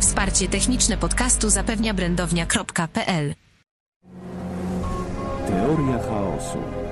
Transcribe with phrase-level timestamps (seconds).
[0.00, 3.34] Wsparcie techniczne podcastu zapewnia brandownia.pl.
[5.46, 6.85] Teoria chaosu.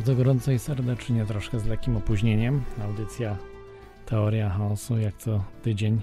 [0.00, 2.62] Bardzo gorąco i serdecznie, troszkę z lekkim opóźnieniem.
[2.82, 3.36] Audycja
[4.06, 6.00] Teoria Chaosu, jak co tydzień.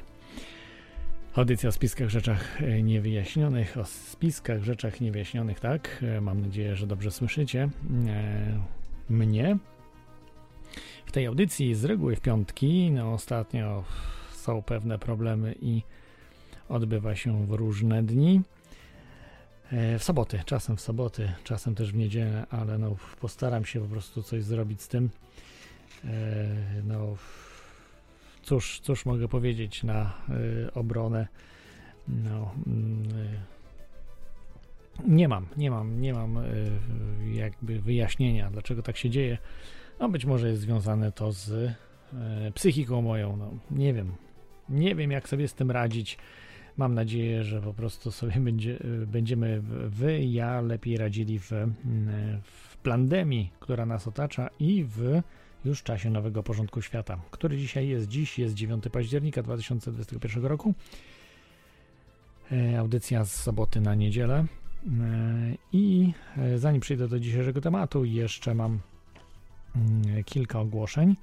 [1.35, 6.03] Audycja o spiskach, rzeczach e, niewyjaśnionych, o spiskach, rzeczach niewyjaśnionych, tak?
[6.17, 7.69] E, Mam nadzieję, że dobrze słyszycie
[8.07, 8.59] e,
[9.09, 9.57] mnie.
[11.05, 13.83] W tej audycji z reguły w piątki, no ostatnio
[14.31, 15.81] są pewne problemy i
[16.69, 18.41] odbywa się w różne dni.
[19.71, 23.87] E, W soboty, czasem w soboty, czasem też w niedzielę, ale no postaram się po
[23.87, 25.09] prostu coś zrobić z tym.
[26.05, 26.07] E,
[26.83, 27.15] No
[28.43, 30.13] cóż, cóż mogę powiedzieć na
[30.65, 31.27] e, obronę.
[32.07, 33.07] No mm,
[35.05, 36.39] nie mam, nie mam, nie mam
[37.33, 39.37] jakby wyjaśnienia, dlaczego tak się dzieje.
[39.99, 41.73] No być może jest związane to z
[42.53, 44.15] psychiką moją, no nie wiem.
[44.69, 46.17] Nie wiem jak sobie z tym radzić.
[46.77, 51.71] Mam nadzieję, że po prostu sobie będzie, będziemy wy i ja lepiej radzili w, mm,
[52.43, 55.21] w pandemii, która nas otacza i w
[55.65, 58.07] już czasie nowego porządku świata, który dzisiaj jest.
[58.07, 60.73] Dziś jest 9 października 2021 roku.
[62.51, 64.35] E, Audycja z soboty na niedzielę.
[64.35, 64.45] E,
[65.73, 68.79] I e, zanim przejdę do dzisiejszego tematu, jeszcze mam
[69.75, 71.15] mm, kilka ogłoszeń.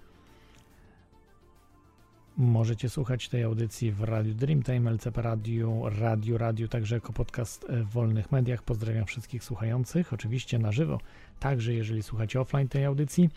[2.36, 7.90] Możecie słuchać tej audycji w Radiu Dreamtime, LCP Radio, Radio, Radio, także jako podcast w
[7.90, 8.62] wolnych mediach.
[8.62, 11.00] Pozdrawiam wszystkich słuchających, oczywiście na żywo,
[11.40, 13.30] także jeżeli słuchacie offline tej audycji.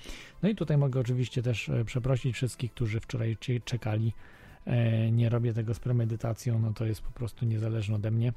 [0.44, 4.14] No i tutaj mogę oczywiście też e, przeprosić wszystkich, którzy wczoraj czekali.
[4.66, 8.34] E, Nie robię tego z premedytacją, no to jest po prostu niezależne ode mnie.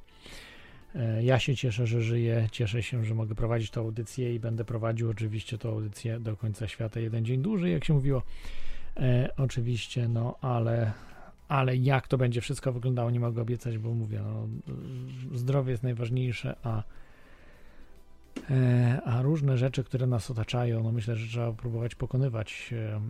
[0.94, 4.64] E, Ja się cieszę, że żyję, cieszę się, że mogę prowadzić tę audycję i będę
[4.64, 8.22] prowadził oczywiście tę audycję do końca świata, jeden dzień dłużej, jak się mówiło.
[8.96, 10.92] E, oczywiście, no ale,
[11.48, 14.48] ale jak to będzie wszystko wyglądało, nie mogę obiecać, bo mówię, no,
[15.34, 16.82] zdrowie jest najważniejsze, a,
[18.50, 22.74] e, a różne rzeczy, które nas otaczają, no myślę, że trzeba próbować pokonywać.
[22.76, 23.00] E,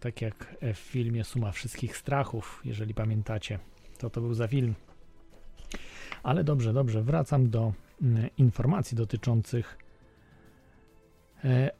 [0.00, 3.58] tak jak w filmie Suma Wszystkich Strachów, jeżeli pamiętacie,
[3.98, 4.74] to to był za film.
[6.22, 7.72] Ale dobrze, dobrze, wracam do
[8.38, 9.78] informacji dotyczących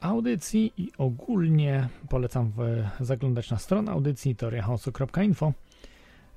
[0.01, 2.53] audycji i ogólnie polecam
[3.01, 5.53] zaglądać na stronę audycji teoriachaosu.info.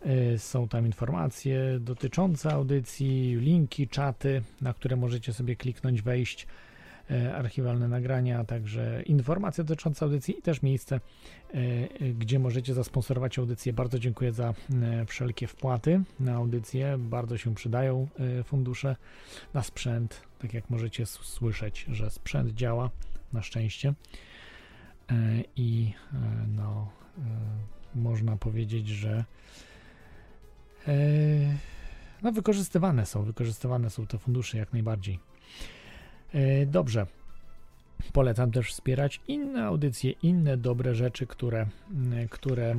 [0.05, 6.47] E, Są tam informacje dotyczące audycji, linki, czaty, na które możecie sobie kliknąć, wejść, e,
[7.35, 13.39] archiwalne nagrania, a także informacje dotyczące audycji i też miejsce, e, e, gdzie możecie zasponsorować
[13.39, 13.73] audycję.
[13.73, 18.07] Bardzo dziękuję za e, wszelkie wpłaty na audycję, bardzo się przydają
[18.39, 18.95] e, fundusze
[19.53, 22.89] na sprzęt, tak jak możecie słyszeć, że sprzęt działa
[23.33, 23.93] na szczęście.
[25.09, 25.13] E,
[25.55, 26.17] I e,
[26.55, 27.21] no, e,
[27.95, 29.25] można powiedzieć, że
[30.87, 30.93] e,
[32.21, 35.30] no, wykorzystywane są, wykorzystywane są te fundusze jak najbardziej.
[36.33, 37.05] E, Dobrze.
[38.13, 42.75] Polecam też wspierać inne audycje, inne dobre rzeczy, które, m, które e,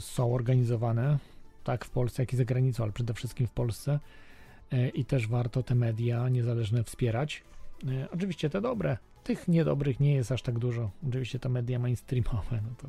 [0.00, 1.18] są organizowane
[1.64, 4.00] tak w Polsce, jak i za granicą, ale przede wszystkim w Polsce.
[4.72, 7.42] E, I też warto te media niezależne wspierać.
[8.10, 10.90] Oczywiście te dobre, tych niedobrych nie jest aż tak dużo.
[11.08, 12.88] Oczywiście to media mainstreamowe, no to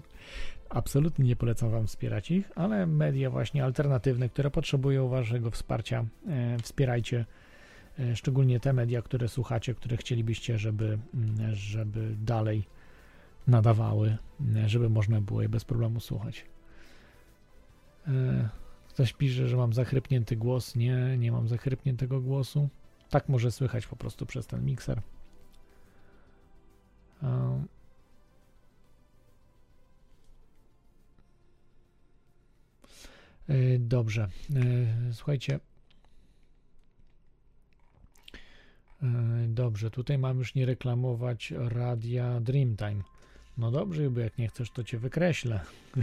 [0.70, 6.06] absolutnie nie polecam Wam wspierać ich, ale media właśnie alternatywne, które potrzebują Waszego wsparcia,
[6.62, 7.26] wspierajcie
[8.16, 12.64] szczególnie te media, które słuchacie, które chcielibyście, żeby, mm, żeby dalej
[13.48, 14.18] nadawały,
[14.56, 16.46] e, żeby można było je bez problemu słuchać.
[18.08, 18.50] E,
[18.90, 20.76] Ktoś pisze, że mam zachrypnięty głos.
[20.76, 22.70] Nie, nie mam zachrypniętego głosu.
[23.10, 25.02] Tak może słychać po prostu przez ten mikser.
[27.24, 27.64] E,
[33.50, 34.28] e, Dobrze.
[34.56, 35.56] E, Słuchajcie.
[35.56, 35.60] E,
[39.48, 43.04] Dobrze, tutaj mam już nie reklamować radia Dreamtime.
[43.58, 45.60] No dobrze, bo jak nie chcesz, to cię wykreślę.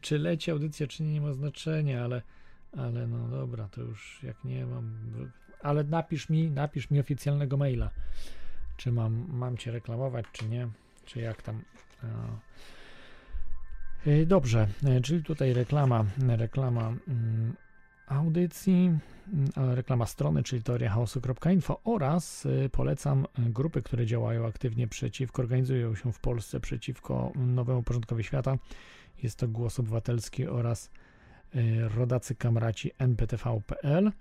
[0.00, 2.22] czy leci audycja, czy nie, nie ma znaczenia, ale,
[2.76, 4.94] ale no dobra, to już jak nie mam.
[5.62, 7.90] Ale napisz mi, napisz mi oficjalnego maila,
[8.76, 10.68] czy mam, mam cię reklamować, czy nie,
[11.06, 11.62] czy jak tam.
[12.02, 12.06] A.
[14.06, 14.68] Y, Dobrze,
[14.98, 17.54] y, czyli tutaj reklama, reklama mm,
[18.06, 18.98] audycji,
[19.32, 26.12] mm, reklama strony, czyli teoriachaosu.info oraz y, polecam grupy, które działają aktywnie przeciwko, organizują się
[26.12, 28.58] w Polsce przeciwko nowemu porządkowi świata.
[29.22, 30.90] Jest to Głos Obywatelski oraz
[31.54, 34.12] y, rodacy kamraci nptv.pl.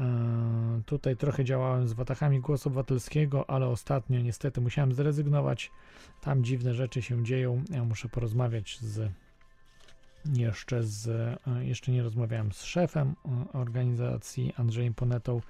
[0.00, 5.70] E, Tutaj trochę działałem z watachami Głosu Obywatelskiego, ale ostatnio niestety musiałem zrezygnować.
[6.20, 7.62] Tam dziwne rzeczy się dzieją.
[7.70, 9.10] Ja muszę porozmawiać z
[10.34, 15.40] jeszcze z, e, jeszcze nie rozmawiałem z szefem e, organizacji Andrzejem Ponetą,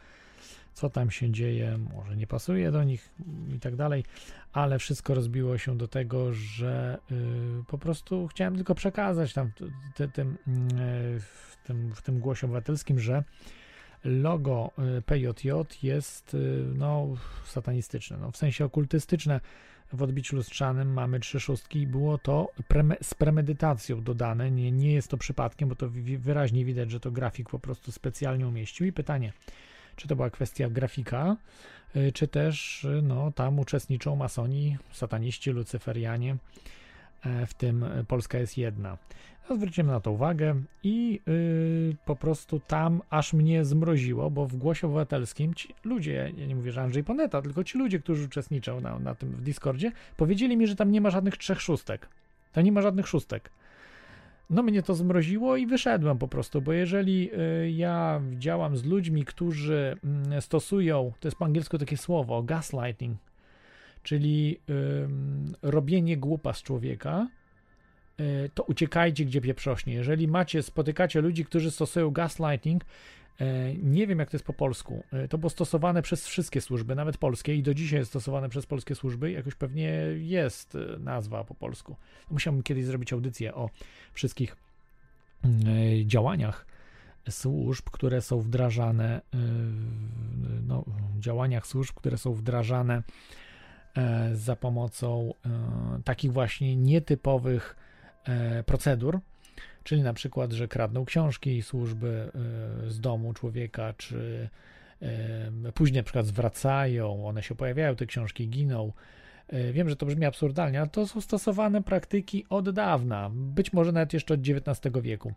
[0.75, 3.11] co tam się dzieje, może nie pasuje do nich
[3.57, 4.05] i tak dalej,
[4.53, 9.51] ale wszystko rozbiło się do tego, że y, po prostu chciałem tylko przekazać tam y,
[11.21, 13.25] w, tym, w tym głosie obywatelskim, że
[14.05, 14.71] logo
[15.07, 15.51] PJJ
[15.83, 17.09] jest y, no,
[17.45, 19.41] satanistyczne, no, w sensie okultystyczne.
[19.93, 22.49] W odbiciu lustrzanym mamy trzy szóstki i było to
[23.03, 24.51] z premedytacją dodane.
[24.51, 28.49] Nie, nie jest to przypadkiem, bo to wyraźnie widać, że to grafik po prostu specjalnie
[28.49, 28.87] umieścił.
[28.87, 29.33] I pytanie,
[29.97, 31.37] czy to była kwestia grafika,
[31.97, 36.37] y, czy też y, no, tam uczestniczą masoni, sataniści, lucyferianie,
[37.25, 38.99] e, w tym Polska jest jedna.
[39.51, 44.87] Zwrócimy na to uwagę i y, po prostu tam aż mnie zmroziło, bo w głosie
[44.87, 48.99] obywatelskim ci ludzie, ja nie mówię, że Andrzej Poneta, tylko ci ludzie, którzy uczestniczą na,
[48.99, 52.09] na tym w Discordzie, powiedzieli mi, że tam nie ma żadnych trzech szóstek.
[52.53, 53.51] Tam nie ma żadnych szóstek.
[54.51, 59.25] No mnie to zmroziło i wyszedłem po prostu, bo jeżeli y, ja działam z ludźmi,
[59.25, 63.19] którzy mm, stosują, to jest po angielsku takie słowo, gaslighting,
[64.03, 67.42] czyli ym, robienie głupa z człowieka, y,
[68.55, 69.95] to uciekajcie gdzie pieprzośnie.
[69.95, 72.85] Jeżeli macie, spotykacie ludzi, którzy stosują gaslighting,
[73.41, 76.95] e, nie wiem jak to jest po polsku, e, to było stosowane przez wszystkie służby,
[76.95, 81.45] nawet polskie i do dzisiaj jest stosowane przez polskie służby, jakoś pewnie jest e, nazwa
[81.45, 81.97] po polsku.
[82.31, 83.71] Musiałbym kiedyś zrobić audycję o
[84.13, 84.57] wszystkich
[85.45, 85.49] e,
[86.07, 86.67] działaniach
[87.31, 89.39] służb, które są wdrażane, e,
[90.67, 90.85] no,
[91.19, 93.03] działaniach służb, które są wdrażane
[93.97, 97.82] e, za pomocą e, takich właśnie nietypowych e,
[98.67, 99.21] procedur,
[99.85, 102.31] czyli na przykład, że kradną książki służby
[102.87, 104.49] e, z domu człowieka, czy
[105.03, 108.93] e, później na przykład zwracają, one się pojawiają, te książki giną.
[109.49, 113.93] E, Wiem, że to brzmi absurdalnie, ale to są stosowane praktyki od dawna, być może
[113.93, 115.33] nawet jeszcze od XIX wieku.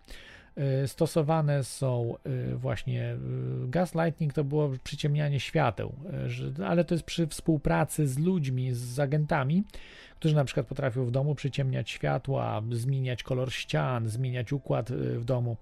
[0.55, 3.17] E, Stosowane są e, właśnie e,
[3.67, 5.95] gaslighting, to było przyciemnianie świateł,
[6.65, 9.63] ale to jest przy współpracy z ludźmi, z agentami,
[10.15, 15.57] którzy na przykład potrafią w domu przyciemniać światła, zmieniać kolor ścian, zmieniać układ w domu.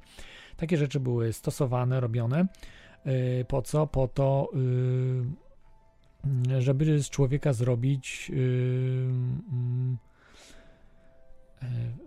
[0.57, 2.45] Takie rzeczy były stosowane, robione.
[3.47, 3.87] Po co?
[3.87, 4.49] Po to,
[6.59, 9.97] żeby z człowieka zrobić mm,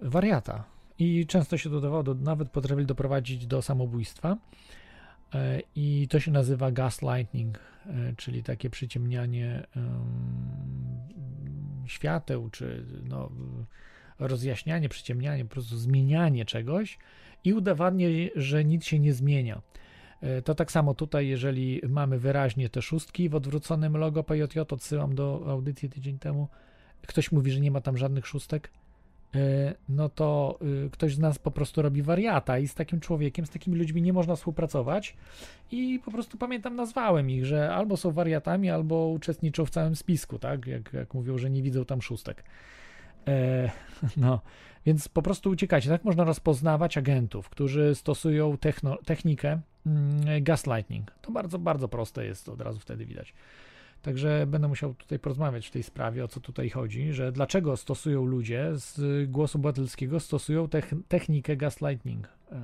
[0.03, 0.76] wariata.
[0.99, 4.37] I często się dodawało, do, nawet potrafili doprowadzić do samobójstwa.
[5.35, 9.87] E, I to się nazywa gaslighting, e, czyli takie przyciemnianie em,
[11.87, 13.31] świateł, czy no,
[14.19, 16.99] rozjaśnianie, przyciemnianie, po prostu zmienianie czegoś
[17.45, 19.63] i udawanie, że nic się nie zmienia.
[20.21, 25.15] E, To tak samo tutaj, jeżeli mamy wyraźnie te szóstki w odwróconym logo PJJ, odsyłam
[25.15, 26.49] do audycji tydzień temu,
[27.07, 28.71] ktoś mówi, że nie ma tam żadnych szóstek,
[29.89, 33.51] no to y, ktoś z nas po prostu robi wariata i z takim człowiekiem, z
[33.51, 35.17] takimi ludźmi nie można współpracować
[35.71, 40.39] i po prostu pamiętam, nazwałem ich, że albo są wariatami, albo uczestniczą w całym spisku,
[40.39, 42.45] tak, jak, jak mówią, że nie widzą tam szóstek.
[43.29, 43.71] E,
[44.17, 44.41] no,
[44.87, 45.89] więc po prostu uciekajcie.
[45.89, 51.11] Tak można rozpoznawać agentów, którzy stosują techno, technikę mm, gaslighting.
[51.23, 53.35] To bardzo, bardzo proste jest, od razu wtedy widać.
[54.07, 58.25] Także będę musiał tutaj porozmawiać w tej sprawie, o co tutaj chodzi, że dlaczego stosują
[58.25, 60.69] ludzie z głosu obywatelskiego, stosują
[61.09, 62.61] technikę gaslighting e,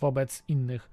[0.00, 0.90] wobec innych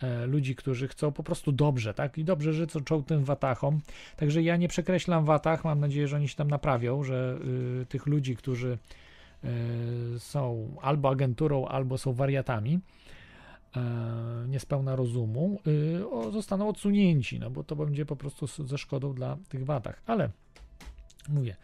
[0.00, 2.18] e, ludzi, którzy chcą po prostu dobrze, tak?
[2.18, 3.80] I dobrze życzą tym watachom.
[4.16, 7.38] Także ja nie przekreślam watach, mam nadzieję, że oni się tam naprawią, że
[7.82, 8.78] y, tych ludzi, którzy
[9.44, 9.48] y,
[10.18, 13.05] są albo agenturą, albo są wariatami, E,
[14.48, 15.60] niespełna rozumu,
[16.28, 20.02] y, zostaną odsunięci, no bo to będzie po prostu ze szkodą dla tych watach.
[20.06, 20.30] Ale
[21.28, 21.56] mówię,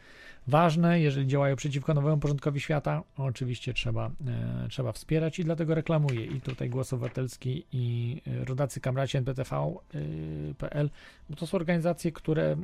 [0.47, 6.25] ważne, jeżeli działają przeciwko nowemu porządkowi świata, oczywiście trzeba, e, trzeba wspierać i dlatego reklamuję
[6.25, 10.91] i tutaj Głos Obywatelski i e, rodacy kamraci NPTV.pl,
[11.31, 12.57] bo to są organizacje, które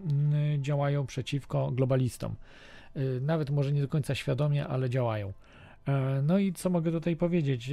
[0.58, 2.34] działają przeciwko globalistom.
[3.20, 5.32] Nawet może nie do końca świadomie, ale działają.
[5.88, 7.70] E, no i co mogę tutaj powiedzieć?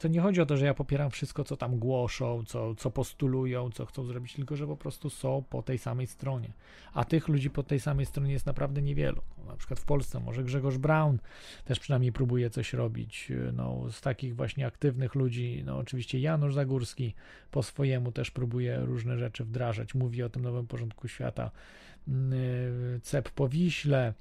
[0.00, 3.70] To nie chodzi o to, że ja popieram wszystko, co tam głoszą, co, co postulują,
[3.70, 6.52] co chcą zrobić, tylko że po prostu są po tej samej stronie.
[6.94, 9.22] A tych ludzi po tej samej stronie jest naprawdę niewielu.
[9.38, 11.18] No, na przykład w Polsce może Grzegorz Braun
[11.64, 13.30] też przynajmniej próbuje coś robić.
[13.30, 17.14] E, no, z takich właśnie aktywnych ludzi, no oczywiście Janusz Zagórski
[17.50, 19.94] po swojemu też próbuje różne rzeczy wdrażać.
[19.94, 21.50] Mówi o tym nowym porządku świata.
[22.08, 22.32] Mm,
[22.96, 24.14] e, Cep po Wiśle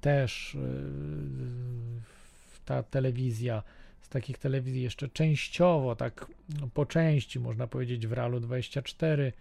[0.00, 0.56] też
[2.66, 3.62] ta telewizja,
[4.00, 6.26] z takich telewizji jeszcze częściowo, tak
[6.60, 9.32] no, po części można powiedzieć w Realu 24,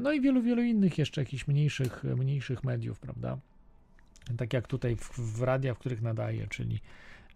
[0.00, 3.38] no i wielu, wielu innych jeszcze jakichś mniejszych, mniejszych mediów, prawda?
[4.36, 6.80] Tak jak tutaj w, w radia, w których nadaje, czyli,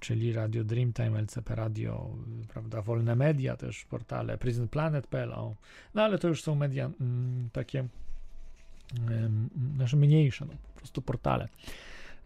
[0.00, 2.11] czyli Radio Dreamtime, LCP Radio,
[2.49, 5.33] prawda, Wolne Media też, portale, PrisonPlanet.pl,
[5.95, 7.88] no ale to już są media mm, takie
[9.09, 11.49] mm, znaczy mniejsze, no, po prostu portale.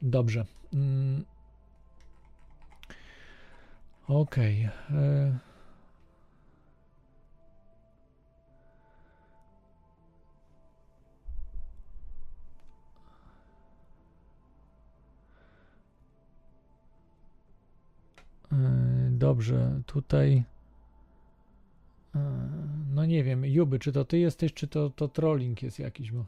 [0.03, 0.45] Dobrze.
[0.75, 1.25] Mm.
[4.09, 4.69] Okej.
[4.89, 4.99] Okay.
[4.99, 5.39] E,
[18.53, 20.45] e, dobrze, tutaj.
[22.15, 22.19] E,
[22.95, 26.13] no nie wiem, Juby, czy to ty jesteś, czy to, to trolling jest jakiś?
[26.13, 26.25] Bo,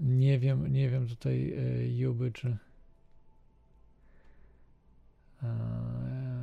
[0.00, 1.54] nie wiem, nie wiem tutaj
[1.96, 2.67] Juby, czy.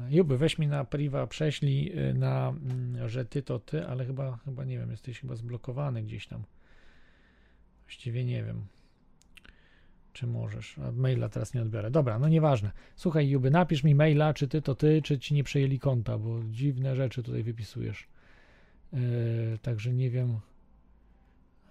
[0.09, 4.37] Juby, weź mi na priwa, prześlij y, na, mm, że ty to ty, ale chyba,
[4.37, 6.43] chyba nie wiem, jesteś chyba zblokowany gdzieś tam.
[7.83, 8.65] Właściwie nie wiem,
[10.13, 10.77] czy możesz.
[10.79, 11.91] A maila teraz nie odbiorę.
[11.91, 12.71] Dobra, no nieważne.
[12.95, 16.39] Słuchaj, Juby, napisz mi maila, czy ty to ty, czy ci nie przejęli konta, bo
[16.51, 18.07] dziwne rzeczy tutaj wypisujesz.
[18.93, 18.99] Yy,
[19.61, 20.39] także nie wiem,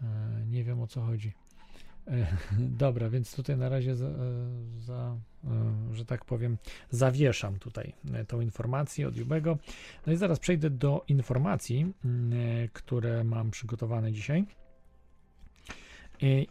[0.00, 0.08] yy,
[0.50, 1.32] nie wiem o co chodzi.
[2.84, 4.10] Dobra, więc tutaj na razie za,
[4.78, 5.16] za,
[5.92, 6.58] że tak powiem,
[6.90, 7.92] zawieszam tutaj
[8.28, 9.58] tą informację od Jubego.
[10.06, 11.92] No i zaraz przejdę do informacji,
[12.72, 14.44] które mam przygotowane dzisiaj.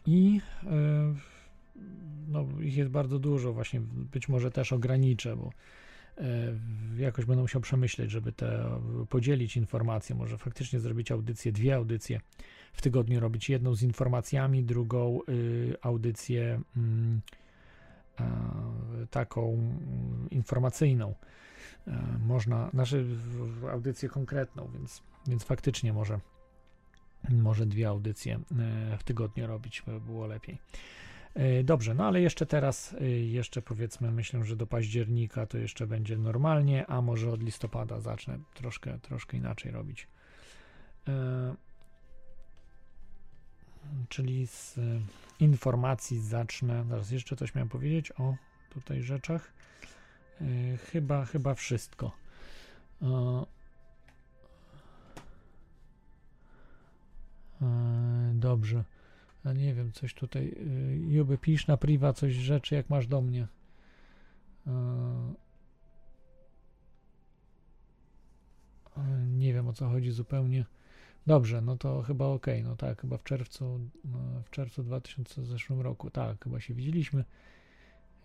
[0.05, 0.41] I
[2.27, 3.81] no, ich jest bardzo dużo, właśnie
[4.13, 5.51] być może też ograniczę, bo
[6.97, 12.21] jakoś będę musiał przemyśleć, żeby te podzielić informacje, może faktycznie zrobić audycję, dwie audycje
[12.73, 13.49] w tygodniu robić.
[13.49, 17.21] Jedną z informacjami, drugą y, audycję mm,
[19.09, 21.15] taką mm, informacyjną.
[21.87, 23.05] E, można, znaczy
[23.71, 26.19] audycję konkretną, więc, więc faktycznie może,
[27.29, 30.57] może dwie audycje e, w tygodniu robić, by było lepiej.
[31.33, 36.17] E, dobrze, no ale jeszcze teraz, jeszcze powiedzmy, myślę, że do października to jeszcze będzie
[36.17, 40.07] normalnie, a może od listopada zacznę troszkę, troszkę inaczej robić
[44.09, 44.81] czyli z e,
[45.39, 46.85] informacji zacznę.
[46.89, 48.35] Zaraz jeszcze coś miałem powiedzieć o
[48.69, 49.53] tutaj rzeczach.
[50.41, 52.11] E, chyba, chyba wszystko.
[53.01, 53.45] E,
[58.33, 58.83] dobrze.
[59.43, 60.55] A nie wiem, coś tutaj.
[61.07, 63.47] Juby, pisz na priwa coś rzeczy, jak masz do mnie.
[69.27, 70.65] Nie wiem o co chodzi zupełnie.
[71.27, 75.47] Dobrze, no to chyba ok, no tak, chyba w czerwcu, no, w czerwcu 2000 w
[75.47, 77.23] zeszłym roku, tak, chyba się widzieliśmy,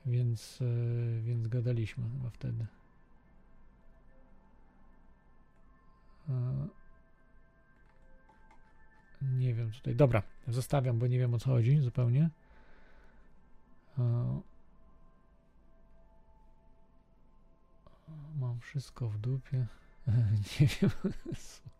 [0.07, 2.67] więc, yy, więc gadaliśmy chyba wtedy.
[9.23, 12.31] nie wiem tutaj, dobra, zostawiam, bo nie wiem o co chodzi zupełnie.
[18.40, 19.67] mam wszystko w dupie.
[20.61, 20.90] nie wiem.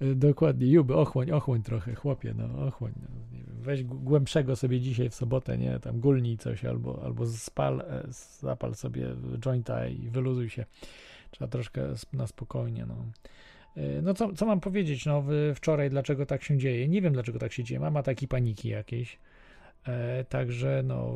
[0.00, 2.92] E, dokładnie, Juby, ochłoń, ochłoń trochę, chłopie, no ochłoń.
[3.02, 7.26] No, nie wiem, weź głębszego sobie dzisiaj w sobotę, nie, tam gulnij coś albo, albo
[7.26, 8.04] spal, e,
[8.40, 9.06] zapal sobie
[9.38, 10.64] jointa i wyluzuj się.
[11.30, 13.04] Trzeba troszkę na spokojnie, no.
[13.76, 15.06] E, No co, co mam powiedzieć?
[15.06, 16.88] No wczoraj dlaczego tak się dzieje?
[16.88, 17.80] Nie wiem dlaczego tak się dzieje.
[17.80, 19.18] Mam ataki paniki jakieś.
[19.86, 21.14] E, także no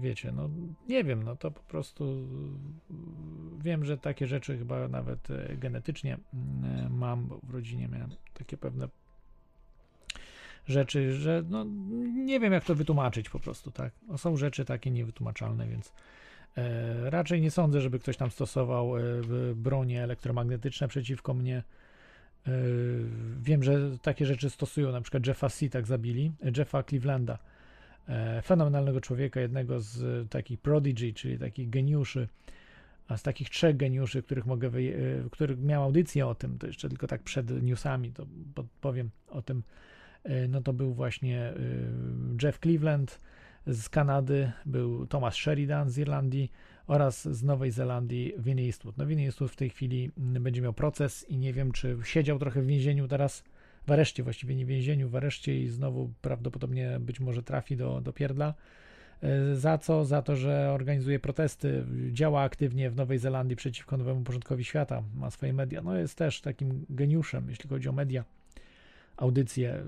[0.00, 0.50] wiecie, no
[0.88, 2.94] nie wiem, no to po prostu e,
[3.62, 8.56] wiem, że takie rzeczy chyba nawet e, genetycznie mm, mam, bo w rodzinie miałem takie
[8.56, 8.88] pewne
[10.66, 11.64] rzeczy, że no
[12.14, 13.92] nie wiem jak to wytłumaczyć po prostu, tak.
[14.08, 15.92] No, są rzeczy takie niewytłumaczalne, więc
[16.56, 18.92] e, raczej nie sądzę, żeby ktoś tam stosował
[19.54, 21.62] bronie elektromagnetyczne przeciwko mnie.
[23.40, 25.68] Wiem, że takie rzeczy stosują, na przykład Jeffa C.
[25.68, 27.38] tak zabili, Jeffa Clevelanda,
[28.42, 32.28] fenomenalnego człowieka, jednego z e, takich prodigy, czyli takich geniuszy,
[33.08, 34.94] a z takich trzech geniuszy, których mogę, wyje-
[35.26, 38.26] e, których miał audycję o tym, to jeszcze tylko tak przed newsami, to
[38.80, 39.62] powiem o tym,
[40.24, 41.54] e, no to był właśnie e,
[42.42, 43.20] Jeff Cleveland
[43.66, 46.52] z Kanady, był Thomas Sheridan z Irlandii
[46.86, 48.96] oraz z Nowej Zelandii Vinnie Eastwood.
[48.96, 52.38] No Vinnie Eastwood w tej chwili mm, będzie miał proces i nie wiem, czy siedział
[52.38, 53.44] trochę w więzieniu teraz,
[53.86, 58.00] w areszcie właściwie, nie w więzieniu, w areszcie i znowu prawdopodobnie być może trafi do,
[58.00, 58.54] do pierdla.
[59.22, 60.04] E, Za co?
[60.04, 65.30] Za to, że organizuje protesty, działa aktywnie w Nowej Zelandii przeciwko nowemu porządkowi świata, ma
[65.30, 65.82] swoje media.
[65.82, 68.24] No jest też takim geniuszem, jeśli chodzi o media,
[69.16, 69.82] audycje.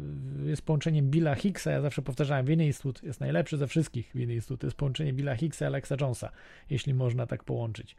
[0.44, 4.10] Jest połączeniem Billa Hicksa, ja zawsze powtarzałem, Vinnie Eastwood jest najlepszy ze wszystkich.
[4.14, 6.30] Vinnie Eastwood to jest połączenie Billa Hicksa i Alexa Jonesa,
[6.70, 7.96] jeśli można tak połączyć.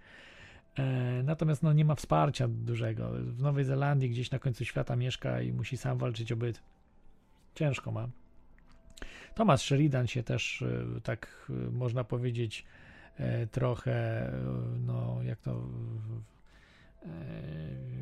[0.80, 3.10] E, Natomiast no, nie ma wsparcia dużego.
[3.12, 6.62] W Nowej Zelandii gdzieś na końcu świata mieszka i musi sam walczyć o byt.
[7.56, 8.10] Ciężko ma.
[9.36, 12.66] Thomas Sheridan się też, e, tak e, można powiedzieć,
[13.52, 14.32] trochę,
[14.86, 15.62] no jak to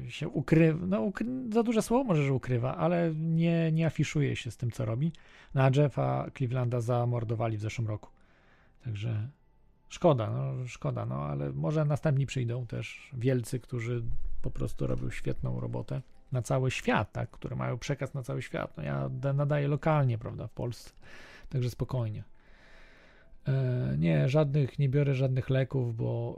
[0.09, 4.51] się ukrywa, no ukry, za duże słowo może, że ukrywa, ale nie, nie afiszuje się
[4.51, 5.11] z tym, co robi.
[5.55, 8.09] No a Jeffa Clevelanda zamordowali w zeszłym roku.
[8.83, 9.29] Także
[9.93, 14.03] szkoda, no szkoda, no ale może następni przyjdą też wielcy, którzy
[14.41, 18.77] po prostu robią świetną robotę na cały świat, tak, które mają przekaz na cały świat.
[18.77, 20.91] No ja da- nadaję lokalnie, prawda, w Polsce,
[21.49, 22.23] także spokojnie.
[23.47, 26.37] E, nie, żadnych, nie biorę żadnych leków, bo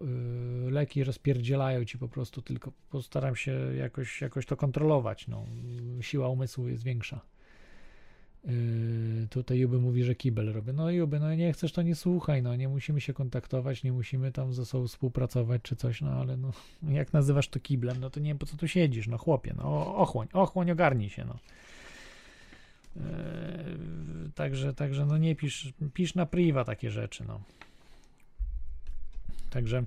[0.68, 5.46] y, leki rozpierdzielają ci po prostu, tylko postaram się jakoś, jakoś to kontrolować, no,
[6.02, 7.22] siła umysłu jest większa.
[8.46, 10.74] Yy, tutaj Juby mówi, że kibel robię.
[10.74, 14.32] No Juby, no nie chcesz, to nie słuchaj, no nie musimy się kontaktować, nie musimy
[14.32, 16.52] tam ze sobą współpracować czy coś, no ale no
[17.00, 19.96] jak nazywasz to kiblem, no to nie wiem po co tu siedzisz, no chłopie, no
[19.96, 21.40] ochłoń, ochłoń, ogarnij się, no.
[22.96, 23.02] Yy,
[24.36, 27.42] także, także no nie pisz, pisz na priwa takie rzeczy, no.
[29.50, 29.84] Także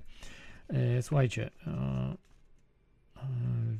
[0.73, 1.73] yy, słuchajcie, yy,
[3.15, 3.79] yy,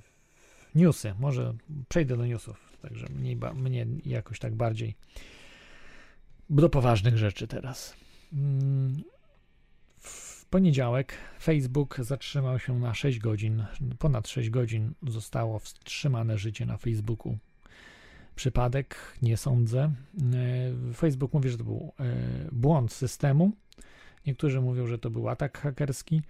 [0.76, 1.54] newsy, może
[1.90, 4.96] przejdę do newsów, także mniej, ba- mnie jakoś tak bardziej
[6.50, 7.94] do poważnych rzeczy teraz.
[8.34, 9.04] Mm,
[9.98, 13.66] W poniedziałek Facebook zatrzymał się na 6 godzin,
[14.00, 17.38] ponad 6 godzin zostało wstrzymane życie na Facebooku.
[18.36, 19.92] Przypadek, nie sądzę.
[20.92, 22.06] E, Facebook mówi, że to był e,
[22.52, 23.52] błąd systemu.
[24.28, 26.22] Niektórzy mówią, że to był atak hakerski.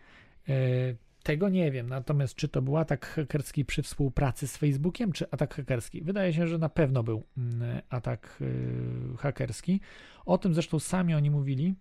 [1.23, 5.55] Tego nie wiem, natomiast czy to był atak hakerski przy współpracy z Facebookiem, czy atak
[5.55, 6.01] hakerski?
[6.01, 9.81] Wydaje się, że na pewno był mm, atak y, hakerski.
[10.25, 11.75] O tym zresztą sami oni mówili.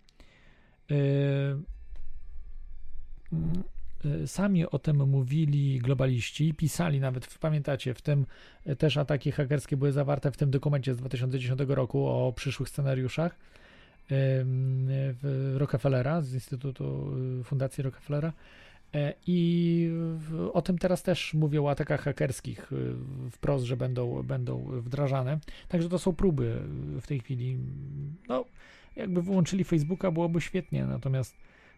[0.91, 0.95] Y,
[3.33, 3.63] mm,
[4.05, 8.25] y, Sami o tym mówili globaliści, pisali nawet, pamiętacie, w tym
[8.77, 13.35] też ataki hakerskie były zawarte w tym dokumencie z 2010 roku o przyszłych scenariuszach
[15.55, 18.33] Rockefellera, z Instytutu Fundacji Rockefellera.
[18.93, 19.91] E, I
[20.53, 22.95] o tym teraz też mówią o atakach hakerskich y,
[23.31, 25.39] wprost, że będą, będą wdrażane.
[25.67, 26.61] Także to są próby
[27.01, 27.57] w tej chwili.
[28.27, 28.45] No,
[28.95, 31.35] jakby wyłączyli Facebooka, byłoby świetnie, natomiast,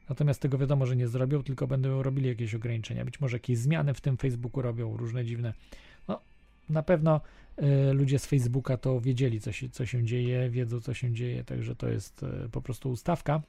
[0.09, 3.05] natomiast tego wiadomo, że nie zrobią, tylko będą robili jakieś ograniczenia.
[3.05, 5.53] Być może jakieś zmiany w tym Facebooku robią, różne dziwne.
[6.07, 6.21] No,
[6.69, 7.21] na pewno
[7.89, 11.43] y, ludzie z Facebooka to wiedzieli, co się, co się dzieje, wiedzą, co się dzieje,
[11.43, 13.41] także to jest y, po prostu ustawka.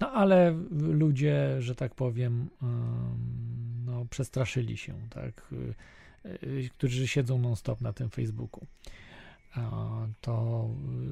[0.00, 2.48] No ale ludzie, że tak powiem,
[3.86, 5.74] no, przestraszyli się, tak, y,
[6.46, 8.66] y, którzy siedzą non-stop na tym Facebooku.
[10.20, 10.68] To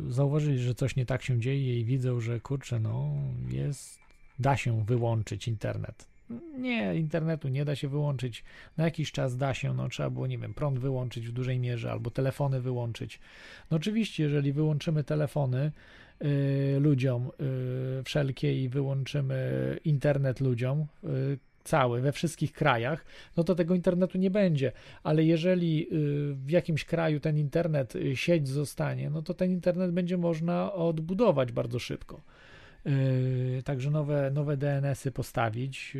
[0.08, 3.10] zauważyli, że coś nie tak się dzieje i widzą, że kurczę, no
[3.48, 3.98] jest,
[4.38, 6.06] da się wyłączyć internet.
[6.58, 8.44] Nie, internetu nie da się wyłączyć.
[8.76, 11.92] Na jakiś czas da się, no trzeba było, nie wiem, prąd wyłączyć w dużej mierze
[11.92, 13.20] albo telefony wyłączyć.
[13.70, 15.72] No oczywiście, jeżeli wyłączymy telefony,
[16.80, 17.30] ludziom
[18.00, 23.04] y, wszelkie i wyłączymy internet ludziom y, cały we wszystkich krajach,
[23.36, 24.72] no to tego internetu nie będzie.
[25.02, 29.90] Ale jeżeli y, w jakimś kraju ten internet, y, sieć zostanie, no to ten internet
[29.90, 32.20] będzie można odbudować bardzo szybko.
[33.64, 35.96] Także nowe, nowe DNS-y postawić,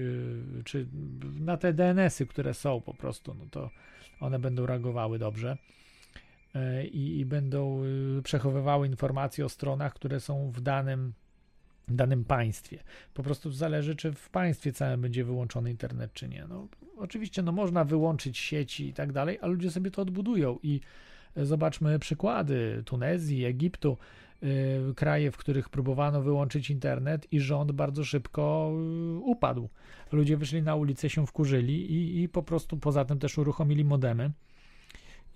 [0.65, 0.87] czy
[1.41, 3.71] na te DNS-y, które są po prostu, no to
[4.21, 5.57] one będą reagowały dobrze
[6.93, 11.13] i, i będą yy, przechowywały informacje o stronach, które są w danym,
[11.89, 12.79] danym państwie.
[13.15, 16.47] Po prostu zależy, czy w państwie całym będzie wyłączony internet, czy nie.
[16.49, 20.81] No, oczywiście no, można wyłączyć sieci i tak dalej, a ludzie sobie to odbudują i
[21.37, 23.99] zobaczmy przykłady Tunezji, Egiptu,
[24.43, 29.69] y, kraje, w których próbowano wyłączyć internet i rząd bardzo szybko y, upadł.
[30.13, 34.31] Ludzie wyszli na ulicę, się wkurzyli i, i po prostu poza tym też uruchomili modemy.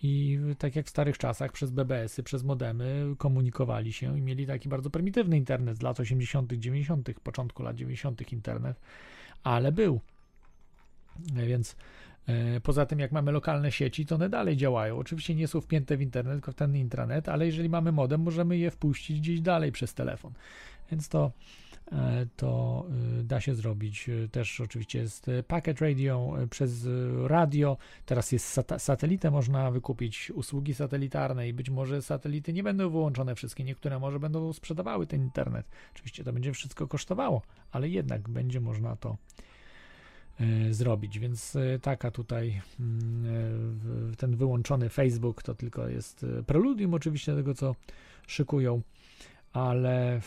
[0.03, 4.69] I tak jak w starych czasach przez BBS-y, przez modemy komunikowali się i mieli taki
[4.69, 8.33] bardzo prymitywny internet z lat 80., 90., początku lat 90.
[8.33, 8.81] internet,
[9.43, 10.01] ale był.
[11.35, 11.77] Więc
[12.27, 14.99] e, Poza tym, jak mamy lokalne sieci, to one dalej działają.
[14.99, 18.59] Oczywiście nie są wpięte w internet, tylko w ten intranet, ale jeżeli mamy modem, możemy
[18.59, 20.33] je wpuścić gdzieś dalej przez telefon.
[20.91, 21.33] Więc to,
[21.70, 21.70] e,
[22.37, 22.87] to
[23.21, 24.09] e, da się zrobić.
[24.09, 26.89] E, Też oczywiście jest e, packet radio e, przez e,
[27.29, 27.77] radio.
[28.07, 33.35] Teraz jest sata- satelitę, można wykupić usługi satelitarne i być może satelity nie będą wyłączone
[33.35, 33.65] wszystkie.
[33.65, 35.67] Niektóre może będą sprzedawały ten internet.
[35.95, 39.17] Oczywiście to będzie wszystko kosztowało, ale jednak będzie można to
[40.41, 46.43] e, zrobić, więc e, taka tutaj mm, e, ten wyłączony Facebook to tylko jest e,
[46.43, 47.75] preludium oczywiście tego, co
[48.27, 48.83] szykują,
[49.53, 50.21] ale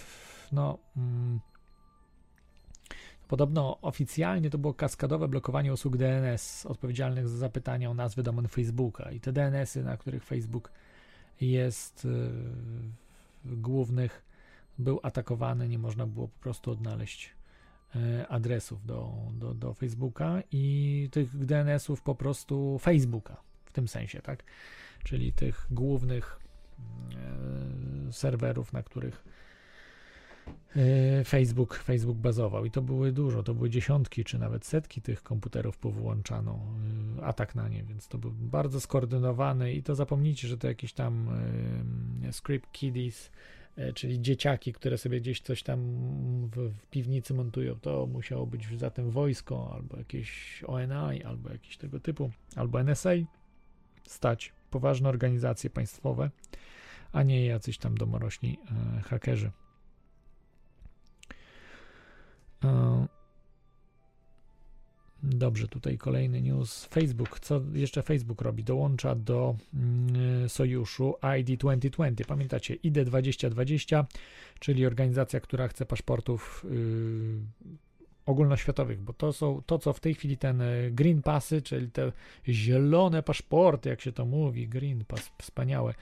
[0.52, 1.39] no mm,
[3.34, 9.12] podobno oficjalnie to było kaskadowe blokowanie usług DNS odpowiedzialnych za zapytania o nazwy domen Facebooka
[9.12, 10.72] i te DNS-y, na których Facebook
[11.41, 12.08] jest
[13.46, 14.24] w głównych
[14.80, 17.30] był atakowany, nie można było po prostu odnaleźć
[17.96, 24.22] e, adresów do, do, do Facebooka i tych DNS-ów po prostu Facebooka w tym sensie,
[24.22, 24.43] tak?
[25.04, 26.39] Czyli tych głównych
[28.10, 29.24] e, serwerów, na których
[31.26, 32.66] Facebook, Facebook bazował.
[32.66, 36.60] I to były dużo, to były dziesiątki czy nawet setki tych komputerów powłączano
[37.20, 40.94] e, atak na nie, więc to był bardzo skoordynowany i to zapomnijcie, że to jakieś
[40.94, 41.30] tam
[42.28, 43.32] e, script kiddies,
[43.76, 45.80] e, czyli dzieciaki, które sobie gdzieś coś tam
[46.48, 51.78] w, w piwnicy montują, to musiało być za tym wojsko, albo jakieś ONI, albo jakieś
[51.78, 53.12] tego typu, albo NSA
[54.08, 56.30] stać, poważne organizacje państwowe,
[57.12, 58.58] a nie jacyś tam domorośli
[58.98, 59.52] e, hakerzy.
[65.23, 66.86] Dobrze, tutaj kolejny news.
[66.86, 68.63] Facebook, co jeszcze Facebook robi?
[68.63, 72.26] Dołącza do mm, sojuszu ID 2020.
[72.28, 74.06] Pamiętacie, ID 2020,
[74.60, 77.78] czyli organizacja, która chce paszportów yy,
[78.26, 82.12] ogólnoświatowych, bo to są to, co w tej chwili ten e, green passy, czyli te
[82.48, 85.94] zielone paszporty, jak się to mówi, green pass, wspaniałe,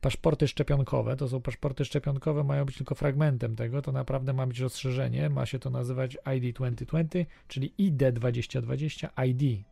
[0.00, 4.58] paszporty szczepionkowe, to są paszporty szczepionkowe, mają być tylko fragmentem tego, to naprawdę ma być
[4.60, 9.64] rozszerzenie, ma się to nazywać ID 2020, czyli ID 2020, ID y,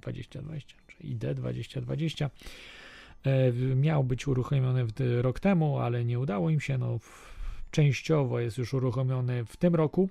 [0.00, 2.30] 2020, czyli ID 2020.
[3.24, 4.86] E, Miał być uruchomiony
[5.22, 6.98] rok temu, ale nie udało im się, no
[7.70, 10.08] częściowo jest już uruchomiony w tym roku,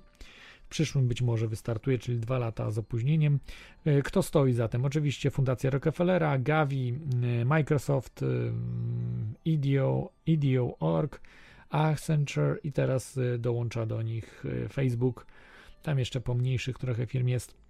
[0.76, 3.40] przyszłym być może wystartuje, czyli dwa lata z opóźnieniem.
[3.84, 4.84] E, Kto stoi za tym?
[4.84, 6.98] Oczywiście Fundacja Rockefellera, Gavi,
[7.40, 8.26] e, Microsoft, e,
[9.44, 11.20] IDEO, IDEO.org,
[11.70, 15.26] Accenture i teraz dołącza do nich Facebook.
[15.82, 17.65] Tam jeszcze pomniejszych trochę firm jest.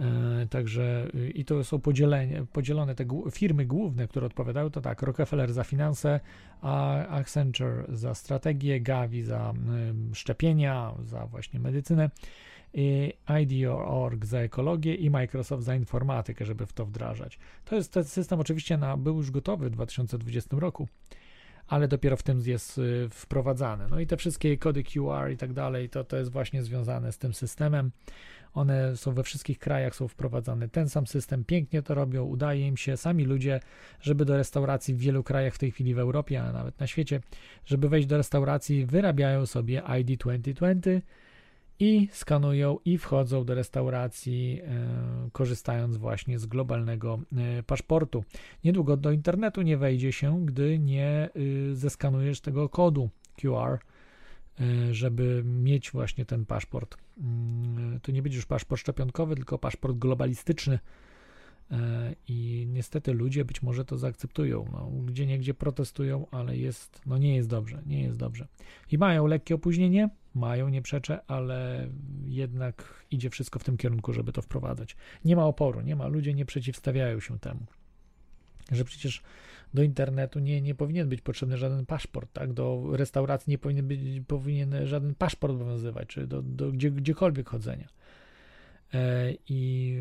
[0.00, 5.02] E, Także y, i to są podzielenie, podzielone te firmy główne, które odpowiadają, to tak,
[5.02, 6.20] Rockefeller za finanse,
[6.60, 9.54] a Accenture za strategię, Gavi za
[10.12, 12.10] szczepienia, za właśnie medycynę,
[12.74, 17.38] i IDEO.org za ekologię i Microsoft za informatykę, żeby w to wdrażać.
[17.64, 20.88] To jest ten system oczywiście na, był już gotowy w 2020 roku,
[21.68, 23.84] ale dopiero w tym jest y, wprowadzany.
[23.90, 27.18] No i te wszystkie kody QR i tak dalej, to, to jest właśnie związane z
[27.18, 27.90] tym systemem.
[28.54, 30.68] One są we wszystkich krajach, są wprowadzane.
[30.68, 32.96] Ten sam system, pięknie to robią, udaje im się.
[32.96, 33.60] Sami ludzie,
[34.00, 37.20] żeby do restauracji w wielu krajach w tej chwili w Europie, a nawet na świecie,
[37.64, 41.00] żeby wejść do restauracji, wyrabiają sobie ID 2020
[41.80, 48.24] i skanują i wchodzą do restauracji, e, korzystając właśnie z globalnego e, paszportu.
[48.64, 53.10] Niedługo do internetu nie wejdzie się, gdy nie y, zeskanujesz tego kodu
[53.40, 53.78] QR,
[54.90, 56.96] żeby mieć właśnie ten paszport.
[57.18, 60.78] Mm, To nie będzie już paszport szczepionkowy, tylko paszport globalistyczny.
[61.70, 64.64] E, I niestety ludzie być może to zaakceptują.
[64.72, 68.46] No, gdzie niegdzie protestują, ale jest, no nie jest dobrze, nie jest dobrze.
[68.92, 71.88] I mają lekkie opóźnienie, mają, nie przeczę, ale
[72.24, 74.96] jednak idzie wszystko w tym kierunku, żeby to wprowadzać.
[75.24, 77.66] Nie ma oporu, nie ma, ludzie nie przeciwstawiają się temu.
[78.70, 79.22] Że przecież
[79.74, 82.52] do internetu nie, nie powinien być potrzebny żaden paszport, tak?
[82.52, 87.88] Do restauracji nie powinien być powinien żaden paszport obowiązywać, czy do, do gdzie, gdziekolwiek chodzenia.
[88.94, 90.00] E, I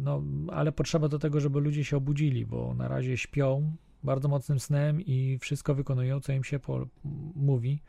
[0.00, 4.60] no, ale potrzeba do tego, żeby ludzie się obudzili, bo na razie śpią bardzo mocnym
[4.60, 6.86] snem i wszystko wykonują, co im się po,
[7.34, 7.82] mówi.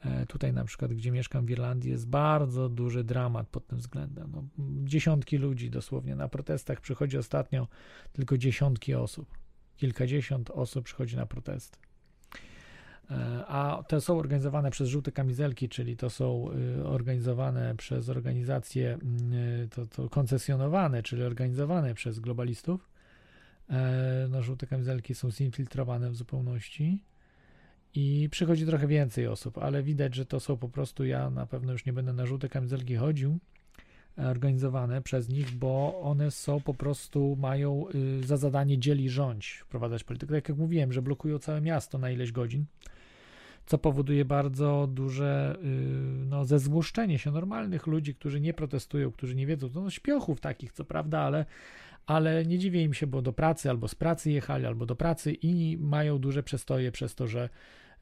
[0.00, 4.32] E, tutaj na przykład, gdzie mieszkam w Irlandii, jest bardzo duży dramat pod tym względem.
[4.32, 4.44] No,
[4.84, 7.68] dziesiątki ludzi dosłownie na protestach przychodzi ostatnio
[8.12, 9.38] tylko dziesiątki osób.
[9.76, 11.78] Kilkadziesiąt osób przychodzi na protesty.
[13.10, 18.98] E, a te są organizowane przez żółte kamizelki, czyli to są y, organizowane przez organizacje
[19.64, 22.88] y, to, to koncesjonowane, czyli organizowane przez globalistów.
[23.70, 27.02] E, no, żółte kamizelki są zinfiltrowane w zupełności
[27.94, 31.72] i przychodzi trochę więcej osób, ale widać, że to są po prostu, ja na pewno
[31.72, 33.38] już nie będę na żółte kamizelki chodził,
[34.18, 37.84] e, organizowane przez nich, bo one są po prostu, mają
[38.22, 40.34] y, za zadanie dzieli rządź, wprowadzać politykę.
[40.34, 42.64] Tak jak mówiłem, że blokują całe miasto na ileś godzin,
[43.66, 49.46] co powoduje bardzo duże y, no, zezłoszczenie się normalnych ludzi, którzy nie protestują, którzy nie
[49.46, 51.46] wiedzą, no śpiochów takich, co prawda, ale,
[52.08, 55.32] ale nie dziwię im się, bo do pracy albo z pracy jechali, albo do pracy
[55.32, 57.48] i mają duże przestoje przez to, że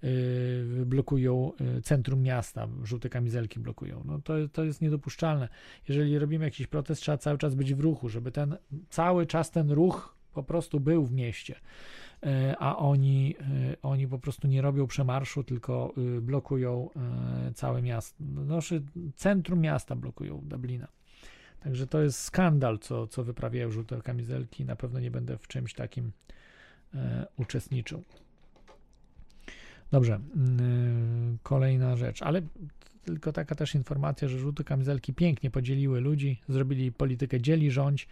[0.05, 4.03] y, blokują y, centrum miasta, żółte kamizelki blokują.
[4.05, 5.49] No to, to jest niedopuszczalne.
[5.89, 8.57] Jeżeli robimy jakiś protest, trzeba cały czas być w ruchu, żeby ten
[8.89, 11.61] cały czas ten ruch po prostu był w mieście.
[12.23, 13.37] E, a oni,
[13.83, 16.91] oni po prostu nie robią przemarszu, tylko y, blokują
[17.55, 18.25] całe miasto.
[18.45, 18.83] Znaczy,
[19.15, 20.96] centrum miasta blokują Dublina.
[21.67, 24.65] Także to jest skandal, co, co wyprawiają żółte kamizelki.
[24.65, 26.13] Na pewno nie będę w czymś takim
[27.37, 28.03] uczestniczył.
[29.91, 32.43] Dobrze, mm, kolejna rzecz, ale
[33.05, 38.09] tylko taka też informacja, że żółte kamizelki pięknie podzieliły ludzi, zrobili politykę dzieli rządź,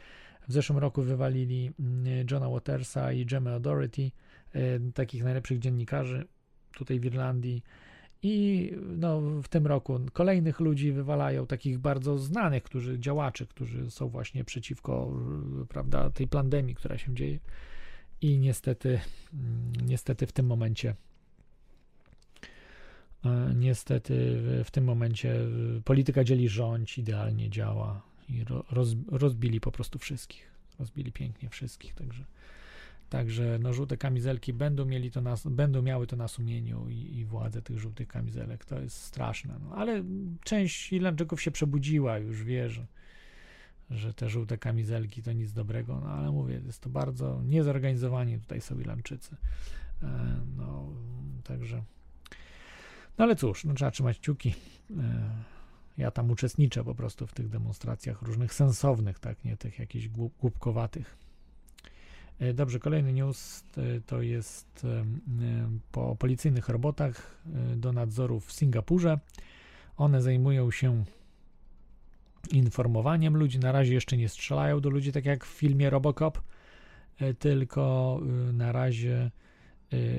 [0.48, 4.10] w zeszłym roku wywalili mm, Johna Watersa i Gemma O'Doherty,
[4.52, 4.60] e,
[4.94, 6.26] takich najlepszych dziennikarzy
[6.76, 7.62] tutaj w Irlandii.
[8.26, 14.08] I no, w tym roku kolejnych ludzi wywalają, takich bardzo znanych, którzy działaczy, którzy są
[14.08, 15.12] właśnie przeciwko
[15.68, 17.38] prawda, tej pandemii, która się dzieje.
[18.20, 19.00] I niestety,
[19.34, 20.94] mm, niestety w tym momencie
[23.24, 24.14] e, niestety
[24.64, 25.36] w tym momencie
[25.84, 30.50] polityka dzieli rządź, idealnie działa i roz, rozbili po prostu wszystkich.
[30.78, 32.24] Rozbili pięknie wszystkich, także
[33.14, 37.24] Także no, żółte kamizelki będą, mieli to na, będą miały to na sumieniu i, i
[37.24, 38.64] władze tych żółtych kamizelek.
[38.64, 39.58] To jest straszne.
[39.60, 40.04] No, ale
[40.44, 42.86] część Irlandczyków się przebudziła, już wie, że,
[43.90, 46.00] że te żółte kamizelki to nic dobrego.
[46.00, 49.36] No ale mówię, jest to bardzo niezorganizowani tutaj są Irlandczycy.
[50.02, 50.92] E, no,
[51.44, 51.82] także.
[53.18, 54.54] No ale cóż, no, trzeba trzymać kciuki.
[54.98, 55.30] E,
[55.98, 61.23] ja tam uczestniczę po prostu w tych demonstracjach różnych sensownych, tak, nie tych jakichś głupkowatych.
[62.38, 65.04] E, dobrze, kolejny news e, to jest e,
[65.92, 67.42] po policyjnych robotach
[67.76, 69.18] do nadzoru w Singapurze.
[69.96, 71.04] One zajmują się
[72.52, 73.58] informowaniem ludzi.
[73.58, 76.42] Na razie jeszcze nie strzelają do ludzi, tak jak w filmie Robocop,
[77.38, 78.20] tylko
[78.52, 79.30] na razie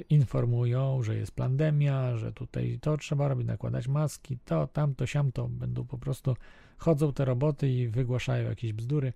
[0.10, 5.86] informują, że jest pandemia, że tutaj to trzeba robić, nakładać maski, to, tamto, siamto, będą
[5.86, 6.36] po prostu
[6.78, 9.14] chodzą te roboty i wygłaszają jakieś bzdury.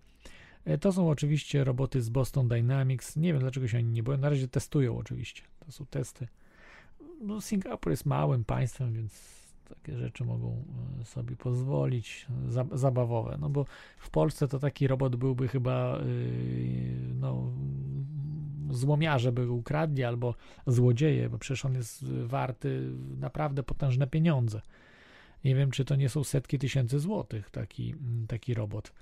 [0.70, 3.16] Y, to są oczywiście roboty z Boston Dynamics.
[3.16, 4.18] Nie wiem dlaczego się oni nie boją.
[4.18, 5.44] Na razie testują oczywiście.
[5.66, 6.28] To są testy.
[7.22, 10.64] No, Singapur jest małym państwem, więc takie rzeczy mogą
[11.02, 12.28] e, sobie pozwolić,
[12.72, 13.38] zabawowe.
[13.42, 13.66] No bo
[14.00, 16.04] w Polsce to taki robot byłby chyba e,
[17.20, 17.52] no,
[18.70, 20.36] złomiarze by go ukradli albo
[20.68, 24.62] złodzieje, bo przecież on jest warty naprawdę potężne pieniądze.
[25.44, 27.96] Nie wiem, czy to nie są setki tysięcy złotych taki,
[28.28, 28.94] taki robot.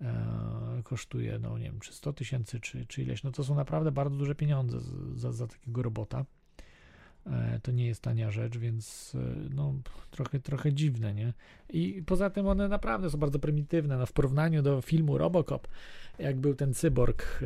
[0.00, 3.22] E, kosztuje, no nie wiem, czy 100 tysięcy, czy, czy ileś.
[3.22, 4.78] No to są naprawdę bardzo duże pieniądze
[5.16, 6.24] za, za takiego robota.
[7.26, 9.74] E, to nie jest tania rzecz, więc e, no,
[10.10, 11.32] trochę, trochę dziwne, nie?
[11.70, 13.96] I poza tym one naprawdę są bardzo prymitywne.
[13.96, 15.68] No, w porównaniu do filmu Robocop,
[16.18, 17.40] jak był ten cyborg,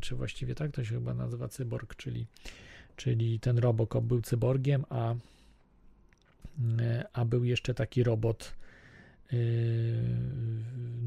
[0.00, 2.26] czy właściwie tak to się chyba nazywa cyborg, czyli,
[2.96, 5.14] czyli ten Robocop był cyborgiem, a,
[7.12, 8.54] a był jeszcze taki robot.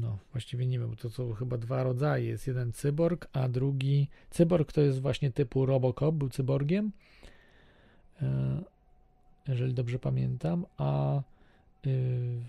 [0.00, 2.26] No, właściwie nie wiem, bo to są chyba dwa rodzaje.
[2.26, 4.08] Jest jeden cyborg, a drugi.
[4.30, 6.92] Cyborg to jest właśnie typu Robocop, był cyborgiem
[8.22, 8.62] E,
[9.48, 11.22] jeżeli dobrze pamiętam, a,
[11.86, 12.40] y,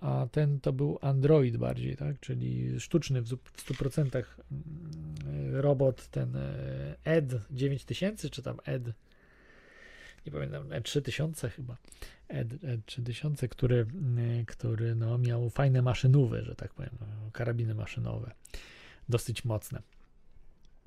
[0.00, 2.20] a ten to był Android bardziej, tak?
[2.20, 8.92] czyli sztuczny w 100% mm, robot, ten e, ED 9000 czy tam ED
[10.26, 11.76] nie pamiętam, ED 3000 chyba,
[12.28, 13.86] ED, ED 3000, który,
[14.40, 16.92] y, który no, miał fajne maszynówy, że tak powiem,
[17.32, 18.30] karabiny maszynowe,
[19.08, 19.82] dosyć mocne.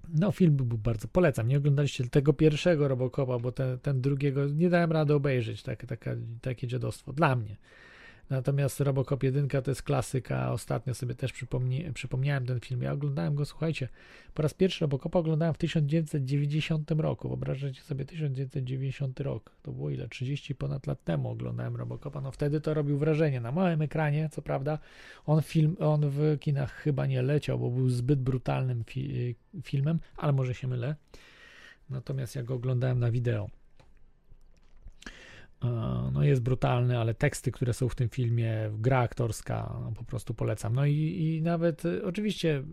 [0.09, 1.47] No, film był bardzo, polecam.
[1.47, 5.63] Nie oglądaliście tego pierwszego Robocopa, bo ten, ten drugiego nie dałem rady obejrzeć.
[5.63, 7.57] Tak, taka, takie dziadostwo dla mnie.
[8.33, 10.51] Natomiast Robocop 1 to jest klasyka.
[10.51, 12.81] Ostatnio sobie też przypomni, przypomniałem ten film.
[12.81, 13.89] Ja oglądałem go, słuchajcie,
[14.33, 17.27] po raz pierwszy Robocopa oglądałem w 1990 roku.
[17.27, 19.51] Wyobrażacie sobie 1990 rok.
[19.63, 20.07] To było ile?
[20.07, 22.21] 30 ponad lat temu oglądałem Robocopa.
[22.21, 24.79] No wtedy to robił wrażenie na małym ekranie, co prawda.
[25.25, 30.33] On, film, on w kinach chyba nie leciał, bo był zbyt brutalnym fi filmem, ale
[30.33, 30.95] może się mylę.
[31.89, 33.49] Natomiast ja go oglądałem na wideo.
[36.13, 40.33] No jest brutalny, ale teksty, które są w tym filmie, gra aktorska, no po prostu
[40.33, 40.75] polecam.
[40.75, 42.63] No i, i nawet y, oczywiście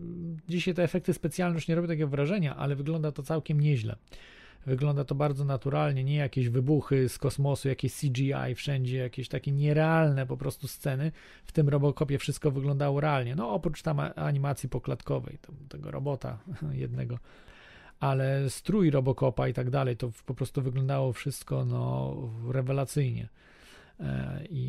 [0.49, 3.95] dzisiaj te efekty specjalne już nie robią takiego wrażenia, ale wygląda to całkiem nieźle.
[4.65, 10.25] Wygląda to bardzo naturalnie, nie jakieś wybuchy z kosmosu, jakieś CGI wszędzie, jakieś takie nierealne
[10.25, 11.11] po prostu sceny.
[11.45, 13.35] W tym Robocopie wszystko wyglądało realnie.
[13.35, 15.37] No oprócz tam animacji poklatkowej,
[15.69, 16.37] tego robota
[16.71, 17.19] jednego
[18.01, 22.15] ale strój Robocopa i tak dalej, to po prostu wyglądało wszystko no,
[22.49, 23.29] rewelacyjnie.
[23.99, 24.61] E, I,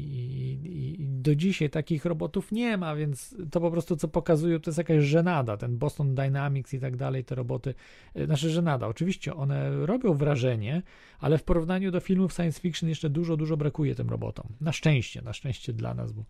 [0.64, 4.78] i, do dzisiaj takich robotów nie ma, więc to po prostu co pokazują, to jest
[4.78, 5.56] jakaś żenada.
[5.56, 7.74] Ten Boston Dynamics i tak dalej, te roboty,
[8.14, 8.86] e, znaczy żenada.
[8.86, 10.82] Oczywiście one robią wrażenie,
[11.20, 14.46] ale w porównaniu do filmów science fiction jeszcze dużo, dużo brakuje tym robotom.
[14.60, 16.24] Na szczęście, na szczęście dla nas, bo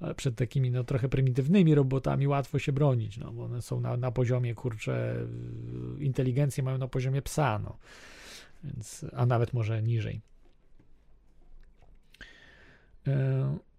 [0.00, 3.96] e, przed takimi no, trochę prymitywnymi robotami łatwo się bronić, no, bo one są na,
[3.96, 5.26] na poziomie, kurczę,
[5.98, 7.78] inteligencji mają na poziomie psa, no.
[8.64, 10.20] Więc, a nawet może niżej.
[13.06, 13.71] E,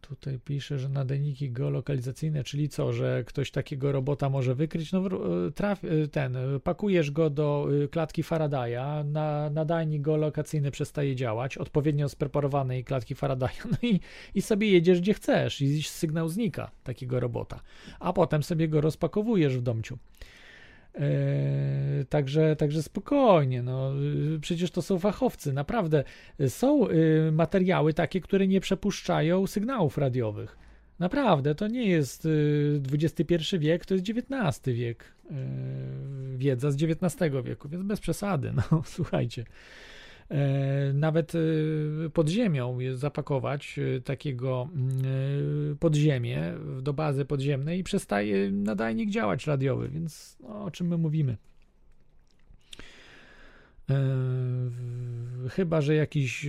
[0.00, 4.92] tutaj pisze, że nadajniki geolokalizacyjne, czyli co, że ktoś takiego robota może wykryć?
[4.92, 11.58] No, e, traf, e, ten, pakujesz go do klatki Faradaya, na, nadajnik geolokacyjny przestaje działać,
[11.58, 14.00] odpowiednio spreparowanej klatki Faradaya, no i,
[14.34, 17.60] i sobie jedziesz gdzie chcesz i sygnał znika takiego robota,
[18.00, 19.98] a potem sobie go rozpakowujesz w domciu.
[20.94, 23.92] Yy, także, także spokojnie, no,
[24.40, 26.04] przecież to są fachowcy, naprawdę.
[26.48, 30.58] Są yy, materiały takie, które nie przepuszczają sygnałów radiowych.
[30.98, 32.28] Naprawdę, to nie jest
[32.92, 35.14] XXI yy, wiek, to jest XIX wiek.
[36.36, 39.44] Wiedza z XIX wieku, więc bez przesady, no słuchajcie.
[40.30, 41.38] E, nawet e,
[42.10, 44.68] pod ziemią zapakować e, takiego
[45.80, 51.36] podziemie do bazy podziemnej i przestaje nadajnik działać radiowy, więc no, o czym my mówimy?
[55.50, 56.46] Chyba, że jakiś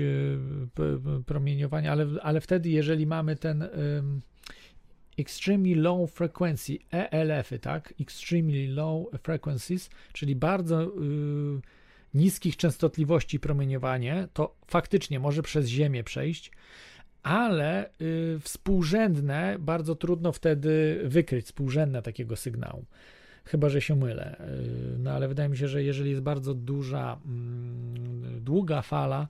[1.25, 3.67] promieniowanie, ale, ale wtedy, jeżeli mamy ten
[5.17, 7.93] extremely low frequency, ELF-y, tak?
[8.01, 11.61] Extremely low frequencies, czyli bardzo y,
[12.15, 16.51] niskich częstotliwości promieniowanie, to faktycznie może przez Ziemię przejść,
[17.23, 22.85] ale y, współrzędne bardzo trudno wtedy wykryć współrzędne takiego sygnału.
[23.45, 24.39] Chyba, że się mylę.
[24.39, 27.19] Y, no ale wydaje mi się, że jeżeli jest bardzo duża,
[28.37, 29.27] y, długa fala,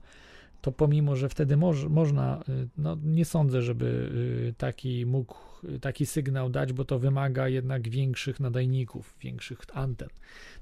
[0.60, 4.10] to pomimo, że wtedy moż, można, y, no nie sądzę, żeby
[4.48, 5.36] y, taki mógł
[5.80, 10.08] taki sygnał dać, bo to wymaga jednak większych nadajników, większych anten.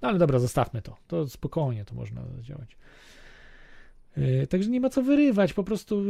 [0.03, 0.97] No ale dobra, zostawmy to.
[1.07, 2.77] To spokojnie to można działać.
[4.19, 6.05] Y, także nie ma co wyrywać, po prostu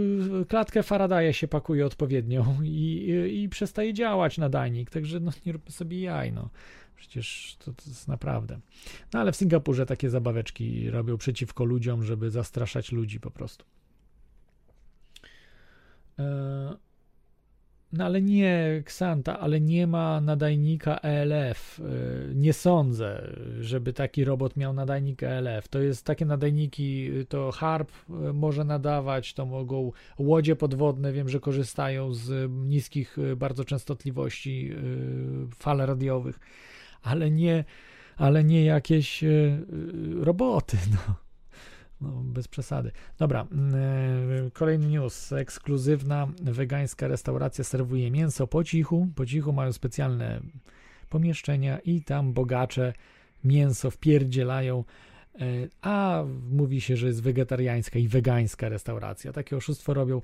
[0.49, 5.70] klatkę Faradaya się pakuje odpowiednio i, i, i przestaje działać nadajnik, także no, nie róbmy
[5.70, 6.51] sobie jaj, no.
[6.97, 8.61] Przecież to, to, jest naprawdę.
[9.13, 13.65] No ale w Singapurze takie zabaweczki robią przeciwko ludziom, żeby zastraszać ludzi po prostu.
[16.19, 16.77] E,
[17.93, 21.81] no ale nie Xanta, ale nie ma nadajnika ELF.
[21.81, 25.69] E, nie sądzę, żeby taki robot miał nadajnik ELF.
[25.69, 31.41] To jest takie nadajniki, to HARP e, może nadawać, to mogą łodzie podwodne, wiem, że
[31.41, 34.75] korzystają z niskich bardzo częstotliwości
[35.57, 36.41] fal radiowych,
[37.05, 37.64] ale nie,
[38.17, 39.25] ale nie jakieś
[40.21, 40.77] roboty.
[41.09, 41.25] No.
[42.01, 42.90] No, bez przesady.
[43.19, 43.75] Dobra, mm,
[44.47, 45.33] e, kolejny news.
[45.33, 49.09] Ekskluzywna wegańska restauracja serwuje mięso po cichu.
[49.14, 50.40] Po cichu mają specjalne
[51.09, 52.93] pomieszczenia i tam bogacze
[53.45, 54.85] mięso wpierdzielają.
[55.35, 55.45] E,
[55.83, 59.33] a mówi się, że jest wegetariańska i wegańska restauracja.
[59.33, 60.23] Takie oszustwo robią.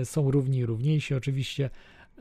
[0.00, 1.70] E, są równi i równiejsi oczywiście.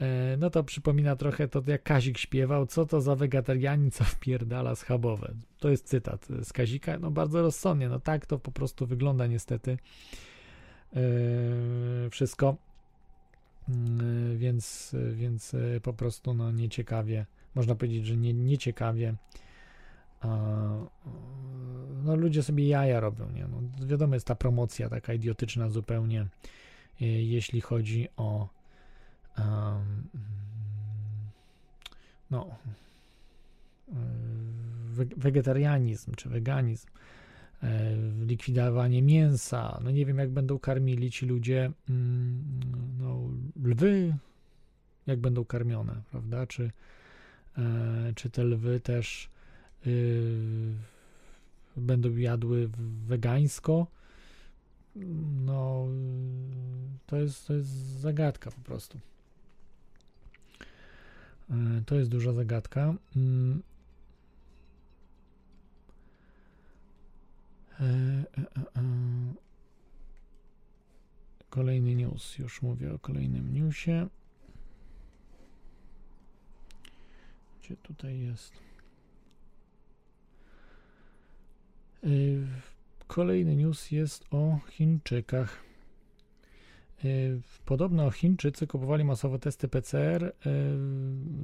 [0.02, 4.76] E, no to przypomina trochę to, jak Kazik śpiewał, co to za wegetarianin, co wpierdala
[4.76, 5.34] schabowe.
[5.60, 9.78] To jest cytat z Kazika, no bardzo rozsądnie, no tak to po prostu wygląda niestety
[10.94, 11.02] yy,
[12.10, 12.56] wszystko,
[13.68, 17.26] yy, więc, więc po prostu no nieciekawie,
[17.56, 19.16] można powiedzieć, że nie, nieciekawie
[22.04, 23.48] no ludzie sobie jaja robią, nie?
[23.48, 26.28] No, wiadomo jest ta promocja taka idiotyczna zupełnie,
[27.00, 28.50] jeśli chodzi o
[32.32, 32.56] no,
[34.94, 36.88] we- wegetarianizm czy weganizm,
[37.64, 39.80] e, likwidowanie mięsa.
[39.84, 42.44] No nie wiem, jak będą karmili ci ludzie mm,
[43.00, 43.30] no,
[43.64, 44.16] lwy,
[45.08, 46.48] jak będą karmione, prawda?
[46.48, 46.72] Czy,
[47.58, 49.30] e, czy te lwy też
[49.88, 50.74] y,
[51.78, 52.70] będą jadły
[53.06, 53.88] wegańsko?
[55.46, 55.88] No,
[57.06, 57.70] to jest, to jest
[58.00, 59.00] zagadka po prostu.
[61.54, 62.96] E, To jest duża zagadka.
[63.16, 63.64] Mm.
[67.80, 67.84] E,
[68.76, 69.34] e.
[71.50, 72.38] Kolejny news.
[72.38, 74.08] Już mówię o kolejnym newsie.
[77.62, 78.54] Gdzie tutaj jest?
[83.08, 85.64] Kolejny news jest o Chińczykach.
[87.06, 87.08] E,
[87.66, 90.32] Podobno Chińczycy kupowali masowo testy PCR, e,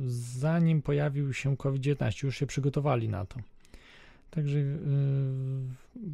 [0.07, 2.23] zanim pojawił się COVID-19.
[2.25, 3.39] Już się przygotowali na to.
[4.31, 4.65] Także e,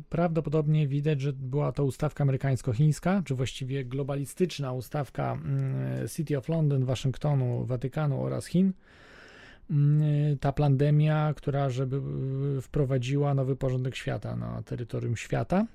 [0.09, 6.85] prawdopodobnie widać, że była to ustawka amerykańsko-chińska, czy właściwie globalistyczna ustawka mm, City of London,
[6.85, 8.73] Waszyngtonu, Watykanu oraz Chin.
[9.69, 12.01] Mm, Ta pandemia, która żeby
[12.61, 15.65] wprowadziła nowy porządek świata na terytorium świata.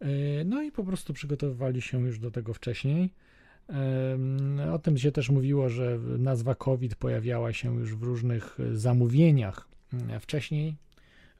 [0.00, 3.10] E, No i po prostu przygotowywali się już do tego wcześniej.
[4.72, 10.20] O tym się też mówiło, że nazwa COVID pojawiała się już w różnych zamówieniach mm,
[10.20, 10.76] wcześniej,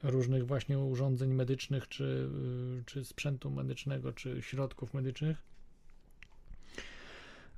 [0.03, 2.29] różnych właśnie urządzeń medycznych, czy,
[2.79, 5.37] y, czy sprzętu medycznego, czy środków medycznych.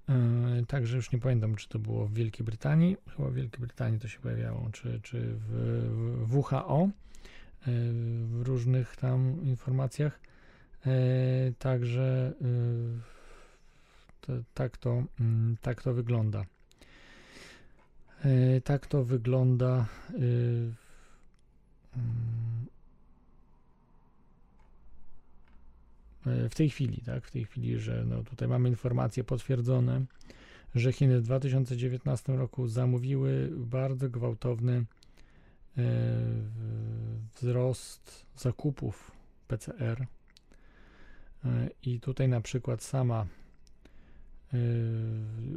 [0.09, 3.99] E, Także już nie pamiętam, czy to było w Wielkiej Brytanii, chyba w Wielkiej Brytanii
[3.99, 5.51] to się pojawiało, czy, czy w
[6.27, 6.91] w WHO, e,
[8.25, 10.19] w różnych tam informacjach.
[10.85, 12.99] E, Także y,
[14.21, 16.45] to, tak, to, mm, tak to wygląda.
[18.25, 19.85] E, Tak to wygląda.
[20.13, 20.75] mm,
[26.25, 30.01] e, W tej chwili, tak, w tej chwili, że no tutaj mamy informacje potwierdzone,
[30.75, 34.85] że Chiny w 2019 roku zamówiły bardzo gwałtowny
[35.77, 35.83] e,
[37.35, 39.11] wzrost zakupów
[39.47, 40.05] PCR.
[41.45, 43.25] E, I tutaj na przykład sama
[44.53, 44.57] e,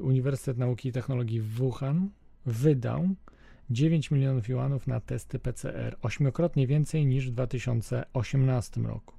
[0.01, 2.11] Uniwersytet Nauki i Technologii w Wuhan
[2.47, 3.09] wydał
[3.71, 9.15] 9 milionów juanów na testy PCR, ośmiokrotnie więcej niż w 2018 roku.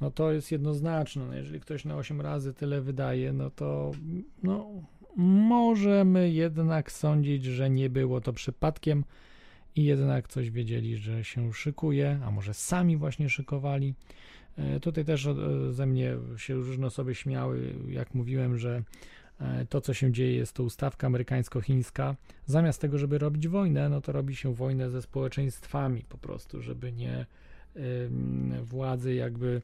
[0.00, 1.26] No to jest jednoznaczne.
[1.26, 3.90] No jeżeli ktoś na 8 razy tyle wydaje, no to
[4.42, 4.66] no,
[5.16, 9.04] możemy jednak sądzić, że nie było to przypadkiem
[9.76, 13.94] i jednak coś wiedzieli, że się szykuje, a może sami właśnie szykowali.
[14.58, 15.34] E, Tutaj też e,
[15.72, 18.82] ze mnie się różne osoby śmiały, jak mówiłem, że
[19.40, 22.16] e, to, co się dzieje, jest to ustawka amerykańsko-chińska.
[22.46, 26.92] Zamiast tego, żeby robić wojnę, no to robi się wojnę ze społeczeństwami po prostu, żeby
[26.92, 27.26] nie
[27.76, 29.62] ym, władze jakby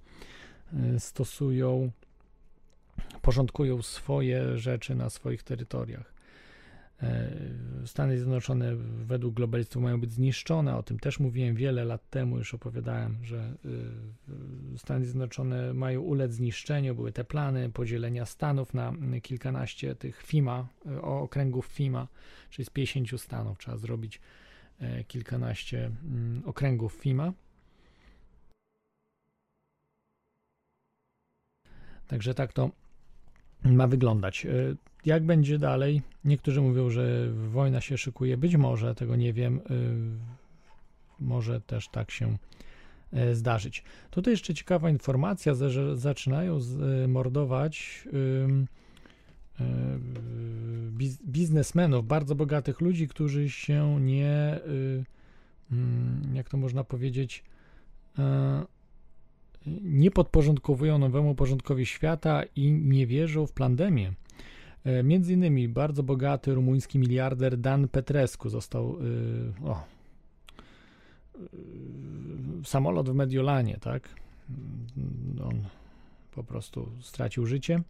[0.98, 1.90] stosują,
[3.22, 6.15] porządkują swoje rzeczy na swoich terytoriach.
[7.02, 7.30] E,
[7.86, 12.54] Stany Zjednoczone według globalistów mają być zniszczone, o tym też mówiłem wiele lat temu, już
[12.54, 13.54] opowiadałem, że
[14.74, 18.92] y, Stany Zjednoczone mają ulec zniszczeniu, były te plany podzielenia Stanów na
[19.22, 20.68] kilkanaście tych FIMA,
[21.02, 22.08] o- okręgów FIMA,
[22.50, 24.20] czyli z 50 stanów trzeba zrobić
[24.80, 27.32] e, kilkanaście mm, okręgów FIMA.
[32.06, 32.70] Także tak to
[33.64, 34.46] ma wyglądać.
[34.46, 34.50] E,
[35.04, 36.02] Jak będzie dalej?
[36.24, 38.36] Niektórzy mówią, że wojna się szykuje.
[38.36, 39.58] Być może, tego nie wiem.
[39.58, 39.60] e,
[41.20, 42.36] Może też tak się
[43.12, 43.84] e, zdarzyć.
[44.10, 46.58] Tutaj jeszcze ciekawa informacja, że- zaczynają
[47.08, 48.04] mordować
[51.26, 55.04] biznesmenów, bardzo bogatych ludzi, którzy się nie, y,
[55.72, 57.44] mm, jak to można powiedzieć,
[59.82, 64.12] nie podporządkowują nowemu porządkowi świata i nie wierzą w pandemię.
[64.84, 69.82] E, Między innymi bardzo bogaty rumuński miliarder Dan Petrescu został y, o,
[71.34, 74.08] y, samolot w Mediolanie, tak?
[74.48, 75.62] Mm, On
[76.34, 77.74] po prostu stracił życie.
[77.74, 77.82] E,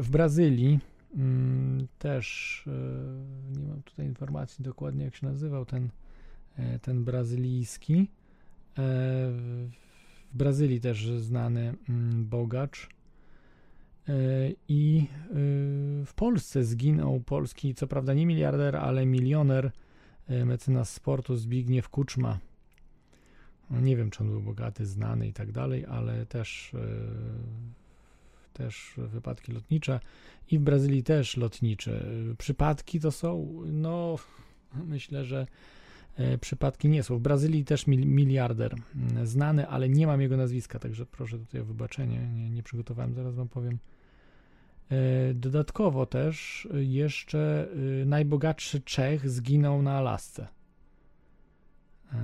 [0.00, 0.78] W Brazylii
[1.16, 5.88] mm, też e, nie mam tutaj informacji dokładnie jak się nazywał ten,
[6.56, 8.08] e, ten brazylijski.
[8.78, 8.82] E,
[10.32, 12.88] W Brazylii też znany mm, bogacz.
[14.08, 14.12] E,
[14.68, 15.34] I e,
[16.06, 19.70] w Polsce zginął polski, co prawda nie miliarder, ale milioner,
[20.44, 22.38] mecenas sportu Zbigniew Kuczma.
[23.70, 26.72] No, nie wiem, czy on był bogaty, znany i tak dalej, ale też,
[28.52, 30.00] też wypadki lotnicze
[30.50, 32.04] i w Brazylii też lotnicze.
[32.38, 34.16] Przypadki to są, no,
[34.74, 35.46] myślę, że
[36.40, 37.18] przypadki nie są.
[37.18, 41.60] W Brazylii też mil, miliarder mm, znany, ale nie mam jego nazwiska, także proszę tutaj
[41.60, 42.28] o wybaczenie.
[42.28, 43.78] Nie, nie przygotowałem, zaraz wam powiem.
[44.90, 47.68] E, Dodatkowo też jeszcze
[48.02, 50.48] y, najbogatszy Czech zginął na Alasce.
[52.12, 52.18] E,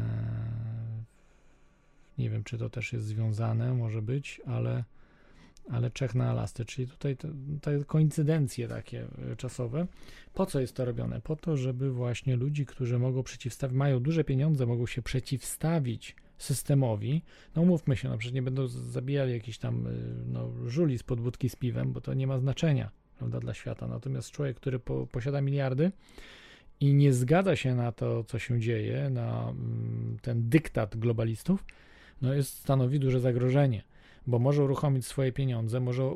[2.19, 4.85] Nie wiem, czy to też jest związane, może być, ale,
[5.71, 7.29] ale Czech na Alasce, czyli tutaj te,
[7.61, 9.87] te koincydencje takie y, czasowe.
[10.35, 11.21] Po co jest to robione?
[11.21, 17.23] Po to, żeby właśnie ludzi, którzy mogą przeciwstawić, mają duże pieniądze, mogą się przeciwstawić systemowi.
[17.57, 19.91] No mówmy się, no przecież nie będą zabijali jakichś tam y,
[20.27, 23.87] no, żuli z podwódki z piwem, bo to nie ma znaczenia prawda, dla świata.
[23.87, 25.93] Natomiast człowiek, który po, posiada miliardy
[26.81, 31.65] i nie zgadza się na to, co się dzieje, na mm, ten dyktat globalistów,
[32.23, 33.83] no jest, stanowi duże zagrożenie,
[34.27, 36.11] bo może uruchomić swoje pieniądze, może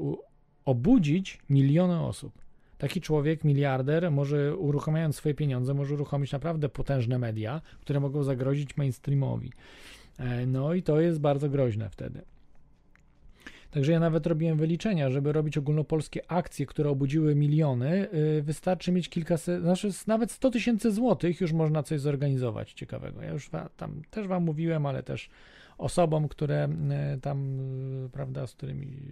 [0.65, 2.33] obudzić miliony osób.
[2.79, 8.77] Taki człowiek, miliarder, może uruchamiając swoje pieniądze, może uruchomić naprawdę potężne media, które mogą zagrozić
[8.77, 9.53] mainstreamowi.
[10.19, 12.23] E, No i to jest bardzo groźne wtedy.
[13.73, 19.09] Także ja nawet robiłem wyliczenia, żeby robić ogólnopolskie akcje, które obudziły miliony, y, wystarczy mieć
[19.09, 23.23] kilkaset, znaczy nawet 100 tysięcy złotych już można coś zorganizować ciekawego.
[23.23, 25.31] Ja już tam też wam mówiłem, ale też
[25.83, 26.69] osobom, które
[27.17, 27.61] y, tam,
[28.07, 29.03] y, prawda, z którymi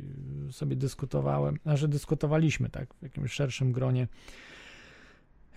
[0.51, 4.09] sobie dyskutowałem, znaczy dyskutowaliśmy tak w jakimś szerszym gronie,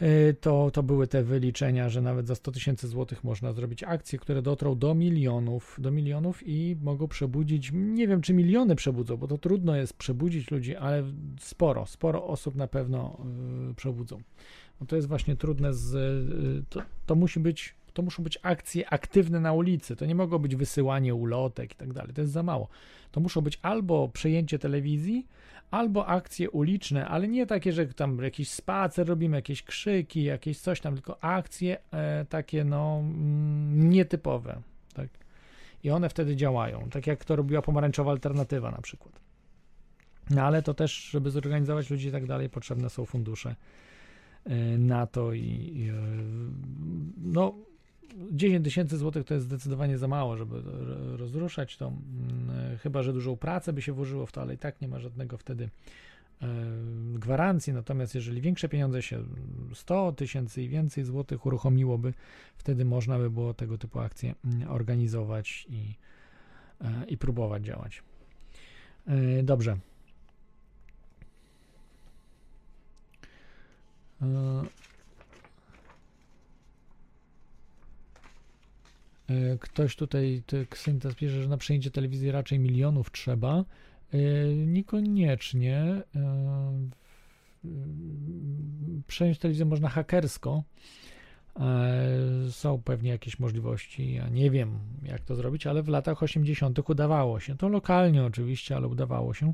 [0.02, 4.20] y, to, to były te wyliczenia, że nawet za 100 tysięcy złotych można zrobić akcje,
[4.20, 9.28] które dotrą do milionów, do milionów i mogą przebudzić, nie wiem czy miliony przebudzą, bo
[9.28, 11.04] to trudno jest przebudzić ludzi, ale
[11.40, 13.18] sporo, sporo osób na pewno
[13.76, 14.22] przebudzą.
[14.82, 15.96] No to jest właśnie trudne z,
[16.70, 20.56] to, to musi być, to muszą być akcje aktywne na ulicy, to nie mogło być
[20.56, 22.68] wysyłanie ulotek i tak dalej, to jest za mało.
[23.12, 25.28] To muszą być albo przejęcie telewizji,
[25.72, 30.82] albo akcje uliczne, ale nie takie, że tam jakiś spacer robimy, jakieś krzyki, jakieś coś
[30.82, 34.62] tam, tylko akcje e, takie no mm, nietypowe,
[34.94, 35.08] tak.
[35.84, 39.20] I one wtedy działają, tak jak to robiła pomarańczowa alternatywa na przykład.
[40.30, 43.56] No ale to też, żeby zorganizować ludzi i tak dalej, potrzebne są fundusze
[44.46, 45.42] e, na to i,
[45.76, 45.94] i e,
[47.18, 47.56] no
[48.32, 53.14] 10 tysięcy złotych to jest zdecydowanie za mało, żeby ro- rozruszać to, mm, chyba że
[53.14, 55.70] dużą pracę by się włożyło w to, ale i tak nie ma żadnego wtedy
[56.42, 56.48] e,
[57.14, 57.74] gwarancji.
[57.74, 59.24] Natomiast jeżeli większe pieniądze się
[59.74, 62.14] 100 tysięcy i więcej złotych uruchomiłoby,
[62.56, 65.96] wtedy można by było tego typu akcje mm, organizować i,
[66.82, 68.04] e, i próbować działać.
[69.08, 69.78] E, Dobrze.
[74.22, 74.64] E,
[79.23, 79.23] E,
[79.60, 83.66] Ktoś tutaj, Ksyntas pisze, że na przejęcie telewizji raczej milionów trzeba.
[84.14, 84.18] E,
[84.56, 85.78] Niekoniecznie.
[86.16, 86.90] E,
[89.08, 90.64] Przejąć telewizję można hakersko.
[91.60, 94.14] E, Są pewnie jakieś możliwości.
[94.14, 96.90] Ja nie wiem, jak to zrobić, ale w latach 80.
[96.90, 97.58] udawało się.
[97.58, 99.54] To lokalnie oczywiście, ale udawało się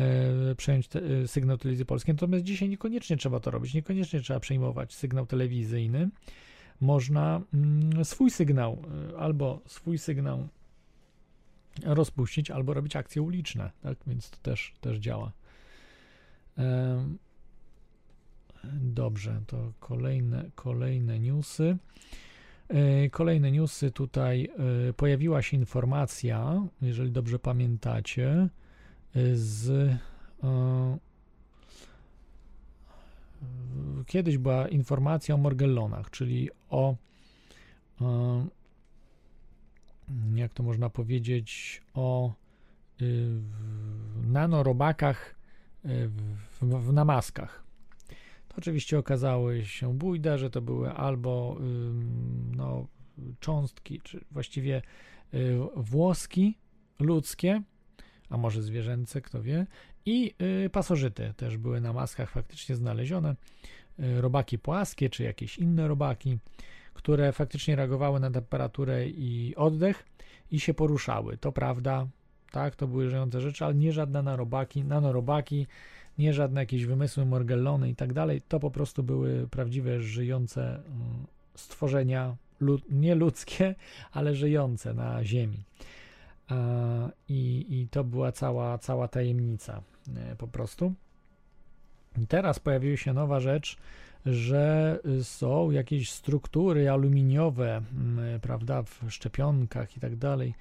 [0.00, 2.14] e, przejąć te, e, sygnał telewizji polskiej.
[2.14, 3.74] Natomiast dzisiaj niekoniecznie trzeba to robić.
[3.74, 6.08] Niekoniecznie trzeba przejmować sygnał telewizyjny
[6.80, 10.48] można mm, swój sygnał y, albo swój sygnał
[11.84, 13.98] rozpuścić, albo robić akcje uliczne, tak?
[14.06, 15.32] Więc to też, też działa.
[18.74, 21.76] Dobrze, to kolejne, kolejne newsy.
[22.68, 24.48] E, Kolejne newsy tutaj
[24.88, 28.48] e, pojawiła się informacja, jeżeli dobrze pamiętacie, e,
[29.34, 29.90] z
[34.06, 36.96] kiedyś była informacja o Morgellonach, czyli o
[38.00, 38.46] e,
[40.34, 42.32] jak to można powiedzieć, o
[43.00, 45.34] w- nanorobakach
[45.84, 46.08] y,
[46.60, 47.64] w, w namaskach.
[48.48, 51.56] To oczywiście okazały się bójda, że to były albo
[52.56, 52.86] no,
[53.40, 54.82] cząstki, czy właściwie
[55.76, 56.58] włoski
[56.98, 57.62] ludzkie,
[58.30, 59.66] a może zwierzęce, kto wie,
[60.06, 60.34] i
[60.66, 63.36] y, pasożyty też były na maskach faktycznie znalezione.
[64.00, 66.38] Y, robaki płaskie, czy jakieś inne robaki,
[66.94, 70.04] które faktycznie reagowały na temperaturę i oddech
[70.50, 71.36] i się poruszały.
[71.36, 72.06] To prawda,
[72.50, 75.66] tak, to były żyjące rzeczy, ale nie żadne nanorobaki, nanorobaki,
[76.18, 78.42] nie żadne jakieś wymysły Morgellony i tak dalej.
[78.48, 82.36] To po prostu były prawdziwe żyjące mm, stworzenia,
[82.90, 83.74] nie ludzkie,
[84.12, 85.64] ale żyjące na Ziemi.
[86.50, 89.82] E, I, I to była cała, cała tajemnica
[90.16, 90.94] e, po prostu.
[92.28, 93.76] Teraz pojawiła się nowa rzecz,
[94.26, 100.54] że są jakieś struktury aluminiowe, mm, prawda, w szczepionkach i tak dalej.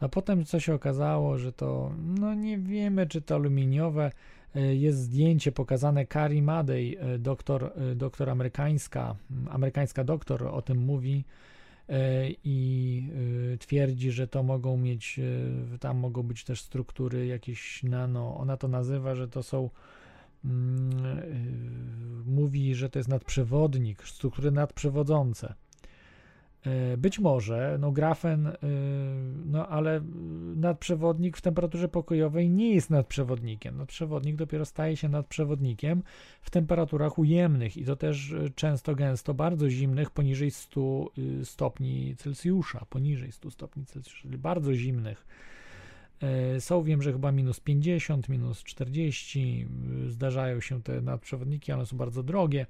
[0.00, 4.10] A potem co się okazało, że to, no nie wiemy, czy to aluminiowe
[4.54, 9.16] E, Jest zdjęcie pokazane Kari Madej, e, doktor, e, doktor amerykańska,
[9.50, 11.24] amerykańska doktor o tym mówi
[12.44, 13.02] i
[13.58, 15.20] twierdzi, że to mogą mieć,
[15.80, 19.70] tam mogą być też struktury jakieś nano, ona to nazywa, że to są
[22.26, 25.54] mówi, że to jest nadprzewodnik, struktury nadprzewodzące.
[26.66, 28.54] E, Być może, no grafen, e,
[29.46, 30.00] no ale
[30.56, 33.76] nadprzewodnik w temperaturze pokojowej nie jest nadprzewodnikiem.
[33.76, 36.02] Nadprzewodnik dopiero staje się nadprzewodnikiem
[36.42, 42.16] w temperaturach ujemnych i to też e, często, gęsto bardzo zimnych, poniżej 100 y, stopni
[42.16, 45.26] Celsjusza, poniżej 100 stopni Celsjusza, czyli bardzo zimnych.
[46.20, 49.68] E, Są, wiem, że chyba minus 50, minus 40,
[50.06, 52.66] y, zdarzają się te nadprzewodniki, one są bardzo drogie,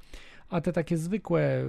[0.48, 1.66] a te takie zwykłe y,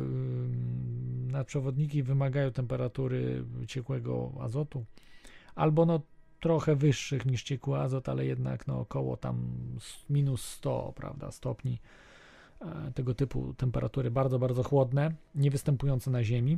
[1.31, 4.85] nadprzewodniki wymagają temperatury ciekłego azotu,
[5.55, 6.01] albo no
[6.39, 9.47] trochę wyższych niż ciekły azot, ale jednak no około tam
[10.09, 11.79] minus 100, prawda, stopni
[12.61, 16.57] e, tego typu temperatury, bardzo, bardzo chłodne, nie występujące na Ziemi.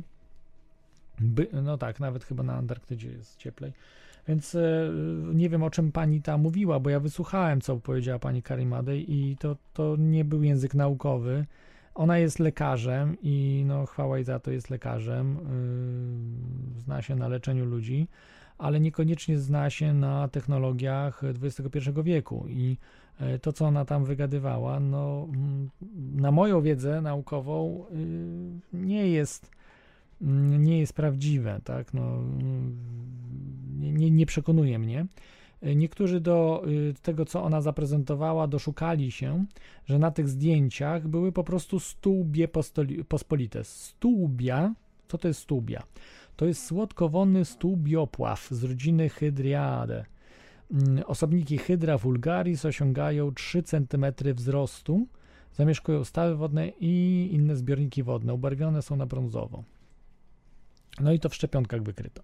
[1.20, 3.72] By, no tak, nawet chyba na Antarktydzie jest cieplej.
[4.28, 4.90] Więc e,
[5.34, 9.36] nie wiem, o czym pani ta mówiła, bo ja wysłuchałem, co powiedziała pani Karimadej i
[9.36, 11.46] to, to nie był język naukowy.
[11.94, 15.38] Ona jest lekarzem i no chwała jej za to jest lekarzem.
[16.74, 18.08] Yy, zna się na leczeniu ludzi,
[18.58, 22.76] ale niekoniecznie zna się na technologiach XXI wieku i
[23.20, 25.28] e, to, co ona tam wygadywała, no
[26.14, 29.57] na moją wiedzę naukową yy, nie jest
[30.58, 32.76] nie jest prawdziwe, tak, no mm,
[33.78, 35.06] nie, nie, przekonuje mnie.
[35.62, 39.44] Niektórzy do y, tego, co ona zaprezentowała, doszukali się,
[39.86, 42.48] że na tych zdjęciach były po prostu stłubie
[43.08, 43.64] pospolite.
[43.64, 44.74] Stłubia,
[45.08, 45.82] co to jest stłubia?
[46.36, 50.04] To jest słodkowonny stłubiopław z rodziny Hydriadae.
[50.70, 55.06] Mm, Osobniki Hydra vulgaris osiągają 3 cm wzrostu,
[55.52, 58.34] zamieszkują stawy wodne i inne zbiorniki wodne.
[58.34, 59.64] Ubarwione są na brązowo.
[61.00, 62.22] No i to w szczepionkach wykryto.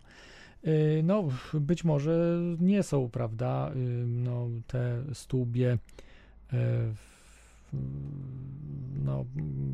[0.66, 5.78] Y, No, być może nie są, prawda, y, no, te stłubie
[6.52, 6.56] y,
[9.04, 9.24] no,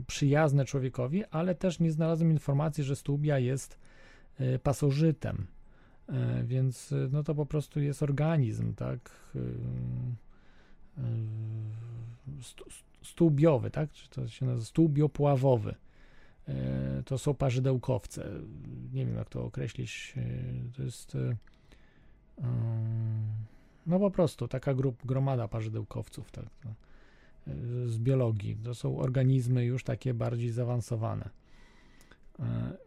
[0.07, 3.79] przyjazne człowiekowi, ale też nie znalazłem informacji, że stłubia jest
[4.63, 5.47] pasożytem.
[6.45, 9.11] Więc no to po prostu jest organizm, tak?
[13.03, 13.93] Stłubiowy, tak?
[13.93, 15.75] Czy to się nazywa stłubiopławowy.
[16.51, 18.31] E, to są parzydełkowce.
[18.93, 20.15] Nie wiem, jak to określić.
[20.17, 21.37] E, To jest e,
[23.87, 26.75] no po prostu taka grup, gromada parzydełkowców tak, no,
[27.87, 28.57] z biologii.
[28.65, 31.31] To są organizmy już takie bardziej zaawansowane.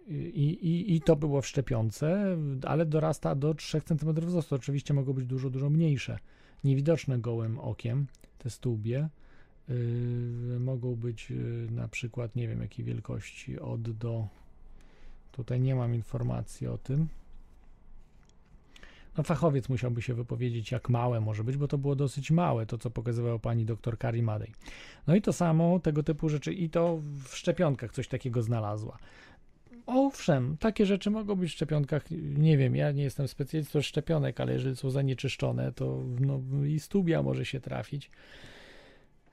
[0.08, 2.38] I, i, I to było w szczepionce,
[2.68, 4.56] ale dorasta do 3 cm wzrostu.
[4.56, 6.20] Oczywiście mogą być dużo, dużo mniejsze,
[6.64, 8.08] niewidoczne gołym okiem,
[8.38, 9.10] te stłubie.
[9.70, 14.28] Yy, mogą być yy, na przykład, nie wiem jakiej wielkości, od do.
[15.32, 17.08] Tutaj nie mam informacji o tym.
[19.18, 22.78] No, fachowiec musiałby się wypowiedzieć, jak małe może być, bo to było dosyć małe, to
[22.78, 24.52] co pokazywała pani doktor Kari Madej.
[25.08, 28.98] No i to samo, tego typu rzeczy, i to w szczepionkach coś takiego znalazła.
[29.86, 32.12] Owszem, takie rzeczy mogą być w szczepionkach.
[32.12, 37.24] Nie wiem, ja nie jestem specjalistą szczepionek, ale jeżeli są zanieczyszczone, to no, i stubia
[37.24, 38.12] może się trafić.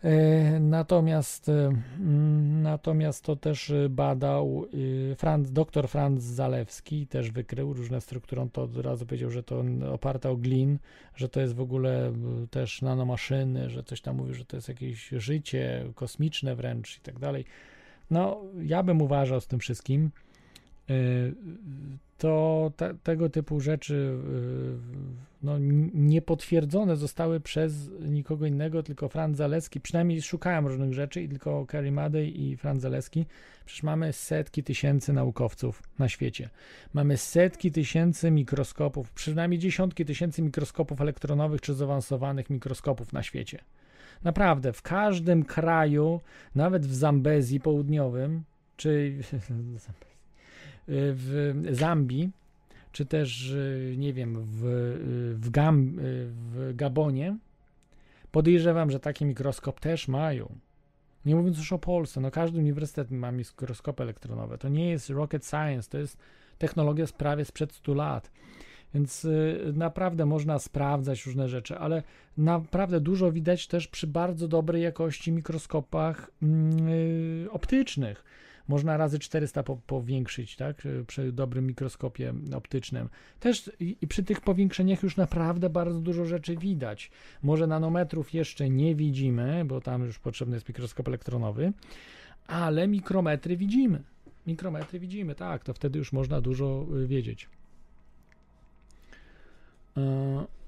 [0.05, 4.67] E, Natomiast, e, mm, natomiast to też e, badał
[5.17, 8.43] Franz, dr Franz Zalewski, też wykrył różne struktury.
[8.43, 10.79] On to od razu powiedział, że to oparte o glin,
[11.17, 12.13] że to jest w ogóle
[12.51, 17.19] też nanomaszyny, że coś tam mówił, że to jest jakieś życie kosmiczne wręcz i tak
[17.19, 17.45] dalej.
[18.11, 20.11] No, ja bym uważał z tym wszystkim,
[22.19, 29.09] to te, tego typu rzeczy y, no, n- nie potwierdzone zostały przez nikogo innego, tylko
[29.09, 29.81] Franz Zaleski.
[29.81, 33.27] Przynajmniej szukałem różnych rzeczy i tylko Kerry Madej i Franz Zaleski.
[33.65, 36.49] Przecież mamy setki tysięcy naukowców na świecie.
[36.95, 43.59] Mamy setki tysięcy mikroskopów, przynajmniej dziesiątki tysięcy mikroskopów elektronowych czy zaawansowanych mikroskopów na świecie.
[44.25, 46.21] Naprawdę, w każdym kraju,
[46.55, 48.43] nawet w Zambezji południowym,
[48.77, 49.19] czy
[50.89, 52.31] w Zambii,
[52.93, 57.37] czy też, y, nie wiem, w, y, w, Gam, y, w Gabonie,
[58.33, 60.55] podejrzewam, że taki mikroskop też mają.
[61.25, 64.59] Nie mówiąc już o Polsce, no każdy uniwersytet ma mikroskopy elektronowe.
[64.59, 66.19] To nie jest rocket science, to jest
[66.59, 68.31] technologia prawie sprzed 100 lat.
[68.95, 69.27] Więc
[69.73, 72.03] naprawdę można sprawdzać różne rzeczy, ale
[72.37, 78.25] naprawdę dużo widać też przy bardzo dobrej jakości mikroskopach mm, optycznych.
[78.71, 83.09] Można razy 400 po, powiększyć, tak, przy dobrym mikroskopie optycznym.
[83.41, 87.11] Też i, i przy tych powiększeniach już naprawdę bardzo dużo rzeczy widać.
[87.43, 91.73] Może nanometrów jeszcze nie widzimy, bo tam już potrzebny jest mikroskop elektronowy,
[92.47, 94.03] ale mikrometry widzimy.
[94.47, 97.49] Mikrometry widzimy, tak, to wtedy już można dużo y, wiedzieć.
[99.97, 100.60] E, y,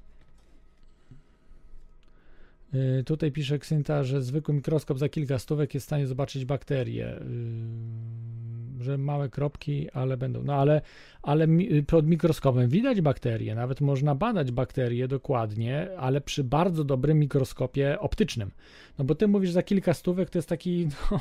[3.07, 7.17] Tutaj pisze Ksynta, że zwykły mikroskop za kilka stówek jest w stanie zobaczyć bakterie.
[7.17, 10.43] y, Że małe kropki, ale będą.
[10.43, 10.81] No ale,
[11.23, 13.55] ale mi- pod mikroskopem widać bakterie.
[13.55, 18.51] Nawet można badać bakterie dokładnie, ale przy bardzo dobrym mikroskopie optycznym.
[18.99, 21.21] No bo ty mówisz za kilka stówek to jest taki no,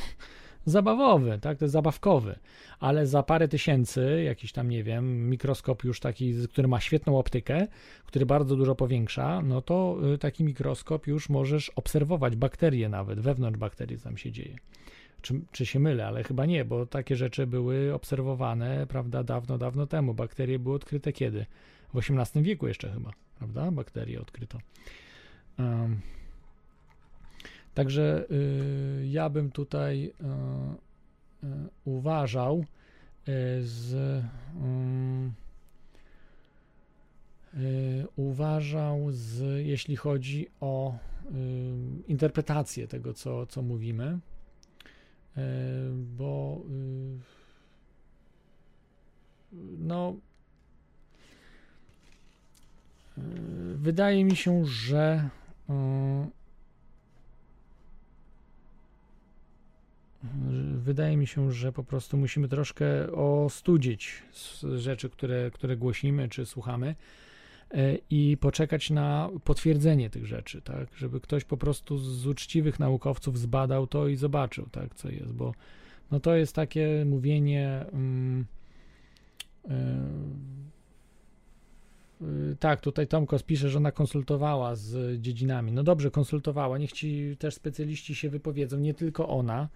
[0.65, 1.57] zabawowy, tak?
[1.57, 2.39] To jest zabawkowy.
[2.79, 7.67] Ale za parę tysięcy, jakiś tam, nie wiem, mikroskop już taki, który ma świetną optykę,
[8.05, 13.59] który bardzo dużo powiększa, no to y, taki mikroskop już możesz obserwować bakterie nawet, wewnątrz
[13.59, 14.55] bakterii tam się dzieje.
[15.21, 19.87] Czy, czy się mylę, ale chyba nie, bo takie rzeczy były obserwowane, prawda, dawno, dawno
[19.87, 20.13] temu.
[20.13, 21.45] Bakterie były odkryte kiedy?
[21.93, 23.71] W XVIII wieku jeszcze chyba, prawda?
[23.71, 24.59] Bakterie odkryto.
[25.59, 26.01] Em,
[27.73, 30.13] Także y, ja bym tutaj
[31.41, 31.47] y, y,
[31.85, 32.65] uważał
[33.61, 33.93] z
[34.55, 35.33] mm,
[38.15, 40.97] uważał z jeśli chodzi o
[42.07, 44.19] interpretację tego co, co mówimy.
[45.93, 46.61] Bo
[49.77, 50.15] no
[53.75, 55.29] wydaje mi się, że
[60.77, 64.23] wydaje mi się, że po prostu musimy troszkę ostudzić
[64.75, 66.95] rzeczy, które, które głosimy czy słuchamy
[67.71, 73.39] e, i poczekać na potwierdzenie tych rzeczy, tak, żeby ktoś po prostu z uczciwych naukowców
[73.39, 75.53] zbadał to i zobaczył, tak, co jest, bo
[76.11, 78.45] no to jest takie mówienie mm,
[79.69, 80.07] e,
[82.59, 85.71] tak, tutaj Tomkos pisze, że ona konsultowała z dziedzinami.
[85.71, 86.77] No dobrze, konsultowała.
[86.77, 89.69] Niech ci też specjaliści się wypowiedzą, nie tylko ona.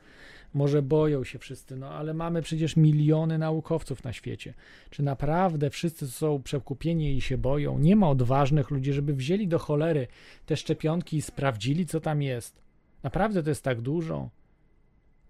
[0.53, 4.53] Może boją się wszyscy, no ale mamy przecież miliony naukowców na świecie.
[4.89, 7.79] Czy naprawdę wszyscy są przekupieni i się boją?
[7.79, 10.07] Nie ma odważnych ludzi, żeby wzięli do cholery
[10.45, 12.61] te szczepionki i sprawdzili, co tam jest.
[13.03, 14.29] Naprawdę to jest tak dużo.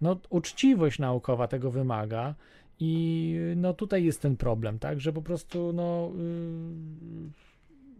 [0.01, 2.35] No, uczciwość naukowa tego wymaga.
[2.79, 7.29] I no tutaj jest ten problem, tak, że po prostu no, yy,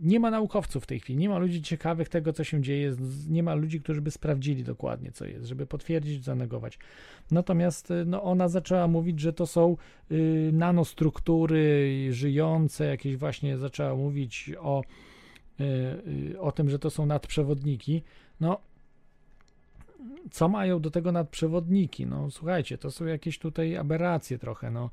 [0.01, 2.95] nie ma naukowców w tej chwili, nie ma ludzi ciekawych tego, co się dzieje,
[3.29, 6.79] nie ma ludzi, którzy by sprawdzili dokładnie, co jest, żeby potwierdzić, zanegować.
[7.31, 9.77] Natomiast y, no, ona zaczęła mówić, że to są
[10.11, 14.83] y, nanostruktury żyjące, jakieś właśnie zaczęła mówić o,
[15.59, 15.63] y,
[16.33, 18.03] y, o tym, że to są nadprzewodniki.
[18.39, 18.59] No,
[20.31, 22.05] co mają do tego nadprzewodniki?
[22.05, 24.89] No słuchajcie, to są jakieś tutaj aberracje trochę, no.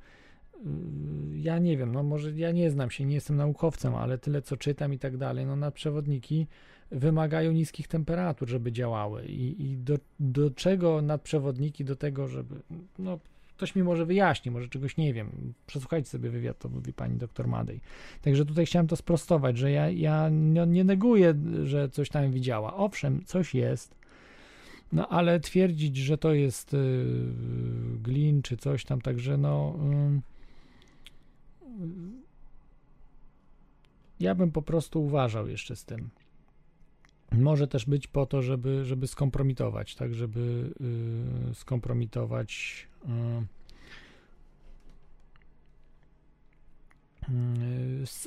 [0.65, 4.43] Yy, Ja nie wiem, no może ja nie znam się, nie jestem naukowcem, ale tyle
[4.43, 6.47] co czytam i tak dalej, no nadprzewodniki
[6.91, 11.85] wymagają niskich temperatur, żeby działały i, i do, do czego nadprzewodniki?
[11.85, 12.55] Do tego, żeby,
[12.99, 13.19] no
[13.57, 17.49] ktoś mi może wyjaśni, może czegoś nie wiem, przesłuchajcie sobie wywiad, to mówi pani doktor
[17.49, 17.81] Madej.
[18.23, 21.35] Także tutaj chciałem to sprostować, że ja, ja nie, nie neguję,
[21.65, 22.75] że coś tam widziała.
[22.75, 23.95] Owszem, coś jest,
[24.93, 27.05] no ale twierdzić, że to jest y,
[28.03, 29.79] glin czy coś tam, także no.
[34.21, 36.11] ja bym po prostu uważał jeszcze z tym.
[37.33, 40.71] Może też być po to, żeby, żeby skompromitować, tak, żeby
[41.51, 43.09] y, skompromitować y,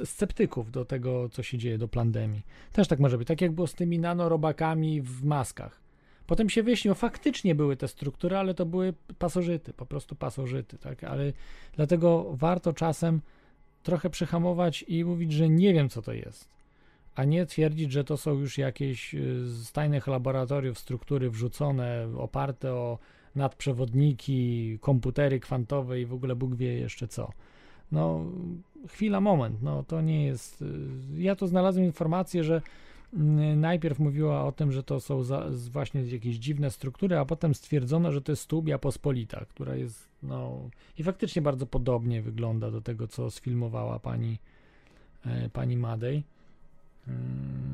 [0.05, 2.41] sceptyków do tego, co się dzieje, do pandemii.
[2.73, 3.27] Też tak może być.
[3.27, 5.84] Tak jak było z tymi nanorobakami w maskach.
[6.27, 11.03] Potem się wyjaśniło, faktycznie były te struktury, ale to były pasożyty, po prostu pasożyty, tak?
[11.03, 11.33] Ale
[11.75, 13.21] dlatego warto czasem
[13.83, 16.49] trochę przyhamować i mówić, że nie wiem, co to jest,
[17.15, 22.73] a nie twierdzić, że to są już jakieś y, z tajnych laboratoriów struktury wrzucone, oparte
[22.73, 22.97] o
[23.35, 27.31] nadprzewodniki, komputery kwantowe i w ogóle Bóg wie jeszcze co.
[27.91, 28.25] No,
[28.87, 30.61] chwila, moment, no to nie jest.
[30.61, 30.65] y,
[31.17, 32.61] Ja tu znalazłem informację, że
[33.55, 38.11] najpierw mówiła o tym, że to są za, właśnie jakieś dziwne struktury, a potem stwierdzono,
[38.11, 43.07] że to jest Tubia Pospolita, która jest, no i faktycznie bardzo podobnie wygląda do tego,
[43.07, 44.37] co sfilmowała pani,
[45.25, 46.23] e, pani Madej.
[47.07, 47.65] Mm,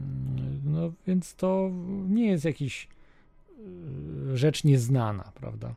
[0.65, 1.71] No więc to
[2.09, 2.87] nie jest jakiś
[4.33, 5.75] y, rzecz nieznana, prawda?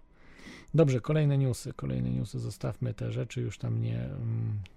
[0.75, 4.74] Dobrze, kolejne newsy, kolejne newsy, zostawmy te rzeczy, już tam nie mm, e,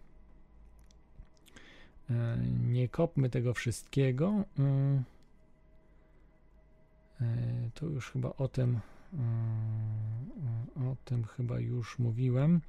[2.68, 4.44] nie kopmy tego wszystkiego.
[4.60, 5.04] Y,
[7.22, 8.80] e, To już chyba o tym
[10.76, 12.62] O tym chyba już mówiłem.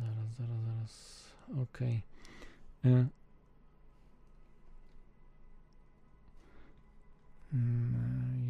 [0.00, 1.24] Zaraz, zaraz, zaraz.
[1.62, 2.00] Okay.
[2.84, 3.08] Mm,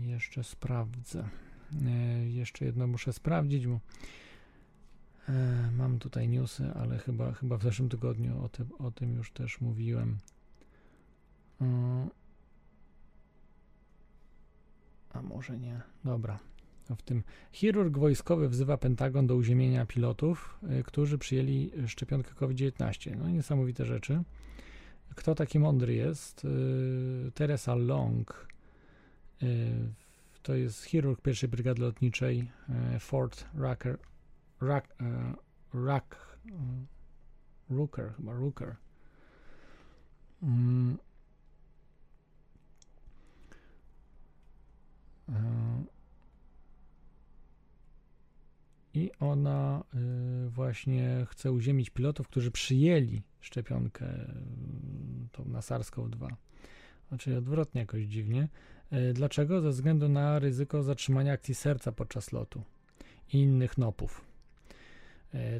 [0.06, 1.28] jeszcze sprawdzę.
[2.26, 3.80] Jeszcze jedno muszę sprawdzić, bo
[5.76, 9.60] mam tutaj newsy, ale chyba, chyba w zeszłym tygodniu o tym, o tym już też
[9.60, 10.18] mówiłem.
[15.12, 15.80] A może nie.
[16.04, 16.38] Dobra.
[16.96, 17.22] W tym
[17.52, 23.16] chirurg wojskowy wzywa Pentagon do uziemienia pilotów, którzy przyjęli szczepionkę COVID-19.
[23.16, 24.22] No niesamowite rzeczy.
[25.14, 26.46] Kto taki mądry jest?
[27.34, 28.48] Teresa Long.
[30.42, 32.50] To jest chirurg pierwszej brygady lotniczej
[33.00, 33.98] Fort Rucker.
[34.60, 34.96] Ruck,
[35.72, 36.38] Ruck,
[37.70, 38.76] Rooker, chyba Rooker.
[40.42, 40.98] Mm.
[48.94, 49.84] I ona
[50.48, 54.06] właśnie chce uziemić pilotów, którzy przyjęli szczepionkę
[55.32, 56.28] tą na SARS-CoV-2.
[57.08, 58.48] Znaczy odwrotnie jakoś dziwnie.
[59.14, 59.60] Dlaczego?
[59.60, 62.62] Ze względu na ryzyko zatrzymania akcji serca podczas lotu
[63.32, 64.24] i innych nopów.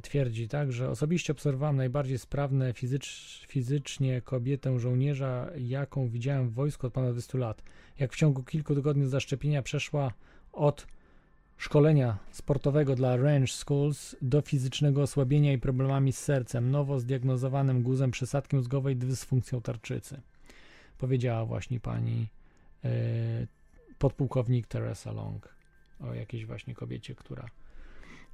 [0.03, 6.87] Twierdzi tak, że osobiście obserwowałem najbardziej sprawne fizycz, fizycznie kobietę żołnierza, jaką widziałem w wojsku
[6.87, 7.62] od ponad 20 lat.
[7.99, 10.12] Jak w ciągu kilku tygodni zaszczepienia przeszła
[10.53, 10.87] od
[11.57, 18.11] szkolenia sportowego dla range schools do fizycznego osłabienia i problemami z sercem, nowo zdiagnozowanym guzem
[18.11, 20.20] przesadki mózgowej dysfunkcją tarczycy.
[20.99, 22.29] Powiedziała właśnie pani
[22.85, 22.91] e,
[23.99, 25.55] podpułkownik Teresa Long
[26.01, 27.49] o jakiejś właśnie kobiecie, która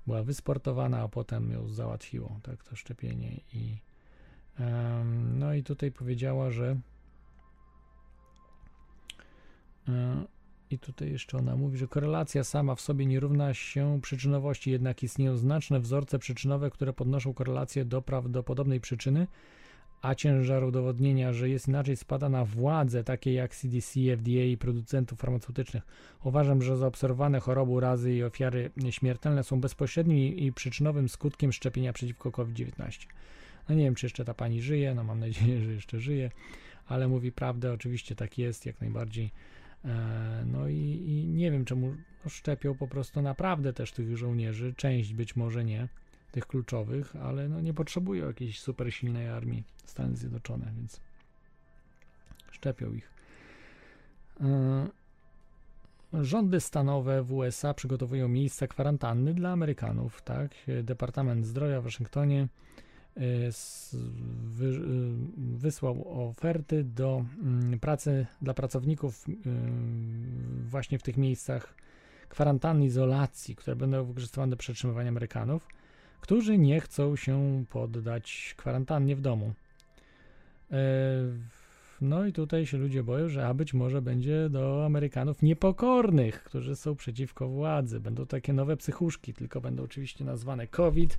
[0.06, 3.78] była wysportowana, a potem ją załatwiło, tak, to szczepienie i
[4.60, 6.80] um, no i tutaj powiedziała, że
[9.88, 10.26] um,
[10.70, 15.02] i tutaj jeszcze ona mówi, że korelacja sama w sobie nie równa się przyczynowości, jednak
[15.02, 19.26] istnieją znaczne wzorce przyczynowe, które podnoszą korelację do prawdopodobnej przyczyny,
[20.02, 25.18] a ciężar udowodnienia, że jest inaczej, spada na władze takie jak CDC, FDA i producentów
[25.18, 25.82] farmaceutycznych.
[26.24, 32.32] Uważam, że zaobserwowane choroby, urazy i ofiary śmiertelne są bezpośrednim i przyczynowym skutkiem szczepienia przeciwko
[32.32, 33.06] COVID-19.
[33.68, 36.30] No nie wiem, czy jeszcze ta pani żyje, no mam nadzieję, że jeszcze żyje,
[36.86, 39.30] ale mówi prawdę, oczywiście tak jest, jak najbardziej.
[40.46, 41.94] No i, i nie wiem, czemu
[42.28, 45.88] szczepią po prostu naprawdę też tych żołnierzy, część być może nie,
[46.32, 51.00] tych kluczowych, ale no nie potrzebują jakiejś super silnej armii Stany Zjednoczone, więc
[52.50, 53.10] szczepią ich.
[56.12, 60.22] Rządy stanowe w USA przygotowują miejsca kwarantanny dla Amerykanów.
[60.22, 60.50] Tak?
[60.82, 62.48] Departament Zdrowia w Waszyngtonie
[65.36, 67.24] wysłał oferty do
[67.80, 69.24] pracy dla pracowników
[70.64, 71.74] właśnie w tych miejscach
[72.28, 75.68] kwarantanny, izolacji, które będą wykorzystywane do przetrzymywania Amerykanów
[76.20, 79.52] którzy nie chcą się poddać kwarantannie w domu.
[80.70, 80.76] E,
[82.00, 86.76] no i tutaj się ludzie boją, że a być może będzie do Amerykanów niepokornych, którzy
[86.76, 88.00] są przeciwko władzy.
[88.00, 91.18] Będą takie nowe psychuszki, tylko będą oczywiście nazwane COVID.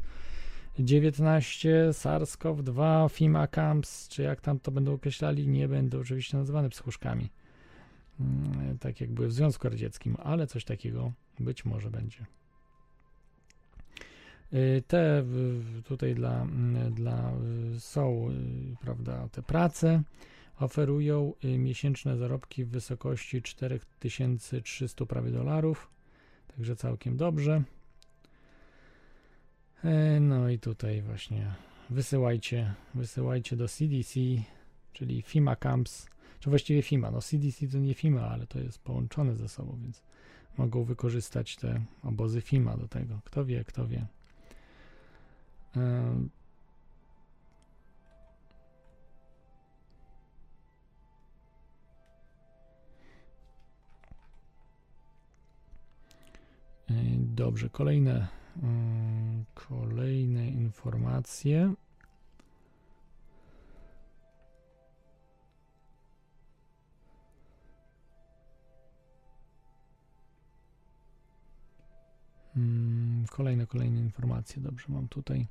[0.79, 7.29] 19, SARS-CoV-2, FIMA Camps, czy jak tam to będą określali, nie będą oczywiście nazywane psychuszkami.
[8.19, 12.25] Mm, tak jak były w Związku Radzieckim, ale coś takiego być może będzie.
[14.53, 15.23] Y, te
[15.83, 17.33] tutaj dla, mm, dla
[17.75, 20.01] y, są, y, prawda, te prace
[20.59, 25.89] oferują miesięczne zarobki w wysokości 4300 prawie dolarów,
[26.55, 27.63] także całkiem dobrze.
[30.19, 31.53] No i tutaj właśnie
[31.89, 34.19] wysyłajcie, wysyłajcie do CDC,
[34.93, 36.07] czyli FIMA Camps,
[36.39, 40.03] czy właściwie FIMA, no CDC to nie FIMA, ale to jest połączone ze sobą, więc
[40.57, 43.21] mogą wykorzystać te obozy FIMA do tego.
[43.25, 44.07] Kto wie, kto wie.
[57.35, 58.27] Dobrze, kolejne,
[59.53, 61.73] kolejne informacje.
[73.31, 74.61] Kolejne, kolejne informacje.
[74.61, 75.47] Dobrze, mam tutaj.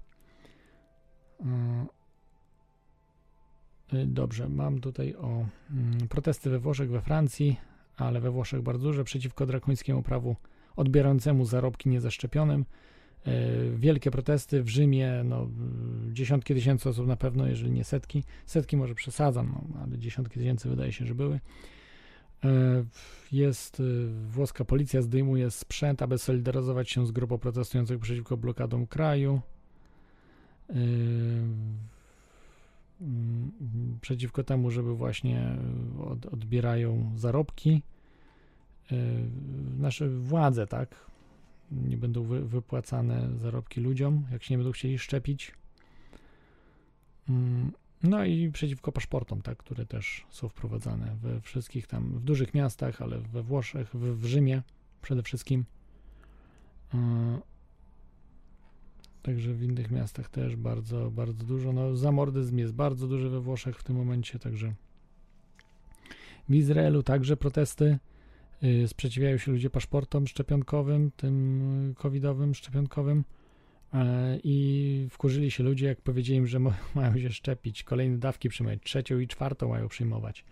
[3.93, 5.27] Y, dobrze, mam tutaj o
[5.71, 7.57] mm, protesty we Włoszech, we Francji,
[7.97, 10.37] ale we Włoszech bardzo duże przeciwko drakońskiemu prawu
[10.77, 12.65] odbierającemu zarobki niezaszczepionym.
[13.27, 15.49] Y, wielkie protesty w Rzymie, no,
[16.13, 18.25] dziesiątki tysięcy osób na pewno, jeżeli nie setki.
[18.47, 21.41] Setki może przesadzam, no, ale dziesiątki tysięcy wydaje się, że były.
[23.33, 29.41] Jest y, włoska policja zdejmuje sprzęt, aby solidaryzować się z grupą protestujących przeciwko blokadom kraju.
[34.01, 35.57] Przeciwko temu, żeby właśnie
[35.99, 37.83] y, od, odbierają zarobki.
[38.93, 38.97] Y,
[39.79, 41.11] Nasze władze, tak?
[41.73, 45.53] Nie będą wy, wypłacane zarobki ludziom, jak się nie będą chcieli szczepić.
[48.03, 53.03] No i przeciwko paszportom, tak, które też są wprowadzane we wszystkich tam, w dużych miastach,
[53.03, 54.63] ale we Włoszech, w, w Rzymie
[55.03, 55.65] przede wszystkim.
[59.31, 61.73] Także w innych miastach też bardzo, bardzo dużo.
[61.73, 64.73] No, zamordyzm jest bardzo duży we Włoszech w tym momencie, także
[66.49, 67.99] w Izraelu także protesty.
[68.63, 73.25] Yy, Sprzeciwiają się ludzie paszportom szczepionkowym, tym covidowym, szczepionkowym.
[73.95, 76.61] E, I wkurzyli się ludzie, jak powiedzieli im, że
[76.95, 80.45] mają się szczepić, kolejne dawki przyjmować, trzecią i czwartą mają przyjmować.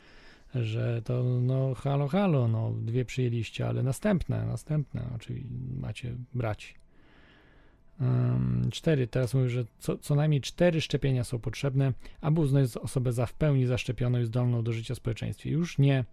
[0.55, 5.49] Że to no halo, halo, no dwie przyjęliście, ale następne, następne, oczywiście
[5.81, 6.75] macie brać.
[8.01, 13.13] Ym, cztery, teraz mówię, że co, co najmniej cztery szczepienia są potrzebne, aby uznać osobę
[13.13, 15.51] za w pełni zaszczepioną i zdolną do życia w społeczeństwie.
[15.51, 16.05] Już nie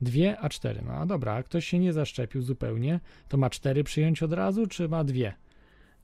[0.00, 0.82] dwie, a cztery.
[0.86, 4.66] No a dobra, a ktoś się nie zaszczepił zupełnie, to ma cztery przyjąć od razu,
[4.66, 5.34] czy ma dwie?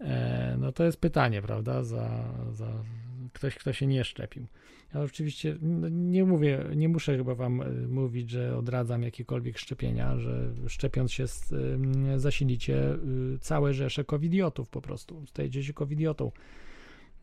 [0.00, 2.68] E, no to jest pytanie, prawda, za, za
[3.36, 4.46] ktoś, kto się nie szczepił.
[4.94, 10.18] Ja oczywiście no, nie mówię, nie muszę chyba wam e, mówić, że odradzam jakiekolwiek szczepienia,
[10.18, 11.24] że szczepiąc się
[12.16, 12.92] zasilicie
[13.34, 16.32] y, całe rzesze covidiotów po prostu, stajecie się covidiotą.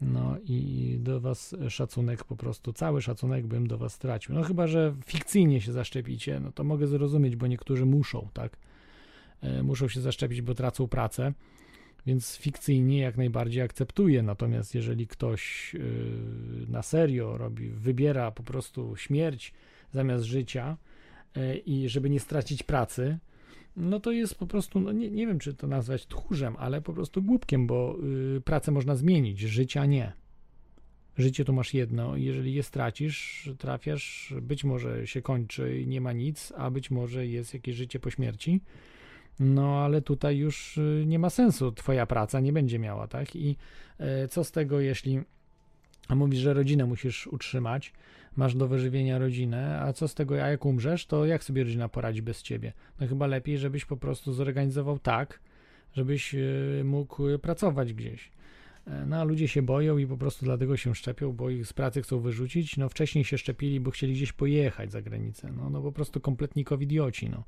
[0.01, 4.35] No i do was szacunek po prostu, cały szacunek bym do was stracił.
[4.35, 8.57] No chyba, że fikcyjnie się zaszczepicie, no to mogę zrozumieć, bo niektórzy muszą, tak?
[9.41, 11.33] E, Muszą się zaszczepić, bo tracą pracę
[12.05, 14.23] więc fikcyjnie jak najbardziej akceptuję.
[14.23, 15.81] Natomiast jeżeli ktoś yy,
[16.67, 19.53] na serio robi, wybiera po prostu śmierć
[19.91, 20.77] zamiast życia
[21.35, 23.17] yy, i żeby nie stracić pracy,
[23.75, 26.93] no to jest po prostu, no nie, nie wiem czy to nazwać tchórzem, ale po
[26.93, 27.97] prostu głupkiem, bo
[28.33, 30.13] yy, pracę można zmienić, życia nie.
[31.17, 36.13] Życie to masz jedno, jeżeli je stracisz, trafiasz, być może się kończy i nie ma
[36.13, 38.61] nic, a być może jest jakieś życie po śmierci.
[39.39, 43.35] No, ale tutaj już y, nie ma sensu, twoja praca nie będzie miała, tak?
[43.35, 43.57] I
[43.99, 45.21] e, co z tego, jeśli
[46.09, 47.93] mówisz, że rodzinę musisz utrzymać,
[48.35, 51.89] masz do wyżywienia rodzinę, a co z tego, a jak umrzesz, to jak sobie rodzina
[51.89, 52.73] poradzi bez ciebie?
[52.99, 55.39] No chyba lepiej, żebyś po prostu zorganizował tak,
[55.93, 58.31] żebyś y, mógł pracować gdzieś.
[58.87, 61.73] E, No a ludzie się boją i po prostu dlatego się szczepią, bo ich z
[61.73, 62.77] pracy chcą wyrzucić.
[62.77, 65.51] No wcześniej się szczepili, bo chcieli gdzieś pojechać za granicę.
[65.57, 67.43] No, no po prostu kompletni covidioci, no.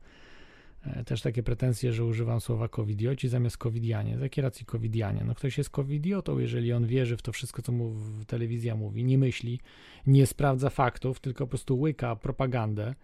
[0.86, 4.17] E, Też takie pretensje, że używam słowa covidioci zamiast covidianie.
[4.17, 5.23] Z jakiej racji covidianie?
[5.25, 7.95] No ktoś jest covidiotą, jeżeli on wierzy w to wszystko, co mu
[8.27, 9.59] telewizja mówi, nie myśli,
[10.07, 12.95] nie sprawdza faktów, tylko po prostu łyka propagandę,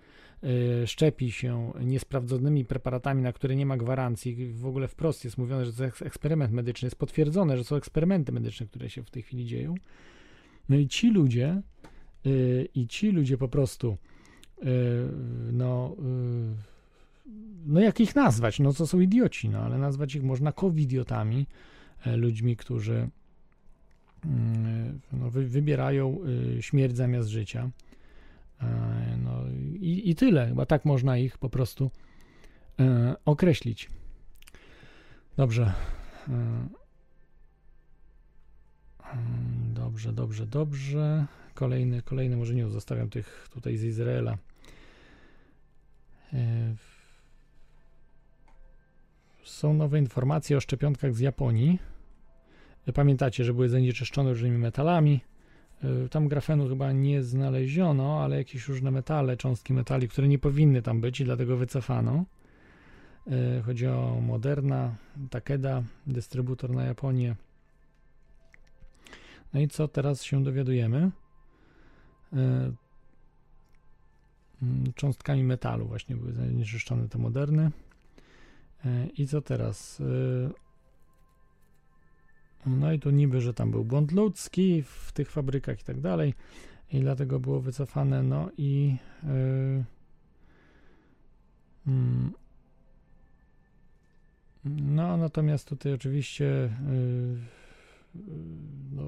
[0.44, 4.54] yy, szczepi się niesprawdzonymi preparatami, na które nie ma gwarancji.
[4.54, 8.32] W ogóle wprost jest mówione, że to jest eksperyment medyczny, jest potwierdzone, że są eksperymenty
[8.32, 9.76] medyczne, które się w tej chwili dzieją.
[10.70, 11.62] No i ci ludzie,
[12.26, 13.98] yy, i ci ludzie po prostu,
[14.64, 14.68] yy,
[15.52, 15.96] no,
[17.66, 18.60] no jak ich nazwać?
[18.60, 21.48] No to są idioci, no ale nazwać ich można covidiotami,
[22.06, 23.10] e, ludźmi, którzy
[24.26, 26.20] mm, no, wy, wybierają
[26.58, 27.70] y, śmierć zamiast życia.
[28.62, 29.44] E, No
[29.80, 31.92] i, i tyle, chyba tak można ich po prostu
[32.80, 33.90] e, określić.
[35.38, 35.74] Dobrze.
[36.28, 36.70] E, mm,
[39.74, 41.26] Dobrze, dobrze, dobrze.
[41.54, 44.38] Kolejny, kolejny, może nie zostawiam tych tutaj z Izraela.
[49.52, 51.80] E, Są nowe informacje o szczepionkach z Japonii.
[52.94, 55.22] Pamiętacie, że były zanieczyszczone różnymi metalami.
[56.06, 60.82] Y, Tam grafenu chyba nie znaleziono, ale jakieś różne metale, cząstki metali, które nie powinny
[60.82, 62.26] tam być i dlatego wycofano.
[63.28, 64.96] Y, Chodzi o Moderna,
[65.30, 67.36] Takeda, dystrybutor na Japonię.
[69.54, 71.12] No i co teraz się dowiadujemy?
[72.34, 72.76] Mm,
[74.96, 77.72] Cząstkami metalu właśnie były zanieczyszczone te Moderny.
[78.86, 80.02] E, I co teraz?
[80.02, 80.50] E,
[82.66, 86.34] No i tu niby, że tam był błąd ludzki w tych fabrykach i tak dalej
[86.92, 88.24] i dlatego było wycofane.
[88.24, 89.84] No i e,
[91.88, 92.34] mm,
[94.66, 96.70] no natomiast tutaj oczywiście
[98.92, 99.04] no,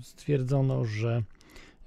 [0.00, 1.22] stwierdzono, że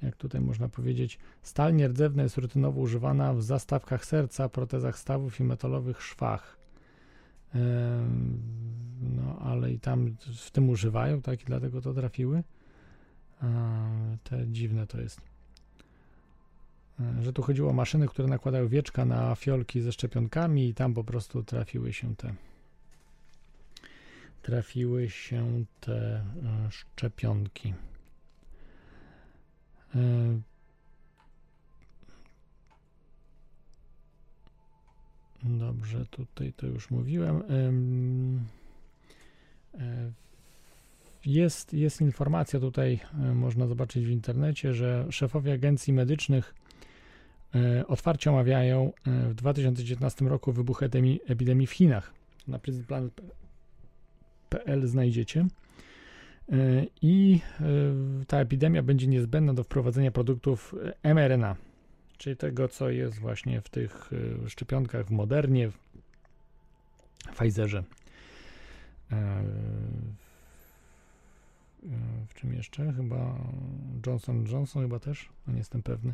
[0.01, 5.43] jak tutaj można powiedzieć, stal nierdzewna jest rutynowo używana w zastawkach serca, protezach stawów i
[5.43, 6.57] metalowych szwach.
[9.01, 12.43] No, ale i tam w tym używają, tak, i dlatego to trafiły.
[14.23, 15.21] Te dziwne to jest.
[16.99, 20.93] E, Że tu chodziło o maszyny, które nakładały wieczka na fiolki ze szczepionkami i tam
[20.93, 22.33] po prostu trafiły się te
[24.41, 26.23] trafiły się te e,
[26.69, 27.73] szczepionki.
[29.95, 29.99] E,
[35.43, 37.43] Dobrze, tutaj to już mówiłem.
[39.75, 40.11] E,
[41.25, 46.55] Jest, jest informacja tutaj, e, można zobaczyć w internecie, że szefowie agencji medycznych
[47.87, 52.13] otwarcie omawiają w 2019 roku wybuch epidemii, epidemii w Chinach.
[52.47, 55.47] Na prezydentplan.pl znajdziecie.
[56.51, 57.63] E, I e,
[58.25, 61.55] ta epidemia będzie niezbędna do wprowadzenia produktów e, mRNA,
[62.17, 64.11] czyli tego, co jest właśnie w tych
[64.47, 65.77] szczepionkach w Modernie, w
[67.35, 67.83] Pfizerze.
[72.27, 72.93] W czym jeszcze?
[72.93, 73.35] Chyba
[74.05, 76.13] Johnson Johnson chyba też, no nie jestem pewny.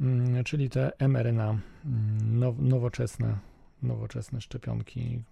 [0.00, 3.38] Mm, Czyli te mRNA, mm, now, nowoczesne,
[3.82, 5.22] nowoczesne szczepionki,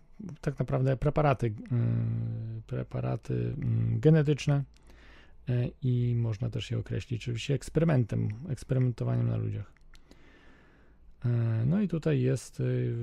[0.40, 1.52] tak naprawdę preparaty, y,
[2.66, 4.64] preparaty mm, genetyczne
[5.48, 9.72] y, i można też je określić oczywiście eksperymentem, eksperymentowaniem na ludziach.
[11.26, 11.28] Y,
[11.66, 12.94] No i tutaj jest, y,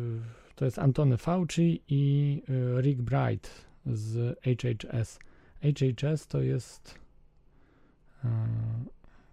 [0.56, 2.42] to jest Antony Fauci i
[2.82, 5.20] Rick Bright z HHS.
[5.62, 7.00] HHS to jest,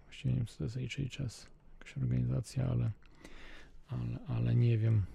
[0.05, 1.47] właściwie nie wiem co to jest HHS,
[1.79, 2.91] jakaś organizacja, ale,
[3.89, 5.05] ale, ale nie wiem.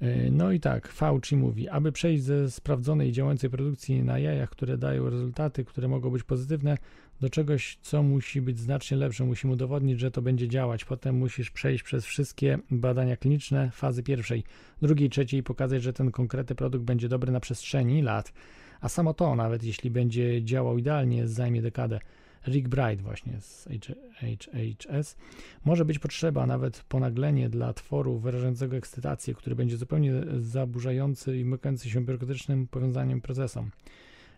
[0.00, 4.78] E, No i tak, Fauci mówi, aby przejść ze sprawdzonej działającej produkcji na jajach, które
[4.78, 6.78] dają rezultaty, które mogą być pozytywne,
[7.20, 9.24] do czegoś, co musi być znacznie lepsze.
[9.24, 10.84] Musimy udowodnić, że to będzie działać.
[10.84, 14.44] Potem musisz przejść przez wszystkie badania kliniczne fazy pierwszej,
[14.82, 18.32] drugiej, trzeciej i pokazać, że ten konkretny produkt będzie dobry na przestrzeni lat.
[18.80, 22.00] A samo to, nawet jeśli będzie działał idealnie, zajmie dekadę.
[22.46, 23.68] Rick Bright właśnie z
[24.14, 25.16] HHS.
[25.64, 31.90] Może być potrzeba nawet ponaglenie dla tworu wyrażającego ekscytację, który będzie zupełnie zaburzający i mykający
[31.90, 33.70] się biurokratycznym powiązaniem procesem.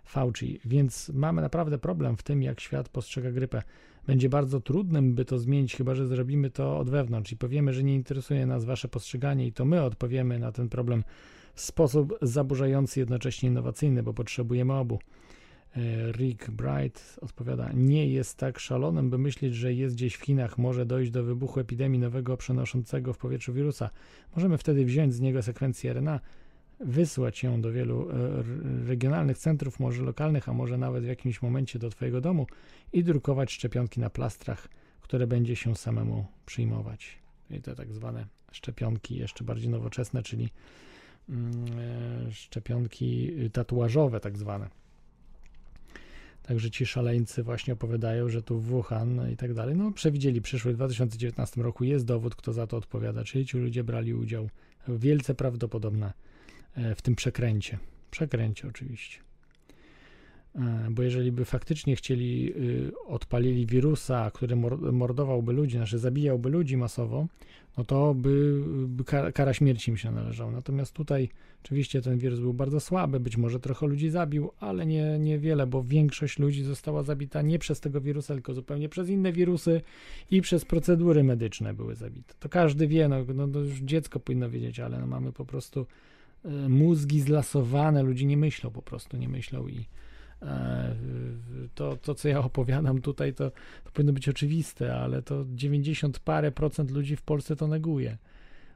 [0.04, 3.62] Fauci, więc mamy naprawdę problem w tym, jak świat postrzega grypę.
[4.06, 7.82] Będzie bardzo trudnym, by to zmienić, chyba że zrobimy to od wewnątrz i powiemy, że
[7.82, 11.04] nie interesuje nas wasze postrzeganie i to my odpowiemy na ten problem
[11.54, 14.98] w sposób zaburzający, jednocześnie innowacyjny, bo potrzebujemy obu.
[15.76, 20.58] E, Rick Bright odpowiada: Nie jest tak szalonym, by myśleć, że jest gdzieś w Chinach
[20.58, 23.90] może dojść do wybuchu epidemii nowego przenoszącego w powietrzu wirusa.
[24.36, 26.20] Możemy wtedy wziąć z niego sekwencję RNA,
[26.80, 28.14] wysłać ją do wielu e,
[28.86, 32.46] regionalnych centrów, może lokalnych, a może nawet w jakimś momencie do Twojego domu
[32.92, 34.68] i drukować szczepionki na plastrach,
[35.00, 37.18] które będzie się samemu przyjmować.
[37.50, 40.48] I to tak zwane szczepionki jeszcze bardziej nowoczesne, czyli
[41.28, 41.52] mm,
[42.28, 44.81] e, szczepionki tatuażowe, tak zwane.
[46.42, 50.76] Także ci szaleńcy właśnie opowiadają, że tu Wuhan i tak dalej, no przewidzieli przyszły w
[50.76, 54.48] 2019 roku, jest dowód, kto za to odpowiada, czyli ci ludzie brali udział,
[54.88, 56.12] wielce prawdopodobne
[56.96, 57.78] w tym przekręcie.
[58.10, 59.18] Przekręcie oczywiście.
[60.54, 66.48] E, Bo jeżeli by faktycznie chcieli, y, odpalili wirusa, który mor- mordowałby ludzi, znaczy zabijałby
[66.50, 67.26] ludzi masowo,
[67.76, 70.52] no to by, by kara, śmierci im się należała.
[70.52, 71.28] Natomiast tutaj
[71.64, 75.82] oczywiście ten wirus był bardzo słaby, być może trochę ludzi zabił, ale nie, niewiele, bo
[75.82, 79.80] większość ludzi została zabita nie przez tego wirusa, tylko zupełnie przez inne wirusy
[80.30, 82.34] i przez procedury medyczne były zabite.
[82.40, 85.86] To każdy wie, no, no to już dziecko powinno wiedzieć, ale no mamy po prostu
[86.44, 89.84] e, mózgi zlasowane, ludzie nie myślą po prostu, nie myślą i
[91.74, 93.50] to, to co ja opowiadam tutaj, to,
[93.84, 98.18] to powinno być oczywiste, ale to 90 parę procent ludzi w Polsce to neguje.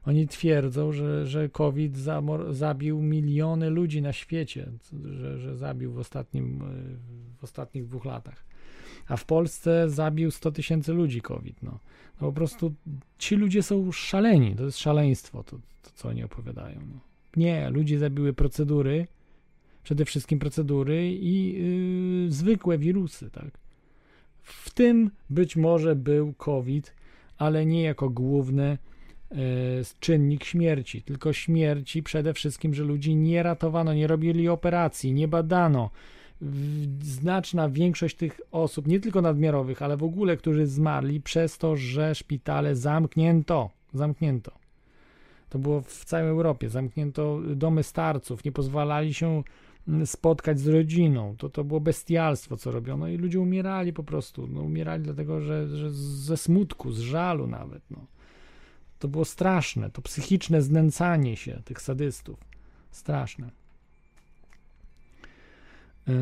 [0.05, 4.71] Oni twierdzą, że, że COVID zamor- zabił miliony ludzi na świecie,
[5.05, 6.65] że, że zabił w, ostatnim, e,
[7.37, 8.45] w ostatnich dwóch latach.
[9.07, 11.63] A w Polsce zabił 100 tysięcy ludzi COVID.
[11.63, 11.79] No.
[12.21, 12.73] no po prostu
[13.17, 14.55] ci ludzie są szaleni.
[14.55, 16.79] To jest szaleństwo, to, to co oni opowiadają.
[16.93, 16.99] No.
[17.35, 19.07] Nie, ludzie zabiły procedury,
[19.87, 21.53] przede wszystkim procedury i
[22.23, 23.51] yy, zwykłe wirusy, tak.
[24.41, 26.93] W tym być może był COVID,
[27.37, 28.77] ale nie jako główny
[29.31, 29.37] yy,
[29.99, 35.89] czynnik śmierci, tylko śmierci przede wszystkim, że ludzi nie ratowano, nie robili operacji, nie badano.
[37.01, 42.15] Znaczna większość tych osób, nie tylko nadmiarowych, ale w ogóle, którzy zmarli przez to, że
[42.15, 43.69] szpitale zamknięto.
[43.93, 44.51] Zamknięto.
[45.49, 46.69] To było w całej Europie.
[46.69, 49.43] Zamknięto domy starców, nie pozwalali się
[50.05, 51.35] spotkać z rodziną.
[51.37, 54.47] To, to było bestialstwo, co robiono i ludzie umierali po prostu.
[54.47, 57.81] No, umierali dlatego, że, że ze smutku, z żalu nawet.
[57.91, 58.05] No.
[58.99, 59.89] To było straszne.
[59.89, 62.39] To psychiczne znęcanie się tych sadystów.
[62.91, 63.49] Straszne.
[66.07, 66.15] Yy,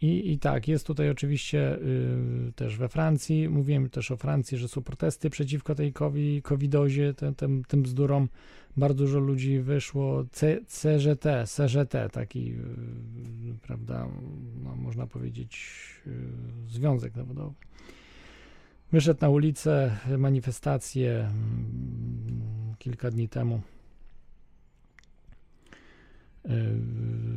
[0.00, 4.68] I, I tak, jest tutaj oczywiście y, też we Francji, mówiłem też o Francji, że
[4.68, 8.28] są protesty przeciwko tej covi- covidozie, tym, tym, tym bzdurom.
[8.76, 10.24] Bardzo dużo ludzi wyszło.
[10.32, 14.08] C, CGT, taki, y, prawda,
[14.64, 15.70] no, można powiedzieć,
[16.06, 16.12] y,
[16.68, 17.54] związek zawodowy.
[18.92, 23.60] Wyszedł na ulicę, manifestację mm, kilka dni temu.
[26.44, 26.52] Yy,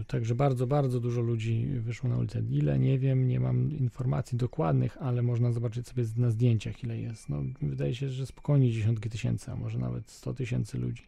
[0.07, 2.41] Także bardzo, bardzo dużo ludzi wyszło na ulicę.
[2.51, 7.30] Ile nie wiem, nie mam informacji dokładnych, ale można zobaczyć sobie na zdjęciach, ile jest.
[7.30, 11.03] No, wydaje się, że spokojnie dziesiątki tysięcy, a może nawet 100 tysięcy ludzi.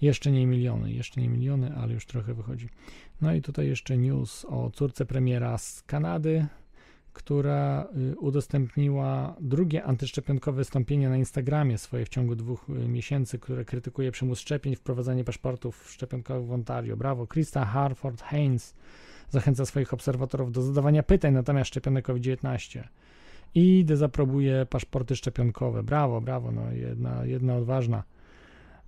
[0.00, 2.68] Jeszcze nie miliony, jeszcze nie miliony, ale już trochę wychodzi.
[3.20, 6.46] No i tutaj jeszcze news o córce premiera z Kanady,
[7.12, 13.64] która y, udostępniła drugie antyszczepionkowe wystąpienie na Instagramie swoje w ciągu dwóch y, miesięcy, które
[13.64, 16.96] krytykuje przymus szczepień, wprowadzanie paszportów szczepionkowych w Ontario.
[16.96, 17.26] Brawo.
[17.26, 18.74] Krista Harford Haynes
[19.30, 22.82] zachęca swoich obserwatorów do zadawania pytań na temat szczepionek COVID-19
[23.54, 25.82] i dezaprobuje paszporty szczepionkowe.
[25.82, 28.02] Brawo, brawo, no jedna, jedna odważna.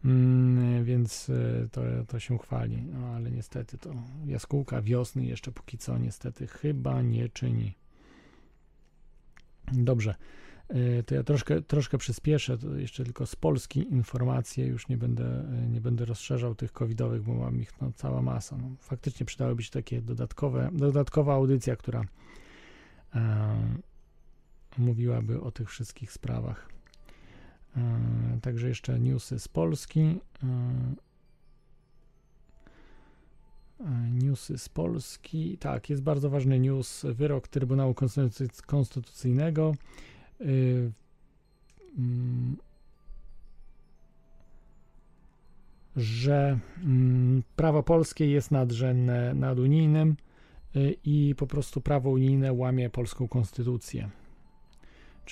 [0.05, 3.91] Mm, więc y, to, to się chwali, no ale niestety to
[4.27, 7.75] jaskółka wiosny jeszcze póki co niestety chyba nie czyni.
[9.73, 10.15] Dobrze,
[10.71, 15.45] y, to ja troszkę, troszkę przyspieszę, to jeszcze tylko z Polski informacje, już nie będę,
[15.65, 18.57] y, nie będę rozszerzał tych covidowych, bo mam ich no, cała masa.
[18.57, 22.05] No, faktycznie przydałyby się takie dodatkowe, dodatkowa audycja, która
[23.15, 23.79] e,
[24.79, 26.69] mówiłaby o tych wszystkich sprawach.
[27.77, 30.01] E, także jeszcze newsy z Polski.
[30.01, 30.47] E,
[33.81, 35.59] e, Newsy z Polski.
[35.59, 37.05] Tak, jest bardzo ważny news.
[37.05, 39.75] Wyrok Trybunału Konstytucy- Konstytucyjnego.
[41.99, 42.57] mm,
[45.97, 50.17] że mm, prawo polskie jest nadrzędne nad unijnym
[51.05, 54.11] i po prostu prawo unijne łamie polską konstytucję.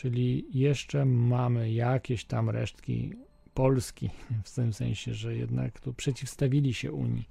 [0.00, 3.12] Czyli jeszcze mamy jakieś tam resztki
[3.54, 4.10] Polski,
[4.44, 7.28] w tym sensie, że jednak tu przeciwstawili się Unii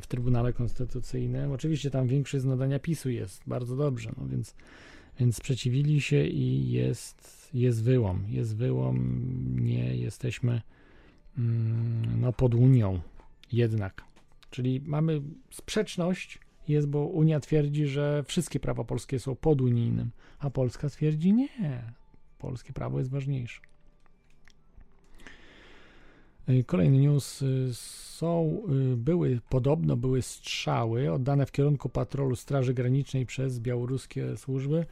[0.00, 1.52] w Trybunale Konstytucyjnym.
[1.52, 4.54] Oczywiście tam większość z nadania PiSu jest, bardzo dobrze, no więc,
[5.20, 9.20] więc sprzeciwili się i jest, jest wyłom, jest wyłom,
[9.60, 10.62] nie jesteśmy
[11.38, 13.00] mm, no, pod Unią
[13.52, 14.04] jednak.
[14.50, 16.38] Czyli mamy sprzeczność,
[16.68, 21.48] jest, bo Unia twierdzi, że wszystkie prawa polskie są pod unijnym, a Polska twierdzi nie.
[22.38, 23.60] Polskie prawo jest ważniejsze.
[26.48, 27.42] Y, Kolejny news.
[27.42, 28.62] y, Są,
[28.92, 34.86] y, były, podobno były strzały oddane w kierunku patrolu Straży Granicznej przez białoruskie służby.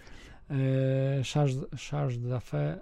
[1.91, 2.79] Charge d'Affaires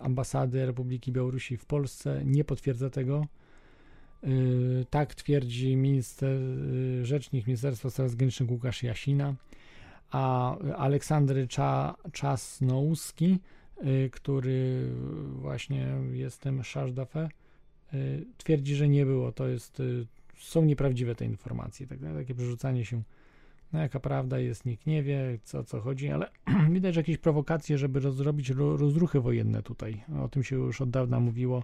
[0.00, 3.26] ambasady Republiki Białorusi w Polsce nie potwierdza tego.
[4.24, 6.40] Y, Tak twierdzi minister,
[7.00, 9.34] y, rzecznik Ministerstwa Spraw Zagranicznych Łukasz Jasina,
[10.10, 13.38] a Aleksandry Cza, Czasnouski,
[13.84, 14.90] y, który
[15.28, 16.64] właśnie jest tym
[18.36, 19.32] twierdzi, że nie było.
[19.32, 19.82] To jest,
[20.38, 21.86] są nieprawdziwe te informacje.
[21.86, 23.02] Tak, takie przerzucanie się.
[23.72, 26.30] No jaka prawda jest, nikt nie wie, co, co chodzi, ale
[26.70, 30.04] widać że jakieś prowokacje, żeby rozrobić ro- rozruchy wojenne tutaj.
[30.24, 31.62] O tym się już od dawna mówiło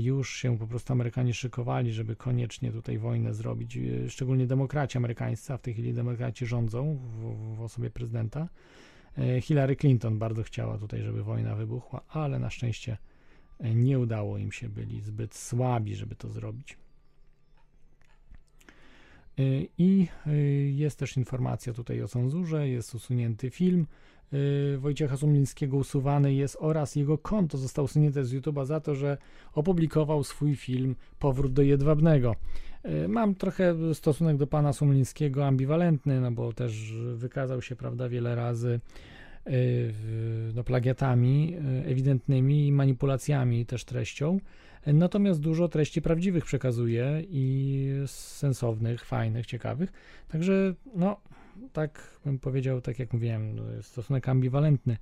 [0.00, 5.52] już się po prostu Amerykanie szykowali, żeby koniecznie tutaj wojnę zrobić, e, szczególnie demokraci amerykańscy,
[5.52, 8.48] a w tej chwili demokraci rządzą w, w osobie prezydenta.
[9.18, 12.96] E, Hillary Clinton bardzo chciała tutaj, żeby wojna wybuchła, ale na szczęście
[13.60, 16.76] e, nie udało im się, byli zbyt słabi, żeby to zrobić.
[19.38, 19.42] E,
[19.78, 20.36] I e,
[20.70, 23.86] jest też informacja tutaj o cenzurze, jest usunięty film
[24.78, 29.18] Wojciecha Sumlińskiego usuwany jest oraz jego konto zostało usunięte z YouTube'a za to, że
[29.54, 32.36] opublikował swój film Powrót do Jedwabnego.
[33.04, 38.34] Y, Mam trochę stosunek do pana Sumlińskiego ambiwalentny, no bo też wykazał się, prawda, wiele
[38.34, 38.80] razy
[39.46, 39.92] y,
[40.54, 44.40] no, plagiatami y, ewidentnymi i manipulacjami też treścią.
[44.86, 49.92] Natomiast dużo treści prawdziwych przekazuje i sensownych, fajnych, ciekawych.
[50.28, 51.20] Także, no,
[51.72, 54.96] tak bym powiedział, tak jak mówiłem, no, stosunek ambiwalentny.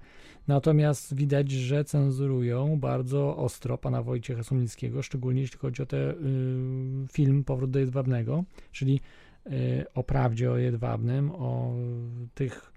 [0.48, 6.10] Natomiast widać, że cenzurują bardzo ostro pana Wojciecha Sumlickiego, szczególnie jeśli chodzi o ten
[7.04, 9.00] y, film Powrót do Jedwabnego, czyli
[9.46, 11.74] y, o prawdzie o Jedwabnym, o
[12.34, 12.72] tych,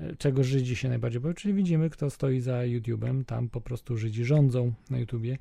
[0.00, 3.96] y, czego Żydzi się najbardziej boją, czyli widzimy, kto stoi za YouTube'em, tam po prostu
[3.96, 5.38] Żydzi rządzą na YouTubie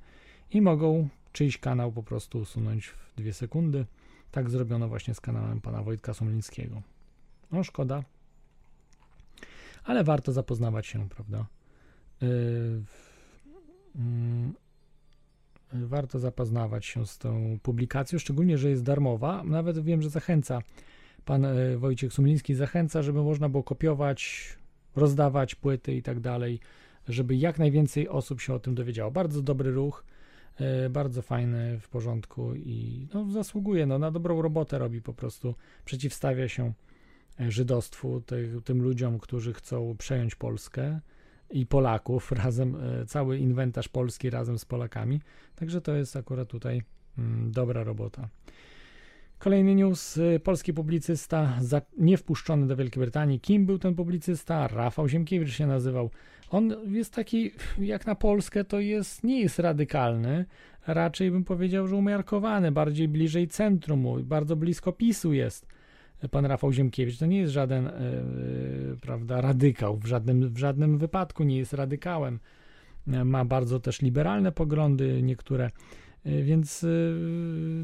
[0.52, 3.86] i mogą czyjś kanał po prostu usunąć w dwie sekundy.
[4.32, 6.82] Tak zrobiono właśnie z kanałem pana Wojtka Sumlińskiego.
[7.52, 8.04] No szkoda,
[9.84, 11.46] ale warto zapoznawać się, prawda?
[12.22, 12.84] Yy,
[13.96, 14.54] mm,
[15.74, 19.44] warto zapoznawać się z tą publikacją, szczególnie, że jest darmowa.
[19.44, 20.62] Nawet wiem, że zachęca
[21.26, 24.50] pan e, Wojciech Sumliński zachęca, żeby można było kopiować,
[24.96, 26.60] rozdawać płyty i tak dalej,
[27.08, 29.12] żeby jak najwięcej osób się o tym dowiedziało.
[29.12, 30.04] Bardzo dobry ruch,
[30.90, 35.56] bardzo fajny, w porządku i no, zasługuje, no, na dobrą robotę robi po prostu,
[35.86, 36.74] przeciwstawia się
[37.40, 41.00] żydostwu, tych, tym ludziom, którzy chcą przejąć Polskę
[41.50, 45.22] i Polaków razem, e, cały inwentarz polski razem z Polakami,
[45.56, 46.82] także to jest akurat tutaj
[47.18, 48.30] mm, dobra robota.
[49.40, 50.18] Kolejny news.
[50.18, 53.40] y, Polski publicysta za, nie wpuszczony do Wielkiej Brytanii.
[53.40, 54.68] Kim był ten publicysta?
[54.68, 56.10] Rafał Ziemkiewicz się nazywał.
[56.50, 60.46] On jest taki, jak na Polskę, to jest, nie jest radykalny.
[60.88, 65.68] Raczej bym powiedział, że umiarkowany, bardziej bliżej centrum, bardzo blisko PiSu jest
[66.32, 67.18] pan Rafał Ziemkiewicz.
[67.18, 69.98] To nie jest żaden, yy, prawda, radykał.
[69.98, 72.40] W żadnym, w żadnym wypadku nie jest radykałem.
[73.26, 75.72] Ma bardzo też liberalne poglądy, niektóre.
[76.26, 76.86] Więc,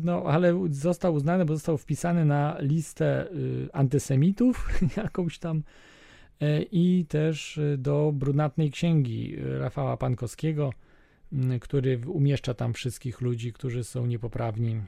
[0.04, 3.28] no, ale został uznany, bo został wpisany na listę
[3.74, 5.64] antysemitów, jakąś tam,
[6.72, 10.74] i też do brunatnej księgi Rafała Pankowskiego,
[11.62, 14.82] który umieszcza tam wszystkich ludzi, którzy są niepoprawni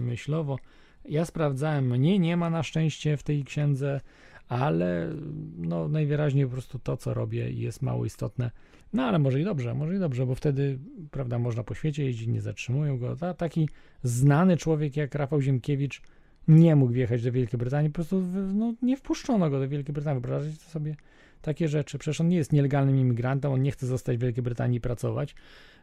[0.00, 0.58] myślowo.
[1.04, 4.00] Ja sprawdzałem, mnie nie ma na szczęście w tej księdze,
[4.48, 5.08] ale
[5.56, 8.50] no, najwyraźniej po prostu to, co robię, jest mało istotne.
[8.92, 10.78] No ale może i dobrze, może i dobrze, bo wtedy,
[11.10, 13.16] prawda, można po świecie jeździć, nie zatrzymują go.
[13.16, 13.68] Ta, taki
[14.02, 16.02] znany człowiek jak Rafał Ziemkiewicz
[16.48, 18.22] nie mógł wjechać do Wielkiej Brytanii, po prostu
[18.54, 20.22] no, nie wpuszczono go do Wielkiej Brytanii.
[20.22, 20.96] Wyobraźcie sobie
[21.42, 21.98] takie rzeczy.
[21.98, 25.34] Przecież on nie jest nielegalnym imigrantem, on nie chce zostać w Wielkiej Brytanii i pracować,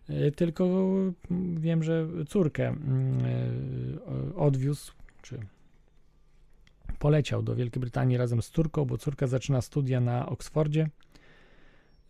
[0.10, 0.66] y, tylko
[1.32, 3.26] mm, wiem, że córkę mm,
[4.30, 5.40] y, odwiózł, czy
[7.00, 10.90] poleciał do Wielkiej Brytanii razem z córką, bo córka zaczyna studia na Oksfordzie,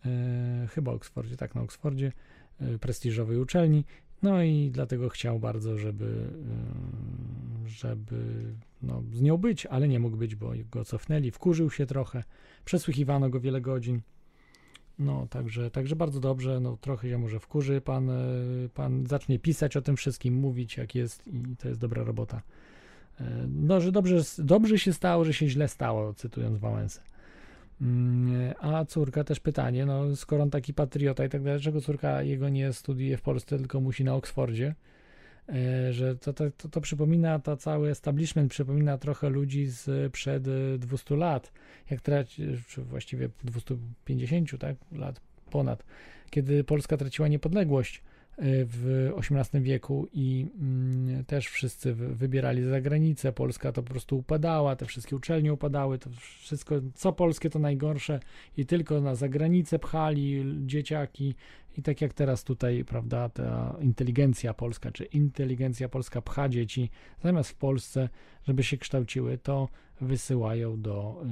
[0.06, 2.12] e, chyba Oksfordzie, tak, na Oksfordzie,
[2.60, 3.84] e, prestiżowej uczelni.
[4.22, 6.30] No i dlatego chciał bardzo, żeby,
[7.64, 8.44] e, żeby
[8.82, 12.24] no, z nią być, ale nie mógł być, bo go cofnęli, wkurzył się trochę,
[12.64, 14.00] przesłuchiwano go wiele godzin.
[14.98, 18.10] No, także, także bardzo dobrze, no trochę się może wkurzy, pan,
[18.74, 22.42] pan zacznie pisać o tym wszystkim, mówić jak jest i to jest dobra robota.
[23.20, 27.00] E, No, że dobrze, dobrze się stało, że się źle stało, cytując Wałęsę.
[27.80, 32.22] Mm, A córka też pytanie, no skoro on taki patriota i tak dalej, dlaczego córka
[32.22, 34.74] jego nie studiuje w Polsce, tylko musi na Oksfordzie?
[35.48, 40.48] E, Że to, to, to, to przypomina, to cały establishment przypomina trochę ludzi z przed
[40.48, 41.52] e, 200 lat,
[41.90, 45.20] jak traci, czy właściwie 250 tak, lat
[45.50, 45.84] ponad,
[46.30, 48.02] kiedy Polska traciła niepodległość
[48.42, 53.32] w XVIII wieku i mm, też wszyscy wy- wybierali za granicę.
[53.32, 56.10] Polska to po prostu upadała, te wszystkie uczelnie upadały, to
[56.40, 58.20] wszystko, co polskie to najgorsze
[58.56, 61.34] i tylko na zagranicę pchali dzieciaki
[61.78, 66.90] i tak jak teraz tutaj, prawda, ta inteligencja polska, czy inteligencja polska pcha dzieci
[67.22, 68.08] zamiast w Polsce,
[68.44, 69.68] żeby się kształciły, to
[70.00, 71.22] wysyłają do,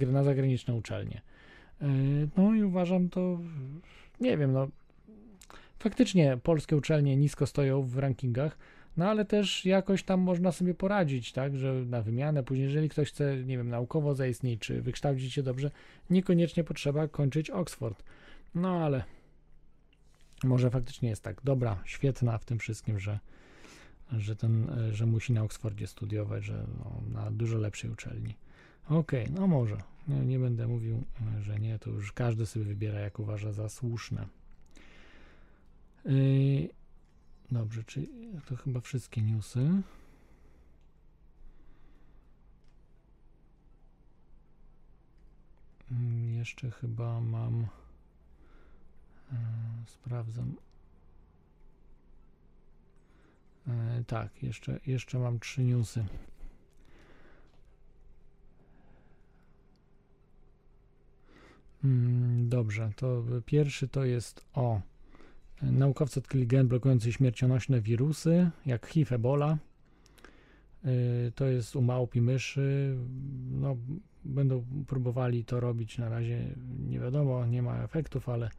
[0.00, 1.20] y, na zagraniczne uczelnie.
[1.82, 1.84] Y,
[2.36, 3.38] No i uważam to,
[4.20, 4.68] nie wiem, no
[5.78, 8.58] faktycznie polskie uczelnie nisko stoją w rankingach,
[8.96, 13.08] no ale też jakoś tam można sobie poradzić, tak, że na wymianę, później jeżeli ktoś
[13.08, 15.70] chce, nie wiem, naukowo zaistnieć, czy wykształcić się dobrze,
[16.10, 18.02] niekoniecznie potrzeba kończyć Oxford.
[18.54, 19.04] No ale
[20.44, 23.18] może faktycznie jest tak dobra, świetna w tym wszystkim, że,
[24.12, 28.34] że, ten, że musi na Oksfordzie studiować, że no, na dużo lepszej uczelni.
[28.88, 29.76] Okej, no może.
[30.08, 31.04] Nie, nie będę mówił,
[31.40, 34.26] że nie, to już każdy sobie wybiera, jak uważa za słuszne.
[36.08, 36.68] Yy,
[37.50, 38.06] dobrze, czy
[38.48, 39.82] to chyba wszystkie newsy.
[45.92, 47.66] Mm, Jeszcze chyba mam.
[49.32, 49.36] e,
[49.86, 50.54] Sprawdzam.
[53.68, 56.04] E, Tak, jeszcze, jeszcze mam trzy newsy.
[61.84, 64.80] Mm, Dobrze, to pierwszy to jest o
[65.62, 69.58] naukowcy odkryli gen blokujący śmiercionośne wirusy, jak HIV, Ebola.
[70.84, 72.96] Y, To jest u małp i myszy.
[73.50, 73.76] No,
[74.24, 76.54] będą próbowali to robić na razie,
[76.88, 78.50] nie wiadomo, nie ma efektów, ale,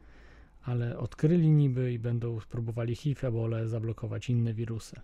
[0.62, 4.96] ale odkryli niby i będą spróbowali HIV, Ebola zablokować inne wirusy.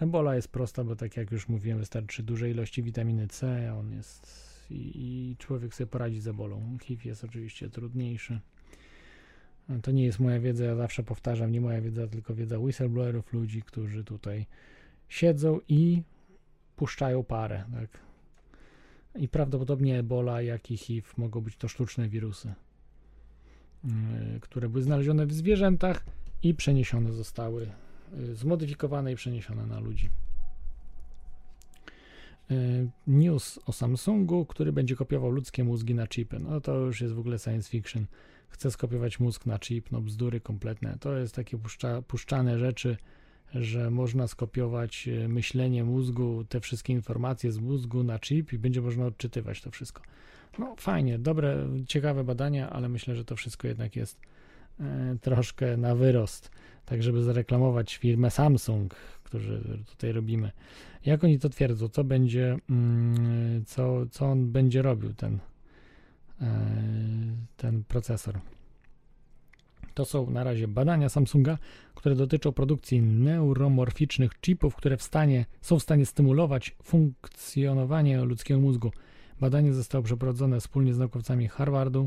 [0.00, 4.52] Ebola jest prosta, bo tak jak już mówiłem, wystarczy duże ilości witaminy C, on jest
[4.70, 6.78] i, i człowiek sobie poradzi z ebolą.
[6.82, 8.40] HIV jest oczywiście trudniejszy.
[9.82, 13.62] To nie jest moja wiedza, ja zawsze powtarzam, nie moja wiedza, tylko wiedza whistleblowerów, ludzi,
[13.62, 14.46] którzy tutaj
[15.08, 16.02] siedzą i
[16.76, 18.00] puszczają parę, tak.
[19.14, 22.54] I prawdopodobnie Ebola, jak i HIV mogą być to sztuczne wirusy,
[23.84, 23.90] yy,
[24.40, 26.04] które były znalezione w zwierzętach
[26.42, 27.70] i przeniesione zostały,
[28.16, 30.10] yy, zmodyfikowane i przeniesione na ludzi.
[32.52, 36.38] y, news o Samsungu, który będzie kopiował ludzkie mózgi na chipy.
[36.38, 38.06] No to już jest w ogóle science fiction.
[38.52, 40.96] Chce skopiować mózg na chip, no bzdury kompletne.
[41.00, 42.96] To jest takie puszcza, puszczane rzeczy,
[43.54, 48.80] że można skopiować y, myślenie mózgu, te wszystkie informacje z mózgu na chip i będzie
[48.80, 50.02] można odczytywać to wszystko.
[50.58, 54.20] No fajnie, dobre, ciekawe badania, ale myślę, że to wszystko jednak jest
[54.80, 56.50] e, troszkę na wyrost.
[56.84, 60.50] Tak, żeby zareklamować firmę Samsung, którzy tutaj robimy.
[61.06, 61.88] Jak oni to twierdzą?
[61.88, 65.38] Co będzie, mm, co, co on będzie robił, ten, e,
[67.56, 68.40] ten procesor?
[69.94, 71.58] To są na razie badania Samsunga,
[71.94, 78.90] które dotyczą produkcji neuromorficznych chipów, które w stanie, są w stanie stymulować funkcjonowanie ludzkiego mózgu.
[79.40, 82.06] Badanie zostało przeprowadzone wspólnie z naukowcami Harvardu.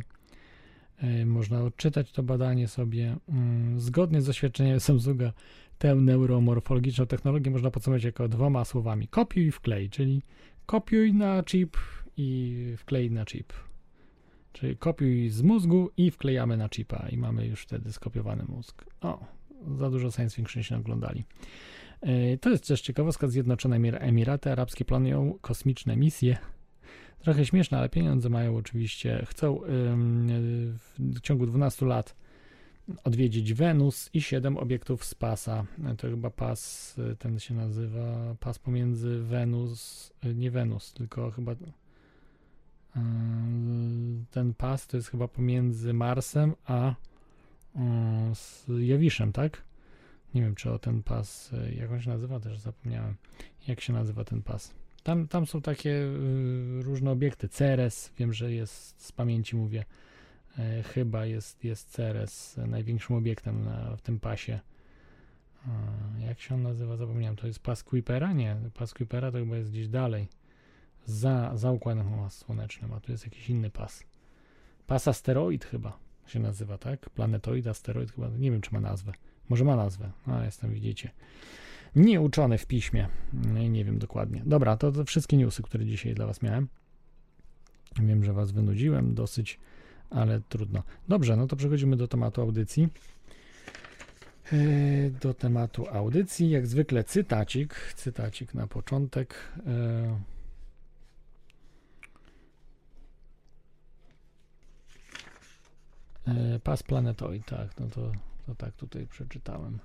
[0.97, 3.15] E, Można odczytać to badanie sobie.
[3.29, 5.33] Mm, Zgodnie z doświadczeniem Samsunga,
[5.77, 10.21] tę neuromorfologiczną technologię można podsumować jako dwoma słowami: kopiuj i wklej, czyli
[10.65, 11.77] kopiuj na chip
[12.17, 13.53] i wklej na chip.
[14.55, 18.85] Czyli kopiuj z mózgu i wklejamy na chipa i mamy już wtedy skopiowany mózg.
[19.01, 19.25] O,
[19.77, 21.23] za dużo science fiction się oglądali.
[22.01, 23.27] E, To jest też ciekawostka.
[23.27, 26.37] Zjednoczone Emir- Emiraty Arabskie planują kosmiczne misje.
[27.19, 29.25] Trochę śmieszne, ale pieniądze mają oczywiście.
[29.29, 29.59] Chcą
[30.99, 32.15] w ciągu 12 lat
[33.03, 35.65] odwiedzić Wenus i 7 obiektów z pasa.
[35.97, 41.55] To chyba pas, y, ten się nazywa pas pomiędzy Wenus, nie Wenus, tylko chyba
[44.31, 46.95] ten pas to jest chyba pomiędzy Marsem a
[48.33, 49.61] z Jowiszem, tak?
[50.35, 53.15] Nie wiem, czy o ten pas, y, jak on się nazywa, też zapomniałem.
[53.67, 54.73] Jak się nazywa ten pas?
[55.03, 57.49] Tam, tam są takie y, różne obiekty.
[57.49, 59.85] Ceres, wiem, że jest z pamięci mówię.
[60.59, 64.59] E, chyba jest, jest Ceres e, największym obiektem na, w tym pasie.
[65.67, 66.97] E, jak się on nazywa?
[66.97, 67.35] Zapomniałem.
[67.35, 68.33] To jest pas Kuipera?
[68.33, 70.27] Nie, pas Kuipera to chyba jest gdzieś dalej.
[71.05, 74.03] Za, za układem słonecznym, a tu jest jakiś inny pas.
[74.87, 77.09] Pas asteroid chyba się nazywa, tak?
[77.09, 78.29] Planetoid, asteroid chyba.
[78.29, 79.13] Nie wiem, czy ma nazwę.
[79.49, 80.11] Może ma nazwę.
[80.27, 81.11] A, jestem, widzicie.
[81.95, 83.07] Nie uczony w piśmie.
[83.33, 84.41] Nie, nie wiem dokładnie.
[84.45, 86.67] Dobra, to, to wszystkie newsy, które dzisiaj dla Was miałem.
[87.99, 89.59] Wiem, że Was wynudziłem dosyć,
[90.09, 90.83] ale trudno.
[91.07, 92.89] Dobrze, no to przechodzimy do tematu audycji.
[94.51, 99.35] Yy, Do tematu audycji, jak zwykle cytacik, cytacik na początek.
[99.65, 100.34] Yy.
[106.27, 108.11] Yy, Pas planetoid, tak, no to,
[108.45, 109.79] to tak tutaj przeczytałem.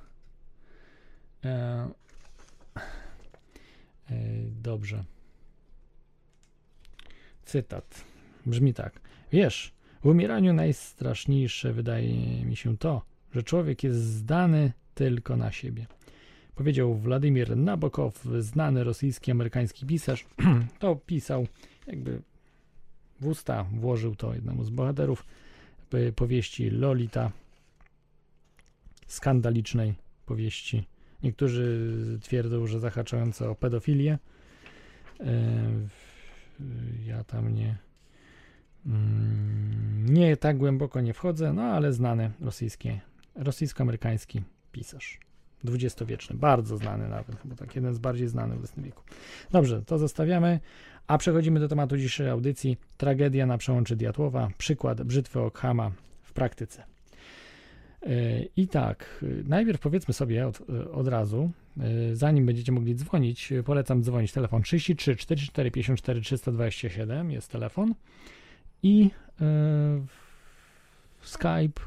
[1.44, 1.88] E,
[4.10, 4.14] e,
[4.62, 5.04] dobrze.
[7.44, 8.04] Cytat.
[8.46, 9.00] Brzmi tak.
[9.32, 9.72] Wiesz,
[10.02, 13.02] w umieraniu najstraszniejsze wydaje mi się to,
[13.34, 15.86] że człowiek jest zdany tylko na siebie.
[16.54, 20.26] Powiedział Władimir Nabokow, znany rosyjski, amerykański pisarz.
[20.78, 21.46] to pisał,
[21.86, 22.22] jakby
[23.20, 25.24] w usta włożył to jednemu z bohaterów
[26.16, 27.30] powieści Lolita,
[29.06, 29.94] skandalicznej
[30.26, 30.84] powieści
[31.22, 34.18] Niektórzy twierdzą, że zahaczające o pedofilię.
[35.20, 35.26] E,
[37.06, 37.76] Ja tam nie,
[38.86, 43.00] mm, nie tak głęboko nie wchodzę, no ale znany rosyjski,
[43.34, 44.42] rosyjsko-amerykański
[44.72, 45.18] pisarz.
[45.64, 49.02] Dwudziestowieczny, bardzo znany nawet, chyba tak jeden z bardziej znanych w XX wieku.
[49.50, 50.60] Dobrze, to zostawiamy,
[51.06, 52.76] a przechodzimy do tematu dzisiejszej audycji.
[52.96, 55.90] Tragedia na przełączy Diatłowa, przykład brzytwy Okhama
[56.22, 56.84] w praktyce.
[58.02, 61.50] Yy, I tak, yy, najpierw powiedzmy sobie od, yy, od razu,
[62.12, 64.32] zanim będziecie mogli dzwonić, polecam dzwonić.
[64.32, 67.94] Telefon 33 44 54 327 jest telefon
[68.82, 69.10] i
[69.40, 69.46] yy,
[71.22, 71.80] Skype.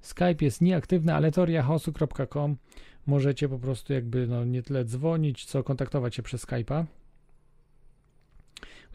[0.00, 2.56] Skype jest nieaktywny, ale toriachaosu.com
[3.06, 6.84] możecie po prostu jakby no nie tyle dzwonić, co kontaktować się przez Skype'a.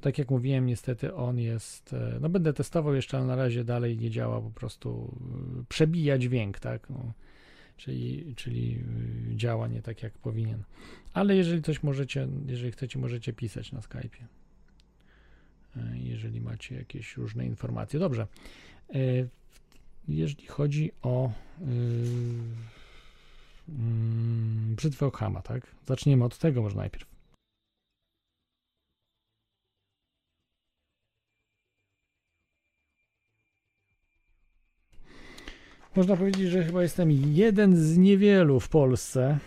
[0.01, 1.93] Tak jak mówiłem, niestety on jest.
[1.93, 5.17] e, No będę testował jeszcze, ale na razie dalej nie działa po prostu
[5.59, 6.89] e, przebija dźwięk, tak?
[6.89, 7.13] No,
[7.77, 8.83] czyli, czyli
[9.31, 10.63] e, działa nie tak jak powinien.
[11.13, 14.23] Ale jeżeli coś możecie, jeżeli chcecie, możecie pisać na Skype'ie.
[15.93, 17.99] Jeżeli macie jakieś różne informacje.
[17.99, 18.27] Dobrze.
[20.07, 21.31] Jeżeli chodzi o
[21.61, 21.67] yy,
[23.69, 25.67] mm, brzytwę Okhama, tak?
[25.87, 27.19] Zaczniemy od tego może najpierw.
[35.95, 39.39] Można powiedzieć, że chyba jestem jeden z niewielu w Polsce,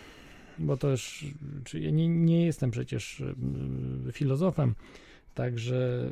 [0.59, 1.27] bo też,
[1.65, 3.35] czy nie, nie jestem przecież y,
[4.13, 4.75] filozofem,
[5.35, 6.11] także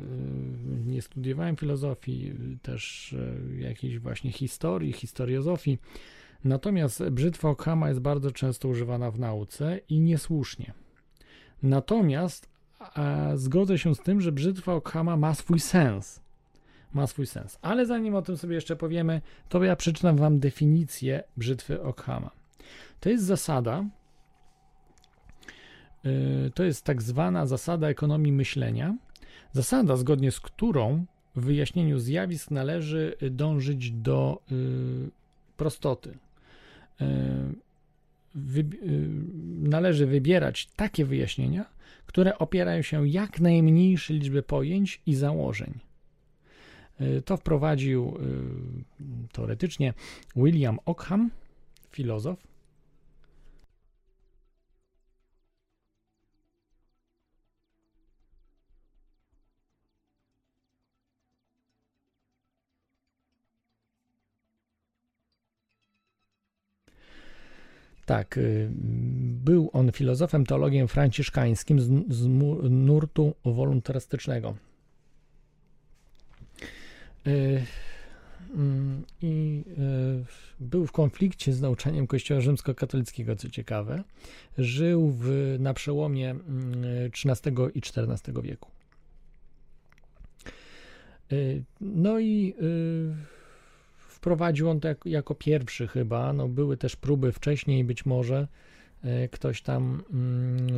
[0.85, 5.77] y, nie studiowałem filozofii, też y, jakiejś właśnie historii, historiozofii.
[6.43, 10.73] Natomiast brzytwa Okhama jest bardzo często używana w nauce i niesłusznie.
[11.63, 12.51] Natomiast
[12.95, 16.21] a zgodzę się z tym, że brzytwa Ockhama ma swój sens.
[16.93, 17.59] Ma swój sens.
[17.61, 22.31] Ale zanim o tym sobie jeszcze powiemy, to ja przeczytam Wam definicję brzytwy Ockhama.
[22.99, 23.85] To jest zasada,
[26.03, 28.97] yy, to jest tak zwana zasada ekonomii myślenia.
[29.51, 31.05] Zasada, zgodnie z którą
[31.35, 35.11] w wyjaśnieniu zjawisk należy dążyć do yy,
[35.57, 36.17] prostoty.
[36.99, 37.07] Yy,
[38.35, 38.65] wy,
[39.61, 41.65] należy wybierać takie wyjaśnienia,
[42.05, 45.79] które opierają się jak najmniejszej liczbie pojęć i założeń.
[47.25, 48.17] To wprowadził
[49.31, 49.93] teoretycznie
[50.35, 51.31] William Ockham,
[51.91, 52.50] filozof.
[68.11, 68.39] Tak,
[69.45, 72.27] był on filozofem, teologiem franciszkańskim z, z
[72.69, 74.55] nurtu wolontarystycznego.
[79.21, 79.63] I
[80.59, 84.03] był w konflikcie z nauczaniem Kościoła rzymskokatolickiego, co ciekawe.
[84.57, 86.35] Żył w, na przełomie
[87.25, 88.71] XIII i XIV wieku.
[91.81, 92.55] No i
[94.21, 96.33] wprowadził on to jako, jako pierwszy chyba.
[96.33, 98.47] No, były też próby wcześniej, być może
[99.31, 100.03] ktoś tam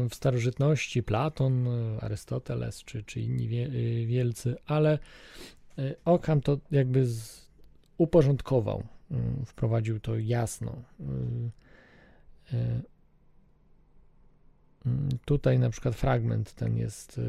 [0.10, 1.68] w starożytności, Platon,
[2.02, 3.48] Arystoteles czy, czy inni
[4.08, 5.00] wielcy, ale
[6.06, 7.50] Okham to jakby z,
[7.98, 8.84] uporządkował,
[9.46, 10.76] wprowadził to jasno.
[15.26, 17.22] Tutaj na przykład fragment ten jest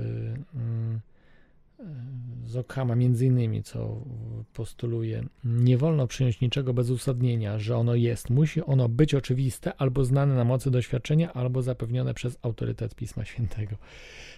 [2.46, 4.04] z Okhama między innymi, co
[4.52, 8.30] postuluje, nie wolno przyjąć niczego bez uzasadnienia, że ono jest.
[8.30, 13.76] Musi ono być oczywiste, albo znane na mocy doświadczenia, albo zapewnione przez autorytet Pisma Świętego.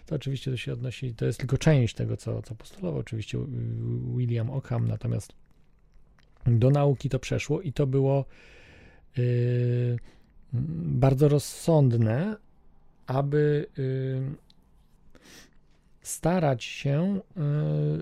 [0.07, 3.39] To oczywiście to się odnosi, to jest tylko część tego, co, co postulował oczywiście
[4.17, 5.33] William Ockham, natomiast
[6.47, 8.25] do nauki to przeszło i to było
[9.17, 9.97] yy,
[10.83, 12.37] bardzo rozsądne,
[13.07, 14.46] aby yy,
[16.07, 17.43] starać się y,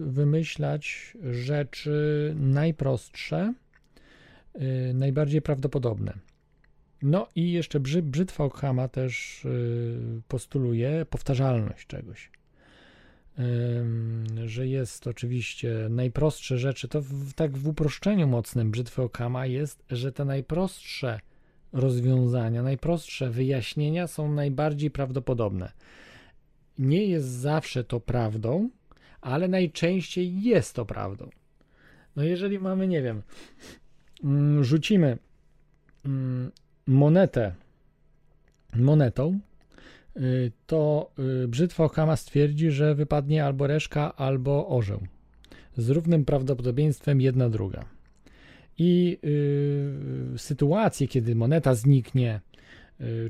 [0.01, 3.55] wymyślać rzeczy najprostsze,
[4.56, 6.14] y, najbardziej prawdopodobne.
[7.02, 12.31] No i jeszcze brzytwa Ockhama też y, postuluje powtarzalność czegoś.
[14.47, 20.12] Że jest oczywiście najprostsze rzeczy, to w, tak w uproszczeniu mocnym brzytwy Ockhama jest, że
[20.12, 21.20] te najprostsze
[21.72, 25.72] rozwiązania, najprostsze wyjaśnienia są najbardziej prawdopodobne
[26.78, 28.68] nie jest zawsze to prawdą,
[29.20, 31.30] ale najczęściej jest to prawdą.
[32.16, 33.22] No jeżeli mamy, nie wiem,
[34.24, 35.18] mm, rzucimy
[36.05, 36.51] mm,
[36.86, 37.55] monetę
[38.74, 39.40] monetą,
[40.16, 41.10] y, to
[41.44, 45.06] y, brzytwa Okama stwierdzi, że wypadnie albo reszka, albo orzeł.
[45.76, 47.84] Z równym prawdopodobieństwem jedna druga.
[48.78, 52.53] I w sytuacji, kiedy moneta zniknie, Y,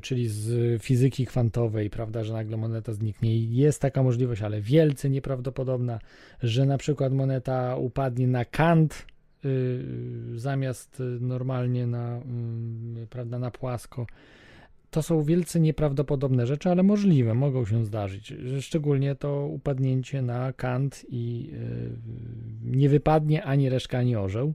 [0.01, 3.37] czyli z fizyki kwantowej, prawda, że nagle moneta zniknie.
[3.45, 5.99] Jest taka możliwość, ale wielce nieprawdopodobna,
[6.43, 9.05] że na przykład moneta upadnie na kant
[9.43, 12.21] yy, zamiast normalnie na,
[12.95, 14.07] yy, prawda, na płasko.
[14.91, 18.33] To są wielce nieprawdopodobne rzeczy, ale możliwe, mogą się zdarzyć.
[18.61, 21.51] Szczególnie to upadnięcie na kant i
[22.63, 24.53] nie wypadnie ani reszka, ani orzeł.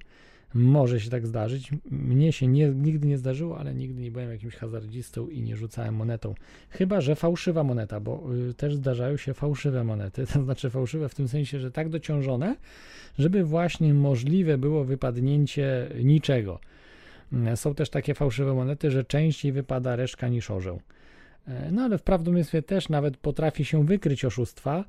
[0.55, 1.71] Może się tak zdarzyć.
[1.91, 5.95] Mnie się nie, nigdy nie zdarzyło, ale nigdy nie byłem jakimś hazardzistą i nie rzucałem
[5.95, 6.35] monetą.
[6.71, 10.27] Chyba, że fałszywa moneta, bo y, też zdarzają się fałszywe monety.
[10.33, 12.57] To znaczy fałszywe w tym sensie, że tak dociążone,
[13.19, 16.61] żeby właśnie możliwe było wypadnięcie niczego.
[17.53, 20.81] Y, są też takie fałszywe monety, że częściej wypada reszka niż orzeł.
[21.49, 24.85] Y, no ale w prawdomówstwie też nawet potrafi się wykryć oszustwa,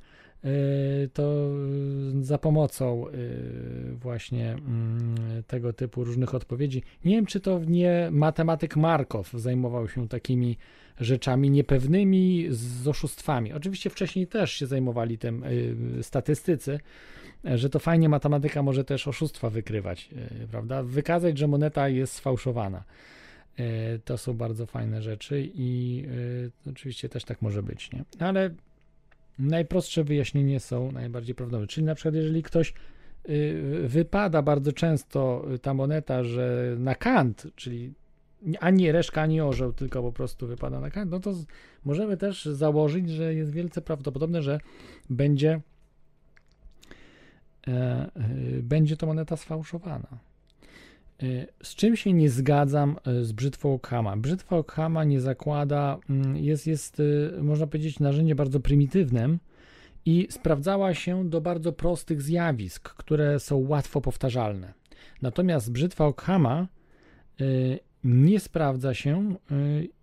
[1.14, 1.50] to
[2.22, 5.16] za pomocą y, właśnie mm,
[5.48, 6.84] tego typu różnych odpowiedzi.
[7.06, 10.58] Nie wiem, czy to nie matematyk Markow zajmował się takimi
[11.00, 13.54] rzeczami niepewnymi z oszustwami.
[13.54, 16.80] Oczywiście wcześniej też się zajmowali tym y, statystycy,
[17.44, 20.10] że to fajnie matematyka może też oszustwa wykrywać,
[20.52, 20.84] prawda?
[20.84, 22.84] Wykazać, że moneta jest sfałszowana.
[24.06, 26.04] To są bardzo fajne rzeczy i
[26.72, 28.04] oczywiście też tak może być, nie?
[28.20, 28.50] Ale
[29.40, 31.68] najprostsze wyjaśnienie są najbardziej prawdopodobne.
[31.68, 32.74] Czyli na przykład, jeżeli ktoś
[33.30, 37.94] y, wypada bardzo często ta moneta, że na kant, czyli
[38.60, 41.34] ani reszka, ani orzeł, tylko po prostu wypada na kant, no to
[41.86, 44.60] możemy też założyć, że jest wielce prawdopodobne, że
[45.10, 45.62] będzie,
[47.68, 48.12] e, e,
[48.64, 50.31] będzie to moneta sfałszowana.
[51.24, 54.18] E, z czym się nie zgadzam z brzytwą Okhama?
[54.18, 57.02] Brzytwa Okhama nie zakłada, mm, jest, jest
[57.42, 59.40] można powiedzieć, narzędziem bardzo prymitywnym,
[60.06, 64.74] i sprawdzała się do bardzo prostych zjawisk, które są łatwo powtarzalne.
[65.22, 66.68] Natomiast brzytwa Ockhama
[67.42, 69.36] y, nie sprawdza się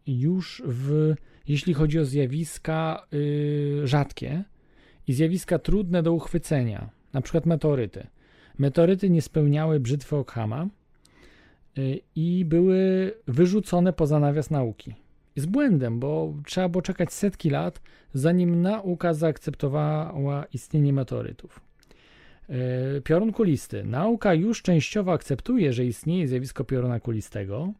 [0.06, 1.14] już w,
[1.48, 3.06] jeśli chodzi o zjawiska
[3.84, 4.44] rzadkie
[5.08, 8.06] i zjawiska trudne do uchwycenia, na przykład meteoryty.
[8.58, 10.68] Meteoryty nie spełniały brzytwy Ockhama y,
[12.16, 14.94] i były wyrzucone poza nawias nauki.
[15.36, 17.80] Z błędem, bo trzeba było czekać setki lat,
[18.14, 21.60] zanim nauka zaakceptowała istnienie meteorytów.
[22.96, 23.84] Y, Piorun kulisty.
[23.84, 27.72] Nauka już częściowo akceptuje, że istnieje zjawisko pioruna kulistego,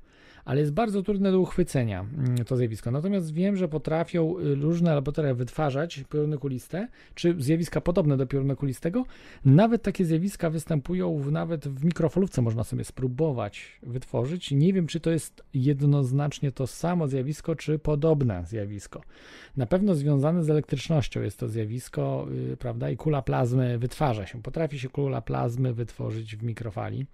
[0.49, 2.91] ale jest bardzo trudne do uchwycenia mm, to zjawisko.
[2.91, 8.55] Natomiast wiem, że potrafią y, różne laboratoria wytwarzać pioruny kuliste, czy zjawiska podobne do pioruna
[8.55, 9.05] kulistego.
[9.45, 14.51] Nawet takie zjawiska występują w, nawet w mikrofalówce, można sobie spróbować wytworzyć.
[14.51, 19.03] Nie wiem, czy to jest jednoznacznie to samo zjawisko, czy podobne zjawisko.
[19.57, 24.43] Na pewno związane z elektrycznością jest to zjawisko, yy, prawda, i kula plazmy wytwarza się.
[24.43, 27.07] Potrafi się kula plazmy wytworzyć w mikrofali.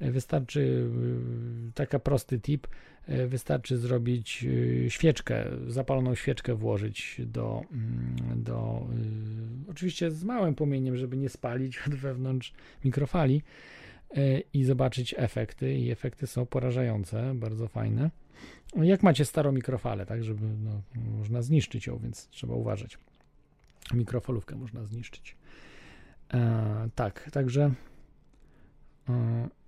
[0.00, 2.66] Wystarczy y, taka prosty tip,
[3.08, 8.86] y, wystarczy zrobić y, świeczkę, zapaloną świeczkę włożyć do, mm, do
[9.70, 12.52] oczywiście z małym płomieniem, żeby nie spalić od wewnątrz
[12.84, 13.42] mikrofali
[14.52, 18.10] i zobaczyć efekty i efekty są porażające, bardzo fajne.
[18.76, 20.82] Jak macie starą mikrofalę, tak, żeby no,
[21.18, 22.98] można zniszczyć ją, więc trzeba uważać.
[23.94, 25.36] Mikrofalówkę można zniszczyć.
[26.34, 27.74] E, tak, także
[29.08, 29.65] e, Y,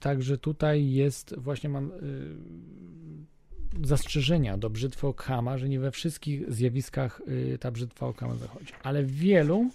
[0.00, 7.20] także tutaj jest, właśnie mam y, zastrzeżenia do brzytwy Ockhama, że nie we wszystkich zjawiskach
[7.28, 9.70] y, ta brzytwa Ockhama zachodzi, ale w wielu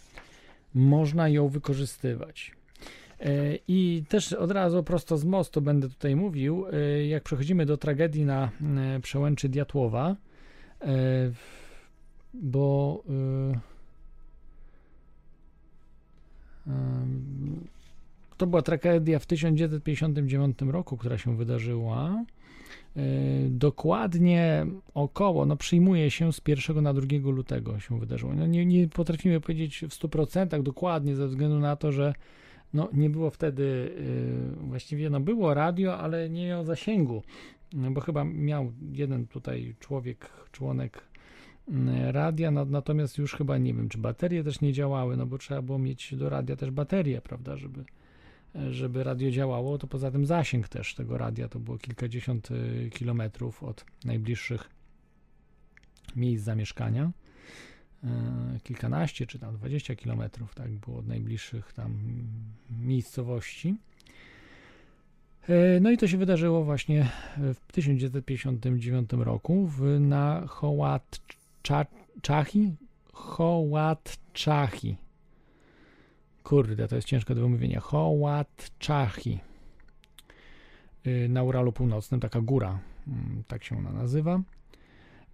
[0.74, 2.58] można ją wykorzystywać.
[3.68, 6.66] I też od razu prosto z mostu będę tutaj mówił,
[7.08, 8.52] jak przechodzimy do tragedii na
[9.02, 10.16] przełęczy Diatłowa,
[12.34, 13.04] bo
[18.38, 22.26] to była tragedia w 1959 roku, która się wydarzyła.
[22.96, 23.02] E,
[23.50, 28.34] dokładnie około, no przyjmuje się z 1 na 2 lutego się wydarzyło.
[28.34, 32.14] No nie, nie potrafimy powiedzieć w 100% dokładnie ze względu na to, że
[32.74, 33.96] no nie było wtedy,
[34.64, 37.24] e, właściwie no było radio, ale nie miał zasięgu,
[37.74, 41.08] no bo chyba miał jeden tutaj człowiek, członek
[42.12, 45.62] radia, no, natomiast już chyba nie wiem, czy baterie też nie działały, no bo trzeba
[45.62, 47.86] było mieć do radia też baterię, prawda, żeby
[48.72, 53.64] żeby radio działało, to poza tym zasięg też tego radia to było kilkadziesiąt y, kilometrów
[53.64, 54.70] od najbliższych
[56.16, 57.12] miejsc zamieszkania.
[58.04, 58.08] Y,
[58.64, 61.98] kilkanaście czy tam dwadzieścia kilometrów, tak było od najbliższych tam
[62.70, 63.76] miejscowości.
[65.50, 71.96] Y, no i to się wydarzyło właśnie w 1959 roku w, na Hołatczachi,
[73.14, 74.96] Hołatczachi,
[76.48, 77.80] Kurde, to jest ciężko do wymówienia.
[77.80, 79.40] Hołatczachi.
[81.08, 84.42] Y, na Uralu Północnym, taka góra, mm, tak się ona nazywa.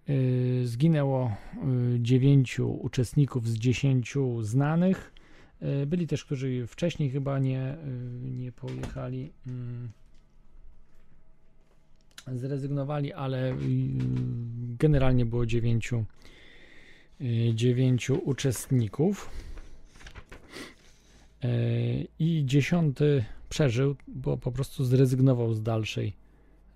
[0.09, 1.35] Y, zginęło
[1.95, 5.13] y, dziewięciu uczestników z dziesięciu znanych.
[5.87, 7.77] Byli też, którzy wcześniej chyba nie,
[8.23, 9.89] nie pojechali, mm,
[12.27, 13.55] zrezygnowali, ale
[14.79, 16.05] generalnie było dziewięciu,
[17.53, 19.29] dziewięciu uczestników.
[21.43, 21.47] E,
[22.19, 26.15] I dziesiąty przeżył, bo po prostu zrezygnował z dalszej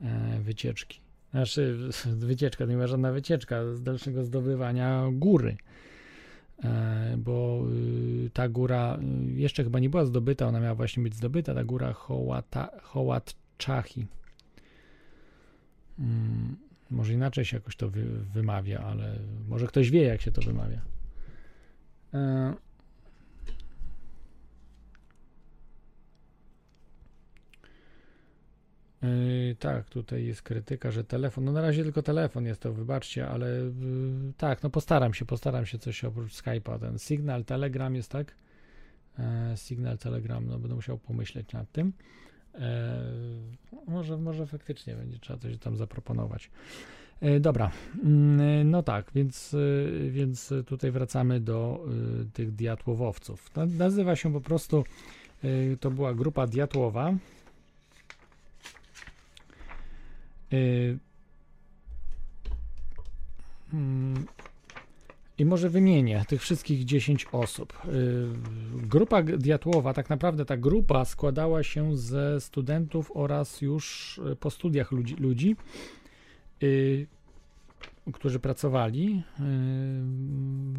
[0.02, 1.00] e, wycieczki.
[1.32, 1.78] Znaczy,
[2.16, 5.58] wycieczka to nie była żadna wycieczka, z dalszego zdobywania góry.
[6.64, 7.66] E, bo
[8.26, 11.64] y, ta góra y, jeszcze chyba nie była zdobyta, ona miała właśnie być zdobyta, ta
[11.64, 11.94] góra
[12.82, 14.08] Hołatczachi.
[15.98, 16.56] Hmm,
[16.92, 20.82] może inaczej się jakoś to wy, wymawia, ale może ktoś wie, jak się to wymawia.
[29.04, 33.30] Yy, tak, tutaj jest krytyka, że telefon, no na razie tylko telefon jest to, wybaczcie,
[33.30, 38.12] ale yy, tak, no postaram się, postaram się coś oprócz Skype'a, ten Signal, Telegram jest
[38.12, 38.36] tak,
[39.18, 39.26] yy,
[39.56, 41.94] Signal, Telegram, no będę musiał pomyśleć nad tym,
[42.56, 43.02] e,
[43.88, 46.52] może, może faktycznie będzie trzeba coś tam zaproponować.
[47.22, 47.72] E, dobra,
[48.04, 49.56] mm, no tak, więc,
[50.10, 51.86] więc tutaj wracamy do
[52.34, 53.52] tych diatłowowców.
[53.78, 54.84] Nazywa się po prostu,
[55.80, 57.20] to była grupa diatłowa, Y, mm,
[65.38, 67.74] I może wymienię tych wszystkich 10 osób.
[67.86, 68.28] Y,
[68.88, 74.92] grupa Diatłowa, tak naprawdę ta grupa składała się ze studentów oraz już y, po studiach
[74.92, 75.16] ludzi.
[75.16, 75.56] ludzi.
[78.14, 79.44] którzy pracowali y,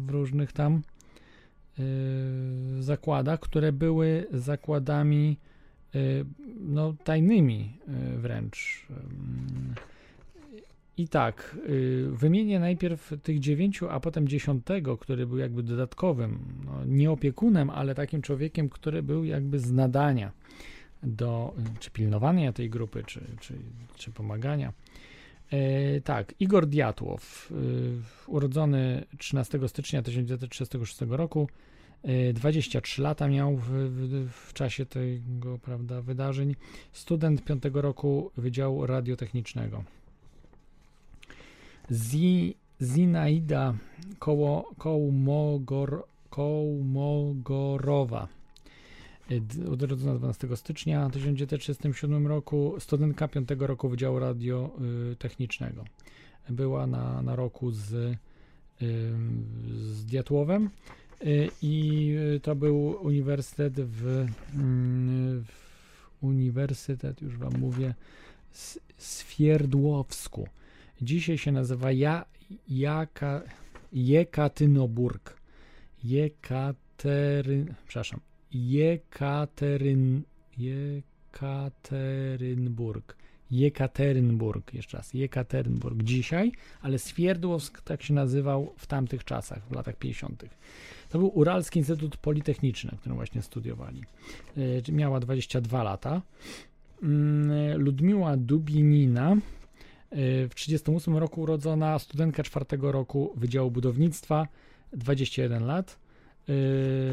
[0.05, 0.81] w różnych tam
[1.79, 5.48] y, zakładach, które były zakładami y,
[6.59, 7.77] no, tajnymi
[8.13, 8.85] y, wręcz.
[8.89, 9.75] Ym,
[10.97, 16.85] I tak, y, wymienię najpierw tych dziewięciu, a potem dziesiątego, który był jakby dodatkowym, no,
[16.85, 20.31] nie opiekunem, ale takim człowiekiem, który był jakby z nadania
[21.03, 23.53] do y, czy pilnowania tej grupy, czy, czy,
[23.95, 24.73] czy pomagania.
[25.51, 27.51] E, tak, Igor Diatłow, y,
[28.27, 31.78] urodzony 13 stycznia 1936 roku, y,
[32.33, 36.55] 23 lata miał w, w, w czasie tego prawda, wydarzeń,
[36.93, 39.83] student 5 roku Wydziału Radiotechnicznego.
[41.91, 43.73] Zi, Zinaida
[44.19, 48.27] Koło, Kołmogor, Kołmogorowa,
[49.31, 55.85] y, urodzona 12 stycznia 1937 roku, studentka 5 roku Wydziału Radiotechnicznego.
[56.49, 57.93] Była na, na roku z,
[58.81, 59.45] ym,
[59.81, 60.69] z Diatłowem y,
[61.61, 64.25] i y, to był uniwersytet w,
[64.55, 65.69] mm, w
[66.21, 67.93] uniwersytet, już wam mówię,
[68.53, 70.47] S- Swierdłowsku.
[71.01, 72.25] Dzisiaj się nazywa ja,
[72.67, 73.41] Jaka,
[73.93, 75.39] Jekatynoburg.
[76.03, 78.19] Jekateryn, przepraszam,
[78.51, 80.21] Jekateryn,
[80.57, 83.15] Jekaterynburg.
[83.51, 86.51] Jekaterynburg, jeszcze raz, Jekaterynburg dzisiaj,
[86.81, 90.45] ale Swierdłowsk tak się nazywał w tamtych czasach, w latach 50.
[91.09, 94.03] To był Uralski Instytut Politechniczny, w którym właśnie studiowali.
[94.57, 96.21] Y, Miała 22 lata.
[97.03, 99.37] Mm, Ludmiła Dubinina, y,
[100.49, 104.47] w 1938 roku urodzona, studentka czwartego roku Wydziału Budownictwa,
[104.93, 105.99] 21 lat.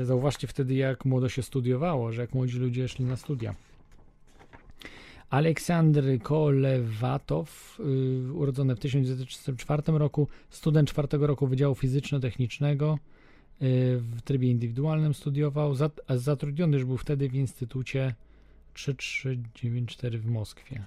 [0.01, 3.55] Y, Zauważcie wtedy, jak młodo się studiowało, że jak młodzi ludzie szli na studia.
[5.31, 12.98] Aleksandr Kolewatow, y, urodzony w 1934 roku, student czwartego roku Wydziału Fizyczno-Technicznego,
[13.61, 15.74] w trybie indywidualnym studiował,
[16.09, 18.15] zatrudniony już był wtedy w Instytucie
[18.74, 20.85] 3394 w Moskwie.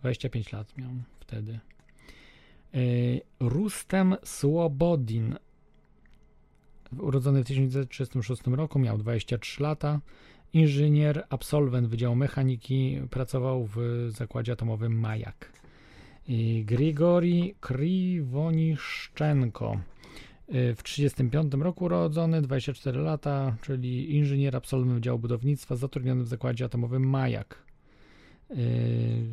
[0.00, 0.90] 25 lat miał
[1.20, 1.58] wtedy.
[2.74, 5.36] Y, Rustem Słobodin,
[6.98, 10.00] urodzony w 1936 roku, miał 23 lata.
[10.52, 15.52] Inżynier, absolwent Wydziału Mechaniki, pracował w zakładzie atomowym Majak.
[16.28, 19.78] I Grigori Kriwoniszczenko, y,
[20.48, 27.08] w 1935 roku urodzony, 24 lata, czyli inżynier, absolwent Wydziału Budownictwa, zatrudniony w zakładzie atomowym
[27.08, 27.62] Majak.
[28.50, 29.26] Y,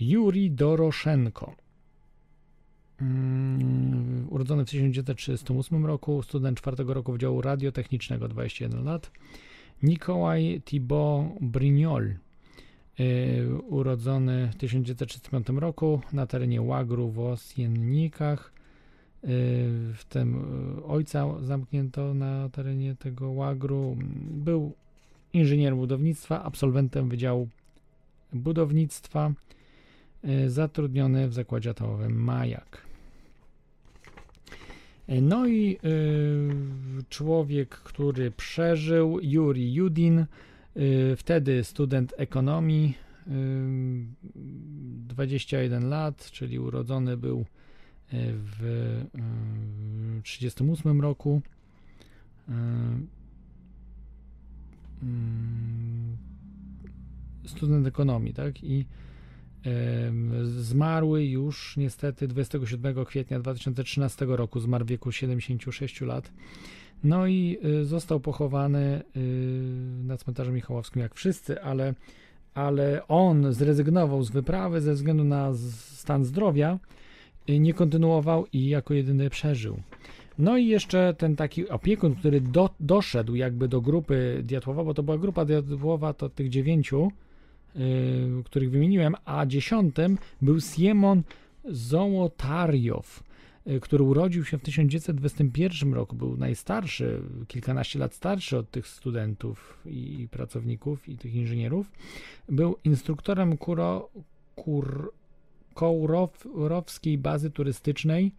[0.00, 1.54] Juri Doroszenko,
[3.00, 9.10] Mm, urodzony w 1938 roku, student czwartego roku Wydziału Radiotechnicznego, 21 lat.
[9.82, 12.14] Nikołaj Thibaut Brignol,
[13.00, 18.53] y, urodzony w 1935 roku na terenie Łagru w Osiennikach.
[19.94, 20.44] W tym
[20.78, 23.96] y, ojca zamknięto na terenie tego Łagru.
[24.30, 24.72] Był
[25.32, 27.48] inżynierem budownictwa, absolwentem Wydziału
[28.32, 29.32] Budownictwa,
[30.24, 32.84] y, zatrudniony w zakładzie atomowym Majak.
[35.08, 35.78] No i
[37.08, 40.26] człowiek, który przeżył, Juri Judin,
[41.16, 42.94] wtedy student ekonomii,
[43.26, 43.30] y,
[45.08, 47.44] 21 lat, czyli urodzony był
[48.34, 48.58] w
[50.22, 51.42] 1938 roku.
[52.48, 52.52] Y,
[55.02, 56.16] mm,
[57.46, 58.64] student ekonomii, tak?
[58.64, 58.86] I
[60.44, 66.30] zmarły już niestety 27 kwietnia 2013 roku, zmarł w wieku 76 lat.
[67.04, 69.20] No i y, został pochowany y,
[70.04, 71.94] na cmentarzu Michałowskim jak wszyscy, ale,
[72.54, 75.54] ale on zrezygnował z wyprawy ze względu na
[75.94, 76.78] stan zdrowia,
[77.48, 79.80] nie kontynuował i jako jedyny przeżył.
[80.38, 85.02] No i jeszcze ten taki opiekun, który do, doszedł jakby do grupy Diatłowa, bo to
[85.02, 87.10] była grupa Diatłowa, to tych dziewięciu,
[87.76, 87.80] y,
[88.44, 91.22] których wymieniłem, a dziesiątym był Siemon
[91.64, 93.22] Zołotariow,
[93.66, 96.16] y, który urodził się w 1921 roku.
[96.16, 101.90] Był najstarszy, kilkanaście lat starszy od tych studentów i, i pracowników i tych inżynierów.
[102.48, 104.08] Był instruktorem kuro,
[104.56, 105.12] kur,
[105.74, 108.32] kołrowskiej bazy turystycznej.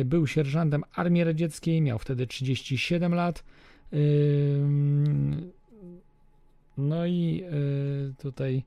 [0.00, 3.44] Y, Był sierżantem Armii Radzieckiej, miał wtedy 37 lat.
[3.92, 5.52] Ym,
[6.78, 7.44] No i
[8.10, 8.62] y, tutaj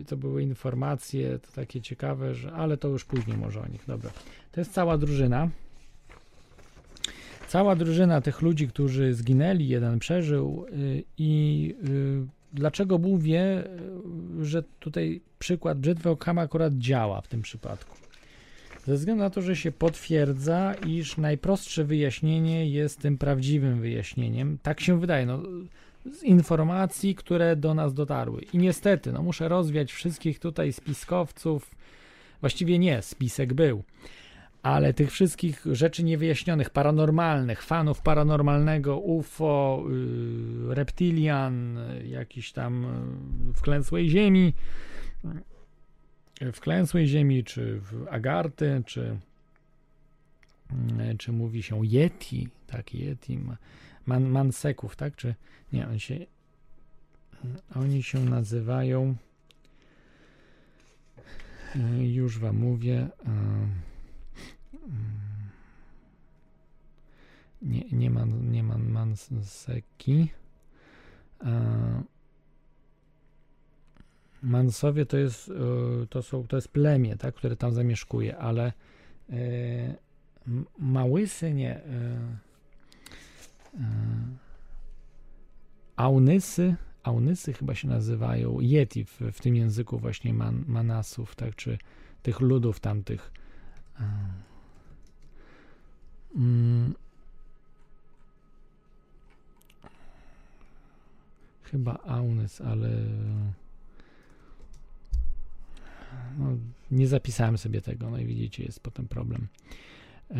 [0.00, 3.84] y, to były informacje to takie ciekawe, że, ale to już później może o nich.
[3.86, 4.10] Dobra.
[4.52, 5.50] To jest cała drużyna.
[7.48, 10.66] Cała drużyna tych ludzi, którzy zginęli, jeden przeżył
[11.18, 11.74] i
[12.58, 13.64] dlaczego mówię,
[14.42, 17.96] że tutaj przykład brzytwy Okhama akurat działa w tym przypadku?
[18.86, 24.58] Ze względu na to, że się potwierdza, iż najprostsze wyjaśnienie jest tym prawdziwym wyjaśnieniem.
[24.62, 25.42] Tak się wydaje, no,
[26.12, 28.42] z informacji, które do nas dotarły.
[28.52, 31.70] I niestety, no, muszę rozwiać wszystkich tutaj spiskowców.
[32.40, 33.82] Właściwie nie, spisek był
[34.62, 42.82] ale tych wszystkich rzeczy niewyjaśnionych, paranormalnych, fanów paranormalnego, UFO, yy, reptilian, jakiś tam
[43.46, 44.52] yy, wklęsłej ziemi,
[46.40, 49.18] yy, wklęsłej ziemi, czy w Agarty, czy,
[50.98, 53.38] yy, czy mówi się Yeti, tak, Yeti,
[54.06, 55.34] man, Manseków, tak, czy
[55.72, 56.18] nie, on się,
[57.74, 59.14] oni się nazywają,
[61.98, 63.08] już wam mówię,
[67.62, 70.30] nie, nie ma, nie ma Manseki.
[74.42, 78.72] Mansowie to jest, e, to są, to jest plemię, tak, które tam zamieszkuje, ale
[79.30, 79.34] e,
[80.78, 81.76] Małysy nie.
[81.76, 82.18] E,
[85.96, 91.78] Aunysy, Aunysy chyba się nazywają, Yeti w, w tym języku właśnie man, Manasów, tak, czy
[92.22, 93.32] tych ludów tamtych.
[96.38, 96.94] E, mm,
[101.62, 102.88] Chyba Aunes, ale
[106.38, 106.56] no,
[106.90, 109.48] nie zapisałem sobie tego, no i widzicie, jest potem problem.
[110.30, 110.36] E...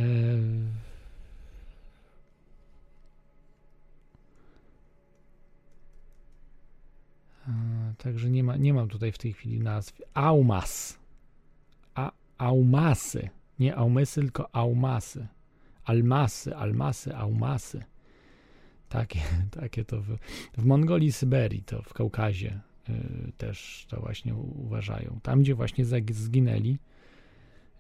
[7.99, 10.05] Także nie, ma, nie mam tutaj w tej chwili nazwy.
[10.15, 10.99] Aumas.
[11.95, 13.29] A, aumasy.
[13.59, 15.27] Nie aumysy, tylko aumasy.
[15.89, 17.85] Almasy, almasy, aumasy.
[18.89, 19.21] Takie,
[19.61, 20.17] takie to w,
[20.59, 25.21] w Mongolii, Syberii, to w Kaukazie y, też to właśnie uważają.
[25.23, 26.79] Tam, gdzie właśnie zginęli,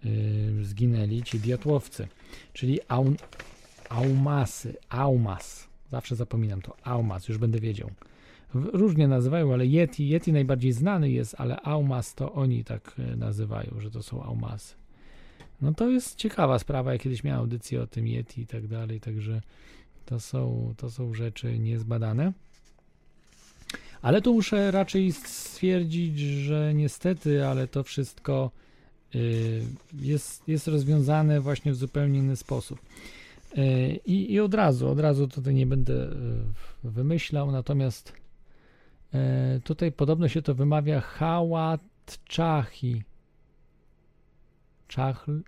[0.04, 2.08] y, zginęli ci diatłowcy,
[2.52, 3.16] czyli aun,
[3.88, 5.68] aumasy, aumas.
[5.90, 7.90] Zawsze zapominam to, aumas, już będę wiedział.
[8.54, 13.80] Różnie nazywają, ale Yeti, Yeti najbardziej znany jest, ale aumas to oni tak y, nazywają,
[13.80, 14.74] że to są aumasy.
[15.60, 19.00] No to jest ciekawa sprawa, ja kiedyś miałem audycję o tym Yeti i tak dalej,
[19.00, 19.40] także
[20.06, 22.32] to są, to są rzeczy niezbadane.
[24.02, 28.50] Ale tu muszę raczej stwierdzić, że niestety, ale to wszystko
[29.14, 29.62] y,
[30.00, 32.78] jest, jest rozwiązane właśnie w zupełnie inny sposób.
[33.58, 36.14] Y, I, I od razu, od razu tutaj nie będę y,
[36.84, 38.12] wymyślał, natomiast
[39.64, 41.80] tutaj podobno się to wymawia Hałat
[44.88, 45.42] Czachl,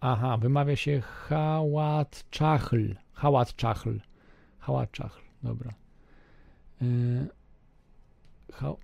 [0.00, 2.94] Aha, wymawia się Hałat Czachl.
[3.12, 4.00] Hałat Czachl.
[4.58, 5.74] Hałat Czachl, dobra.
[8.52, 8.74] Ha,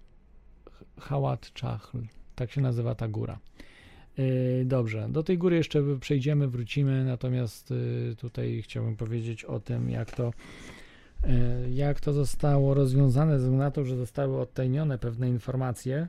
[1.00, 1.98] Hałat Czachl.
[2.34, 3.38] Tak się nazywa ta góra.
[4.18, 9.90] Yy, dobrze, do tej góry jeszcze przejdziemy, wrócimy, natomiast yy, tutaj chciałbym powiedzieć o tym,
[9.90, 10.32] jak to,
[11.70, 16.08] jak to zostało rozwiązane, ze względu na to, że zostały odtajnione pewne informacje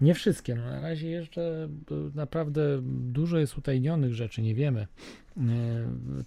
[0.00, 0.54] nie wszystkie.
[0.54, 1.68] No na razie jeszcze
[2.14, 4.80] naprawdę dużo jest utajnionych rzeczy, nie wiemy.
[4.80, 5.42] E,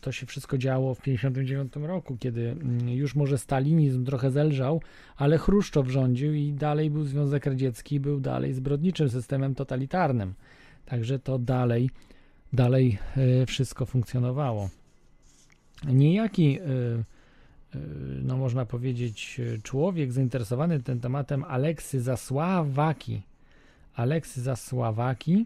[0.02, 4.82] to się wszystko działo w 1959 roku, kiedy mm, już może stalinizm trochę zelżał,
[5.16, 10.34] ale Chruszczow rządził i dalej był Związek Radziecki, był dalej zbrodniczym systemem totalitarnym.
[10.86, 11.90] Także to dalej,
[12.54, 14.70] dalej e, wszystko funkcjonowało.
[15.88, 17.04] Niejaki e,
[18.24, 23.22] no można powiedzieć, człowiek zainteresowany tym tematem, Aleksy Zasławaki,
[23.96, 25.46] Aleksy Zasławaki,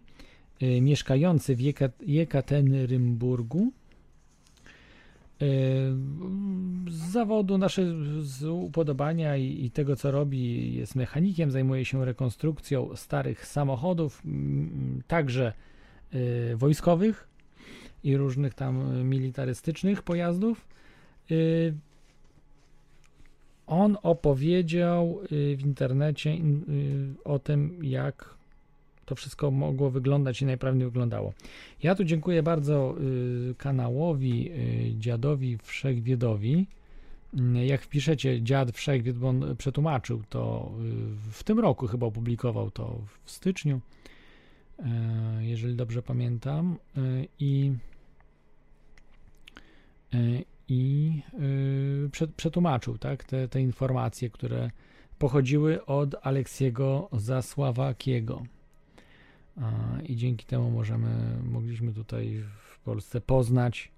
[0.62, 1.60] y, mieszkający w
[2.02, 3.72] Jekaterynburgu.
[5.42, 5.46] Y,
[6.90, 7.82] z zawodu, nasze
[8.22, 14.24] z upodobania i, i, tego, co robi, jest mechanikiem, zajmuje się rekonstrukcją starych samochodów,
[15.08, 15.54] także
[16.14, 17.28] y, wojskowych
[18.04, 20.68] i różnych tam militarystycznych pojazdów.
[23.68, 26.38] On opowiedział w internecie
[27.24, 28.37] o tym, jak
[29.08, 31.34] to wszystko mogło wyglądać i najprawdopodobniej wyglądało.
[31.84, 32.96] Ja tu dziękuję bardzo
[33.52, 36.68] y, kanałowi y, Dziadowi Wszechwiedowi.
[37.56, 40.72] Y, jak wpiszecie Dziad Wszechwied, bo on przetłumaczył to
[41.28, 43.82] y, w tym roku, chyba opublikował to w styczniu,
[45.40, 46.78] jeżeli dobrze pamiętam.
[47.40, 47.72] I
[50.68, 51.22] i
[52.36, 54.72] przetłumaczył tak, te, te informacje, które
[55.20, 58.44] pochodziły od Aleksiego Zasławakiego
[60.04, 63.92] i dzięki temu możemy, mogliśmy tutaj w Polsce poznać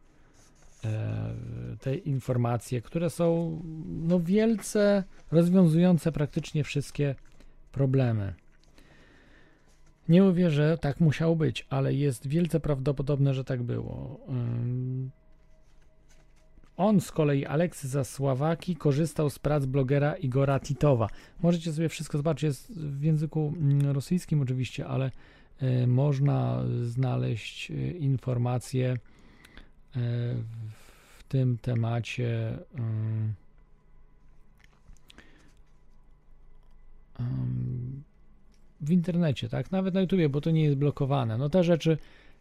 [0.83, 1.35] e,
[1.81, 7.15] te informacje, które są no, wielce rozwiązujące praktycznie wszystkie
[7.71, 8.33] problemy.
[10.09, 14.19] Nie mówię, że tak musiało być, ale jest wielce prawdopodobne, że tak było.
[16.77, 21.07] On z kolei, Aleksy Zasławaki, korzystał z prac blogera Igora Titowa.
[21.41, 25.11] Możecie sobie wszystko zobaczyć, jest w języku mm, rosyjskim oczywiście, ale
[25.87, 28.97] można znaleźć y, informacje y,
[31.17, 32.57] w tym temacie.
[38.81, 39.71] w internecie, tak?
[39.71, 41.37] Nawet na YouTubie, bo to nie jest blokowane.
[41.37, 41.97] No te rzeczy,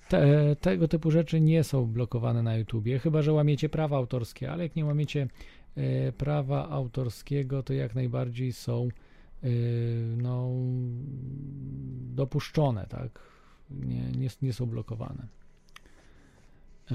[0.09, 4.63] te, tego typu rzeczy nie są blokowane na YouTubie, chyba że łamiecie prawa autorskie, ale
[4.63, 5.29] jak nie łamiecie
[5.77, 9.08] e, prawa autorskiego, to jak najbardziej są e,
[10.17, 10.51] no,
[12.15, 13.19] dopuszczone, tak?
[13.71, 15.27] Nie, nie, nie są blokowane.
[16.91, 16.95] E,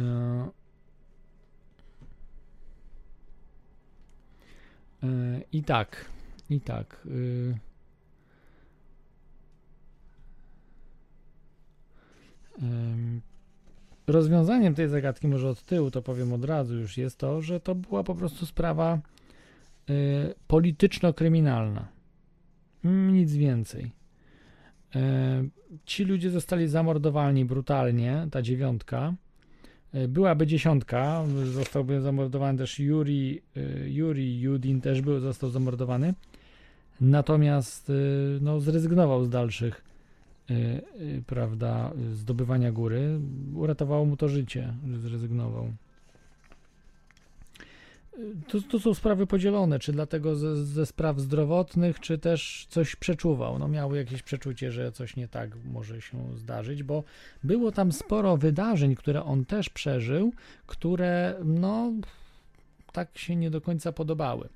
[5.04, 6.06] e, I tak,
[6.50, 7.08] i tak.
[7.08, 7.56] y,
[14.08, 17.76] Rozwiązaniem tej zagadki, może od tyłu to powiem od razu, już jest to, że to
[17.76, 19.00] była po prostu sprawa
[19.90, 21.93] y, polityczno-kryminalna.
[22.86, 23.92] Mm, Nic więcej.
[24.96, 25.00] Y,
[25.86, 29.14] ci ludzie zostali zamordowani brutalnie, ta dziewiątka.
[29.96, 36.14] Y, byłaby dziesiątka, zostałby zamordowany też Yuri, y, Yuri Judin też był, został zamordowany.
[37.02, 37.92] Natomiast
[38.42, 39.84] no, zrezygnował z dalszych
[41.28, 43.20] prawda, zdobywania góry.
[43.56, 45.74] Uratowało mu to życie, że zrezygnował.
[48.70, 53.60] To są sprawy podzielone, czy dlatego ze, ze spraw zdrowotnych, czy też coś przeczuwał.
[53.60, 57.04] No miał jakieś przeczucie, że coś nie tak może się zdarzyć, bo
[57.44, 60.34] było tam sporo wydarzeń, które on też przeżył,
[60.68, 61.92] które no
[62.92, 64.50] tak się nie do końca podobały.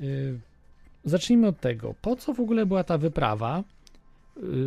[0.00, 0.40] Y,
[1.04, 3.64] Zacznijmy od tego, po co w ogóle była ta wyprawa?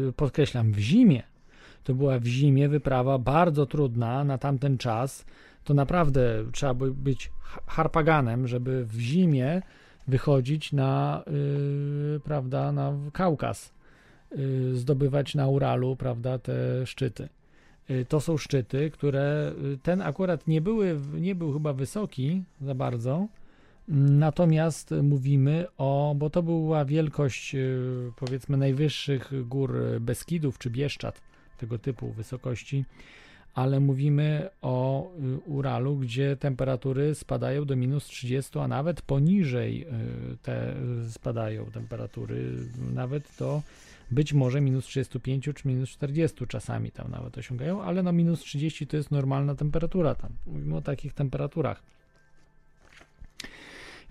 [0.09, 1.23] y, podkreślam, w zimie.
[1.83, 5.25] To była w zimie wyprawa bardzo trudna na tamten czas.
[5.63, 9.61] To naprawdę trzeba by być ha- harpaganem, żeby w zimie
[10.07, 11.23] wychodzić na,
[12.15, 13.73] y, prawda, na Kaukaz,
[14.37, 17.29] y, zdobywać na Uralu, prawda, te szczyty.
[17.89, 22.75] Y, To są szczyty, które y, ten akurat nie były, nie był chyba wysoki za
[22.75, 23.27] bardzo,
[23.87, 31.21] Natomiast mówimy o, bo to była wielkość y, powiedzmy najwyższych gór Beskidów czy Bieszczad,
[31.57, 32.85] tego typu wysokości,
[33.53, 39.87] ale mówimy o y, Uralu, gdzie temperatury spadają do minus 30, a nawet poniżej
[40.33, 40.75] y, te
[41.09, 42.55] spadają temperatury,
[42.93, 43.61] nawet do
[44.11, 48.87] być może minus 35 czy minus 40 czasami tam nawet osiągają, ale no minus 30
[48.87, 50.31] to jest normalna temperatura tam.
[50.47, 51.83] Mówimy o takich temperaturach.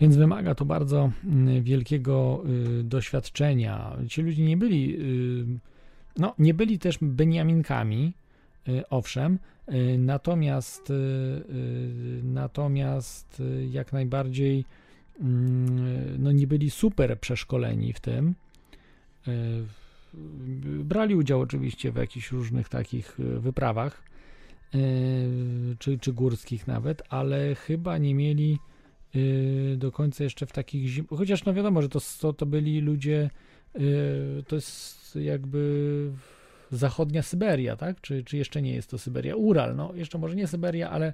[0.01, 2.43] Więc wymaga to bardzo mm, wielkiego
[2.81, 3.97] y, doświadczenia.
[4.09, 5.45] Ci ludzie nie byli, y,
[6.19, 8.22] no, nie byli też Beniaminkami, y,
[8.91, 9.39] owszem,
[9.73, 14.65] y, natomiast, y, y, natomiast y, jak najbardziej
[15.21, 18.35] mm, no, nie byli super przeszkoleni w tym.
[19.29, 19.65] Y,
[20.85, 24.03] Brali udział oczywiście w jakichś różnych takich y, wyprawach,
[24.75, 28.59] y, czy, czy górskich nawet, ale chyba nie mieli
[29.17, 31.07] y, do końca jeszcze w takich zim...
[31.17, 33.31] chociaż no wiadomo, że to, to, to byli ludzie
[33.77, 36.13] y, to jest jakby
[36.73, 38.01] zachodnia Syberia, tak?
[38.01, 39.37] Czy, czy jeszcze nie jest to Syberia?
[39.37, 41.13] Ural, no jeszcze może nie Syberia, ale,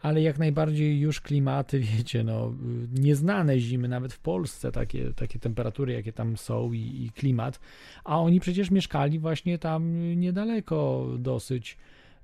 [0.00, 2.54] ale jak najbardziej już klimaty, wiecie, no
[2.94, 7.60] nieznane zimy, nawet w Polsce takie, takie temperatury, jakie tam są i, i klimat,
[8.04, 11.76] a oni przecież mieszkali właśnie tam niedaleko dosyć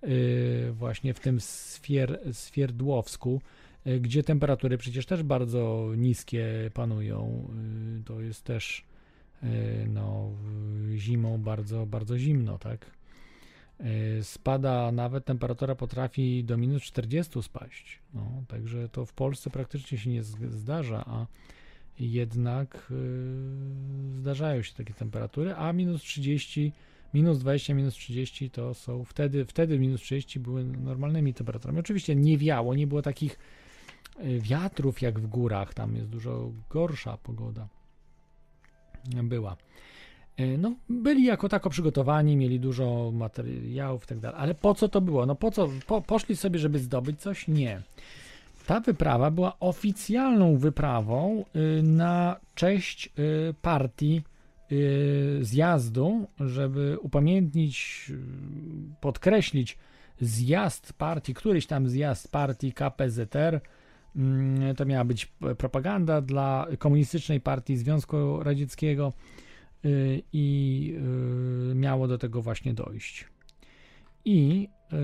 [0.05, 3.41] y, właśnie w tym Swier, Swierdłowsku,
[3.87, 7.49] y, gdzie temperatury przecież też bardzo niskie panują.
[8.01, 8.85] Y, To jest też
[9.89, 10.31] no,
[10.94, 12.90] y, zimą bardzo, bardzo zimno, tak?
[13.81, 17.98] Y, Spada nawet temperatura potrafi do minus 40 spaść.
[18.15, 21.27] No, także to w Polsce praktycznie się nie zdarza, a
[22.01, 26.73] jednak y, zdarzają się takie temperatury, a minus 30
[27.15, 31.81] minus 20, minus 30 to są wtedy, wtedy minus 30 były normalnymi temperaturami.
[31.81, 33.39] Oczywiście nie wiało, nie było takich
[34.40, 37.69] wiatrów jak w górach, tam jest dużo gorsza pogoda.
[39.23, 39.57] Była.
[40.41, 44.41] Y, No, byli jako tako przygotowani, mieli dużo materiałów tak dalej.
[44.41, 45.27] Ale po co to było?
[45.27, 45.69] No po co?
[45.87, 47.49] Po, poszli sobie, żeby zdobyć coś?
[47.49, 47.83] Nie.
[48.66, 51.45] Ta wyprawa była oficjalną wyprawą
[51.79, 54.23] y, na cześć y, partii
[54.73, 58.07] y, zjazdu, żeby upamiętnić,
[59.01, 59.79] podkreślić
[60.20, 63.61] zjazd partii, któryś tam zjazd partii KPZR.
[64.19, 65.27] Mm, To miała być
[65.59, 69.12] propaganda dla komunistycznej partii Związku Radzieckiego
[69.85, 70.95] y, i
[71.70, 73.24] y, miało do tego właśnie dojść.
[74.24, 74.97] I y,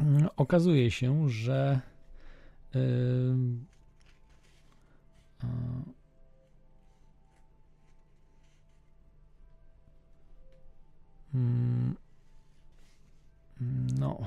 [0.00, 1.80] mm, okazuje się, że
[11.34, 11.96] Mm,
[13.98, 14.18] No,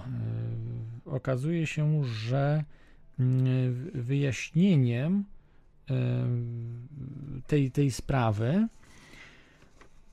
[1.06, 2.64] okazuje się, że
[3.20, 5.24] mm, wyjaśnieniem
[7.48, 8.68] tej, tej sprawy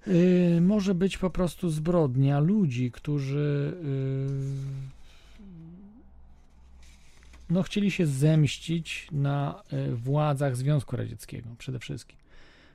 [0.08, 4.92] y, może być po prostu zbrodnia ludzi, którzy y,
[7.50, 12.16] no, chcieli się zemścić na y, władzach Związku Radzieckiego przede wszystkim.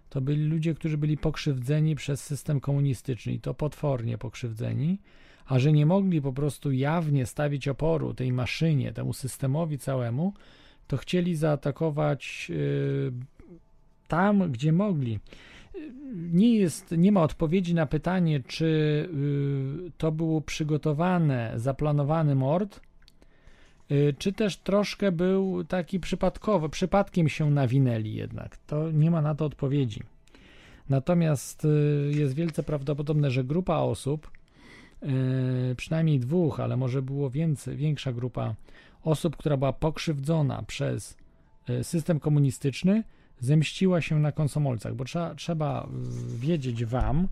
[0.10, 5.00] To byli ludzie, którzy byli pokrzywdzeni przez system komunistyczny i to potwornie pokrzywdzeni,
[5.48, 10.34] a że nie mogli po prostu jawnie stawić oporu tej maszynie, temu systemowi całemu,
[10.88, 13.12] to chcieli zaatakować y,
[14.08, 15.20] tam, gdzie mogli.
[16.14, 18.66] Nie, jest, nie ma odpowiedzi na pytanie, czy
[19.88, 22.82] y, to był przygotowany, zaplanowany mord,
[23.92, 28.58] y, czy też troszkę był taki przypadkowy, przypadkiem się nawinęli jednak.
[28.58, 30.04] To nie ma na to odpowiedzi.
[30.90, 31.68] Natomiast
[32.10, 34.32] jest wielce prawdopodobne, że grupa osób,
[35.78, 38.56] przynajmniej dwóch, ale może było więcej, większa grupa
[39.04, 41.18] osób, która była pokrzywdzona przez
[41.70, 43.04] y, system komunistyczny,
[43.40, 45.88] zemściła się na konsomolcach, bo trzeba, trzeba
[46.40, 47.28] wiedzieć wam,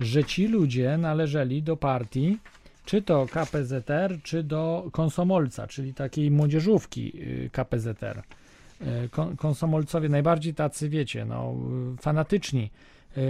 [0.00, 2.38] że ci ludzie należeli do partii,
[2.84, 8.22] czy to KPZR, czy do konsomolca, czyli takiej młodzieżówki y, KPZR.
[9.10, 11.54] Kon- Konsomolcowie najbardziej tacy, wiecie, no,
[12.00, 12.70] fanatyczni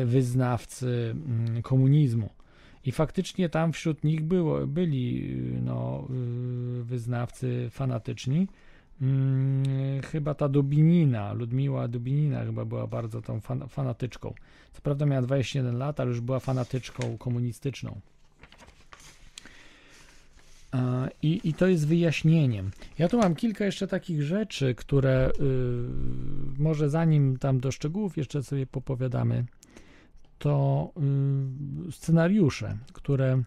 [0.05, 2.28] wyznawcy mm, komunizmu.
[2.85, 6.09] I faktycznie tam wśród nich było, byli y, no,
[6.81, 8.48] y, wyznawcy fanatyczni.
[9.02, 14.35] Mm, Chyba ta Dubinina, Ludmiła Dubinina chyba była bardzo tą fan, fanatyczką.
[14.73, 18.01] Co prawda miała 21 lat, ale już była fanatyczką komunistyczną.
[21.23, 22.70] I, I to jest wyjaśnieniem.
[22.98, 25.43] Ja tu mam kilka jeszcze takich rzeczy, które y,
[26.59, 29.44] może zanim tam do szczegółów jeszcze sobie popowiadamy,
[30.45, 30.93] to
[31.89, 33.43] y, scenariusze, które,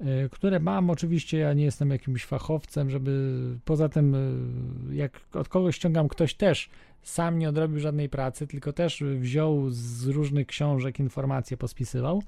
[0.00, 0.90] y, które mam.
[0.90, 6.34] Oczywiście ja nie jestem jakimś fachowcem, żeby poza tym, y, jak od kogoś ściągam, ktoś
[6.34, 6.70] też
[7.02, 12.22] sam nie odrobił żadnej pracy, tylko też wziął z różnych książek informacje, pospisywał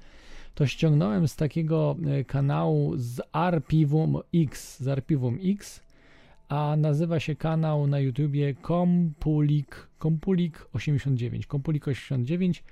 [0.55, 1.95] to ściągnąłem z takiego
[2.27, 5.81] kanału z Arpivum X, z Arpivum X,
[6.49, 12.63] a nazywa się kanał na YouTubie Kompulik, Kompulik 89, Kompulik 89,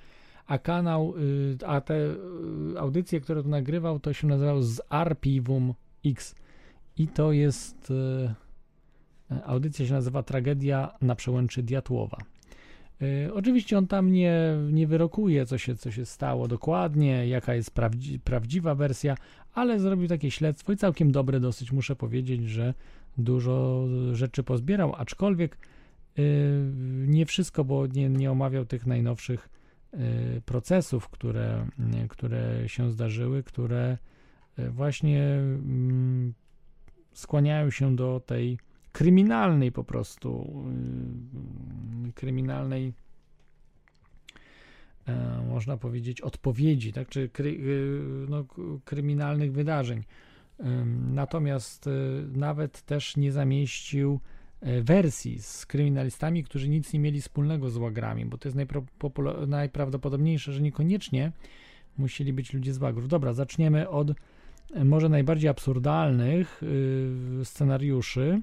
[0.48, 5.74] a kanał, y, a te y, audycje, które tu nagrywał, to się nazywał z Arpivum
[6.06, 6.36] X
[6.98, 12.18] i to jest, y, audycja się nazywa Tragedia na przełęczy Diatłowa.
[13.34, 18.20] Oczywiście on tam nie, nie wyrokuje, co się, co się stało dokładnie, jaka jest prawdzi,
[18.20, 19.16] prawdziwa wersja,
[19.54, 22.74] ale zrobił takie śledztwo i całkiem dobre dosyć, muszę powiedzieć, że
[23.18, 25.58] dużo rzeczy pozbierał, aczkolwiek
[26.20, 26.72] y,
[27.08, 29.50] nie wszystko, bo nie, nie omawiał tych najnowszych
[30.46, 31.68] procesów, które,
[32.04, 33.98] y, które się zdarzyły, które
[34.60, 36.34] y, właśnie mm,
[37.14, 38.58] skłaniają się do tej
[38.92, 40.64] kryminalnej po prostu,
[42.10, 42.94] y, kryminalnej,
[45.08, 48.46] e, można powiedzieć, odpowiedzi, tak, czy kry, y, no,
[48.86, 50.04] kryminalnych wydarzeń.
[51.12, 51.92] Natomiast y,
[52.34, 54.20] nawet też nie zamieścił
[54.62, 58.58] wersji z kryminalistami, którzy nic nie mieli wspólnego z łagrami, bo to jest
[59.48, 61.32] najprawdopodobniejsze, że niekoniecznie
[61.98, 63.08] musieli być ludzie z łagrów.
[63.08, 64.12] Dobra, zaczniemy od
[64.74, 68.42] e, może najbardziej absurdalnych y, scenariuszy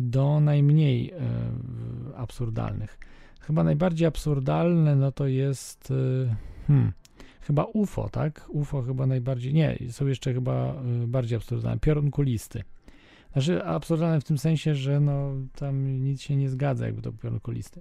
[0.00, 1.14] do najmniej
[2.16, 2.98] absurdalnych.
[3.40, 5.92] Chyba najbardziej absurdalne no to jest
[6.66, 6.92] hmm,
[7.40, 8.46] chyba UFO, tak?
[8.48, 10.74] UFO chyba najbardziej, nie, są jeszcze chyba
[11.06, 11.80] bardziej absurdalne.
[11.80, 12.62] Piorun kulisty.
[13.32, 17.40] Znaczy absurdalne w tym sensie, że no tam nic się nie zgadza jakby to piorun
[17.40, 17.80] kulisty.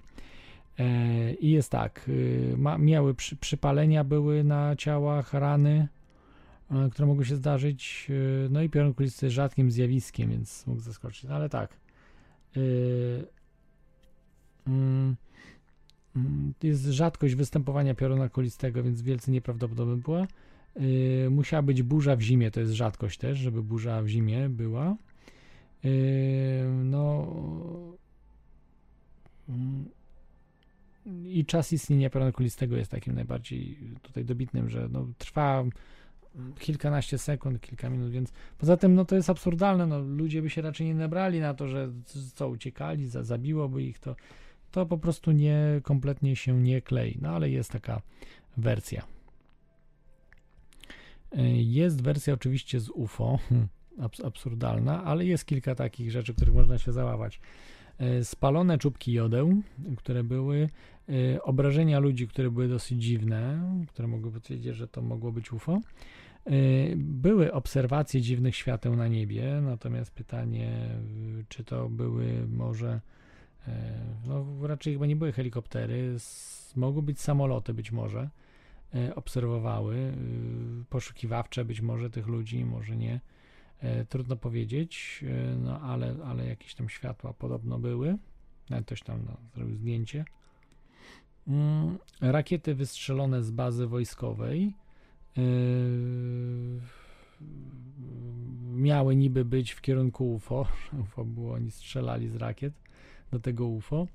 [0.80, 5.88] E, I jest tak, y, ma, miały przy, przypalenia były na ciałach, rany,
[6.72, 8.07] e, które mogły się zdarzyć.
[8.10, 11.23] y, No i piorun kulisty jest rzadkim zjawiskiem, więc mógł zaskoczyć.
[11.23, 11.78] No ale tak.
[12.57, 13.26] y,
[14.68, 15.15] mm,
[16.15, 20.28] mm, jest rzadkość występowania pioruna kulistego, więc wielce nieprawdopodobna była.
[21.26, 24.95] Y, musiała być burza w zimie, to jest rzadkość też, żeby burza w zimie była.
[25.86, 27.28] Y, no.
[29.49, 29.90] mm,
[31.26, 35.64] I czas istnienia pioruna kulistego jest takim najbardziej tutaj dobitnym, że no, trwa
[36.60, 40.62] kilkanaście sekund, kilka minut, więc poza tym no to jest absurdalne, no ludzie by się
[40.62, 41.91] raczej nie nabrali na to, że
[42.36, 44.16] co uciekali, za, zabiłoby ich to,
[44.72, 48.02] to po prostu nie, kompletnie się nie klei, no ale jest taka
[48.58, 49.03] wersja.
[51.38, 56.53] Y, Jest wersja oczywiście z UFO, hm, abs- absurdalna, ale jest kilka takich rzeczy, których
[56.55, 57.39] można się załapać.
[58.19, 59.61] Y, Spalone czubki jodeł,
[59.97, 60.69] które były,
[61.09, 65.80] y, obrażenia ludzi, które były dosyć dziwne, które mogły powiedzieć, że to mogło być UFO.
[66.51, 70.89] Y, Były obserwacje dziwnych świateł na niebie, natomiast pytanie,
[71.49, 73.01] czy to były może,
[74.27, 76.15] no raczej chyba nie były helikoptery,
[76.76, 78.30] mogły być samoloty być może,
[79.15, 80.13] obserwowały,
[80.89, 83.19] poszukiwawcze być może tych ludzi, może nie.
[83.82, 88.18] E, Trudno powiedzieć, e, no ale, ale jakieś tam światła podobno były.
[88.70, 90.26] Nawet ktoś tam no, zrobił zdjęcie.
[91.48, 94.74] Mm, Rakiety wystrzelone z bazy wojskowej
[95.38, 95.44] yy,
[98.74, 100.68] miały niby być w kierunku UFO.
[101.02, 102.74] UFO było, oni strzelali z rakiet
[103.32, 104.08] do tego UFO.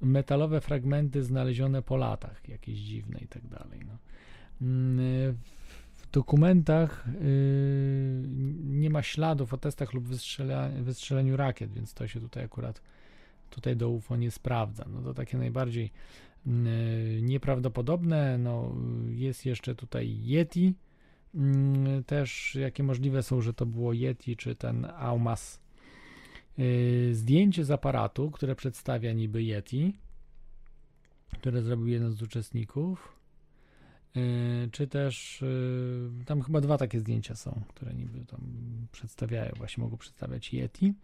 [0.00, 3.80] Metalowe fragmenty znalezione po latach, jakieś dziwne i tak dalej.
[3.86, 3.96] No.
[6.12, 8.28] Dokumentach yy,
[8.64, 10.04] nie ma śladów o testach lub
[10.82, 12.82] wystrzeleniu rakiet, więc to się tutaj akurat
[13.50, 14.84] tutaj do UFO nie sprawdza.
[14.88, 15.90] No to takie najbardziej
[16.46, 16.52] yy,
[17.22, 18.38] nieprawdopodobne.
[18.38, 18.74] No,
[19.08, 20.74] jest jeszcze tutaj Yeti.
[21.34, 25.60] Yy, też jakie możliwe są, że to było Yeti czy ten Aumas.
[26.58, 29.96] Yy, zdjęcie z aparatu, które przedstawia niby Yeti,
[31.32, 33.21] które zrobił jeden z uczestników.
[34.14, 38.40] Yy, czy też yy, tam chyba dwa takie zdjęcia są, które niby tam
[38.92, 40.94] przedstawiają, właśnie mogą przedstawiać Yeti,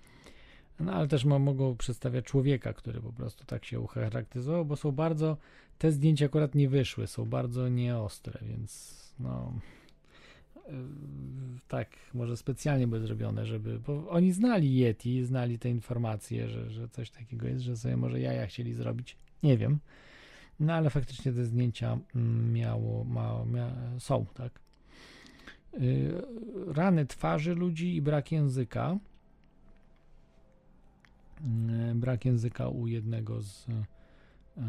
[0.80, 4.92] no ale też mo- mogą przedstawiać człowieka, który po prostu tak się ucharakteryzował, bo są
[4.92, 5.36] bardzo,
[5.78, 9.52] te zdjęcia akurat nie wyszły, są bardzo nieostre, więc no
[10.68, 10.72] yy,
[11.68, 16.88] tak, może specjalnie były zrobione, żeby, bo oni znali Yeti, znali te informacje, że, że
[16.88, 19.78] coś takiego jest, że sobie może jaja chcieli zrobić, nie wiem.
[20.60, 24.60] No ale faktycznie te zdjęcia mm, miało, ma, mia, są, tak.
[25.78, 26.22] Yy,
[26.66, 28.98] Rany twarzy ludzi i brak języka.
[31.88, 33.66] Yy, Brak języka u jednego z.
[33.68, 34.62] yy,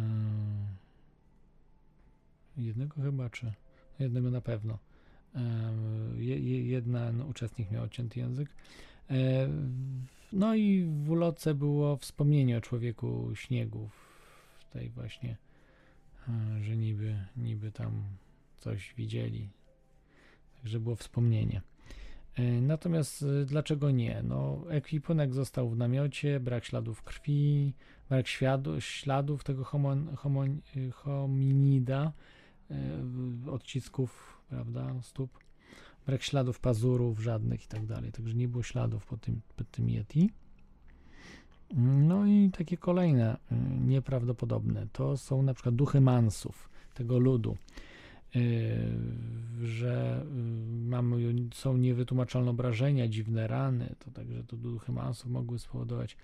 [2.58, 3.54] Jednego chyba, czy
[4.00, 4.78] jednego na pewno.
[6.18, 8.50] Je- je- Jeden uczestnik miał odcięty język.
[10.34, 13.90] No i w ulotce było wspomnienie o człowieku śniegu
[14.60, 15.38] w tej właśnie
[16.62, 18.04] że niby, niby tam
[18.58, 19.50] coś widzieli.
[20.56, 21.62] Także było wspomnienie.
[22.36, 24.24] E, Natomiast e, dlaczego nie?
[24.24, 27.74] No, ekwipunek został w namiocie, brak śladów krwi,
[28.10, 28.28] brak
[28.80, 29.64] śladów tego
[30.94, 32.12] hominida,
[32.72, 32.76] e,
[33.52, 35.40] odcisków, prawda, stóp,
[36.06, 38.12] brak śladów pazurów żadnych i tak dalej.
[38.12, 40.30] Także nie było śladów po tym, po tym Yeti.
[41.78, 43.56] No i takie kolejne y,
[43.88, 47.58] nieprawdopodobne to są na przykład duchy mansów, tego ludu,
[48.36, 48.40] y,
[49.62, 56.18] że y, mamy, są niewytłumaczalne obrażenia, dziwne rany, to także to duchy mansów mogły spowodować.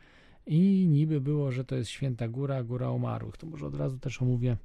[0.48, 3.38] I niby było, że to jest święta góra, góra umarłych.
[3.38, 4.58] To może od razu też omówię,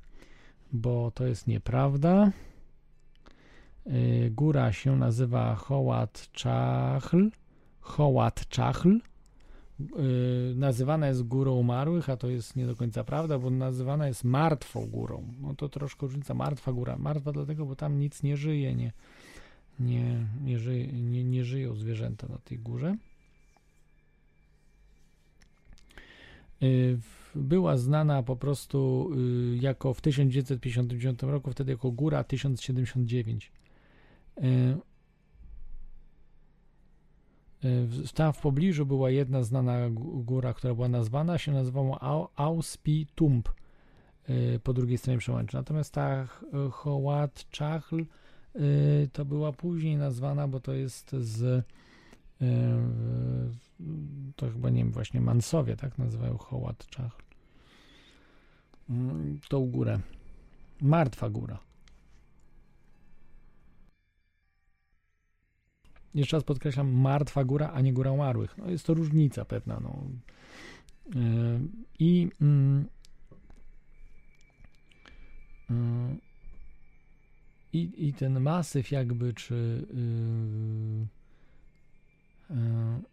[0.73, 2.33] bo to jest nieprawda.
[4.31, 7.31] Góra się nazywa Hołat Czachl.
[7.81, 8.99] Hołat Czachl
[10.55, 14.87] nazywana jest górą umarłych, a to jest nie do końca prawda, bo nazywana jest martwą
[14.87, 15.25] górą.
[15.41, 16.35] No to troszkę różnica.
[16.35, 16.97] Martwa góra.
[16.99, 18.93] Martwa dlatego, bo tam nic nie żyje, nie,
[19.81, 22.97] nie, nie, żyje, nie, nie żyją zwierzęta na tej górze.
[26.97, 29.11] W- Była znana po prostu
[29.53, 33.53] yy, jako w 1959 roku, wtedy jako Góra 1079.
[38.15, 43.07] Tam w pobliżu była jedna znana gó- góra, która była nazwana, się nazywała Au- Auspi
[43.15, 43.49] Tump
[44.31, 45.57] y, po drugiej stronie przełęczy.
[45.57, 46.29] Natomiast ta
[46.73, 48.01] Hołat Czachl
[48.57, 51.63] y, to była później nazwana, bo to jest z y,
[54.37, 57.23] to chyba nie wiem, właśnie Mansowie, tak nazywają Hołat Czachl.
[58.91, 60.01] Mm, Tą górę.
[60.81, 61.59] Martwa góra.
[66.15, 68.59] Jeszcze raz podkreślam, martwa góra, a nie góra umarłych.
[68.59, 69.81] No jest to różnica pewna.
[69.81, 70.05] No.
[71.15, 71.61] Yy,
[71.99, 72.85] I mm,
[75.71, 75.77] yy,
[77.73, 79.87] i, I ten masyw jakby, czy
[82.51, 83.11] yy, yy,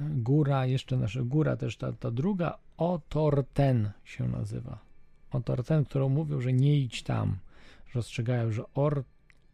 [0.00, 4.78] góra, jeszcze nasza góra też, ta, ta druga, Otorten się nazywa.
[5.32, 7.36] Otorten, którą mówią, że nie idź tam,
[7.92, 8.52] że ostrzegają,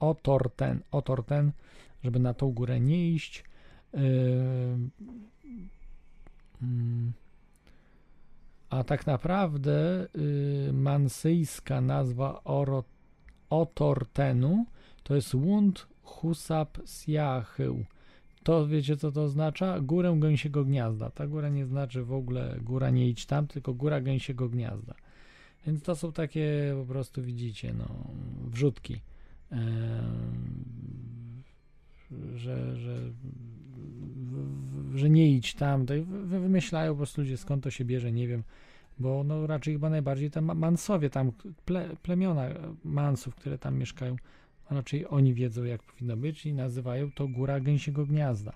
[0.01, 1.53] że or, Otorten, Otorten,
[2.05, 3.45] żeby na tą górę nie iść.
[3.95, 4.01] Yy,
[6.63, 7.13] mm,
[8.71, 12.85] a tak naprawdę yy, mansyjska nazwa Oro,
[13.51, 14.67] Otortenu
[15.03, 17.85] to jest Wund Husap Siachył.
[18.43, 19.81] To wiecie co to oznacza?
[19.81, 21.11] Górę gęsiego gniazda.
[21.11, 24.95] Ta góra nie znaczy w ogóle góra nie idź tam, tylko góra gęsiego gniazda.
[25.67, 27.87] Więc to są takie po prostu widzicie, no,
[28.51, 29.01] wrzutki.
[32.35, 33.13] Że, że,
[34.95, 35.87] że nie idź tam.
[36.25, 38.43] Wymyślają po prostu ludzie skąd to się bierze, nie wiem.
[38.99, 41.33] Bo no raczej chyba najbardziej tam Mansowie, tam
[41.65, 42.49] ple, plemiona
[42.85, 44.17] Mansów, które tam mieszkają,
[44.71, 48.53] raczej oni wiedzą, jak powinno być i nazywają to góra gęsiego gniazda.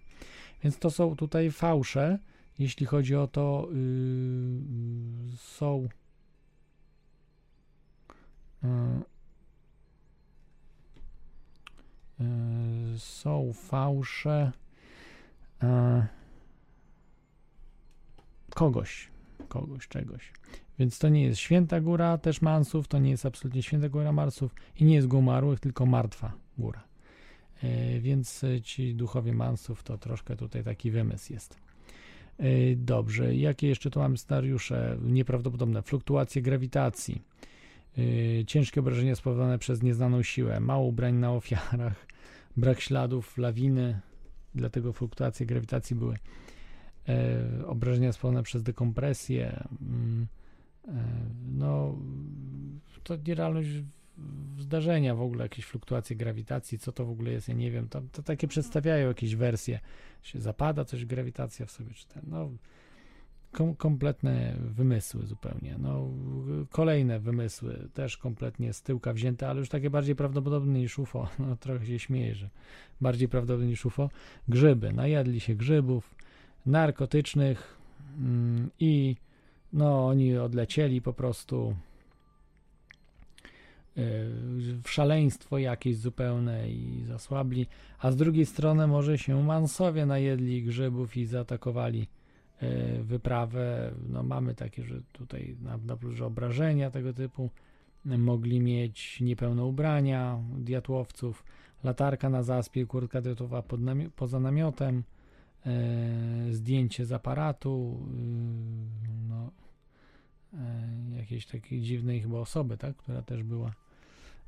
[0.63, 2.19] Więc to są tutaj fałsze,
[2.59, 5.89] jeśli chodzi o to, yy, są
[8.63, 9.03] yy, yy,
[12.97, 14.53] są fałsze
[15.63, 15.69] yy,
[18.55, 19.09] kogoś,
[19.49, 20.33] kogoś, czegoś.
[20.79, 24.55] Więc to nie jest święta góra też Mansów, to nie jest absolutnie święta góra Marsów
[24.77, 26.85] i nie jest góra umarłych, tylko martwa góra.
[27.63, 31.57] E, więc ci duchowie Mansów to troszkę tutaj taki wymysł jest.
[32.39, 34.99] E, dobrze, jakie jeszcze tu mamy scenariusze?
[35.03, 37.23] Nieprawdopodobne fluktuacje grawitacji,
[37.99, 42.07] e, ciężkie obrażenia spowodowane przez nieznaną siłę, mało ubrań na ofiarach,
[42.57, 44.01] brak śladów, lawiny,
[44.55, 46.17] dlatego fluktuacje grawitacji były,
[47.67, 50.27] obrażenia spowodowane przez dekompresję, mm,
[51.53, 51.99] no
[53.03, 53.69] to nierealność
[54.59, 58.23] zdarzenia w ogóle, jakieś fluktuacje grawitacji, co to w ogóle jest, ja nie wiem, to
[58.23, 59.81] takie przedstawiają jakieś wersje,
[60.23, 62.51] się zapada coś grawitacja w sobie, czy ten, no
[63.53, 66.09] kom, kompletne wymysły zupełnie, no
[66.71, 71.57] kolejne wymysły, też kompletnie z tyłka wzięte, ale już takie bardziej prawdopodobne niż UFO, no
[71.57, 72.49] trochę się śmieję, że
[73.01, 74.11] bardziej prawdopodobne niż UFO,
[74.49, 76.15] grzyby, najadli się grzybów
[76.67, 77.79] narkotycznych
[78.19, 79.17] mm, i
[79.73, 81.77] no oni odlecieli po prostu
[83.97, 84.03] e,
[84.83, 87.67] w szaleństwo jakieś zupełne i zasłabli,
[87.99, 92.07] a z drugiej strony może się Mansowie najedli grzybów i zaatakowali
[93.03, 93.95] wyprawę.
[94.09, 97.51] No mamy takie, że tutaj na, na że obrażenia tego typu
[98.05, 101.45] mogli mieć niepełne ubrania diatłowców,
[101.85, 105.03] latarka na zaspie, kurtka diatłowa pod nami- poza namiotem,
[105.67, 105.73] e,
[106.51, 109.51] zdjęcie z aparatu, y, no,
[110.55, 113.73] E, jakiejś takiej dziwnej chyba osoby, tak, która też była.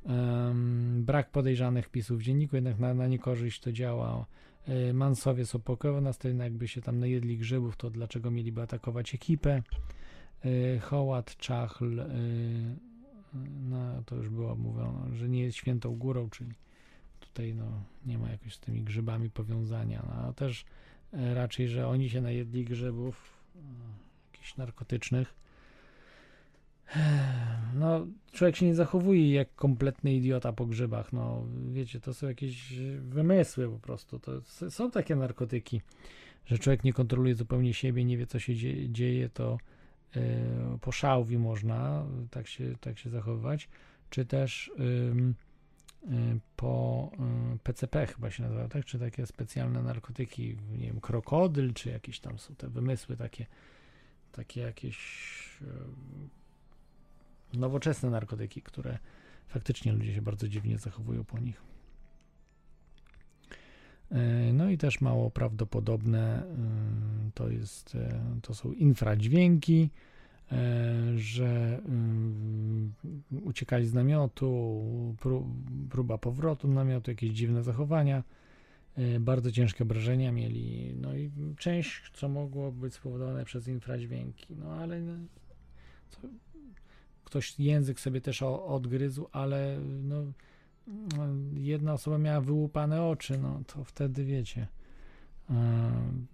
[0.03, 4.25] Um, brak podejrzanych wpisów w dzienniku, jednak na, na niekorzyść to działa.
[4.67, 9.63] E, Mansowie są pokojowo nastawieni, jakby się tam najedli grzybów, to dlaczego mieliby atakować ekipę?
[10.45, 12.05] E, Hoład, Czachl,
[13.69, 16.53] no to już było mówione, że nie jest świętą górą, czyli
[17.19, 20.65] tutaj no, nie ma jakoś z tymi grzybami powiązania, no, a też
[21.13, 23.33] raczej, że oni się najedli grzybów
[24.33, 25.33] jakichś narkotycznych,
[27.75, 31.13] no, człowiek się nie zachowuje jak kompletny idiota po grzybach.
[31.13, 34.19] No, wiecie, to są jakieś wymysły po prostu.
[34.19, 35.81] To są takie narkotyki,
[36.45, 38.53] że człowiek nie kontroluje zupełnie siebie, nie wie, co się
[38.89, 39.57] dzieje, to
[40.15, 40.21] yy,
[40.81, 43.69] po szałwi można tak się, tak się zachowywać,
[44.09, 45.33] czy też yy,
[46.15, 47.11] yy, po
[47.63, 48.85] PCP chyba się nazywa, tak?
[48.85, 53.45] Czy takie specjalne narkotyki, nie wiem, krokodyl, czy jakieś tam są te wymysły takie,
[54.31, 54.97] takie jakieś
[57.57, 58.97] nowoczesne narkotyki, które
[59.47, 61.61] faktycznie ludzie się bardzo dziwnie zachowują po nich.
[64.11, 69.89] E, no i też mało prawdopodobne e, to jest, e, to są infradźwięki,
[71.15, 71.81] że
[73.43, 74.81] uciekali z namiotu,
[75.89, 78.23] próba powrotu namiotu, jakieś dziwne zachowania,
[79.19, 85.01] bardzo ciężkie obrażenia mieli, no i część, co mogło być spowodowane przez infradźwięki, no ale
[87.35, 90.15] ktoś język sobie też odgryzł, ale no,
[91.53, 94.67] jedna osoba miała wyłupane oczy, no to wtedy wiecie,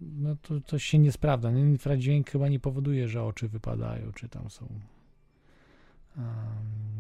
[0.02, 1.52] no to coś się nie sprawdza.
[1.52, 4.68] No, infradźwięk chyba nie powoduje, że oczy wypadają, czy tam są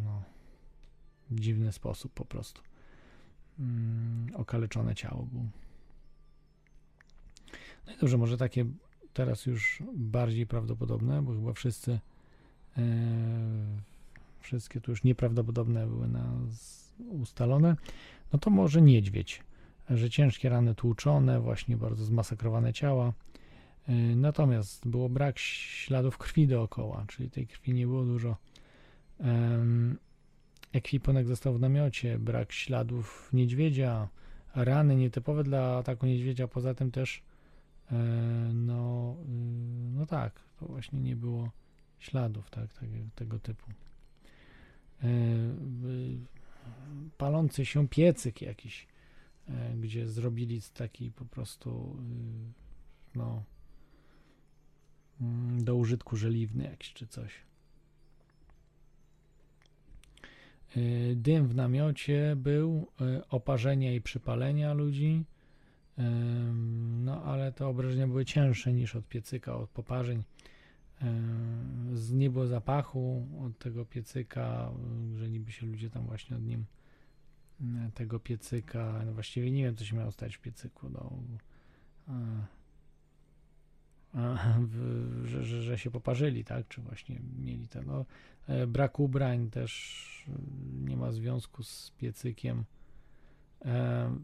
[0.05, 0.23] no,
[1.29, 2.61] w dziwny sposób po prostu
[3.59, 5.45] mm, okaleczone ciało było.
[7.87, 8.65] No i dobrze, może takie
[9.13, 11.99] teraz już bardziej prawdopodobne, bo chyba wszyscy
[12.77, 12.81] E,
[14.41, 17.75] wszystkie tu już nieprawdopodobne były nas ustalone,
[18.33, 19.43] no to może niedźwiedź,
[19.89, 23.13] że ciężkie rany tłuczone, właśnie bardzo zmasakrowane ciała.
[23.87, 28.37] E, natomiast było brak śladów krwi dookoła, czyli tej krwi nie było dużo.
[30.73, 34.09] Ekwipunek został w namiocie, brak śladów niedźwiedzia,
[34.55, 37.23] rany nietypowe dla ataku niedźwiedzia, poza tym też
[37.91, 37.95] e,
[38.53, 39.27] no, y,
[39.93, 41.51] no tak, to właśnie nie było
[41.99, 43.65] śladów tak, tak, tego typu.
[45.03, 45.07] E,
[47.17, 48.87] palący się piecyk jakiś,
[49.49, 51.97] e, gdzie zrobili taki po prostu
[53.15, 53.43] y, no
[55.21, 57.33] mm, do użytku żeliwny jakiś czy coś.
[61.15, 62.87] Dym w namiocie był,
[63.29, 65.25] oparzenia i przypalenia ludzi,
[67.03, 70.23] no ale te obrażenia były cięższe niż od piecyka, od poparzeń.
[71.03, 74.71] Ym, Z nie było zapachu od tego piecyka,
[75.13, 76.65] y, że niby się ludzie tam właśnie od nim
[77.61, 81.13] y, tego piecyka, no właściwie nie wiem co się miało stać w piecyku, no,
[85.25, 88.05] że, że, że się poparzyli, tak, czy właśnie mieli ten, no,
[88.47, 90.25] e, brak ubrań też
[90.83, 92.63] nie ma związku z piecykiem.
[93.65, 94.15] E,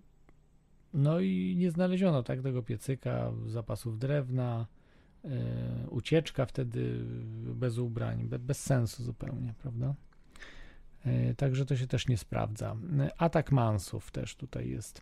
[0.93, 4.76] No i nie znaleziono tak tego piecyka, zapasów drewna, e,
[5.89, 6.99] ucieczka wtedy
[7.55, 9.93] bez ubrań, be, bez sensu zupełnie, prawda?
[11.05, 12.75] E, Także to się też nie sprawdza.
[12.99, 15.01] E, Atak Mansów też tutaj jest.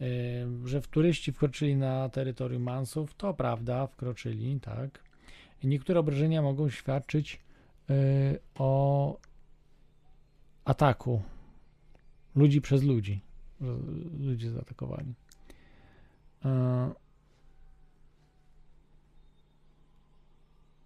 [0.00, 0.06] E,
[0.64, 5.04] Że w turyści wkroczyli na terytorium Mansów, to prawda, wkroczyli, tak.
[5.64, 7.40] Niektóre obrażenia mogą świadczyć
[7.90, 7.94] e,
[8.54, 9.18] o
[10.64, 11.22] ataku
[12.34, 13.20] ludzi przez ludzi,
[14.20, 15.14] ludzie zaatakowali.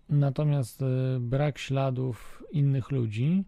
[0.08, 0.86] Natomiast e,
[1.20, 3.44] brak śladów innych ludzi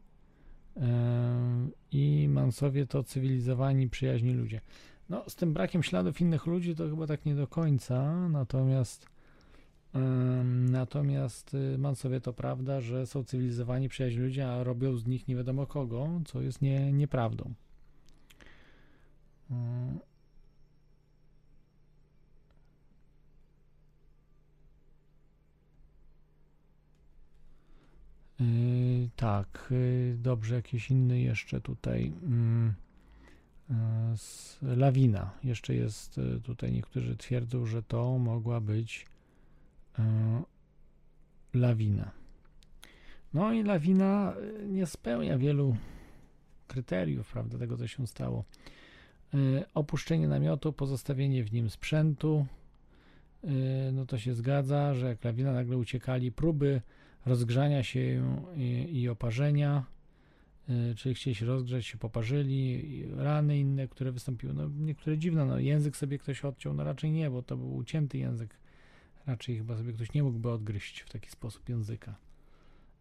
[0.76, 4.60] e, i Mansowie to cywilizowani, przyjaźni ludzie.
[5.08, 9.06] No, z tym brakiem śladów innych ludzi to chyba tak nie do końca, natomiast
[9.94, 15.28] em, natomiast y, Mansowie to prawda, że są cywilizowani, przyjaźni ludzie, a robią z nich
[15.28, 17.54] nie wiadomo kogo, co jest nie, nieprawdą.
[28.40, 32.12] Yy, tak, yy, dobrze, jakiś inny jeszcze tutaj.
[32.22, 32.74] mm,
[33.70, 35.30] yy, Lawina.
[35.44, 39.06] Jeszcze jest tutaj, niektórzy twierdzą, że to mogła być
[41.54, 42.10] lawina.
[43.34, 44.34] No i lawina
[44.68, 45.76] nie spełnia wielu
[46.66, 48.44] kryteriów, prawda, tego, co się stało.
[49.74, 52.46] Opuszczenie namiotu, pozostawienie w nim sprzętu.
[53.92, 56.80] No to się zgadza, że jak lawina nagle uciekali, próby
[57.26, 58.00] rozgrzania się
[58.56, 59.84] i, i oparzenia,
[60.68, 65.58] y, czyli chcieli się rozgrzać, się poparzyli, rany inne, które wystąpiły, no niektóre dziwne, no
[65.58, 68.54] język sobie ktoś odciął, no raczej nie, bo to był ucięty język,
[69.26, 72.14] raczej chyba sobie ktoś nie mógłby odgryźć w taki sposób języka.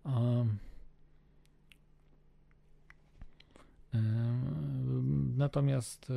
[0.06, 0.58] Um,
[5.38, 6.14] Natomiast y,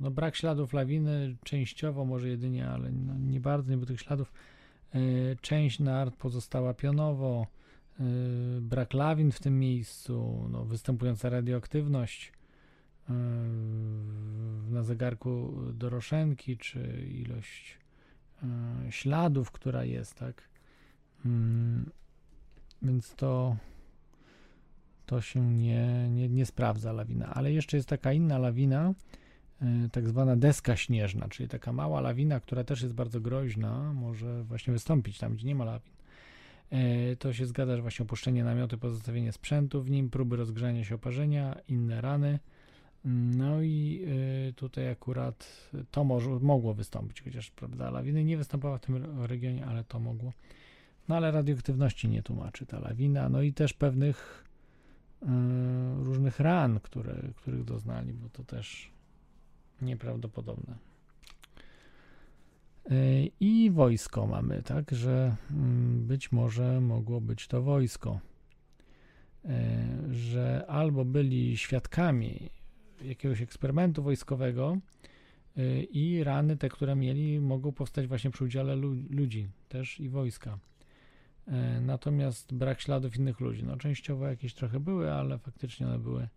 [0.00, 4.32] no, brak śladów lawiny częściowo, może jedynie, ale no, nie bardzo, nie było tych śladów.
[4.94, 7.46] Y, Część nart pozostała pionowo,
[8.00, 12.32] y, brak lawin w tym miejscu, no, występująca radioaktywność
[13.10, 13.12] y,
[14.70, 17.78] na zegarku doroszenki, czy ilość
[18.90, 20.48] śladów, która jest, tak.
[21.24, 21.90] Mm,
[22.82, 23.56] Więc to
[25.08, 27.34] to się nie, nie, nie sprawdza lawina.
[27.34, 28.94] Ale jeszcze jest taka inna lawina,
[29.92, 34.72] tak zwana deska śnieżna, czyli taka mała lawina, która też jest bardzo groźna, może właśnie
[34.72, 35.92] wystąpić tam, gdzie nie ma lawin.
[36.72, 40.94] Y, To się zgadza, że właśnie opuszczenie namiotu, pozostawienie sprzętu w nim, próby rozgrzania się
[40.94, 42.38] oparzenia, inne rany.
[43.04, 44.04] No i
[44.48, 49.66] y, tutaj akurat to może, mogło wystąpić, chociaż prawda, lawiny nie występowały w tym regionie,
[49.66, 50.32] ale to mogło.
[51.08, 54.44] No ale radioaktywności nie tłumaczy ta lawina, no i też pewnych
[55.98, 58.90] różnych ran, które, których doznali, bo to też
[59.82, 60.74] nieprawdopodobne.
[62.90, 68.20] Y, I wojsko mamy, tak, że mm, być może mogło być to wojsko,
[69.44, 72.50] Y, że albo byli świadkami
[73.02, 74.78] jakiegoś eksperymentu wojskowego
[75.58, 80.08] y, i rany te, które mieli, mogą powstać właśnie przy udziale lu- ludzi, też i
[80.08, 80.58] wojska.
[81.46, 83.64] E, Natomiast brak śladów innych ludzi.
[83.64, 86.28] No, częściowo jakieś trochę były, ale faktycznie one były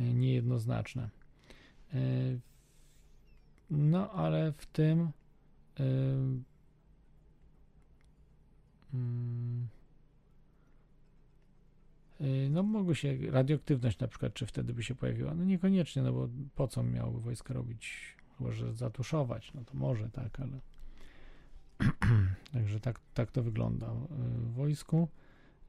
[0.00, 1.10] e, niejednoznaczne.
[3.70, 5.10] E, No, ale w tym.
[5.80, 5.82] e,
[12.20, 15.34] e, No, mogły się radioaktywność na przykład, czy wtedy by się pojawiła?
[15.34, 18.16] No niekoniecznie, no bo po co miałoby wojsko robić?
[18.38, 20.60] Chyba, że zatuszować, no to może tak, ale.
[22.52, 25.08] Także tak, tak to wygląda w wojsku.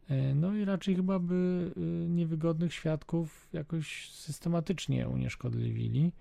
[0.10, 6.12] E, No i raczej chyba by y, niewygodnych świadków jakoś systematycznie unieszkodliwili,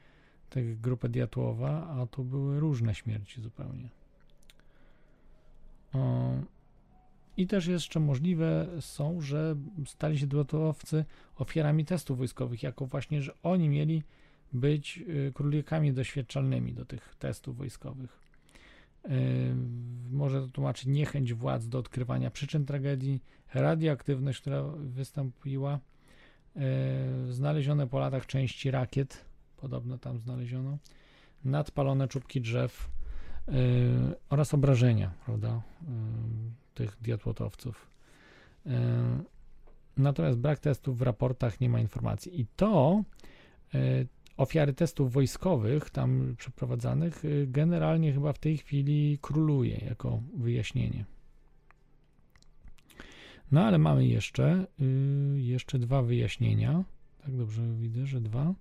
[0.50, 3.88] tak grupę Diatłowa, a to były różne śmierci zupełnie.
[7.36, 9.56] I też jeszcze możliwe są, że
[9.86, 11.04] stali się diatłowcy
[11.36, 14.02] ofiarami testów wojskowych, jako właśnie, że oni mieli
[14.52, 18.18] być y, królikami doświadczalnymi do tych testów wojskowych.
[19.04, 19.54] Y,
[20.10, 23.22] Może to tłumaczyć niechęć władz do odkrywania przyczyn tragedii,
[23.54, 25.78] radioaktywność, która wystąpiła,
[26.56, 29.24] y, znalezione po latach części rakiet,
[29.56, 30.78] podobno tam znaleziono,
[31.44, 32.88] nadpalone czubki drzew
[33.48, 33.52] y,
[34.28, 35.86] oraz obrażenia, prawda, y,
[36.74, 37.90] tych diatłotowców.
[38.66, 38.70] Y,
[39.96, 42.40] Natomiast brak testów w raportach nie ma informacji.
[42.40, 43.02] I to
[43.74, 44.06] y,
[44.36, 51.04] ofiary testów wojskowych tam przeprowadzanych y, generalnie chyba w tej chwili króluje jako wyjaśnienie.
[53.52, 56.84] No ale mamy jeszcze y, jeszcze dwa wyjaśnienia.
[57.24, 58.54] Tak dobrze widzę, że dwa.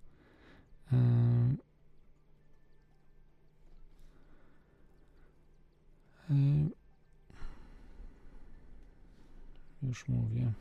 [9.83, 10.51] Już mówię.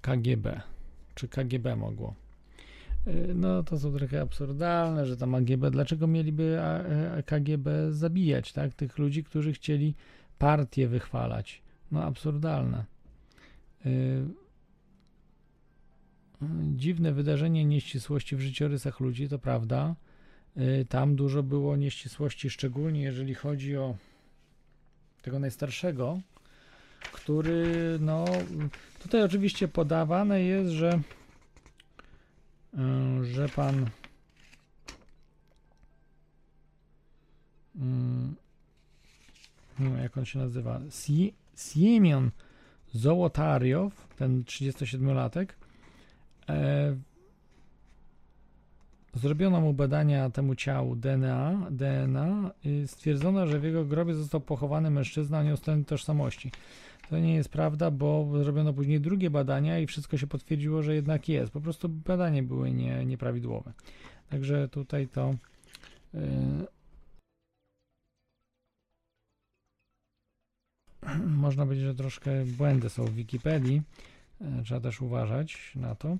[0.00, 0.60] KGB.
[1.14, 2.14] Czy KGB mogło?
[3.06, 8.74] Y, No to są trochę absurdalne, że tam AGB, dlaczego mieliby e, KGB zabijać, tak?
[8.74, 9.94] Tych ludzi, którzy chcieli
[10.38, 11.62] partię wychwalać.
[11.92, 12.84] No absurdalne.
[16.42, 19.94] Y, y, Dziwne wydarzenie nieścisłości w życiorysach ludzi, to prawda.
[20.56, 23.96] Y, Tam dużo było nieścisłości, szczególnie jeżeli chodzi o
[25.22, 26.20] tego najstarszego,
[27.12, 28.24] który, no,
[29.02, 31.00] tutaj oczywiście podawane jest, że,
[32.74, 33.90] y, że pan
[39.78, 42.30] nie wiem, jak on się nazywa, Sie- Siemion
[42.94, 45.67] Zołotariow, ten 37-latek, e,
[49.14, 52.50] zrobiono mu badania temu ciału DNA, DNA
[52.86, 56.52] stwierdzono, że w jego grobie został pochowany mężczyzna o nieustalonej tożsamości.
[57.10, 61.28] To nie jest prawda, bo zrobiono później drugie badania i wszystko się potwierdziło, że jednak
[61.28, 61.52] jest.
[61.52, 63.72] Po prostu badania były nie, nieprawidłowe.
[64.30, 65.34] Także tutaj to.
[66.14, 66.20] Yy,
[71.44, 73.82] można powiedzieć, że troszkę błędy są w Wikipedii.
[74.40, 76.18] E, Trzeba też uważać na to.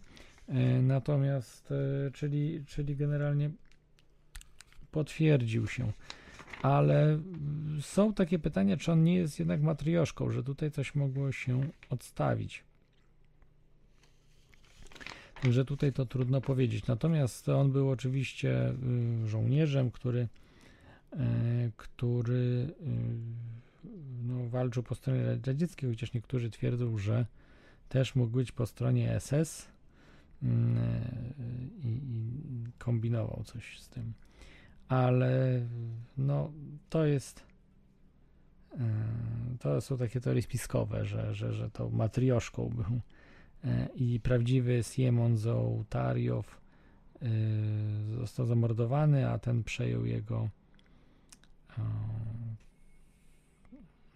[0.49, 3.51] E, Natomiast, e, czyli, czyli generalnie
[4.91, 5.93] potwierdził się.
[6.63, 11.33] Ale mm, są takie pytania, czy on nie jest jednak matrioszką, że tutaj coś mogło
[11.33, 12.65] się odstawić.
[15.43, 16.87] Także tutaj to trudno powiedzieć.
[16.87, 18.75] Natomiast on był oczywiście
[19.25, 20.29] y, żołnierzem, który,
[21.77, 23.49] który y,
[24.23, 27.27] no, walczył po stronie radzieckiej, chociaż niektórzy twierdzą, że
[27.89, 29.69] też mógł być po stronie SS
[30.43, 30.79] mm,
[31.85, 32.33] i, i
[32.79, 34.13] kombinował coś z tym.
[34.89, 35.61] Ale
[36.19, 36.53] no,
[36.91, 37.43] to jest.
[38.73, 38.79] e,
[39.61, 43.01] To są takie teorie spiskowe, że, że, że to matrioszką był.
[43.65, 46.61] E, I prawdziwy Siemon Zołtariow
[47.23, 47.27] e,
[48.19, 50.49] został zamordowany, a ten przejął jego.
[51.79, 51.83] e,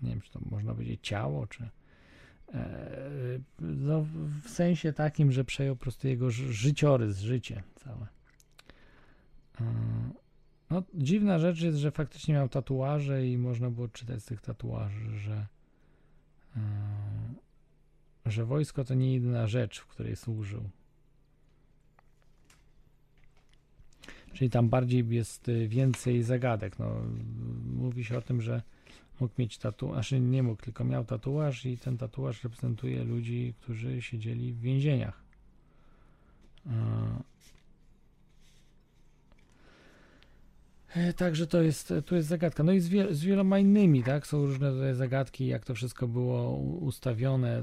[0.02, 1.68] Nie wiem, czy to można powiedzieć ciało, czy.
[2.54, 4.06] E, No,
[4.44, 8.06] w sensie takim, że przejął po prostu jego ży- życiorys, życie całe.
[9.60, 9.64] E,
[10.70, 15.18] No, dziwna rzecz jest, że faktycznie miał tatuaże i można było czytać z tych tatuaży,
[15.18, 15.46] że,
[16.56, 16.60] e,
[18.26, 20.70] że wojsko to nie jedyna rzecz, w której służył.
[24.32, 26.78] Czyli tam bardziej jest więcej zagadek.
[26.78, 26.94] No,
[27.64, 28.62] mówi się o tym, że
[29.22, 34.02] mógł mieć tatuaż, znaczy nie mógł, tylko miał tatuaż i ten tatuaż reprezentuje ludzi, którzy
[34.02, 35.22] siedzieli w więzieniach.
[36.66, 37.22] E,
[41.16, 42.62] Także to jest, tu jest zagadka.
[42.62, 44.26] No i z, wie, z wieloma innymi, tak?
[44.26, 47.62] Są różne zagadki, jak to wszystko było ustawione.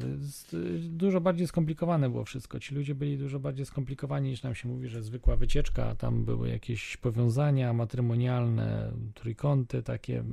[0.80, 2.60] Dużo bardziej skomplikowane było wszystko.
[2.60, 6.50] Ci ludzie byli dużo bardziej skomplikowani niż nam się mówi, że zwykła wycieczka, tam były
[6.50, 10.24] jakieś powiązania matrymonialne, trójkąty takie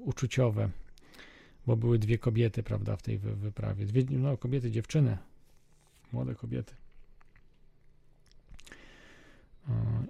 [0.00, 0.70] uczuciowe,
[1.66, 3.86] bo były dwie kobiety, prawda, w tej wy, wyprawie.
[3.86, 5.18] Dwie, no, kobiety, dziewczyny,
[6.12, 6.74] młode kobiety.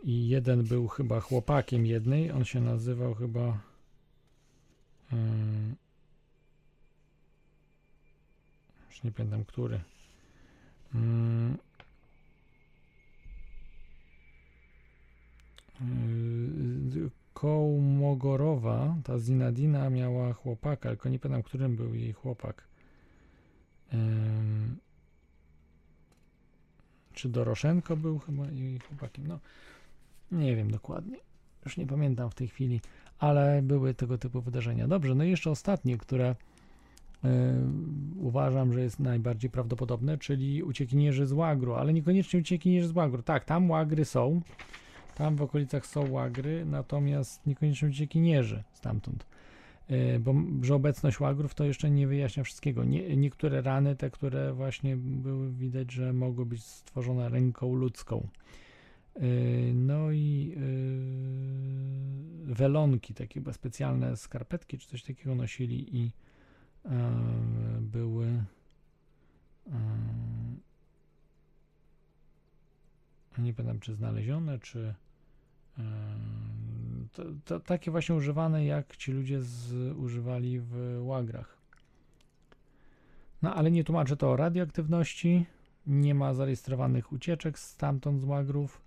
[0.03, 3.61] I jeden był chyba chłopakiem jednej, on się nazywał chyba.
[5.13, 5.77] ym,
[8.89, 9.81] już nie pamiętam który.
[10.95, 11.57] Yy,
[17.37, 22.69] Kołmogorowa, ta Zinadina miała chłopaka, tylko nie pamiętam, którym był jej chłopak.
[23.95, 24.77] Ym,
[27.13, 29.27] czy Doroszenko był chyba jej chłopakiem?
[29.27, 29.39] No,
[30.33, 31.17] nie wiem dokładnie.
[31.65, 32.81] Już nie pamiętam w tej chwili,
[33.19, 34.89] ale były tego typu wydarzenia.
[34.89, 37.29] Dobrze, no i jeszcze ostatnie, które y,
[38.19, 43.23] uważam, że jest najbardziej prawdopodobne, czyli uciekinierzy z Łagru, ale niekoniecznie uciekinierzy z Łagru.
[43.23, 44.41] Tak, tam Łagry są,
[45.17, 49.27] tam w okolicach są Łagry, natomiast niekoniecznie uciekinierzy stamtąd.
[49.91, 52.85] Y, Bo że obecność łagrów to jeszcze nie wyjaśnia wszystkiego.
[52.85, 58.29] Nie, niektóre rany, te, które właśnie były widać, że mogły być stworzone ręką ludzką.
[59.17, 66.13] Y, No i y, welonki, takie specjalne skarpetki czy coś takiego nosili i
[66.85, 66.91] e,
[67.81, 68.27] były
[69.67, 69.71] e,
[73.39, 75.06] nie pamiętam czy znalezione, czy e,
[77.12, 81.57] to, to takie właśnie używane, jak ci ludzie z, używali w łagrach.
[83.43, 85.47] No ale nie tłumaczę to o radioaktywności,
[85.86, 88.82] nie ma zarejestrowanych ucieczek stamtąd z łagrów,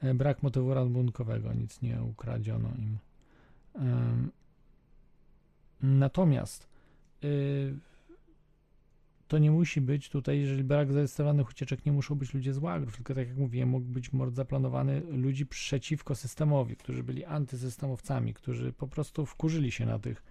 [0.00, 2.98] e, brak motywu rabunkowego, nic nie ukradziono im.
[5.82, 6.68] Natomiast
[7.24, 7.74] y,
[9.32, 12.96] to nie musi być tutaj, jeżeli brak zarejestrowanych ucieczek, nie muszą być ludzie z łagrów,
[12.96, 18.72] tylko tak jak mówiłem, mógł być mord zaplanowany ludzi przeciwko systemowi, którzy byli antysystemowcami, którzy
[18.72, 20.22] po prostu wkurzyli się na tych,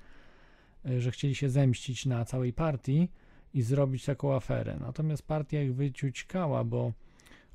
[0.85, 3.09] y, że chcieli się zemścić na całej partii
[3.53, 4.77] i zrobić taką aferę.
[4.79, 6.93] Natomiast partia ich wyciućkała, bo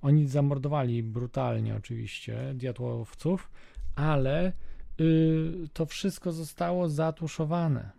[0.03, 3.51] oni zamordowali brutalnie oczywiście diatłowców,
[3.95, 4.53] ale
[5.01, 7.96] y, to wszystko zostało zatuszowane.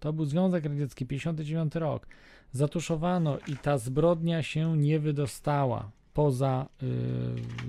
[0.00, 2.06] To był Związek Radziecki, 59 rok.
[2.52, 6.86] Zatuszowano i ta zbrodnia się nie wydostała poza, y,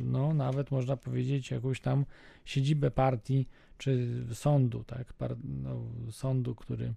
[0.03, 2.05] no nawet można powiedzieć, jakąś tam
[2.45, 3.47] siedzibę partii
[3.77, 5.81] czy sądu, tak, par, no,
[6.11, 6.93] sądu, który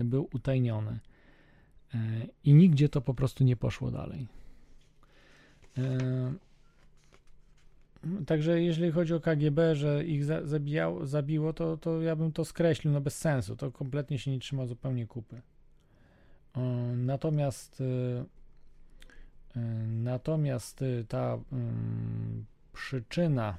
[0.00, 0.98] y, był utajniony.
[1.94, 1.98] Y,
[2.44, 4.28] I nigdzie to po prostu nie poszło dalej.
[8.26, 12.44] Także jeżeli chodzi o KGB, że ich za, zabijało, zabiło, to, to ja bym to
[12.44, 13.56] skreślił, no bez sensu.
[13.56, 15.40] To kompletnie się nie trzyma zupełnie kupy.
[16.56, 16.62] Yy,
[16.96, 18.24] Natomiast yy,
[19.56, 21.58] yy, natomiast ta yy,
[22.72, 23.58] przyczyna,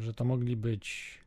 [0.00, 1.18] że to mogli być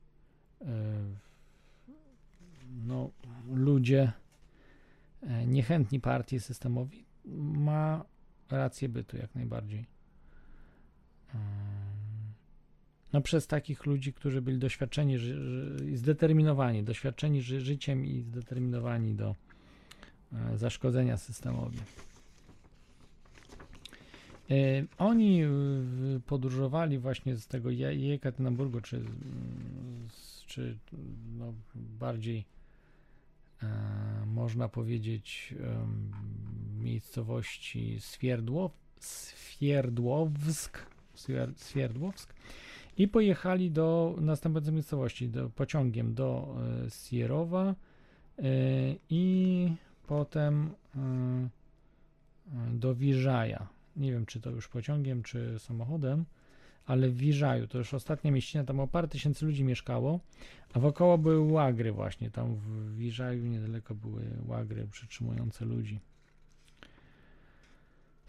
[2.86, 3.10] no,
[3.54, 4.12] ludzie
[5.48, 7.06] niechętni partii systemowi,
[7.56, 8.06] ma
[8.50, 9.95] rację bytu jak najbardziej.
[13.14, 15.38] No przez takich ludzi, którzy byli doświadczeni ży,
[15.98, 19.36] zdeterminowani, doświadczeni ży, życiem i zdeterminowani do
[20.34, 21.78] e, zaszkodzenia systemowi.
[24.50, 24.54] E,
[24.98, 25.48] Oni e,
[26.26, 27.96] podróżowali właśnie z tego Je-
[28.82, 29.02] czy,
[30.10, 30.78] z- czy
[31.38, 32.46] no bardziej
[33.64, 33.68] e,
[34.26, 35.54] można powiedzieć
[36.80, 40.95] miejscowości Swierdłow, Swierdłowsk, Swier-
[41.56, 42.34] Swierdłowsk
[42.98, 47.76] i pojechali do następującej miejscowości, do, pociągiem do e, Sierowa
[48.38, 48.44] e,
[49.10, 49.74] i
[50.08, 51.50] potem e,
[52.74, 53.68] do Wirzaja.
[53.96, 56.26] Nie wiem, czy to już pociągiem, czy samochodem,
[56.86, 60.20] ale w Wirżaju, to już ostatnia mieścina, tam o parę tysięcy ludzi mieszkało,
[60.74, 66.00] a wokoło były łagry właśnie, tam w Wirżaju niedaleko były łagry przytrzymujące ludzi.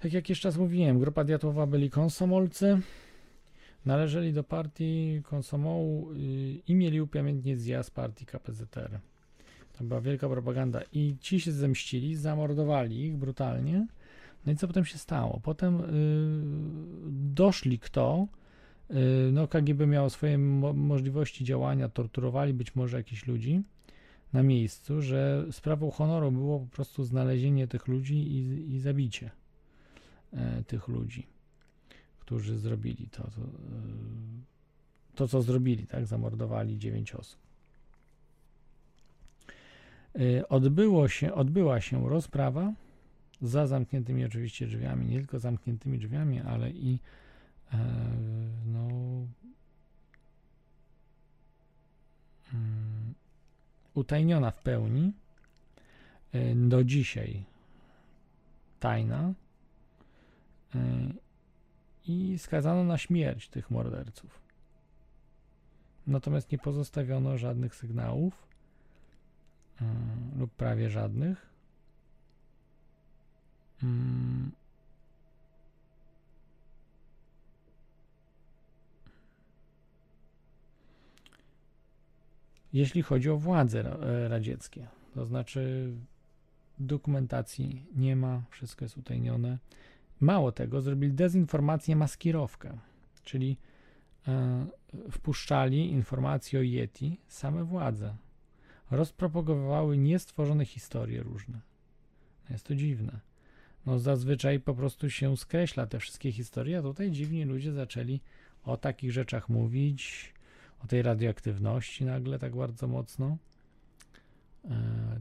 [0.01, 2.81] Tak jak jeszcze raz mówiłem, grupa Diatłowa byli konsomolcy,
[3.87, 6.17] należeli do partii konsomołu y,
[6.69, 8.99] i mieli upamiętnić zjazd partii KPZR.
[9.79, 13.87] To była wielka propaganda i ci się zemścili, zamordowali ich brutalnie.
[14.47, 15.41] No i co potem się stało?
[15.43, 15.85] Potem y,
[17.35, 18.27] doszli kto,
[18.91, 18.95] y,
[19.33, 23.63] no KGB miało swoje mo- możliwości działania, torturowali być może jakichś ludzi
[24.33, 29.31] na miejscu, że sprawą honoru było po prostu znalezienie tych ludzi i, i zabicie
[30.67, 31.27] tych ludzi,
[32.21, 33.45] którzy zrobili to, to, e,
[35.15, 36.07] to, co zrobili, tak?
[36.07, 37.39] Zamordowali dziewięć osób.
[40.15, 42.73] E, Odbyło się, odbyła się rozprawa
[43.43, 46.99] za zamkniętymi oczywiście drzwiami, nie tylko zamkniętymi drzwiami, ale i
[47.73, 47.79] e,
[48.67, 48.89] no
[52.55, 53.15] mm,
[53.95, 55.13] utajniona w pełni,
[56.33, 57.45] e, do dzisiaj
[58.81, 59.46] tajna e,
[60.75, 60.79] E,
[62.07, 64.41] i skazano na śmierć tych morderców.
[66.07, 68.47] Natomiast nie pozostawiono żadnych sygnałów
[69.81, 69.85] e,
[70.39, 71.47] lub prawie żadnych.
[73.83, 73.87] E,
[82.73, 83.83] jeśli chodzi o władze
[84.29, 85.93] radzieckie, to znaczy
[86.79, 89.59] dokumentacji nie ma, wszystko jest utajnione.
[90.21, 92.79] Mało tego, zrobili dezinformację, maskirowkę,
[93.25, 93.57] czyli
[94.29, 94.67] e,
[95.11, 98.17] wpuszczali informacje o Yeti same władze.
[98.91, 101.61] Rozpropagowywały niestworzone historie różne.
[102.51, 103.21] Jest to dziwne.
[103.87, 108.21] No zazwyczaj po prostu się skreśla te wszystkie historie, a tutaj dziwni ludzie zaczęli
[108.65, 110.35] o takich rzeczach mówić,
[110.85, 113.37] o tej radioaktywności nagle tak bardzo mocno,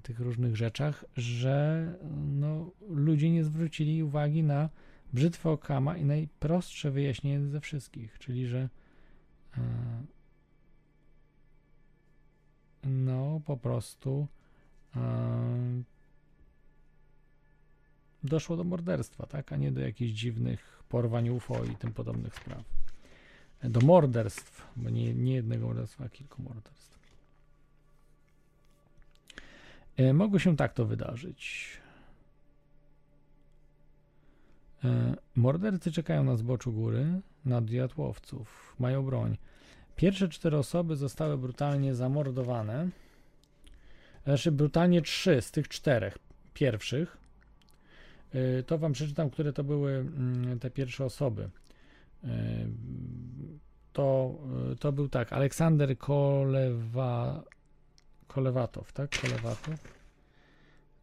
[0.03, 1.93] tych różnych rzeczach, że
[2.25, 4.69] no, ludzie nie zwrócili uwagi na
[5.13, 8.69] brzytwę Okama i najprostsze wyjaśnienie ze wszystkich, czyli że
[9.57, 9.61] e,
[12.83, 14.27] no po prostu
[14.95, 15.83] e,
[18.23, 22.63] doszło do morderstwa, tak, a nie do jakichś dziwnych porwań UFO i tym podobnych spraw.
[23.63, 26.94] Do morderstw, bo nie, nie jednego morderstwa, a kilku morderstw.
[30.13, 31.69] Mogło się tak to wydarzyć.
[34.83, 38.75] E, mordercy czekają na zboczu góry, na diatłowców.
[38.79, 39.37] Mają broń.
[39.95, 42.89] Pierwsze cztery osoby zostały brutalnie zamordowane.
[44.23, 46.17] Znaczy, brutalnie trzy z tych czterech
[46.53, 47.17] pierwszych.
[48.33, 51.49] E, To wam przeczytam, które to były mm, te pierwsze osoby.
[52.23, 52.27] E,
[53.93, 54.35] To,
[54.71, 57.43] e, to był tak, Aleksander Kolewa,
[58.27, 59.21] Kolewatow, tak?
[59.21, 59.75] Kolewatow.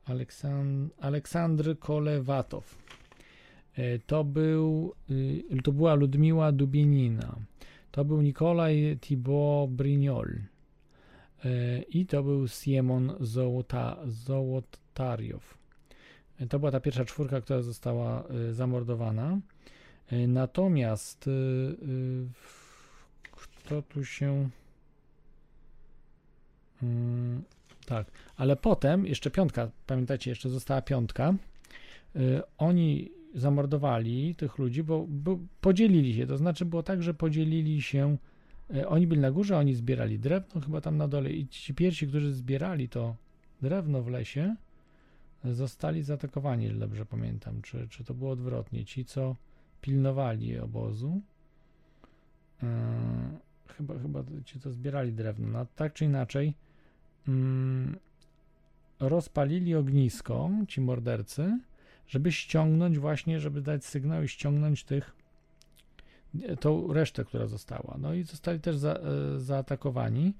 [0.04, 2.78] Aleksan, Aleksandr Kolewatow.
[3.76, 7.36] E, To był, y, to była Ludmiła Dubienina.
[7.90, 10.28] To był Nikolaj Thibaut Brignol.
[11.44, 13.12] E, I to był Siemon
[14.06, 15.58] Zołotariow.
[16.40, 19.38] E, To była ta pierwsza czwórka, która została y, zamordowana.
[20.28, 22.26] Natomiast y,
[23.32, 24.48] kto tu się.
[26.82, 27.42] Mm,
[27.86, 31.34] tak, ale potem jeszcze piątka, pamiętacie, jeszcze została piątka.
[32.16, 36.26] Y, Oni zamordowali tych ludzi, bo, bo podzielili się.
[36.26, 38.16] To znaczy było tak, że podzielili się.
[38.74, 42.08] y, Oni byli na górze, oni zbierali drewno chyba tam na dole i ci pierwsi,
[42.08, 43.16] którzy zbierali to
[43.62, 44.56] drewno w lesie,
[45.44, 47.62] zostali zaatakowani, jeżeli dobrze pamiętam.
[47.62, 48.84] Czy, czy to było odwrotnie?
[48.84, 49.36] Ci, co
[49.80, 51.20] pilnowali obozu,
[52.62, 52.68] yy,
[53.76, 56.54] chyba, chyba ci, co zbierali drewno, no, tak czy inaczej,
[57.28, 57.96] mm,
[59.00, 61.58] rozpalili ognisko, ci mordercy,
[62.08, 65.16] żeby ściągnąć właśnie, żeby dać sygnał i ściągnąć tych
[66.60, 67.96] tą resztę, która została.
[68.00, 70.34] No i zostali też za, e, zaatakowani,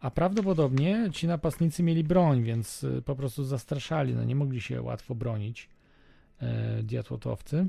[0.00, 4.82] a prawdopodobnie ci napastnicy mieli broń, więc e, po prostu zastraszali, no nie mogli się
[4.82, 5.68] łatwo bronić
[6.40, 7.66] e, diatłotowcy.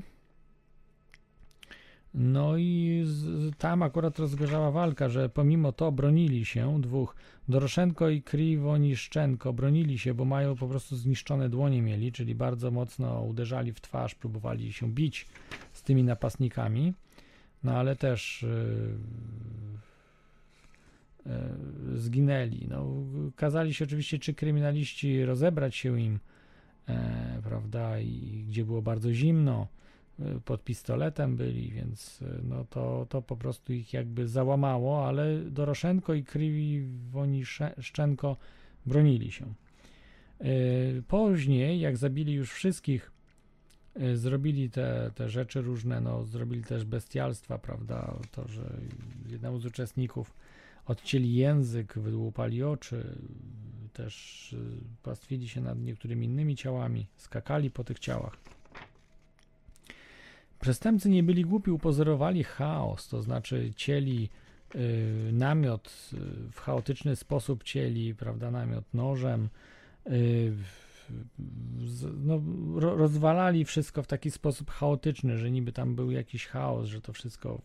[2.14, 7.16] No i z, tam akurat rozgorzała walka, że pomimo to bronili się dwóch,
[7.48, 13.22] Doroszenko i Kriwoniszczenko bronili się, bo mają po prostu zniszczone dłonie mieli, czyli bardzo mocno
[13.22, 15.26] uderzali w twarz, próbowali się bić
[15.72, 16.94] z tymi napastnikami,
[17.64, 18.98] no ale też yy,
[21.26, 22.66] yy, zginęli.
[22.70, 22.86] No,
[23.36, 26.18] kazali się oczywiście, czy kryminaliści rozebrać się im,
[26.88, 29.66] e, prawda, i gdzie było bardzo zimno,
[30.44, 36.14] pod pistoletem byli, więc y, no to, to po prostu ich jakby załamało, ale Doroszenko
[36.14, 38.36] i Kriwoniszczenko
[38.86, 39.54] bronili się.
[40.40, 43.12] Y, Później, jak zabili już wszystkich,
[44.00, 48.80] y, zrobili te, te rzeczy różne, no zrobili też bestialstwa, prawda, to, że
[49.26, 50.34] jednemu z uczestników
[50.86, 53.18] odcięli język, wydłupali oczy,
[53.92, 54.56] też y,
[55.02, 58.57] pastwili się nad niektórymi innymi ciałami, skakali po tych ciałach.
[60.60, 64.28] Przestępcy nie byli głupi, upozorowali chaos, to znaczy cieli
[64.74, 69.48] y, namiot y, w chaotyczny sposób cieli, prawda, namiot nożem,
[70.06, 70.52] y,
[71.86, 72.40] z, no,
[72.80, 77.12] ro, rozwalali wszystko w taki sposób chaotyczny, że niby tam był jakiś chaos, że to
[77.12, 77.60] wszystko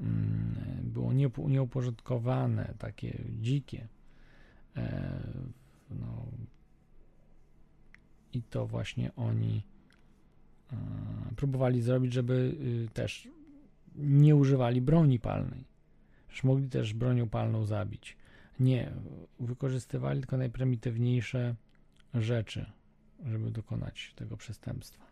[0.00, 3.88] mm, było nieupo- nieuporządkowane, takie dzikie.
[4.76, 5.20] E,
[5.90, 6.26] no,
[8.32, 9.62] I to właśnie oni
[11.36, 13.28] próbowali zrobić, żeby y, też
[13.96, 15.64] nie używali broni palnej.
[16.30, 18.16] Że mogli też bronią palną zabić.
[18.60, 18.92] Nie,
[19.40, 21.54] wykorzystywali tylko najprymitywniejsze
[22.14, 22.66] rzeczy,
[23.26, 25.04] żeby dokonać tego przestępstwa.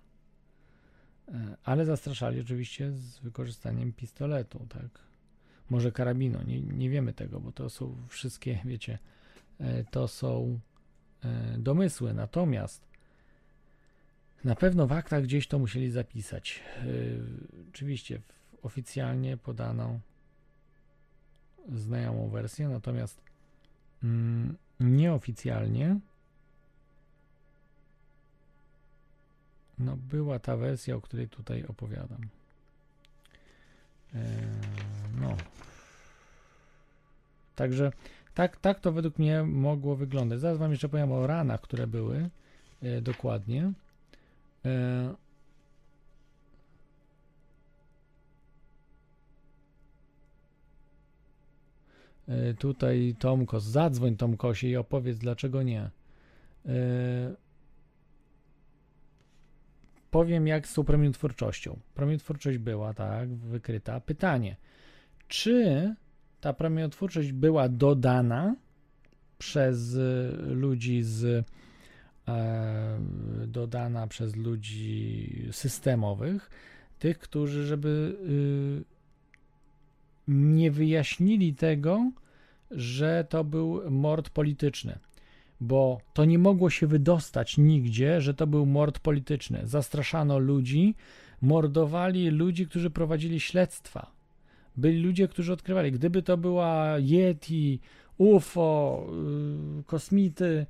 [1.28, 5.00] E, Ale zastraszali oczywiście z wykorzystaniem pistoletu, tak?
[5.70, 8.98] Może karabinu, nie, nie wiemy tego, bo to są wszystkie, wiecie,
[9.60, 10.60] e, to są
[11.24, 12.14] e, domysły.
[12.14, 12.87] Natomiast
[14.44, 16.62] na pewno w aktach gdzieś to musieli zapisać.
[16.84, 17.20] Yy,
[17.70, 18.20] oczywiście
[18.62, 20.00] oficjalnie podano
[21.72, 23.20] znajomą wersję, natomiast
[24.02, 26.00] mm, nieoficjalnie
[29.78, 32.28] no była ta wersja, o której tutaj opowiadam.
[34.14, 34.24] E,
[35.20, 35.36] no.
[37.54, 37.92] Także
[38.34, 40.40] tak, tak to według mnie mogło wyglądać.
[40.40, 42.30] Zaraz wam jeszcze powiem o ranach, które były
[42.82, 43.72] e, dokładnie.
[44.64, 45.14] E,
[52.28, 55.90] e, tutaj Tomkos, zadzwoń Tomkosie i opowiedz dlaczego nie.
[56.66, 57.34] E,
[60.10, 61.78] powiem jak z tą promieniotwórczością.
[61.94, 64.00] Promieniotwórczość była, tak, wykryta.
[64.00, 64.56] Pytanie,
[65.28, 65.94] czy
[66.40, 68.56] ta promieniotwórczość była dodana
[69.38, 69.96] przez
[70.38, 71.46] ludzi z
[73.46, 76.50] dodana przez ludzi systemowych,
[76.98, 78.98] tych, którzy żeby y,
[80.28, 82.10] nie wyjaśnili tego,
[82.70, 84.98] że to był mord polityczny,
[85.60, 89.60] bo to nie mogło się wydostać nigdzie, że to był mord polityczny.
[89.64, 90.94] Zastraszano ludzi,
[91.42, 94.10] mordowali ludzi, którzy prowadzili śledztwa.
[94.76, 95.92] Byli ludzie, którzy odkrywali.
[95.92, 97.80] Gdyby to była Yeti,
[98.18, 99.06] UFO,
[99.76, 100.66] yy, kosmity,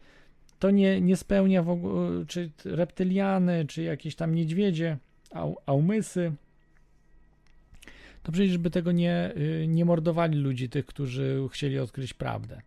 [0.58, 4.96] to nie, nie spełnia w ogóle, czy reptyliany, czy jakieś tam niedźwiedzie,
[5.30, 6.32] au, aumysy,
[8.22, 12.60] to przecież by tego nie, y, nie mordowali ludzi, tych, którzy chcieli odkryć prawdę.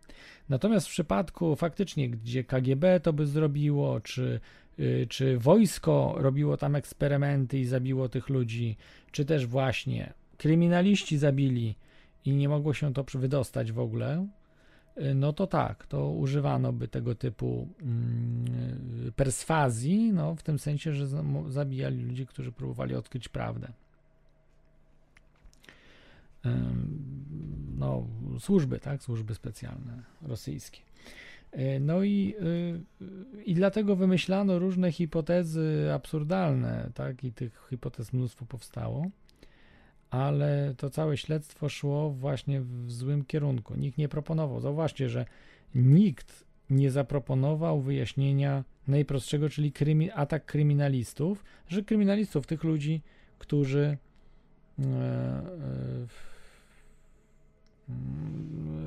[0.48, 4.40] Natomiast w przypadku faktycznie, gdzie KGB to by zrobiło, czy,
[4.78, 8.76] y, czy wojsko robiło tam eksperymenty i zabiło tych ludzi,
[9.12, 11.74] czy też właśnie kryminaliści zabili
[12.24, 14.26] i nie mogło się to wydostać w ogóle,
[15.14, 21.06] no to tak, to używano by tego typu mm, perswazji, no w tym sensie, że
[21.48, 23.72] zabijali ludzi, którzy próbowali odkryć prawdę.
[27.78, 28.06] No,
[28.38, 30.80] służby, tak, służby specjalne rosyjskie.
[31.52, 32.34] E, no i,
[33.02, 39.10] y, i dlatego wymyślano różne hipotezy absurdalne, tak, i tych hipotez mnóstwo powstało
[40.12, 43.74] ale to całe śledztwo szło właśnie w złym kierunku.
[43.74, 44.60] Nikt nie proponował.
[44.60, 45.26] Zauważcie, że
[45.74, 53.02] nikt nie zaproponował wyjaśnienia najprostszego, czyli krymi, atak kryminalistów, że kryminalistów, tych ludzi,
[53.38, 53.98] którzy
[54.78, 56.06] e, e,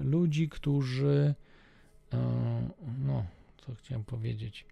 [0.04, 1.34] ludzi, którzy
[2.14, 2.18] e,
[3.06, 3.26] no,
[3.58, 4.66] co chciałem powiedzieć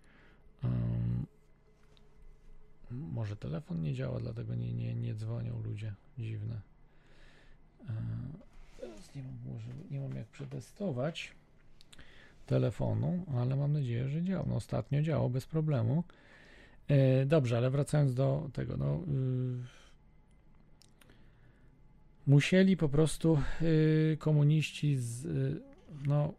[2.93, 5.93] może telefon nie działa, dlatego nie, nie, nie dzwonią ludzie.
[6.17, 6.61] Dziwne.
[7.89, 7.93] E,
[8.81, 11.31] teraz nie mam, może, nie mam jak przetestować
[12.45, 14.45] telefonu, ale mam nadzieję, że działa.
[14.47, 16.03] No, ostatnio działał bez problemu.
[16.87, 18.95] E, dobrze, ale wracając do tego, no.
[18.95, 19.83] Y,
[22.27, 25.61] musieli po prostu y, komuniści z, y,
[26.05, 26.33] no,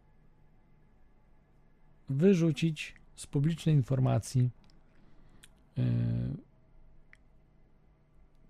[2.09, 4.49] wyrzucić z publicznej informacji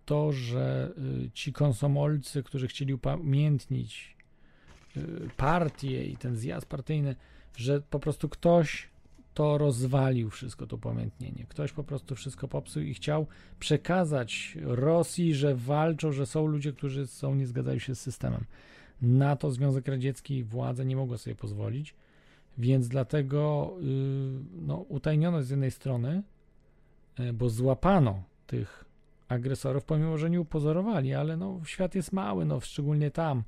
[0.06, 0.94] to, że
[1.26, 4.18] y, ci konsomolcy, którzy chcieli upamiętnić
[4.98, 7.16] y, partię i ten zjazd partyjny,
[7.58, 8.90] że po prostu ktoś
[9.34, 11.46] to rozwalił wszystko, to upamiętnienie.
[11.50, 13.28] Ktoś po prostu wszystko popsuł i chciał
[13.60, 18.46] przekazać Rosji, że walczą, że są ludzie, którzy są, nie zgadzają się z systemem.
[19.02, 21.96] Na to Związek Radziecki i władze nie mogło sobie pozwolić,
[22.58, 23.88] więc dlatego yy,
[24.62, 26.24] no, utajniono z jednej strony,
[27.34, 28.86] bo złapano tych
[29.28, 33.44] agresorów, pomimo że nie upozorowali, ale no, świat jest mały, no, szczególnie tam,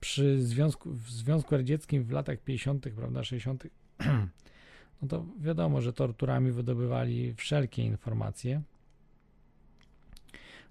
[0.00, 3.66] przy Związku, w Związku Radzieckim w latach 50., prawda, 60.,
[5.02, 8.62] no to wiadomo, że torturami wydobywali wszelkie informacje.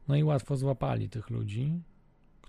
[0.07, 1.79] No i łatwo złapali tych ludzi,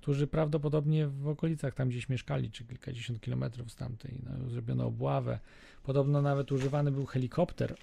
[0.06, 4.14] którzy prawdopodobnie w okolicach tam gdzieś mieszkali, czy kilkadziesiąt kilometrów stamtąd.
[4.24, 5.38] No, zrobiono obławę.
[5.82, 7.74] Podobno nawet używany był helikopter.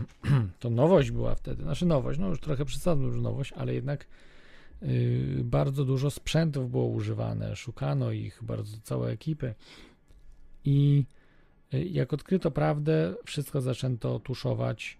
[0.60, 1.62] to nowość była wtedy.
[1.62, 4.06] Znaczy nowość, no już trochę przesadną już nowość, ale jednak
[4.82, 7.56] yy, bardzo dużo sprzętów było używane.
[7.56, 9.54] Szukano ich, bardzo całe ekipy.
[10.64, 11.04] I
[11.72, 14.98] yy, jak odkryto prawdę, wszystko zaczęto tuszować.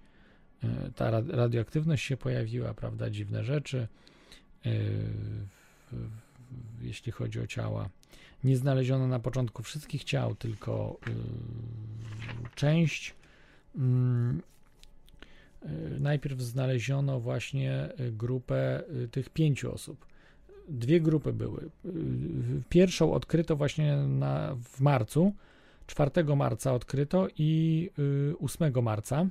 [0.62, 3.89] Yy, ta radioaktywność się pojawiła, prawda, dziwne rzeczy.
[4.65, 4.73] Yy,
[6.80, 7.88] jeśli chodzi o ciała.
[8.44, 11.10] Nie znaleziono na początku wszystkich ciał, tylko y,
[12.54, 13.14] część.
[13.76, 14.42] Mm,
[15.62, 20.06] y, najpierw znaleziono właśnie grupę y, tych pięciu osób.
[20.68, 21.70] Dwie grupy były.
[22.68, 25.32] Pierwszą odkryto właśnie na, w marcu,
[25.86, 27.90] 4 marca odkryto i
[28.40, 29.26] 8 marca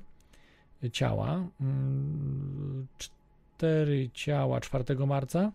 [0.91, 1.47] ciała.
[1.61, 5.51] Mm, cztery ciała 4 marca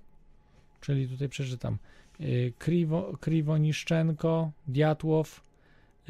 [0.84, 1.78] czyli tutaj przeczytam.
[2.20, 5.44] Y, Kriwo, Kriwoniszczenko, Diatłow,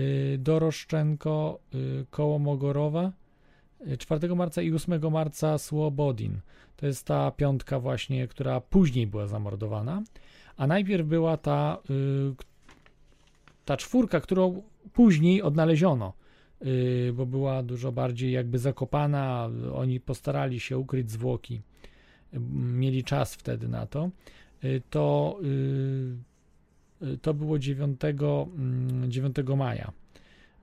[0.01, 3.13] y, Doroszczenko y, koło Mogorowa,
[3.87, 6.41] y, 4 marca i 8 marca Słobodin.
[6.77, 10.03] To jest ta piątka właśnie, która później była zamordowana,
[10.57, 11.79] a najpierw była ta,
[13.65, 14.63] ta czwórka, którą
[14.93, 16.13] później odnaleziono,
[17.15, 21.63] bo była dużo bardziej jakby zakopana, oni postarali się ukryć zwłoki,
[22.53, 24.11] mieli czas wtedy na to,
[24.91, 29.93] to, y, y, to było 9, mm, 9 maja.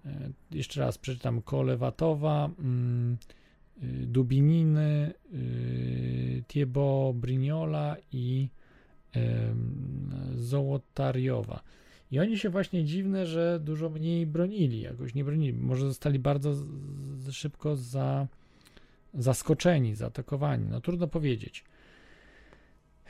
[0.05, 0.09] Y,
[0.51, 3.17] Jeszcze raz przeczytam, Kolewatowa, mm,
[3.83, 8.49] y, Dubininy, y, Tiebo Brignola i
[10.35, 11.61] Zołotariowa.
[12.11, 15.53] I oni się właśnie dziwne, że dużo mniej bronili, jakoś nie bronili.
[15.53, 16.53] Może zostali bardzo
[17.31, 18.27] szybko za,
[19.13, 20.65] zaskoczeni, zaatakowani.
[20.69, 21.63] No trudno powiedzieć.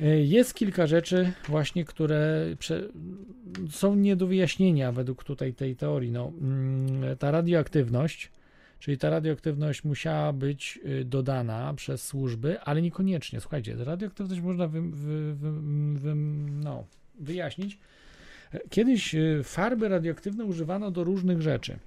[0.02, 2.90] E, Jest kilka rzeczy właśnie, które prze,
[3.70, 6.12] są nie do wyjaśnienia według tutaj tej teorii.
[6.12, 8.32] No, mm, ta radioaktywność,
[8.80, 13.42] czyli ta radioaktywność musiała być y, dodana przez służby, ale niekoniecznie.
[13.42, 15.36] Słuchajcie, radioaktywność można wy, wy,
[15.94, 16.16] wy,
[16.64, 16.84] no,
[17.20, 17.78] wyjaśnić.
[18.70, 21.80] Kiedyś y, farby radioaktywne używano do różnych rzeczy.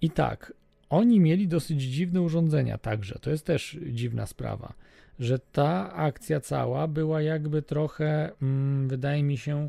[0.00, 0.52] I tak,
[0.90, 3.18] oni mieli dosyć dziwne urządzenia także.
[3.18, 4.72] To jest też dziwna sprawa,
[5.18, 9.68] że ta akcja cała była jakby trochę, mm, wydaje mi się,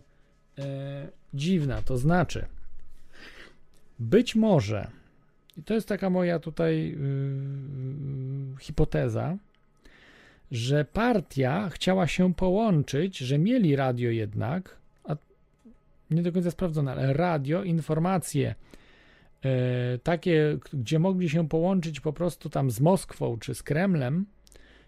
[0.59, 1.81] e, dziwna.
[1.81, 2.45] To znaczy,
[3.99, 4.87] być może,
[5.57, 9.37] i to jest taka moja tutaj yy, hipoteza,
[10.51, 15.15] że partia chciała się połączyć, że mieli radio jednak, a
[16.11, 18.55] nie do końca sprawdzone, ale radio, informacje
[19.45, 24.25] e, takie, gdzie mogli się połączyć po prostu tam z Moskwą czy z Kremlem,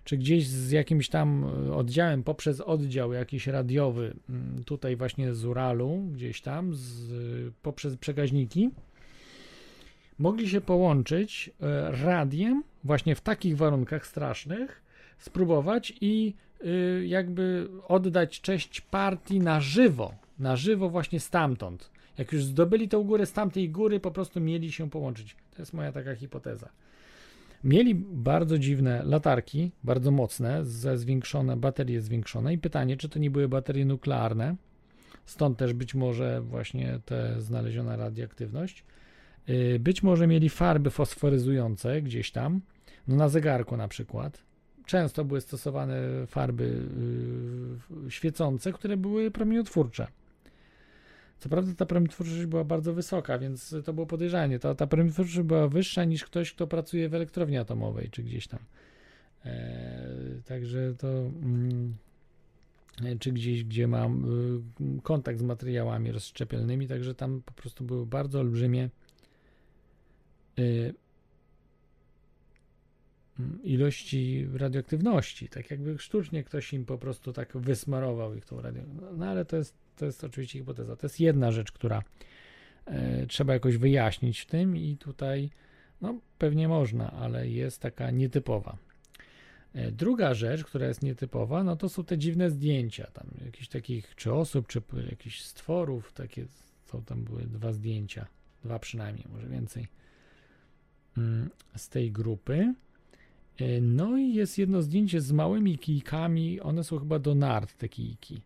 [0.06, 5.46] czy gdzieś z jakimś tam e, oddziałem, poprzez oddział jakiś radiowy, mm, tutaj właśnie z
[5.46, 8.70] Uralu, gdzieś tam, z, poprzez przekaźniki,
[10.20, 14.82] mogli się połączyć e, radiem właśnie w takich warunkach strasznych,
[15.18, 16.34] spróbować i
[17.06, 21.90] jakby oddać cześć partii na żywo, na żywo właśnie stamtąd.
[22.18, 25.36] Jak już zdobyli tą górę z tamtej góry, po prostu mieli się połączyć.
[25.56, 26.70] To jest moja taka hipoteza.
[27.66, 33.32] Mieli bardzo dziwne latarki, bardzo mocne, ze zwiększone, baterie zwiększone i pytanie, czy to nie
[33.32, 34.56] były baterie nuklearne,
[35.26, 38.84] stąd też być może właśnie te znaleziona radioaktywność.
[39.50, 42.62] Y, Być może mieli farby fosforyzujące gdzieś tam,
[43.08, 44.44] no na zegarku na przykład.
[44.86, 46.64] Często były stosowane farby
[48.08, 50.08] y, świecące, które były promieniotwórcze.
[51.40, 54.60] Co prawda ta promieniotwórczość była bardzo wysoka, więc to było podejrzanie.
[54.60, 58.60] Ta, ta promieniotwórczość była wyższa niż ktoś, kto pracuje w elektrowni atomowej, czy gdzieś tam.
[59.46, 61.08] E, także to...
[61.08, 61.96] Mm,
[63.20, 64.26] czy gdzieś, gdzie mam
[64.98, 68.90] y, kontakt z materiałami rozszczepialnymi, także tam po prostu były bardzo olbrzymie
[70.60, 70.94] y,
[73.40, 78.82] mm, ilości radioaktywności, tak jakby sztucznie ktoś im po prostu tak wysmarował ich tą radio.
[79.02, 80.96] No, no ale to jest, to jest oczywiście hipoteza.
[80.96, 82.04] To jest jedna rzecz, która
[82.86, 85.50] e, trzeba jakoś wyjaśnić w tym i tutaj
[86.02, 88.78] no pewnie można, ale jest taka nietypowa.
[89.74, 94.16] E, Druga rzecz, która jest nietypowa, no to są te dziwne zdjęcia, tam jakichś takich,
[94.16, 96.46] czy osób, czy jakichś stworów, takie,
[96.86, 98.26] są tam były dwa zdjęcia,
[98.64, 99.88] dwa przynajmniej, może więcej,
[101.18, 102.74] mm, z tej grupy.
[103.58, 107.90] E, No i jest jedno zdjęcie z małymi kijkami, one są chyba do nart, te
[107.90, 108.42] kijki.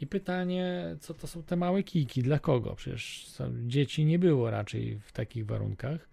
[0.00, 2.74] I pytanie, co to są te małe kijki, dla kogo?
[2.74, 3.32] Przecież
[3.66, 6.08] dzieci nie było raczej w takich warunkach.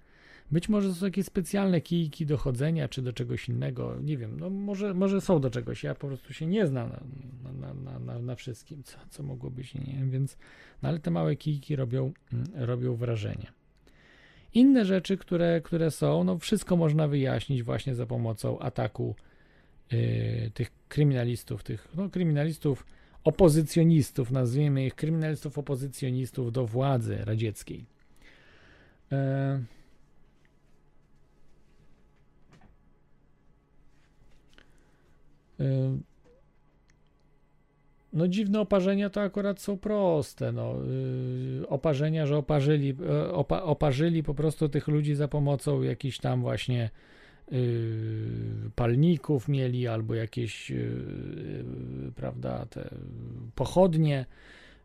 [0.52, 4.40] Być może to są jakieś specjalne kijki do chodzenia, czy do czegoś innego, nie wiem,
[4.40, 6.90] no może, może są do czegoś, ja po prostu się nie znam
[7.44, 10.38] na, na, na, na, na wszystkim, co, co mogło być, nie wiem, więc,
[10.82, 13.52] no ale te małe kijki robią, mm, robią wrażenie.
[14.54, 19.16] Inne rzeczy, które, które są, no wszystko można wyjaśnić właśnie za pomocą ataku
[19.94, 22.86] y, tych kryminalistów, tych, no kryminalistów,
[23.26, 27.86] opozycjonistów, nazwijmy ich kryminalistów opozycjonistów do władzy radzieckiej.
[29.12, 29.60] E,
[35.60, 36.00] Y,
[38.14, 40.52] No dziwne oparzenia to akurat są proste.
[40.52, 40.76] No.
[41.64, 46.42] y, Oparzenia, że oparzyli, e, opa, oparzyli po prostu tych ludzi za pomocą jakichś tam
[46.42, 46.90] właśnie
[48.76, 52.90] palników mieli albo jakieś y, y, prawda, te
[53.56, 54.26] pochodnie.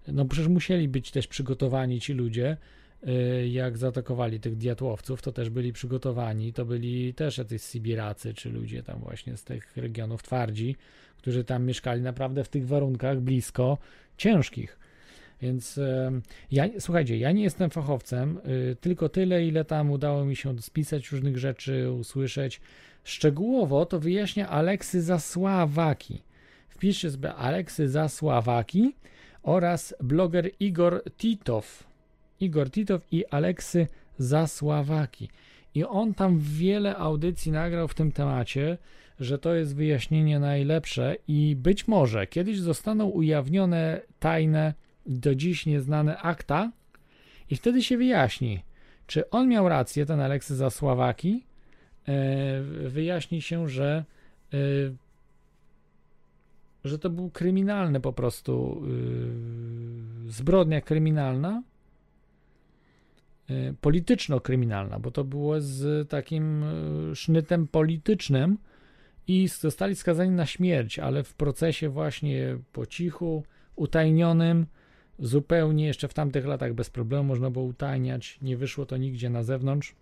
[0.08, 2.56] No przecież musieli być też przygotowani ci ludzie,
[3.08, 8.50] y, jak zaatakowali tych diatłowców, to też byli przygotowani, to byli też jacyś Sibiracy, czy
[8.50, 10.76] ludzie tam właśnie z tych regionów twardzi,
[11.16, 13.78] którzy tam mieszkali naprawdę w tych warunkach blisko
[14.16, 14.78] ciężkich.
[15.42, 15.80] Więc
[16.50, 21.12] ja, słuchajcie, ja nie jestem fachowcem, y, tylko tyle, ile tam udało mi się spisać
[21.12, 22.60] różnych rzeczy, usłyszeć.
[23.04, 26.22] Szczegółowo to wyjaśnia Aleksy Zasławaki.
[26.68, 28.94] Wpiszcie sobie Aleksy Zasławaki
[29.42, 31.84] oraz bloger Igor Titow.
[32.40, 33.86] Igor Titow i Aleksy
[34.18, 35.28] Zasławaki.
[35.74, 38.78] I on tam wiele audycji nagrał w tym temacie,
[39.20, 44.74] że to jest wyjaśnienie najlepsze i być może kiedyś zostaną ujawnione tajne,
[45.10, 46.72] do dziś nieznane akta
[47.50, 48.62] i wtedy się wyjaśni,
[49.06, 51.44] czy on miał rację, ten Aleksy Zasławaki,
[52.08, 54.04] e, wyjaśni się, że
[54.52, 54.56] e,
[56.84, 58.82] że to był kryminalny po prostu
[60.26, 61.62] yy, zbrodnia kryminalna
[63.80, 66.64] polityczno-kryminalna, bo to było z takim
[67.14, 68.58] sznytem politycznym
[69.28, 73.44] i zostali skazani na śmierć, ale w procesie właśnie po cichu,
[73.76, 74.66] utajnionym,
[75.20, 79.42] zupełnie jeszcze w tamtych latach bez problemu można było utajniać, nie wyszło to nigdzie na
[79.42, 79.94] zewnątrz.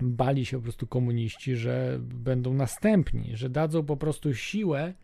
[0.00, 4.94] Bali się po prostu komuniści, że będą następni, że dadzą po prostu siłę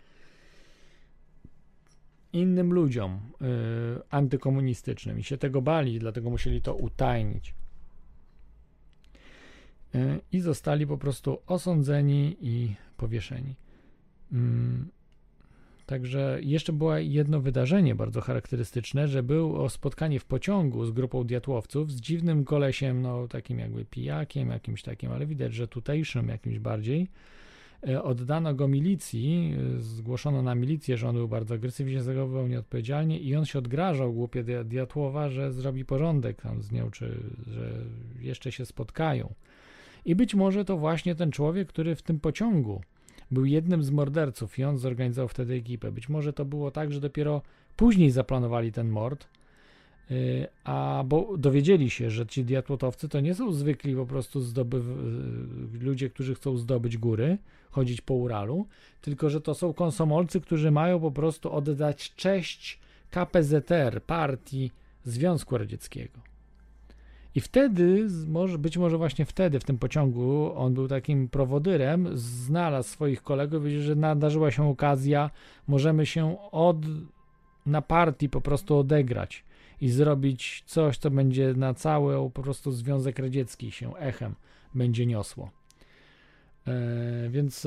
[2.33, 3.47] innym ludziom y,
[4.11, 7.55] antykomunistycznym i się tego bali, dlatego musieli to utajnić.
[9.95, 13.55] Y, I zostali po prostu osądzeni i powieszeni.
[14.33, 14.89] Mm,
[15.91, 21.93] Także jeszcze było jedno wydarzenie bardzo charakterystyczne, że było spotkanie w pociągu z grupą diatłowców,
[21.93, 27.09] z dziwnym kolesiem, no takim jakby pijakiem, jakimś takim, ale widać, że tutejszym jakimś bardziej.
[27.89, 33.19] E, Oddano go milicji, e, zgłoszono na milicję, że on był bardzo agresywnie, zachowywał nieodpowiedzialnie
[33.19, 37.71] i on się odgrażał głupie Dia- Diatłowa, że zrobi porządek tam z nią, czy że
[38.21, 39.35] jeszcze się spotkają.
[40.05, 42.81] I być może to właśnie ten człowiek, który w tym pociągu
[43.31, 45.93] był jednym z morderców i on zorganizował wtedy ekipę.
[45.93, 47.43] Być może to było tak, że dopiero
[47.77, 49.27] później zaplanowali ten mord,
[50.11, 55.81] yy, a bo dowiedzieli się, że ci diatłotowcy to nie są zwykli po prostu yy,
[55.81, 57.39] ludzie, którzy chcą zdobyć góry,
[57.71, 58.67] chodzić po Uralu,
[59.01, 62.79] tylko że to są konsomolcy, którzy mają po prostu oddać cześć
[63.11, 64.71] KPZR, partii
[65.05, 66.30] Związku Radzieckiego.
[67.35, 68.07] I wtedy,
[68.59, 73.83] być może właśnie wtedy, w tym pociągu, on był takim prowodyrem, znalazł swoich kolegów, wiedział,
[73.83, 75.31] że nadarzyła się okazja,
[75.69, 76.77] możemy się od,
[77.67, 79.45] na partii po prostu odegrać
[79.81, 84.35] i zrobić coś, co będzie na cały po prostu Związek Radziecki się echem
[84.75, 85.51] będzie niosło.
[86.67, 87.67] E, więc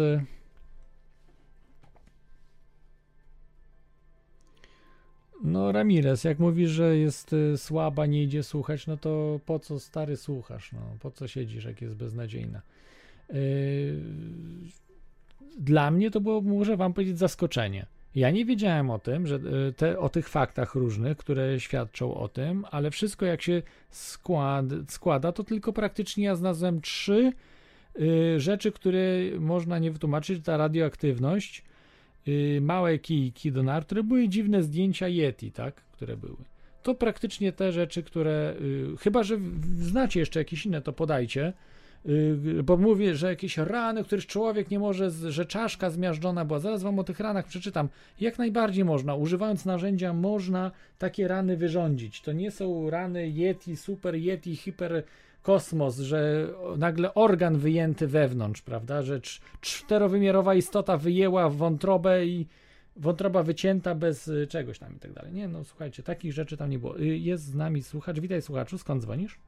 [5.44, 9.80] no Ramirez, jak mówisz, że jest y, słaba, nie idzie słuchać, no to po co
[9.80, 12.62] stary słuchasz, no po co siedzisz, jak jest beznadziejna.
[13.30, 13.36] Yy,
[15.60, 17.86] Dla mnie to było, muszę wam powiedzieć, zaskoczenie.
[18.16, 22.28] Ja nie wiedziałem o tym, że y, te, o tych faktach różnych, które świadczą o
[22.28, 27.34] tym, ale wszystko jak się skład, składa, to tylko praktycznie ja znalazłem trzy
[28.00, 29.00] y, rzeczy, które
[29.40, 30.46] można nie wytłumaczyć.
[30.46, 31.73] Ta radioaktywność, y,
[32.62, 36.38] małe kijki do nar, które były dziwne zdjęcia Yeti, tak, które były.
[36.84, 38.56] To praktycznie te rzeczy, które,
[38.94, 39.38] y, chyba że
[39.78, 41.54] znacie jeszcze jakieś inne, to podajcie,
[42.06, 46.60] y, bo mówię, że jakieś rany, których człowiek nie może, że czaszka zmiażdżona była.
[46.60, 47.90] Zaraz wam o tych ranach przeczytam.
[48.20, 52.22] Jak najbardziej można, używając narzędzia, można takie rany wyrządzić.
[52.22, 55.04] To nie są rany Yeti, super Yeti, hiper
[55.44, 56.48] kosmos, że
[56.78, 62.48] nagle organ wyjęty wewnątrz, prawda, że cz- czterowymiarowa istota wyjęła wątrobę i
[62.96, 65.34] wątroba wycięta bez y, czegoś tam i tak dalej.
[65.34, 67.00] Nie, no słuchajcie, takich rzeczy tam nie było.
[67.00, 68.20] Y, Jest z nami słuchacz.
[68.20, 69.40] Witaj słuchaczu, skąd dzwonisz?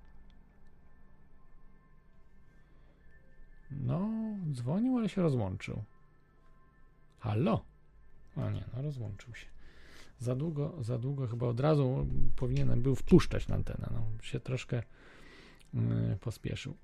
[3.71, 4.09] No,
[4.51, 5.83] dzwonił, ale się rozłączył.
[7.19, 7.63] Halo?
[8.37, 9.45] O nie, no rozłączył się.
[10.19, 13.89] Za długo, za długo chyba od razu powinienem był wpuszczać na antenę.
[13.91, 14.83] No, się troszkę
[16.21, 16.75] pospieszył.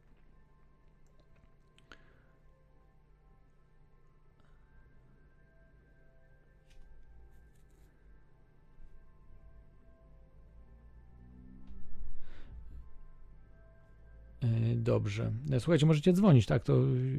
[14.42, 15.32] Yy, Dobrze.
[15.60, 16.64] Słuchajcie, możecie dzwonić, tak?
[16.64, 16.78] To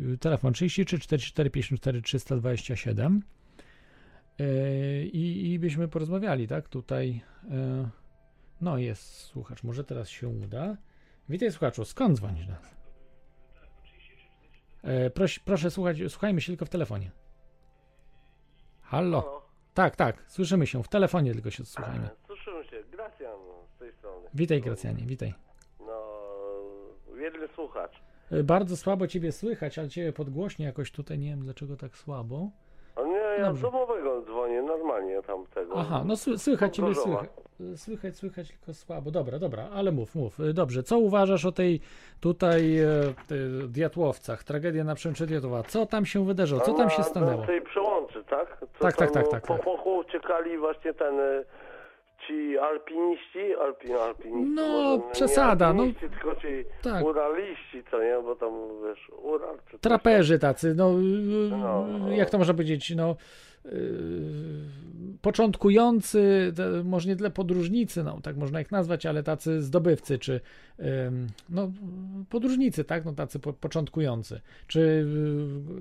[0.09, 3.23] yy, telefon 33 44 54 327.
[4.39, 6.69] Yy, I, I byśmy porozmawiali, tak?
[6.69, 7.21] Tutaj.
[8.61, 9.63] No, jest słuchacz.
[9.63, 10.77] Może teraz się uda.
[11.29, 11.85] Witaj, słuchaczu.
[11.85, 12.75] Skąd dzwonisz do nas?
[14.83, 17.11] E, proś, proszę słuchać, słuchajmy się tylko w telefonie.
[18.83, 19.21] Halo?
[19.21, 19.43] Halo,
[19.75, 20.83] Tak, tak, słyszymy się.
[20.83, 22.09] W telefonie tylko się słuchajmy.
[22.27, 22.83] słyszymy się.
[22.91, 23.39] Gracjan
[23.77, 24.29] z tej strony.
[24.35, 25.35] Witaj, Gracjanie, witaj.
[25.81, 26.03] No,
[27.17, 28.01] wierny słuchacz.
[28.31, 31.19] E, Bardzo słabo ciebie słychać, ale ciebie podgłośnie jakoś tutaj.
[31.19, 32.51] Nie wiem dlaczego tak słabo.
[33.33, 33.61] Nie, ja Dobrze.
[33.61, 35.75] z domowego dzwonię, normalnie tam tego.
[35.77, 37.07] Aha, no sły- słychać ciebie, Gorzowa.
[37.17, 37.31] słychać,
[37.77, 39.11] słychać, słychać tylko słabo.
[39.11, 40.41] Dobra, dobra, ale mów, mów.
[40.41, 41.81] Y, Dobrze, co uważasz o tej
[42.21, 42.87] tutaj e,
[43.69, 45.63] Diatłowcach, tragedia na przemczy Diatłowa?
[45.63, 46.61] Co tam się wydarzyło?
[46.61, 47.41] Co tam się stanęło?
[47.41, 48.57] Na tej przełączy, tak?
[48.61, 49.63] Co Tak, tak, tam, tak, tak, Po tak.
[49.65, 51.45] pochu uciekali właśnie ten, e,
[52.27, 54.55] ci alpiniści, alpin, alpiniści.
[54.55, 55.83] No, może przesada, no.
[56.01, 56.47] tylko ci
[56.83, 57.05] Tak.
[57.05, 58.51] uraliści, co nie, bo tam,
[58.89, 61.87] wiesz, Ural Traperzy tacy, no, y, No.
[62.11, 63.17] jak to można powiedzieć, no,
[65.23, 70.41] początkujący, te- może nie tyle podróżnicy, no, tak można ich nazwać, ale tacy zdobywcy, czy
[71.51, 71.71] no,
[72.31, 75.05] podróżnicy, tak, no, tacy po, początkujący, czy y,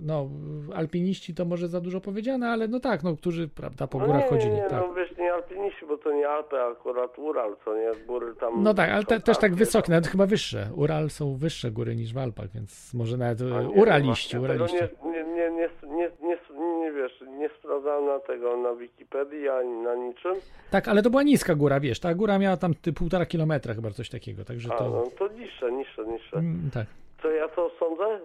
[0.01, 0.29] no,
[0.75, 4.23] alpiniści to może za dużo powiedziane, ale no tak, no, którzy, prawda, po No górach
[4.23, 4.83] nie, chodzili, nie, tak.
[4.87, 8.63] no wiesz, nie alpiniści, bo to nie Alpy, akurat Ural, co nie, góry tam...
[8.63, 10.67] No tak, ale te, też tak wysokie, nawet chyba wyższe.
[10.75, 14.75] Ural są wyższe góry niż w Alpach, więc może nawet nie, uraliści, uraliści.
[15.05, 20.35] Nie, nie, nie, nie, wiesz, nie sprawdzałem na tego na Wikipedii ani na niczym.
[20.71, 23.89] Tak, ale to była niska góra, wiesz, ta góra miała tam ty, półtora kilometra chyba
[23.89, 24.89] coś takiego, także A, to...
[24.89, 26.37] no to niższe, niższe, niższe.
[26.37, 26.85] Mm, tak.
[27.21, 28.19] Co ja to sądzę?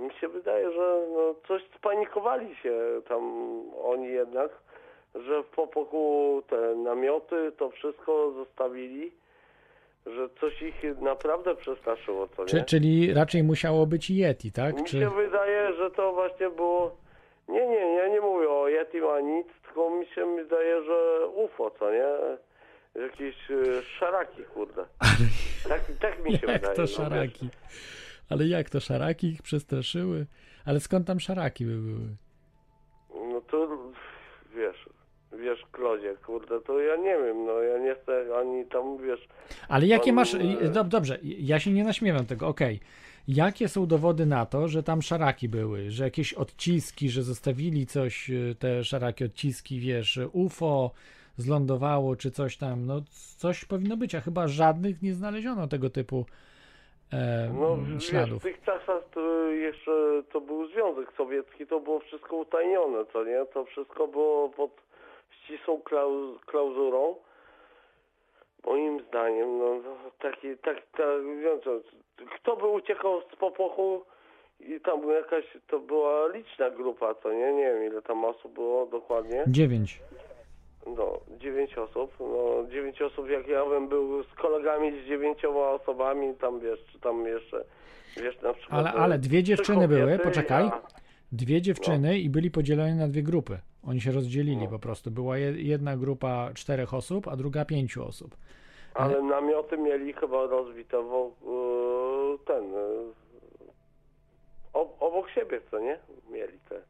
[0.00, 2.74] Mi się wydaje, że no, coś spanikowali się
[3.08, 3.22] tam
[3.84, 4.50] oni jednak,
[5.14, 9.12] że w popoku te namioty, to wszystko zostawili,
[10.06, 12.48] że coś ich naprawdę przestraszyło, co nie?
[12.48, 14.76] Czy, czyli raczej musiało być Yeti, tak?
[14.76, 14.98] Mi Czy...
[15.00, 16.96] się wydaje, że to właśnie było...
[17.48, 18.33] Nie, nie, ja nie mówię
[19.14, 22.04] ani nic, tylko mi się wydaje, że UFO, co nie?
[23.02, 24.84] Jakieś e, szaraki, kurde.
[25.68, 26.76] Tak, tak mi się Jak wydaje.
[26.76, 27.48] to no, szaraki?
[28.30, 30.26] Ale jak to szaraki ich przestraszyły?
[30.64, 32.16] Ale skąd tam szaraki by były?
[35.44, 39.28] Wiesz, Klodzie, kurde, to ja nie wiem, no ja nie chcę ani tam, wiesz,
[39.68, 40.34] Ale jakie masz.
[40.34, 40.38] e,
[40.72, 42.80] Dob, dobrze, ja się nie naśmiewam tego, okej.
[43.28, 48.30] Jakie są dowody na to, że tam szaraki były, że jakieś odciski, że zostawili coś,
[48.30, 50.90] e, te szaraki, odciski, wiesz, UFO
[51.36, 53.00] zlądowało, czy coś tam, no
[53.36, 56.26] coś powinno być, a chyba żadnych nie znaleziono tego typu
[57.12, 58.40] e, no wiesz, śladów.
[58.40, 63.46] w tych czasach to jeszcze to był Związek Sowiecki, to było wszystko utajnione, co nie?
[63.54, 64.70] To wszystko było pod
[65.44, 67.14] ścisłą klauz klauzurą.
[68.66, 71.08] Moim zdaniem, no, no taki, tak, tak,
[72.34, 74.04] kto by uciekał z popochu
[74.60, 77.52] i tam jakaś, to była liczna grupa, co nie?
[77.52, 79.44] Nie wiem ile tam osób było dokładnie.
[79.46, 80.00] Dziewięć.
[80.86, 82.12] No, dziewięć osób.
[82.20, 87.00] No, dziewięć osób, jak ja bym był z kolegami z dziewięcioma osobami, tam wiesz, czy
[87.00, 87.64] tam jeszcze,
[88.16, 88.80] wiesz, na przykład...
[88.80, 90.64] Ale, ale dwie dziewczyny były, poczekaj.
[90.64, 90.80] Ja,
[91.32, 93.58] Dwie dziewczyny i byli podzieleni na dwie grupy.
[93.82, 94.68] Oni się rozdzielili No.
[94.68, 95.10] po prostu.
[95.10, 98.36] Była je- jedna grupa czterech osób, a druga pięciu osób.
[98.94, 102.64] ale namioty mieli chyba rozbite wokół ten...
[102.64, 102.88] e,
[104.72, 105.98] ob- obok siebie, co nie?
[106.32, 106.80] Mieli te...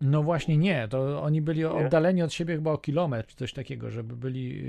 [0.00, 1.70] No właśnie nie, to oni byli Nie?
[1.70, 4.64] oddaleni od siebie chyba o kilometr, coś takiego, żeby byli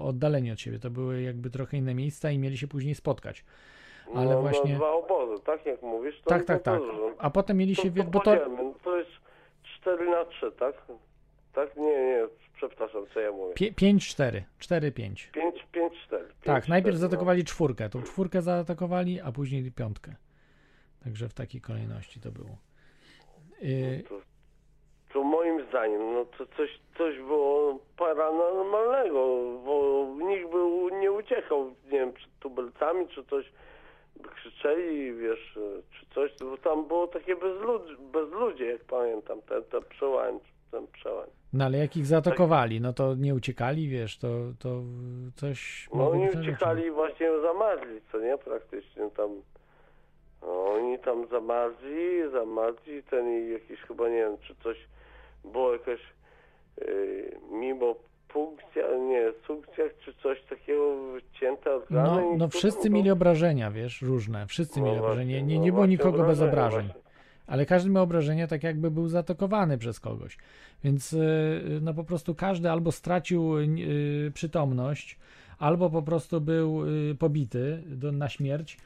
[0.00, 0.78] oddaleni od siebie.
[0.78, 3.44] To były jakby trochę inne miejsca i mieli się później spotkać.
[4.16, 6.80] Ale no, właśnie- No, dwa obozy, tak jak mówisz, to Tak, tak, tak.
[6.80, 7.10] dużo.
[7.18, 8.72] A potem mieli To, się, to, bo to podzielmy.
[8.84, 9.10] to jest
[9.80, 10.74] 4 na 3, tak?
[11.52, 11.76] Tak?
[11.76, 13.54] Nie, nie, przepraszam, co ja mówię.
[13.54, 15.30] 5-4, 4-5.
[15.32, 16.24] 5, 5, 4.
[16.44, 17.00] Tak, najpierw no.
[17.00, 20.14] zaatakowali czwórkę, tą czwórkę zaatakowali, a później piątkę.
[21.04, 22.56] Także w takiej kolejności to było.
[23.62, 24.20] Yy, To,
[25.12, 29.26] to moim zdaniem, no to coś, coś było paranormalnego,
[29.64, 33.52] bo nikt był, nie uciekał, nie wiem, przed tubelcami, czy coś
[34.34, 35.58] krzyczeli, wiesz,
[35.90, 37.82] czy coś, bo tam było takie bezlud,
[38.12, 41.30] bezludzie, jak pamiętam, ten, ten przełęcz, ten przełęcz.
[41.52, 44.82] no ale jak ich zaatakowali, no to nie uciekali, wiesz, to, to
[45.36, 49.30] coś No oni uciekali właśnie zamarzli, co nie, praktycznie tam.
[50.42, 54.76] No, oni tam zamarzli, zamarzli, ten i jakiś chyba, nie wiem, czy coś
[55.44, 56.00] było jakaś
[56.80, 57.94] yy, mimo
[58.32, 62.20] punkcja, nie, sunkcja, czy coś takiego wycięte organy.
[62.22, 64.46] No, no wszyscy to- mieli obrażenia, wiesz, różne.
[64.46, 65.40] Wszyscy no mieli właśnie, obrażenia.
[65.40, 66.86] Nie, no nie było nikogo bez obrażeń.
[66.86, 67.10] właśnie.
[67.46, 70.38] Ale każdy miał obrażenia tak jakby był zaatakowany przez kogoś.
[70.84, 71.20] Więc yy,
[71.82, 75.18] no po prostu każdy albo stracił yy, przytomność,
[75.58, 78.78] albo po prostu był yy, pobity do, na śmierć.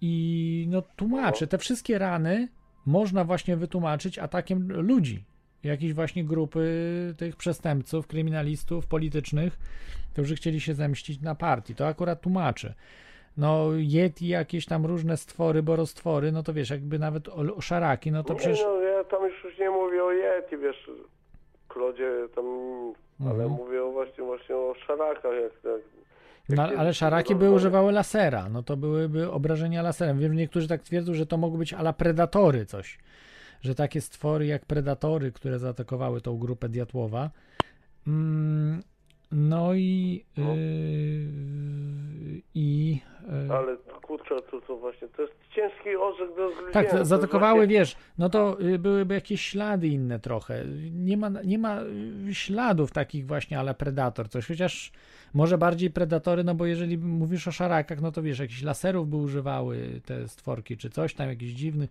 [0.00, 2.48] I no tłumaczy, te wszystkie rany
[2.86, 5.24] można właśnie wytłumaczyć atakiem ludzi.
[5.64, 6.64] Jakiejś właśnie grupy
[7.18, 9.58] tych przestępców, kryminalistów, politycznych,
[10.12, 11.74] którzy chcieli się zemścić na partii.
[11.74, 12.74] To akurat tłumaczy.
[13.36, 18.12] No, Yeti, jakieś tam różne stwory, borostwory, no to wiesz, jakby nawet o, o szaraki,
[18.12, 18.62] no to Nie, przecież.
[18.62, 20.90] no ja tam już, już nie mówię o Yeti, wiesz,
[21.68, 22.44] Klodzie tam,
[23.20, 23.50] ale Mhm.
[23.50, 25.80] mówię o właśnie, właśnie o szarakach, jak, jak
[26.48, 30.18] No, ale szaraki by używały lasera, no to byłyby obrażenia laserem.
[30.18, 32.98] Wiem, że niektórzy tak twierdzą, że to mogły być ala predatory coś.
[33.62, 37.30] Że takie stwory jak predatory, które zaatakowały tą grupę Diatłowa,
[38.06, 38.82] mm,
[39.32, 40.54] no i No.
[40.54, 43.00] yy, i
[43.48, 46.72] yy, Ale kurczę, to, to właśnie, to jest ciężki orzech do zgryzienia.
[46.72, 50.64] tak, zaatakowały, właśnie- wiesz, no to y, byłyby jakieś ślady inne trochę.
[50.92, 51.80] Nie ma, nie ma
[52.28, 54.92] y, śladów takich właśnie, ale predator coś, chociaż
[55.34, 59.16] może bardziej predatory, no bo jeżeli mówisz o szarakach, no to wiesz, jakichś laserów by
[59.16, 61.88] używały te stworki, czy coś tam, jakiś dziwny,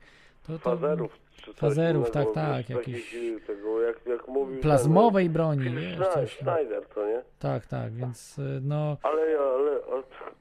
[0.48, 1.20] to, to Fazerów.
[1.44, 3.16] Czy Fazerów, tak, tak, jakiś-
[3.48, 6.38] tego, jak, jak mówił plazmowej broni, wiesz, coś.
[6.38, 7.22] Schneider, to nie?
[7.40, 9.80] Tak, tak, więc y, no, Ale, ale,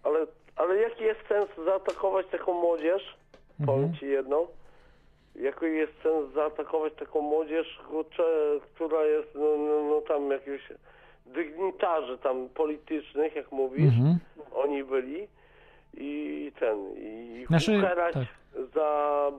[0.03, 0.27] ale,
[0.57, 3.17] ale jaki jest sens zaatakować taką młodzież?
[3.67, 3.95] Powiem mhm.
[4.01, 4.47] ci jedno.
[5.35, 7.81] Jaki jest sens zaatakować taką młodzież,
[8.75, 10.73] która jest, no, no, no tam jakichś
[11.27, 14.19] dygnitarzy tam politycznych, jak mówisz, Mhm.
[14.55, 15.29] oni byli
[15.95, 18.25] i ten, i Znaczy, ukarać tak.
[18.75, 19.31] Za,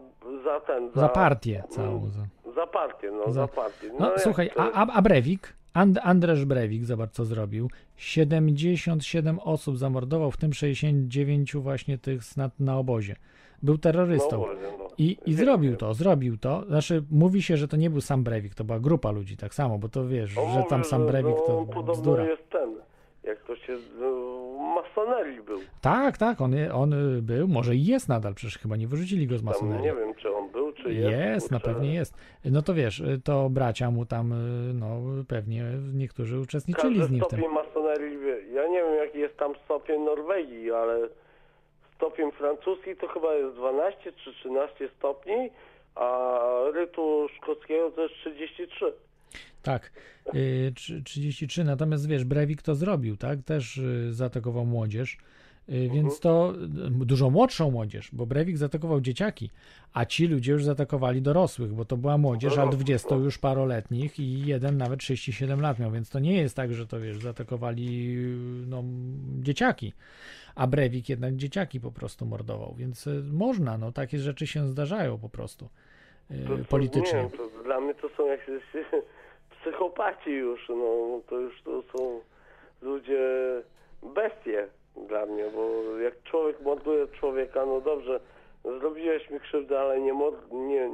[0.44, 2.10] za ten, za, za partię całą.
[2.10, 2.28] Za...
[2.56, 3.90] Za partię, no, Za- za, partię.
[4.00, 7.70] No, jak słuchaj, to a, a, Brewik, And, Andrzej Brewik, zobacz co zrobił.
[7.96, 13.16] 77 osób zamordował, w tym 69 właśnie tych na, na obozie.
[13.64, 14.38] Był terrorystą.
[14.42, 14.48] No,
[14.80, 14.88] no.
[14.98, 16.64] I, I zrobił to, zrobił to.
[16.68, 19.78] Znaczy, mówi się, że to nie był sam Brewik, to była grupa ludzi, tak samo,
[19.78, 22.26] bo to wiesz, że tam sam Brewik no, to podobno bzdura.
[22.26, 22.76] jest ten,
[23.28, 24.08] jak to się, no,
[24.76, 25.60] masonerii był.
[25.82, 29.38] Tak, tak, on, on y, był, może i jest nadal, przecież chyba nie wyrzucili go
[29.38, 29.84] z masonerii.
[29.86, 31.12] nie wiem, czy on był, czy jest.
[31.12, 32.14] Jest, na pewnie jest.
[32.46, 37.14] No to wiesz, y, to bracia mu tam, y, no pewnie niektórzy uczestniczyli z Każdy
[37.14, 37.40] nim w tym.
[37.40, 38.18] stopień masonerii,
[38.54, 41.10] ja nie wiem, jaki jest tam stopień Norwegii, ale
[41.96, 45.50] stopień francuski to chyba jest 12 czy 13 stopni,
[45.96, 46.40] a
[46.74, 48.94] rytu szkockiego to jest 33.
[49.68, 49.92] Tak,
[50.36, 51.64] y, trzy- 33.
[51.64, 53.44] Natomiast wiesz, Brewik to zrobił, tak?
[53.44, 55.18] Też y, zaatakował młodzież,
[55.70, 56.54] y, więc to
[57.02, 59.50] y, dużo młodszą młodzież, bo Brewik zaatakował dzieciaki,
[59.94, 63.18] a ci ludzie już zaatakowali dorosłych, bo to była młodzież, ale Dorosłych, 20 no.
[63.24, 67.00] już paroletnich i jeden nawet 37 lat miał, więc to nie jest tak, że to
[67.00, 68.84] wiesz, zaatakowali y, no,
[69.40, 69.94] dzieciaki.
[70.56, 75.18] A Brewik jednak dzieciaki po prostu mordował, więc y, można, no takie rzeczy się zdarzają
[75.18, 75.70] po prostu
[76.32, 77.24] y, To, to, politycznie.
[77.24, 78.64] Nie, to dla mnie to są jakieś
[79.62, 82.20] psychopaci już, no to już to są
[82.82, 83.20] ludzie
[84.16, 84.68] bestie
[85.08, 88.20] dla mnie, bo jak człowiek morduje człowieka, no dobrze,
[88.80, 90.14] zrobiłeś mi krzywdę, ale nie,
[90.54, 90.90] nie,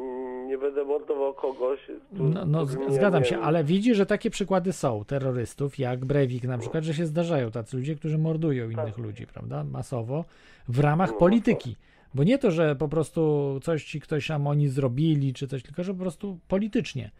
[0.47, 1.79] nie będę mordował kogoś.
[2.17, 6.43] tu- No, no zgadzam nie się, ale widzi, że takie przykłady są terrorystów, jak Breivik
[6.43, 10.25] na przykład, że się zdarzają tacy ludzie, którzy mordują innych ludzi, prawda, masowo,
[10.67, 11.75] w ramach No, polityki.
[12.15, 15.83] Bo nie to, że po prostu coś ci ktoś tam oni zrobili, czy coś, tylko
[15.83, 17.11] że po prostu politycznie.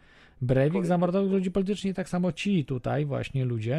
[0.42, 3.78] Breivik zamordował ludzi politycznie, tak samo ci tutaj właśnie ludzie,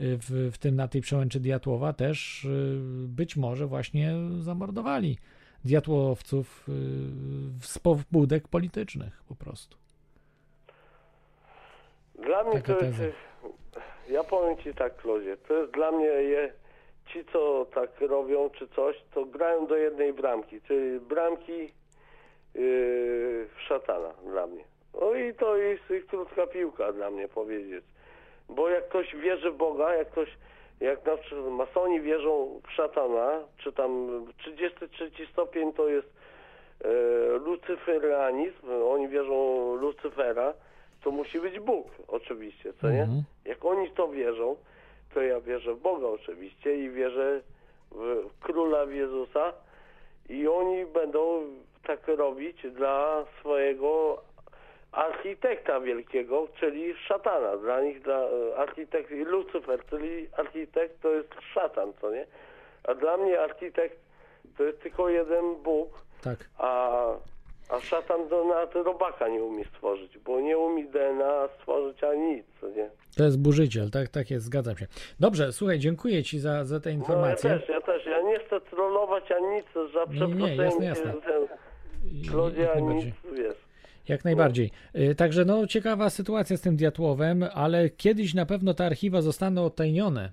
[0.00, 5.18] y, w, w tym na tej przełęczy Diatłowa też y, być może właśnie zamordowali
[5.64, 9.76] diatłowców y, z pobudek politycznych po prostu.
[12.14, 13.00] Dla mnie Taka to jest,
[14.08, 16.52] ja powiem Ci tak, Klodzie, to jest dla mnie, je,
[17.06, 21.72] ci co tak robią czy coś, to grają do jednej bramki, czyli bramki
[22.54, 24.64] yy, szatana dla mnie.
[25.00, 27.84] No i to jest krótka piłka dla mnie powiedzieć.
[28.48, 30.28] Bo jak ktoś wierzy w Boga, jak ktoś,
[30.80, 34.08] jak na przykład masoni wierzą w szatana, czy tam
[34.38, 36.08] 33 stopień to jest
[36.84, 36.88] e,
[37.38, 40.54] lucyferianizm, oni wierzą w Lucyfera,
[41.02, 43.02] to musi być Bóg oczywiście, co nie?
[43.02, 43.22] Mhm.
[43.44, 44.56] Jak oni to wierzą,
[45.14, 47.40] to ja wierzę w Boga oczywiście i wierzę
[47.92, 49.52] w Króla w Jezusa
[50.28, 51.42] i oni będą
[51.86, 54.22] tak robić dla swojego
[54.94, 57.56] architekta wielkiego, czyli szatana.
[57.56, 62.26] Dla nich, dla e, architekt i Lucyfer, czyli architekt to jest szatan, co nie?
[62.88, 63.96] A dla mnie architekt
[64.56, 65.88] to jest tylko jeden Bóg,
[66.22, 66.38] Tak.
[66.58, 66.92] a,
[67.68, 72.46] a szatan to nawet robaka nie umie stworzyć, bo nie umie DNA stworzyć ani nic,
[72.60, 72.90] co nie?
[73.16, 74.86] To jest burzyciel, tak, tak jest, zgadzam się.
[75.20, 77.50] Dobrze, słuchaj, dziękuję Ci za, za te No ja informacje.
[77.50, 78.06] też, ja też.
[78.06, 81.12] Ja nie chcę trollować ani nic, za Nie, nie, nie, jasne, jasne.
[82.58, 83.63] Jak ani nic, wiesz.
[84.08, 84.70] Jak najbardziej.
[84.96, 89.64] Y, Także no ciekawa sytuacja z tym Diatłowem, ale kiedyś na pewno te archiwa zostaną
[89.64, 90.32] odtajnione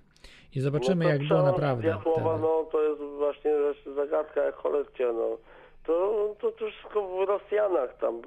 [0.55, 1.83] i zobaczymy to jak było naprawdę.
[1.83, 3.51] Diatłowa, no to jest właśnie
[3.95, 5.37] zagadka jak cholercie, no.
[5.85, 8.21] To, to, to wszystko w Rosjanach tam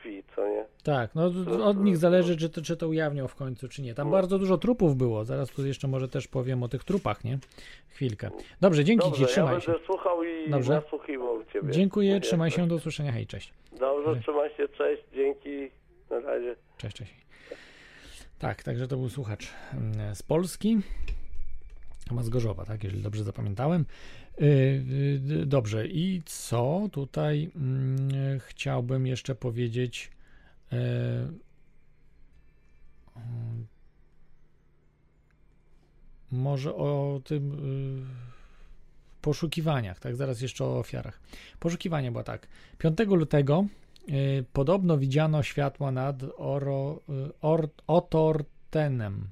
[0.00, 0.64] tkwi, co nie?
[0.82, 1.30] Tak, no
[1.64, 3.94] od nich zależy, czy to, czy to ujawnią w końcu, czy nie.
[3.94, 5.24] Tam bardzo dużo trupów było.
[5.24, 7.38] Zaraz tu jeszcze może też powiem o tych trupach, nie?
[7.88, 8.30] Chwilkę.
[8.60, 9.72] Dobrze, dzięki Dobrze, Ci, trzymaj ja się.
[9.72, 10.74] będę słuchał i Dobrze.
[10.74, 11.72] nasłuchiwał Ciebie.
[11.72, 13.52] Dziękuję, trzymaj się, do usłyszenia, hej, cześć.
[13.78, 15.70] Dobrze, trzymaj się, cześć, dzięki,
[16.10, 16.56] na razie.
[16.76, 17.14] Cześć, cześć.
[18.38, 20.78] Tak, także to był słuchacz mm, z Polski.
[22.08, 23.84] Chyba z Gorzowa, tak, jeżeli dobrze zapamiętałem.
[24.40, 24.44] Y,
[25.42, 30.10] y, Dobrze, i co tutaj mm, chciałbym jeszcze powiedzieć?
[30.72, 30.76] E,
[33.16, 33.66] mm,
[36.32, 40.16] Może o tym y, poszukiwaniach, tak?
[40.16, 41.20] Zaraz jeszcze o ofiarach.
[41.58, 42.48] Poszukiwania było tak.
[42.78, 43.66] 5 lutego
[44.08, 49.28] y, podobno widziano światła nad Oro, y, Or, Otortenem.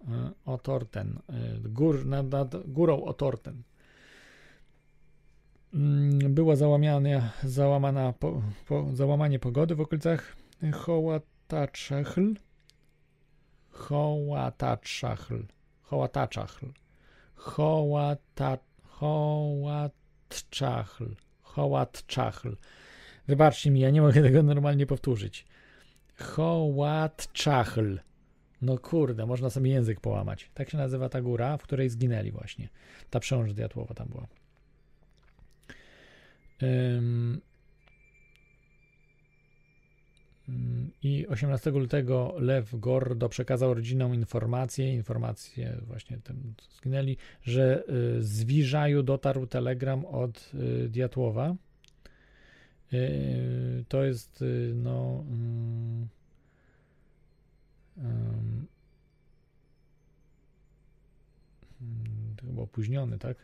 [0.00, 0.04] Y,
[0.44, 1.18] Otorten,
[1.64, 3.62] y, gór, nad, nad górą Otorten.
[5.76, 10.36] Mm, załamane, załamana po, po, załamanie pogody w okolicach
[10.72, 12.34] Hołataczachl.
[13.70, 15.44] Hołataczachl.
[15.82, 16.66] Hołataczachl.
[17.34, 18.58] Hołata.
[21.42, 22.56] Hołatczachl.
[23.28, 25.46] Wybaczcie mi, ja nie mogę tego normalnie powtórzyć.
[26.16, 27.98] Hołatczachl.
[28.62, 30.50] No kurde, można sobie język połamać.
[30.54, 32.68] Tak się nazywa ta góra, w której zginęli właśnie.
[33.10, 34.26] Ta przełęcz diatłowa tam była.
[41.02, 47.82] I 18 lutego Lew Gordo przekazał rodzinom informację, informację właśnie tym, co zginęli, że
[48.18, 51.54] y, z Wiżaju dotarł telegram od y, Diatłowa.
[52.92, 54.44] Y, To jest
[54.74, 55.24] no
[62.36, 63.36] to chyba opóźniony, tak?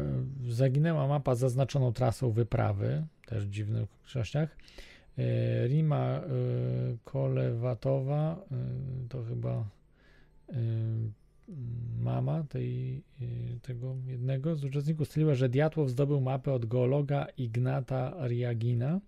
[0.00, 4.56] E, Zaginęła mapa z zaznaczoną trasą wyprawy, też w dziwnych okolicznościach.
[5.18, 6.20] E, Rima e,
[7.04, 8.44] Kolewatowa
[9.08, 9.64] to chyba
[12.00, 13.02] mama tej,
[13.62, 19.00] tego jednego z uczestników stwierdziła, że Diatłow zdobył mapę od geologa Ignata Riagina.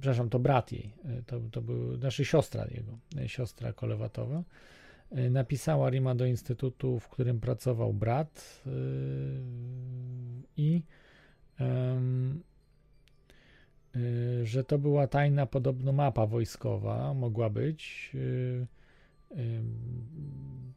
[0.00, 0.90] Przepraszam, to brat jej,
[1.26, 4.42] to, to był, znaczy siostra jego, siostra Kolewatowa.
[5.10, 8.72] E, Napisała Rima do instytutu, w którym pracował brat yy,
[10.56, 10.82] i
[11.60, 11.66] yy,
[14.46, 18.12] że to była tajna podobno mapa wojskowa, mogła być.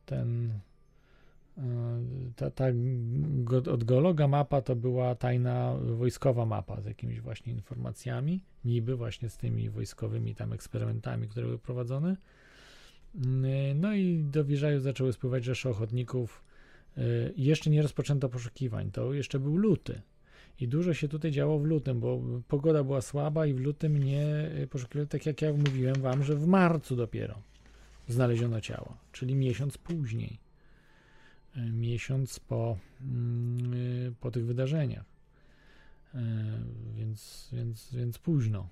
[0.05, 0.59] Ten
[2.35, 2.65] ta, ta
[3.71, 9.37] od geologa mapa to była tajna wojskowa mapa z jakimiś właśnie informacjami, niby właśnie z
[9.37, 12.17] tymi wojskowymi tam eksperymentami, które były prowadzone.
[13.16, 16.43] Yy, No i do Wiżaju zaczęły spływać rzesze ochotników.
[17.35, 20.01] I Jeszcze nie rozpoczęto poszukiwań, to jeszcze był luty.
[20.59, 24.51] I dużo się tutaj działo w lutym, bo pogoda była słaba i w lutym nie
[24.59, 27.42] yy, poszukiwali, tak jak ja mówiłem wam, że w marcu dopiero
[28.08, 30.40] znaleziono ciało, czyli miesiąc później.
[31.56, 35.06] Miesiąc po, mm, po tych wydarzeniach.
[36.95, 38.69] Więc, więc, więc późno.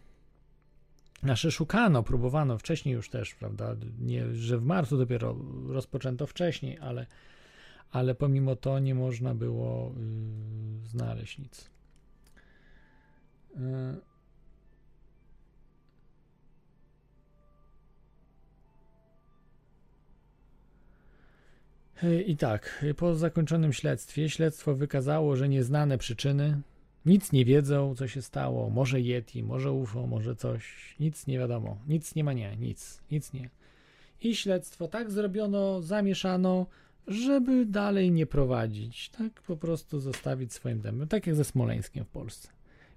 [1.24, 3.76] Nasze szukano, próbowano wcześniej już też, prawda?
[4.00, 5.36] Nie, że w marcu dopiero
[5.68, 7.06] rozpoczęto wcześniej, ale,
[7.92, 9.92] ale pomimo to nie można było
[10.84, 11.70] y, znaleźć nic.
[13.56, 14.12] Y,
[22.04, 26.62] Y, I tak, po zakończonym śledztwie, śledztwo wykazało, że nieznane przyczyny
[27.06, 28.70] nic nie wiedzą, co się stało.
[28.70, 30.96] Może Yeti, może UFO, może coś.
[31.00, 31.78] Nic nie wiadomo.
[31.88, 33.50] Nic nie ma, nie, nic, nic nie.
[34.22, 36.66] I śledztwo tak zrobiono, zamieszano,
[37.08, 39.10] żeby dalej nie prowadzić.
[39.10, 41.08] Tak po prostu zostawić swoim tempem.
[41.08, 42.50] Tak jak ze Smoleńskiem w Polsce.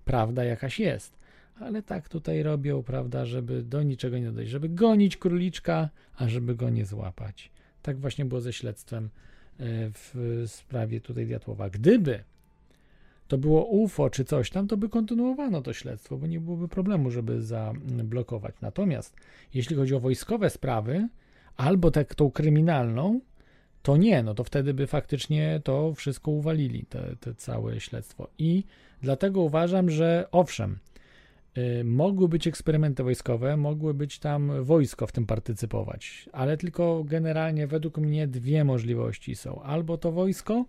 [0.04, 1.18] Prawda jakaś jest.
[1.60, 6.54] Ale tak tutaj robią, prawda, żeby do niczego nie dojść, żeby gonić króliczka, a żeby
[6.54, 7.50] go nie złapać.
[7.82, 9.10] Tak właśnie było ze śledztwem e,
[9.90, 11.70] w sprawie tutaj Diatłowa.
[11.70, 12.24] Gdyby
[13.28, 17.10] to było UFO czy coś tam, to by kontynuowano to śledztwo, bo nie byłoby problemu,
[17.10, 18.54] żeby zablokować.
[18.60, 19.16] Natomiast
[19.54, 21.08] jeśli chodzi o wojskowe sprawy,
[21.56, 23.20] albo tak tą kryminalną,
[23.82, 28.28] to nie, no to wtedy by faktycznie to wszystko uwalili, te, te całe śledztwo.
[28.38, 28.64] I
[29.02, 30.78] dlatego uważam, że owszem,
[31.58, 37.66] y, mogły być eksperymenty wojskowe, mogły być tam wojsko w tym partycypować, ale tylko generalnie
[37.66, 39.62] według mnie dwie możliwości są.
[39.62, 40.64] Albo to wojsko,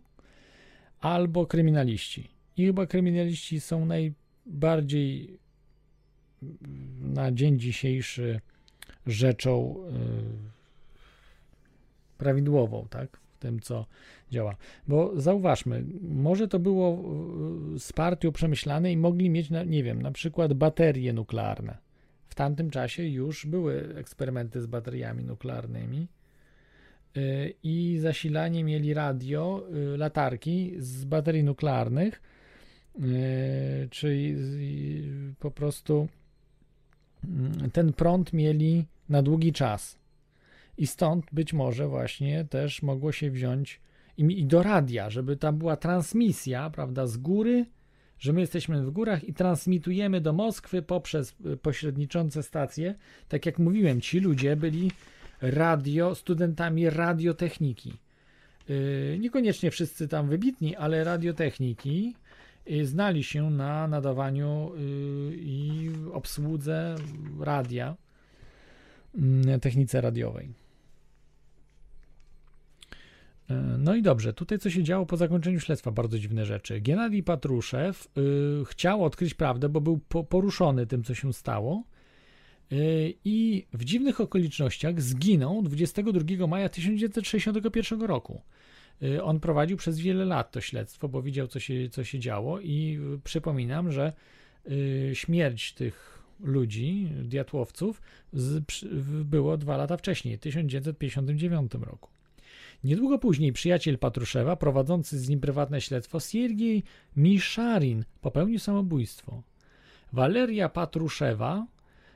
[1.01, 2.34] albo kryminaliści.
[2.57, 5.39] I chyba kryminaliści są najbardziej
[7.01, 8.41] na dzień dzisiejszy
[9.07, 9.81] rzeczą y,
[12.17, 13.17] prawidłową, tak?
[13.17, 13.85] W tym, co
[14.31, 14.55] działa.
[14.87, 17.03] Bo zauważmy, może to było
[17.75, 21.77] y, z partią przemyślane i mogli mieć, nie wiem, na przykład baterie nuklearne.
[22.27, 26.07] W tamtym czasie już były eksperymenty z bateriami nuklearnymi
[27.17, 29.67] y, i zasilanie mieli radio,
[29.97, 32.21] latarki z baterii nuklearnych,
[33.89, 36.07] czyli z- po prostu
[37.25, 39.97] mm, ten prąd mieli na długi czas.
[40.77, 43.79] I stąd być może właśnie też mogło się wziąć
[44.17, 47.65] i, do radia, żeby tam była transmisja, prawda, z góry,
[48.19, 52.95] że my jesteśmy w górach i transmitujemy do Moskwy poprzez y, pośredniczące stacje.
[53.29, 54.91] Tak jak mówiłem, ci ludzie byli
[55.41, 57.93] radio, studentami radiotechniki.
[58.69, 62.15] Yy, niekoniecznie wszyscy tam wybitni, ale radiotechniki
[62.83, 66.95] znali się na nadawaniu yy, i obsłudze
[67.39, 67.95] radia,
[69.15, 70.49] yy, technice radiowej.
[73.49, 76.81] Yy, No i dobrze, tutaj co się działo po zakończeniu śledztwa, bardzo dziwne rzeczy.
[76.81, 81.83] Gennady Patruszew yy, chciał odkryć prawdę, bo był po, poruszony tym, co się stało.
[83.25, 88.41] I w dziwnych okolicznościach zginął 22 maja 1961 roku.
[89.01, 92.59] Yy, On prowadził przez wiele lat to śledztwo, bo widział, co się, co się działo,
[92.59, 94.13] i yy, przypominam, że
[94.65, 98.01] yy, śmierć tych ludzi, diatłowców,
[98.33, 98.63] z,
[99.25, 102.09] było dwa lata wcześniej, w 1959 roku.
[102.83, 106.83] Niedługo później przyjaciel Patruszewa, prowadzący z nim prywatne śledztwo, Siergiej
[107.15, 109.43] Miszarin, popełnił samobójstwo.
[110.13, 111.67] Waleria Patruszewa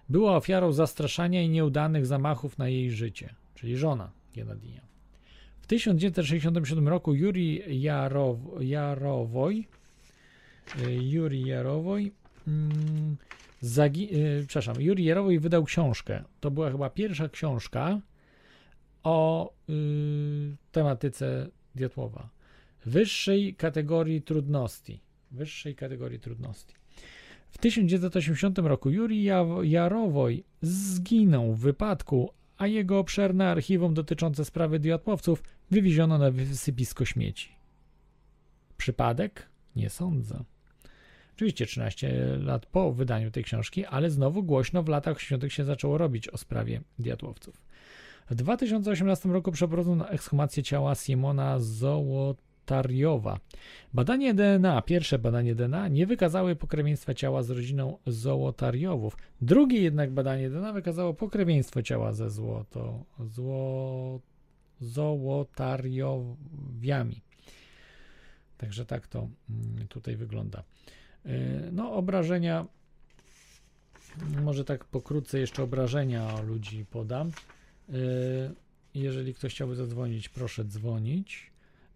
[0.09, 4.88] była ofiarą zastraszania i nieudanych zamachów na jej życie, czyli żona Genadija.
[5.69, 9.67] W 1967 roku Juri Jarow, Jarowoj,
[10.79, 12.11] y, Juri Jarowoj,
[12.47, 13.17] mm,
[13.61, 16.23] zagi, y, przepraszam, Juri Jarowoj wydał książkę.
[16.39, 18.01] To była chyba pierwsza książka
[19.03, 19.73] o y,
[20.71, 22.29] tematyce Diatłowa.
[22.85, 24.99] Wyższej kategorii trudności.
[25.31, 26.75] Wyższej kategorii trudności.
[27.49, 34.79] W 1980 roku Juri Ja- Jarowoj zginął w wypadku, a jego obszerne archiwum dotyczące sprawy
[34.79, 37.49] diatłowców wywieziono na wysypisko śmieci.
[38.77, 39.49] Przypadek?
[39.75, 40.43] Nie sądzę.
[41.35, 45.53] Oczywiście 13 lat po wydaniu tej książki, ale znowu głośno w latach 80.
[45.53, 47.61] się zaczęło robić o sprawie diatłowców.
[48.29, 53.39] W 2018 roku przeprowadzono ekshumację ciała Simona Zołotariowa.
[53.93, 59.17] Badanie DNA, pierwsze badanie DNA, nie wykazały pokrewieństwa ciała z rodziną Zołotariowów.
[59.41, 64.19] Drugie jednak badanie DNA wykazało pokrewieństwo ciała ze złoto, zło,
[64.81, 67.21] Zołotariowiami.
[68.57, 70.63] Także tak to mm, tutaj wygląda.
[71.25, 71.31] Yy,
[71.71, 72.65] No, obrażenia,
[74.43, 77.31] może tak pokrótce jeszcze obrażenia ludzi podam.
[77.89, 77.95] Yy,
[78.93, 81.51] Jeżeli ktoś chciałby zadzwonić, proszę dzwonić.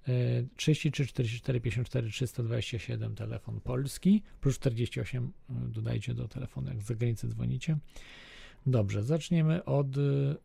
[0.07, 6.85] Yy, 33 44 54 327 telefon polski, plus 48 yy, dodajcie do telefonu, jak z
[6.85, 7.77] zagranicy dzwonicie.
[8.66, 10.38] Dobrze, zaczniemy od yy,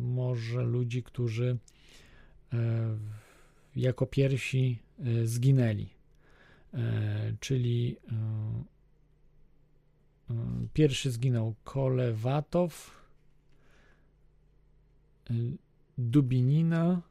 [0.00, 1.58] może ludzi, którzy
[2.52, 2.58] yy,
[3.76, 5.88] jako pierwsi yy, zginęli.
[6.72, 6.80] Yy,
[7.40, 7.96] Czyli yy,
[10.30, 10.36] yy,
[10.72, 13.04] pierwszy zginął Kolewatow,
[15.30, 15.34] y,
[15.98, 17.02] Dubinina,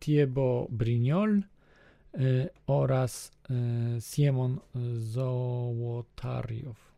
[0.00, 1.42] Tiebo Brignol
[2.14, 4.58] y, oraz y, Siemon
[4.94, 6.89] Zołotariow.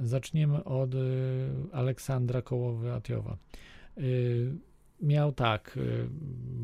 [0.00, 0.98] Zaczniemy od y,
[1.72, 3.36] Aleksandra Kołowy-Atiowa.
[3.98, 4.52] Y,
[5.02, 6.06] Miał tak, y,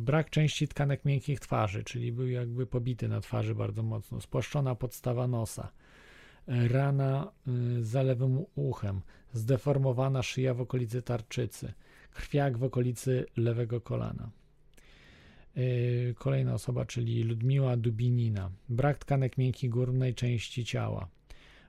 [0.04, 5.26] brak części tkanek miękkich twarzy, czyli był jakby pobity na twarzy bardzo mocno, spłaszczona podstawa
[5.26, 5.72] nosa,
[6.46, 7.32] rana
[7.80, 9.00] za lewym uchem,
[9.32, 11.72] zdeformowana szyja w okolicy tarczycy,
[12.10, 14.30] krwiak w okolicy lewego kolana.
[16.14, 18.50] Kolejna osoba, czyli Ludmiła Dubinina.
[18.68, 21.08] Brak tkanek miękkich górnej części ciała.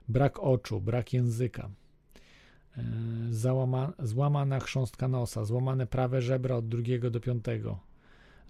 [0.08, 1.70] Brak oczu, brak języka.
[2.76, 2.84] Yy,
[3.30, 7.78] Załama, złamana chrząstka nosa, złamane prawe żebra od drugiego do piątego.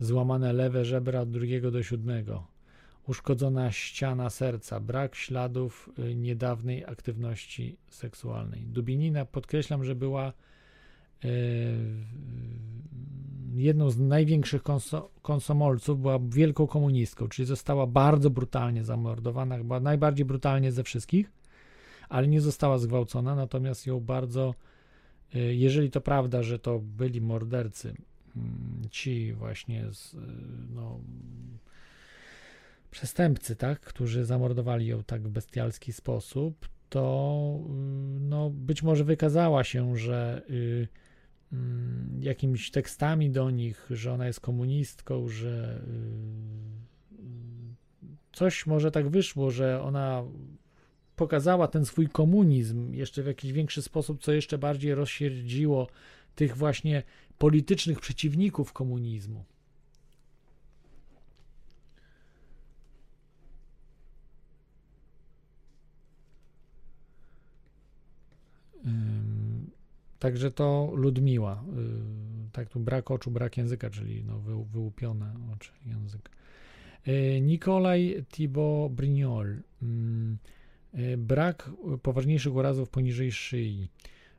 [0.01, 2.47] Złamane lewe żebra od drugiego do siódmego.
[3.07, 8.63] Uszkodzona ściana serca, brak śladów yy, niedawnej aktywności seksualnej.
[8.63, 10.33] Dubinina, podkreślam, że była
[11.25, 11.31] yy,
[13.55, 20.27] jedną z największych konso- konsomolców, była wielką komunistką, czyli została bardzo brutalnie zamordowana, chyba najbardziej
[20.27, 21.38] brutalnie ze wszystkich,
[22.09, 24.55] ale nie została zgwałcona, natomiast ją bardzo,
[25.35, 27.95] y, jeżeli to prawda, że to byli mordercy,
[28.37, 30.19] mm, ci właśnie z, y,
[30.75, 31.01] no,
[32.91, 39.65] przestępcy, tak, którzy zamordowali ją tak w bestialski sposób, to y, no, być może wykazała
[39.65, 40.89] się, że y,
[41.53, 46.99] mm, jakimiś tekstami do nich, że ona jest komunistką, że y,
[48.33, 50.25] coś może tak wyszło, że ona
[51.19, 55.89] pokazała ten swój komunizm jeszcze w jakiś większy sposób, co jeszcze bardziej rozsierdziło
[56.35, 57.03] tych właśnie
[57.39, 59.45] politycznych przeciwników komunizmu.
[70.19, 71.65] Także to Ludmiła.
[72.49, 76.31] y, tak tu brak oczu, brak języka, czyli no, wy, wyłupione oczy, język.
[77.05, 79.57] E, Nikolaj Thibaut Brignol.
[80.95, 81.71] E, Brak
[82.03, 83.89] poważniejszych urazów poniżej szyi.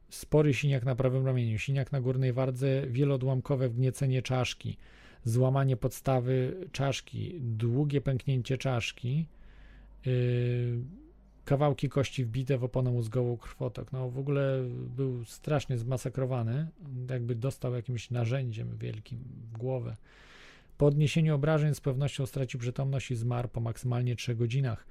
[0.09, 4.77] Spory siniak na prawym ramieniu, siniak na górnej wardze, wieloodłamkowe wgniecenie czaszki,
[5.23, 9.25] złamanie podstawy czaszki, długie pęknięcie czaszki,
[10.05, 10.13] yy,
[11.45, 13.91] kawałki kości wbite w oponę mózgową, krwotok.
[13.91, 14.63] No w ogóle
[14.95, 16.67] był strasznie zmasakrowany,
[17.09, 19.19] jakby dostał jakimś narzędziem wielkim
[19.53, 19.95] w głowę.
[20.77, 24.85] Po odniesieniu obrażeń z pewnością stracił przytomność i zmarł po maksymalnie 3 godzinach.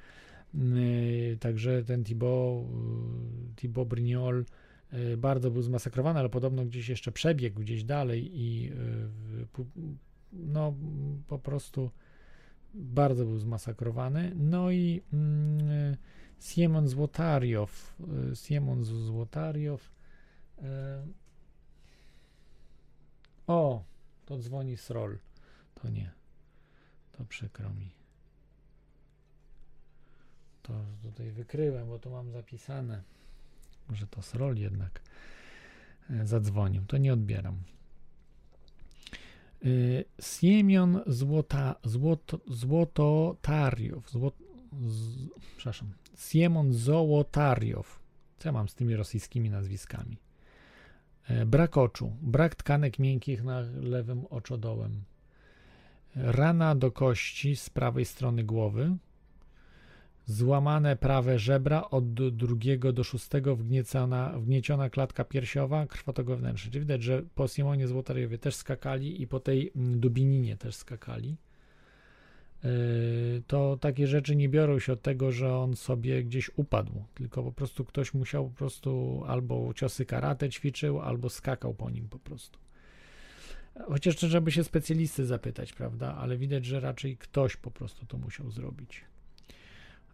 [0.55, 2.07] Yy, Także ten yy,
[3.57, 4.45] Thibaut Brignol
[4.93, 8.73] yy, bardzo był zmasakrowany, ale podobno gdzieś jeszcze przebiegł gdzieś dalej i
[10.33, 10.75] no
[11.27, 11.91] po prostu
[12.75, 14.33] bardzo był zmasakrowany.
[14.37, 15.97] No i mm,
[16.41, 17.97] Siemon Złotariow,
[18.35, 19.91] Siemon Złotariow
[23.49, 23.85] o,
[24.25, 25.19] to dzwoni Srol.
[25.75, 26.11] To nie.
[27.13, 27.98] To przykro mi.
[30.69, 33.03] To tutaj wykryłem, bo tu mam zapisane.
[33.89, 35.01] Może to Srol jednak
[36.11, 36.85] e, zadzwonił.
[36.87, 37.57] To nie odbieram.
[39.65, 44.11] Y, Siemion Złota, Złoto, Złototariow.
[44.11, 44.35] Złot,
[44.87, 45.93] z, przepraszam.
[46.17, 48.01] Siemon Zołotariow.
[48.39, 50.17] Co ja mam z tymi rosyjskimi nazwiskami?
[51.29, 55.05] E, Brak oczu, brak tkanek miękkich na lewym oczodołem.
[56.17, 58.97] Rana do kości z prawej strony głowy.
[60.29, 66.71] Złamane prawe żebra od drugiego do szóstego, wgniecona, wgnieciona klatka piersiowa, krwotok wewnętrzny.
[66.71, 71.37] Czyli widać, że po Simonie Złotariowie też skakali i po tej mm, Dubininie też skakali.
[72.65, 72.71] Yy,
[73.47, 77.53] To takie rzeczy nie biorą się od tego, że on sobie gdzieś upadł, tylko po
[77.53, 82.59] prostu ktoś musiał po prostu albo ciosy karate ćwiczył, albo skakał po nim po prostu.
[83.89, 86.15] Chociaż trzeba by się specjalisty zapytać, prawda?
[86.15, 89.05] Ale widać, że raczej ktoś po prostu to musiał zrobić.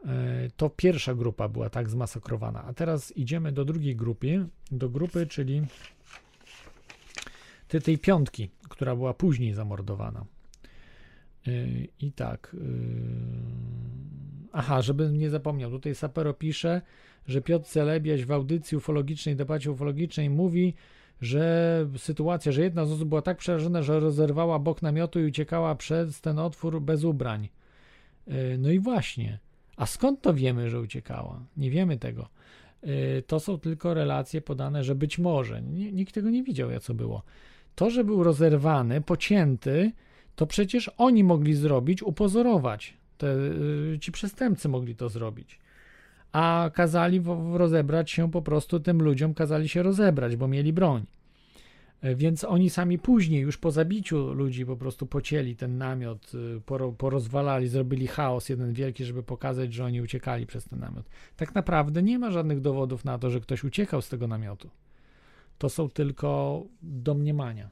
[0.04, 2.64] E, To pierwsza grupa była tak zmasakrowana.
[2.64, 5.62] A teraz idziemy do drugiej grupy, do grupy, czyli
[7.68, 10.24] tej, piątki, która była później zamordowana.
[11.46, 11.50] E,
[12.00, 12.56] I tak.
[12.60, 12.64] e,
[14.52, 16.82] Aha, żebym nie zapomniał, tutaj Sapero pisze,
[17.26, 20.74] że Piotr Celebiaś w audycji ufologicznej, debacie ufologicznej mówi,
[21.20, 25.74] że sytuacja, że jedna z osób była tak przerażona, że rozerwała bok namiotu i uciekała
[25.74, 27.48] przez ten otwór bez ubrań.
[28.58, 29.38] No i właśnie.
[29.76, 31.40] A skąd to wiemy, że uciekała?
[31.56, 32.28] Nie wiemy tego.
[32.82, 35.62] E, To są tylko relacje podane, że być może.
[35.92, 37.22] Nikt tego nie widział, jak co było.
[37.74, 39.92] To, że był rozerwany, pocięty,
[40.36, 42.94] to przecież oni mogli zrobić, upozorować.
[43.18, 43.36] Te,
[43.94, 45.58] y, ci przestępcy mogli to zrobić.
[46.32, 47.22] A kazali
[47.52, 51.04] rozebrać się po prostu tym ludziom, kazali się rozebrać, bo mieli broń.
[52.04, 56.60] E, Więc oni sami później, już po zabiciu ludzi, po prostu pocięli ten namiot, y,
[56.60, 61.06] poro- porozwalali, zrobili chaos jeden wielki, żeby pokazać, że oni uciekali przez ten namiot.
[61.36, 64.70] Tak naprawdę nie ma żadnych dowodów na to, że ktoś uciekał z tego namiotu.
[65.58, 67.70] To są tylko domniemania.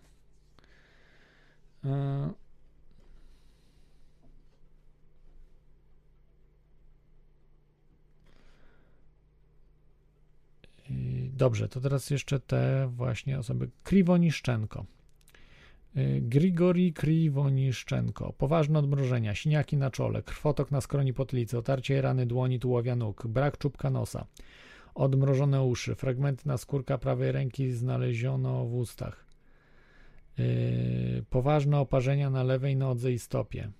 [10.89, 13.71] I Dobrze, to teraz jeszcze te właśnie osoby.
[13.85, 14.85] Kriwoniszczenko.
[15.97, 18.33] Y, Grigori Kriwoniszczenko.
[18.33, 23.59] Poważne odmrożenia, siniaki na czole, krwotok na skroni potlicy, otarcie rany dłoni, tułowia nóg, brak
[23.59, 24.27] czubka nosa,
[24.95, 29.25] odmrożone uszy, fragmenty naskórka prawej ręki znaleziono w ustach.
[30.39, 33.71] Y, Poważne oparzenia na lewej nodze i stopie.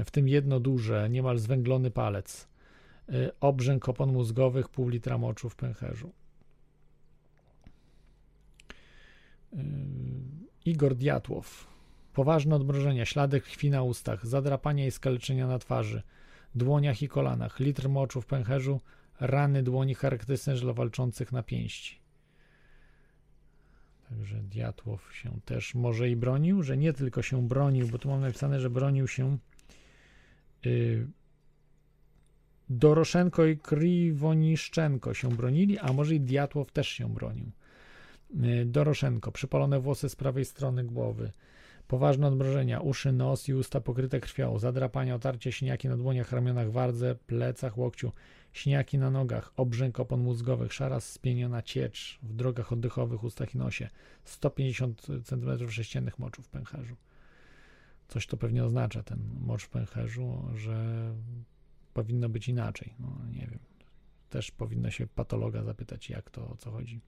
[0.00, 2.48] Y, W tym jedno duże, niemal zwęglony palec
[3.08, 6.08] y, obrzęk opon mózgowych, pół litra moczu w pęcherzu.
[6.08, 6.12] Y,
[10.64, 11.66] Igor Diatłow.
[12.12, 16.02] Poważne odmrożenia, ślady krwi na ustach, zadrapania i skaleczenia na twarzy,
[16.54, 18.80] dłoniach i kolanach, litr moczu w pęcherzu,
[19.20, 22.02] rany dłoni charakterystyczne dla walczących na pięści.
[24.08, 28.20] Także Diatłow się też może i bronił, że nie tylko się bronił, bo tu mam
[28.20, 29.38] napisane, że bronił się
[30.66, 31.06] y,
[32.70, 37.50] Doroszenko i Kriwoniszczenko się bronili, a może i Diatłow też się bronił.
[38.34, 41.32] Y, Doroszenko, przypalone włosy z prawej strony głowy,
[41.88, 47.14] poważne odmrożenia, uszy, nos i usta pokryte krwią, zadrapania, otarcie, siniaki na dłoniach, ramionach, wardze,
[47.26, 48.12] plecach, łokciu,
[48.52, 53.88] siniaki na nogach, obrzęk opon mózgowych, szara spieniona ciecz w drogach oddechowych, ustach i nosie,
[54.24, 56.96] 150 cm3 moczu w pęcherzu.
[58.08, 61.10] Coś to pewnie oznacza, ten mocz w pęcherzu, że
[61.94, 62.94] powinno być inaczej.
[62.98, 63.58] No, nie wiem.
[64.30, 67.00] Też powinno się patologa zapytać, jak to, o co chodzi.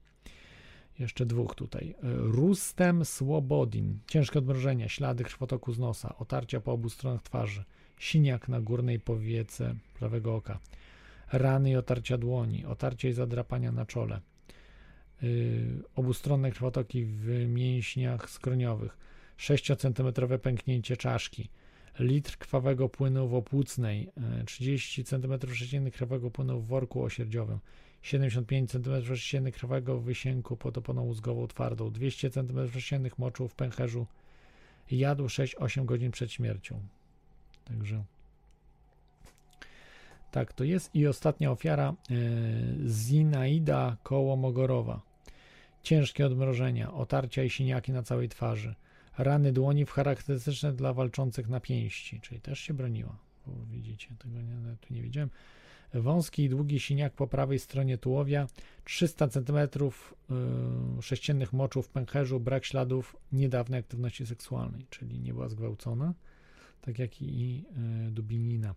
[0.99, 1.89] Jeszcze dwóch tutaj.
[1.89, 3.99] Y, Rustem Słobodin.
[4.07, 7.63] Ciężkie odmrożenia, ślady krwotoku z nosa, otarcia po obu stronach twarzy,
[7.99, 10.59] siniak na górnej powiece prawego oka,
[11.31, 14.21] rany i otarcia dłoni, otarcia i zadrapania na czole,
[15.21, 18.97] yy, obustronne krwotoki w mięśniach skroniowych,
[19.37, 21.49] 6-cm pęknięcie czaszki,
[21.99, 27.59] litr krwawego płynu w opłucnej, yy, 30 cm sześciennych krwawego płynu w worku osierdziowym,
[28.05, 32.69] 75 cm krwawego wysięku pod oponą mózgową twardą, 200 cm
[33.17, 34.07] moczu w pęcherzu,
[34.91, 36.79] jadł 6-8 godzin przed śmiercią.
[37.65, 38.03] Także
[40.31, 40.95] tak to jest.
[40.95, 42.15] I ostatnia ofiara e,
[42.89, 45.01] Zinaida Kołomogorowa.
[45.83, 48.75] Ciężkie odmrożenia, otarcia i siniaki na całej twarzy.
[49.17, 53.17] Rany dłoni w charakterystyczne dla walczących na pięści, czyli też się broniła.
[53.47, 55.29] Bo widzicie, tego nie, tu nie widziałem.
[55.93, 58.47] Wąski i długi siniak po prawej stronie tułowia,
[58.83, 65.49] 300 cm y, sześciennych moczu w pęcherzu, brak śladów niedawnej aktywności seksualnej, czyli nie była
[65.49, 66.13] zgwałcona,
[66.81, 67.63] tak jak i
[68.07, 68.75] y, Dubinina.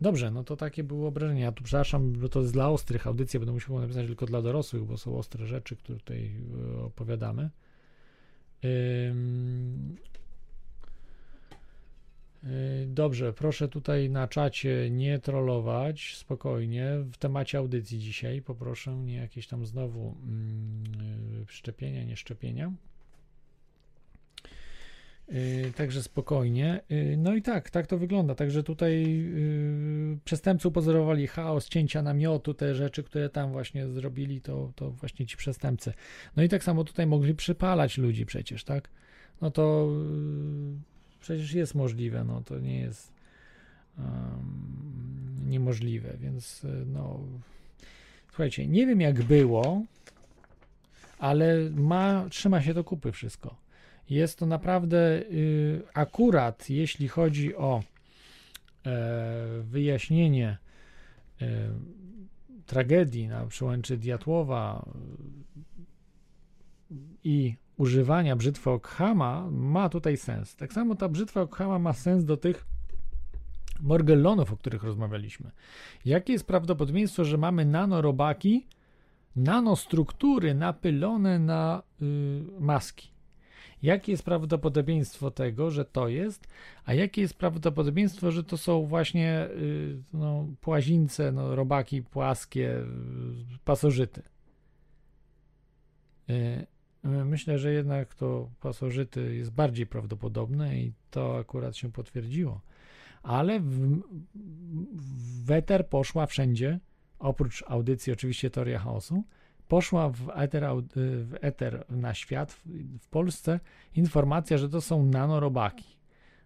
[0.00, 1.44] Dobrze, no to takie były obrażenia.
[1.44, 4.84] Ja tu przepraszam, bo to jest dla ostrych audycji, będę musiał napisać tylko dla dorosłych,
[4.84, 6.36] bo są ostre rzeczy, które tutaj
[6.76, 7.50] y, opowiadamy.
[12.96, 16.90] Dobrze, proszę tutaj na czacie nie trollować, spokojnie.
[17.12, 22.72] W temacie audycji dzisiaj poproszę nie jakieś tam znowu mm, szczepienia, nie szczepienia.
[25.32, 26.80] Y, Także spokojnie.
[26.90, 28.34] Y, No i tak, tak to wygląda.
[28.34, 29.04] Także tutaj
[30.14, 35.26] y, przestępcy upozorowali chaos, cięcia namiotu, te rzeczy, które tam właśnie zrobili, to, to właśnie
[35.26, 35.92] ci przestępcy.
[36.36, 38.90] No i tak samo tutaj mogli przypalać ludzi przecież, tak?
[39.40, 39.88] No to
[40.82, 40.95] y,
[41.26, 43.12] przecież jest możliwe, no to nie jest
[43.98, 44.06] um,
[45.46, 47.20] niemożliwe, więc y, no
[48.28, 49.82] słuchajcie, nie wiem jak było,
[51.18, 53.56] ale ma, trzyma się do kupy wszystko.
[54.10, 57.82] Jest to naprawdę y, akurat, jeśli chodzi o
[58.86, 60.58] e, wyjaśnienie
[61.40, 61.46] e,
[62.66, 64.88] tragedii na przełęczy Diatłowa
[66.90, 70.56] y, i używania brzytwy Okhama ma tutaj sens.
[70.56, 72.66] Tak samo ta brzytwa Okhama ma sens do tych
[73.80, 75.50] Morgellonów, o których rozmawialiśmy.
[76.04, 78.66] Jakie jest prawdopodobieństwo, że mamy nanorobaki,
[79.36, 83.16] nanostruktury napylone na y, maski?
[83.82, 86.48] Jakie jest prawdopodobieństwo tego, że to jest,
[86.84, 92.84] a jakie jest prawdopodobieństwo, że to są właśnie y, no, płazińce, no, robaki płaskie, y,
[93.64, 94.22] pasożyty?
[96.30, 96.66] Y,
[97.06, 102.60] Myślę, że jednak to pasożyty jest bardziej prawdopodobne i to akurat się potwierdziło.
[103.22, 104.00] Ale w,
[105.44, 106.80] w eter poszła wszędzie,
[107.18, 109.24] oprócz audycji oczywiście Teoria Chaosu,
[109.68, 112.62] poszła w eter, w eter na świat, w,
[113.00, 113.60] w Polsce,
[113.94, 115.96] informacja, że to są nanorobaki.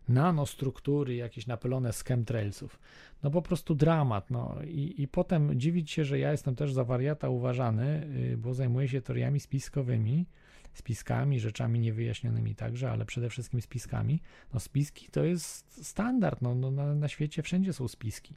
[0.09, 2.81] Nanostruktury, jakieś napylone z chemtrailsów.
[3.23, 4.31] No po prostu dramat.
[4.31, 4.57] No.
[4.65, 8.89] I, I potem dziwić się, że ja jestem też za wariata uważany, y, bo zajmuję
[8.89, 10.27] się teoriami spiskowymi,
[10.73, 14.21] spiskami, rzeczami niewyjaśnionymi także, ale przede wszystkim spiskami.
[14.55, 18.37] No spiski to jest standard, no, no na, na świecie wszędzie są spiski,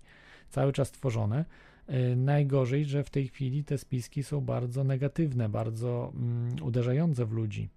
[0.50, 1.46] cały czas tworzone.
[1.88, 7.32] Yy, najgorzej, że w tej chwili te spiski są bardzo negatywne, bardzo mm, uderzające w
[7.32, 7.70] ludzi.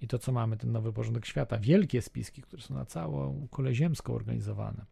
[0.00, 3.74] I to, co mamy, ten nowy porządek świata, wielkie spiski, które są na całą kulę
[3.74, 4.84] ziemską organizowane.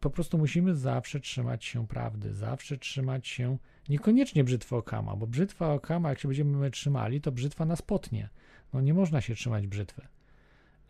[0.00, 3.58] Po prostu musimy zawsze trzymać się prawdy, zawsze trzymać się
[3.90, 8.28] niekoniecznie brzytwy Okama, bo brzytwa Okama, jak się będziemy trzymali, to brzytwa nas potnie.
[8.72, 10.02] No nie można się trzymać brzytwy.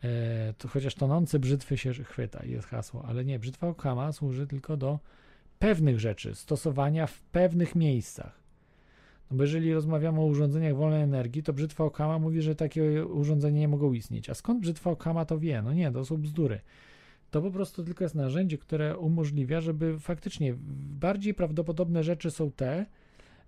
[0.04, 4.76] E, to chociaż tonący brzytwy się chwyta, jest hasło, ale nie, brzytwa Okama służy tylko
[4.76, 4.98] do
[5.58, 8.40] pewnych rzeczy, stosowania w pewnych miejscach.
[9.30, 13.60] No bo jeżeli rozmawiamy o urządzeniach wolnej energii, to brzytwa Okama mówi, że takie urządzenia
[13.60, 14.30] nie mogą istnieć.
[14.30, 15.62] A skąd brzytwa Okama to wie?
[15.62, 16.60] No nie, to są bzdury.
[17.30, 20.54] To po prostu tylko jest narzędzie, które umożliwia, żeby faktycznie
[21.00, 22.86] bardziej prawdopodobne rzeczy są te,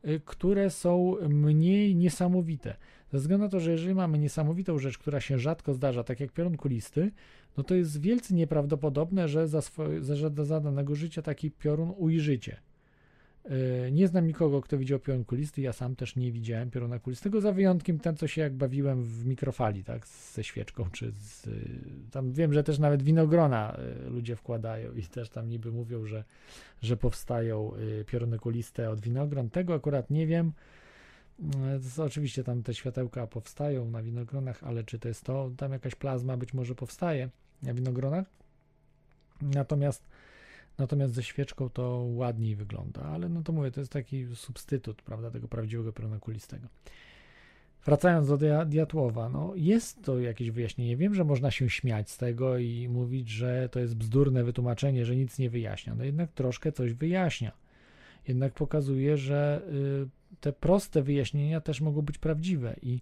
[0.04, 2.76] y, które są mniej niesamowite.
[3.12, 6.32] Ze względu na to, że jeżeli mamy niesamowitą rzecz, która się rzadko zdarza, tak jak
[6.32, 7.10] piorun kulisty,
[7.56, 12.56] no to jest wielce nieprawdopodobne, że za, swoje, za, za danego życia taki piorun ujrzycie.
[13.44, 17.40] Yy, Nie znam nikogo, kto widział piorun kulisty, ja sam też nie widziałem pioruna kulistego,
[17.40, 21.52] za wyjątkiem ten, co się jak bawiłem w mikrofali, tak, ze świeczką, czy z, yy,
[22.10, 26.24] tam wiem, że też nawet winogrona yy, ludzie wkładają i też tam niby mówią, że,
[26.82, 27.72] że powstają
[28.06, 30.52] pioruny kuliste od winogron, tego akurat nie wiem,
[31.98, 36.36] oczywiście tam te światełka powstają na winogronach, ale czy to jest to, tam jakaś plazma
[36.36, 37.28] być może powstaje
[37.62, 38.26] na winogronach,
[39.42, 40.02] natomiast
[40.82, 45.30] natomiast ze świeczką to ładniej wygląda, ale no to mówię, to jest taki substytut, prawda,
[45.30, 46.68] tego prawdziwego pioruna kulistego.
[47.84, 50.96] Wracając do Dia- Diatłowa, no jest to jakieś wyjaśnienie.
[50.96, 55.16] Wiem, że można się śmiać z tego i mówić, że to jest bzdurne wytłumaczenie, że
[55.16, 55.94] nic nie wyjaśnia.
[55.94, 57.52] No jednak troszkę coś wyjaśnia.
[58.28, 59.62] Jednak pokazuje, że
[60.32, 63.00] y, te proste wyjaśnienia też mogą być prawdziwe i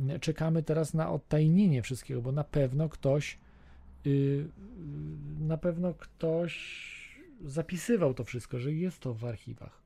[0.00, 3.38] y, czekamy teraz na odtajnienie wszystkiego, bo na pewno ktoś
[4.06, 4.46] y,
[5.40, 6.97] na pewno ktoś
[7.44, 9.82] zapisywał to wszystko, że jest to w archiwach.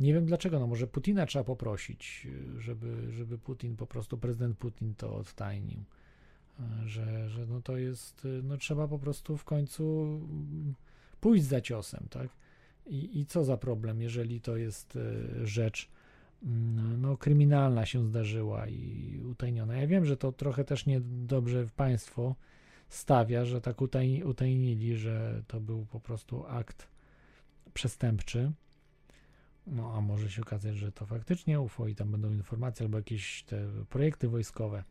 [0.00, 2.26] Nie wiem dlaczego, no może Putina trzeba poprosić,
[2.58, 5.84] żeby, żeby Putin, po prostu prezydent Putin to odtajnił.
[6.86, 10.20] Że, że no to jest, no trzeba po prostu w końcu
[11.20, 12.28] pójść za ciosem, tak?
[12.86, 15.88] I, I co za problem, jeżeli to jest y, rzecz
[16.42, 19.76] mm, no, kryminalna się zdarzyła i utajniona.
[19.76, 22.34] Ja wiem, że to trochę też niedobrze w państwo
[22.88, 26.88] stawia, że tak utaj, utajnili, że to był po prostu akt
[27.74, 28.52] przestępczy.
[29.66, 33.42] No, a może się okazać, że to faktycznie UFO i tam będą informacje albo jakieś
[33.42, 34.84] te projekty wojskowe.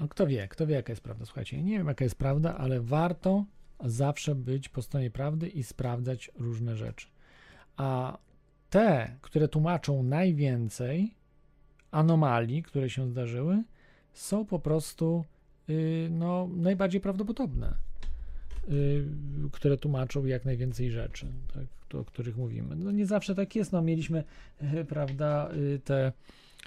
[0.00, 1.24] No, kto wie, kto wie, jaka jest prawda.
[1.24, 3.44] Słuchajcie, nie wiem, jaka jest prawda, ale warto
[3.80, 7.06] zawsze być po stronie prawdy i sprawdzać różne rzeczy.
[7.76, 8.18] A
[8.70, 11.14] te, które tłumaczą najwięcej
[11.90, 13.62] anomalii, które się zdarzyły,
[14.12, 15.24] są po prostu
[16.10, 17.74] no, najbardziej prawdopodobne,
[18.68, 19.04] y,
[19.52, 21.64] które tłumaczą jak najwięcej rzeczy, tak,
[22.00, 22.76] o których mówimy.
[22.76, 23.72] No nie zawsze tak jest.
[23.72, 24.24] No, mieliśmy,
[24.62, 26.12] y, prawda, y, te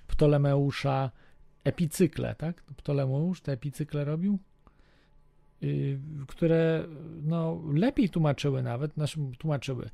[0.08, 1.12] Ptolemeusza
[1.64, 2.64] epicykle, tak?
[2.64, 4.40] Ptolemeusz te epicykle robił,
[5.64, 6.86] y, które
[7.24, 9.90] no, lepiej tłumaczyły nawet, znaczy tłumaczyły,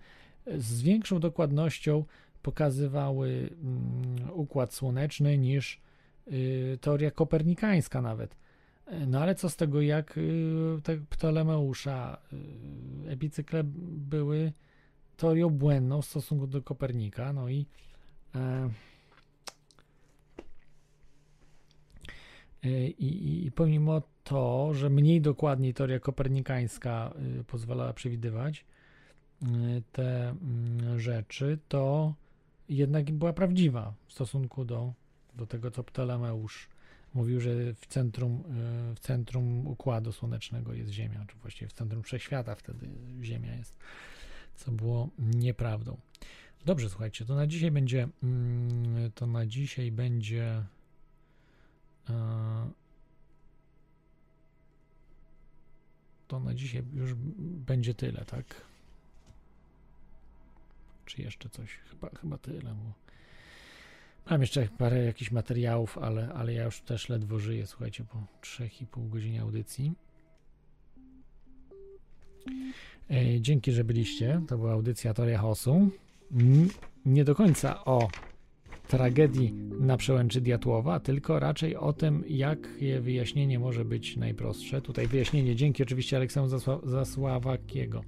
[0.57, 2.05] z większą dokładnością
[2.41, 5.81] pokazywały mm, układ słoneczny niż
[6.27, 8.35] y, teoria kopernikańska nawet.
[9.07, 10.19] No ale co z tego, jak
[10.83, 12.17] te Ptolemeusza
[13.07, 14.53] y, epicykle były
[15.17, 17.65] teorią błędną w stosunku do Kopernika, no i
[18.35, 18.69] e,
[22.63, 28.65] e, i, i pomimo to, że mniej dokładniej teoria kopernikańska y, pozwalała przewidywać
[29.91, 32.13] te mm, rzeczy, to
[32.69, 34.93] jednak była prawdziwa w stosunku do,
[35.35, 36.69] do tego, co Ptolemeusz
[37.13, 38.43] mówił, że w centrum,
[38.91, 42.89] y, w centrum układu słonecznego jest Ziemia, czy właściwie w centrum wszechświata wtedy
[43.21, 43.75] Ziemia jest,
[44.55, 45.97] co było nieprawdą.
[46.65, 50.65] Dobrze, słuchajcie, to na dzisiaj będzie mm, to na dzisiaj będzie
[52.09, 52.71] e,
[56.27, 58.61] to na dzisiaj już będzie tyle, tak?
[61.05, 61.69] Czy jeszcze coś?
[61.89, 62.75] Chyba, chyba tyle.
[62.75, 63.10] Bo
[64.29, 69.09] mam jeszcze parę jakichś materiałów, ale, ale ja już też ledwo żyję, słuchajcie, po 3,5
[69.09, 69.91] godziny audycji.
[73.11, 74.41] E, Dzięki, że byliście.
[74.47, 75.13] To była audycja.
[76.31, 76.69] Mm,
[77.05, 78.09] Nie do końca o
[78.87, 84.81] tragedii na przełęczy Diatłowa, tylko raczej o tym, jakie wyjaśnienie może być najprostsze.
[84.81, 88.03] Tutaj wyjaśnienie dzięki oczywiście Aleksandru Zasła- Zasławakiego.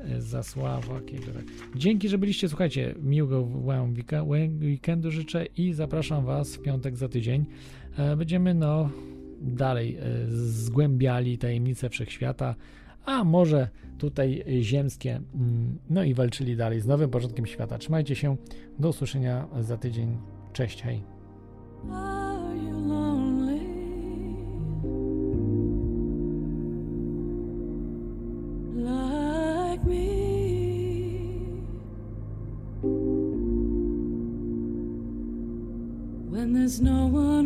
[0.00, 1.44] E, Zasławakiego, tak.
[1.76, 2.48] Dzięki, że byliście.
[2.48, 3.48] Słuchajcie, miłego
[4.60, 7.46] weekendu życzę i zapraszam Was w piątek za tydzień.
[7.98, 8.90] E, Będziemy no
[9.40, 12.54] dalej e, zgłębiali tajemnice wszechświata,
[13.04, 13.68] a może
[13.98, 17.78] tutaj ziemskie, mm, no i walczyli dalej z nowym porządkiem świata.
[17.78, 18.36] Trzymajcie się,
[18.78, 20.16] do usłyszenia za tydzień.
[20.52, 21.02] Cześć, hej.
[36.68, 37.37] There's no one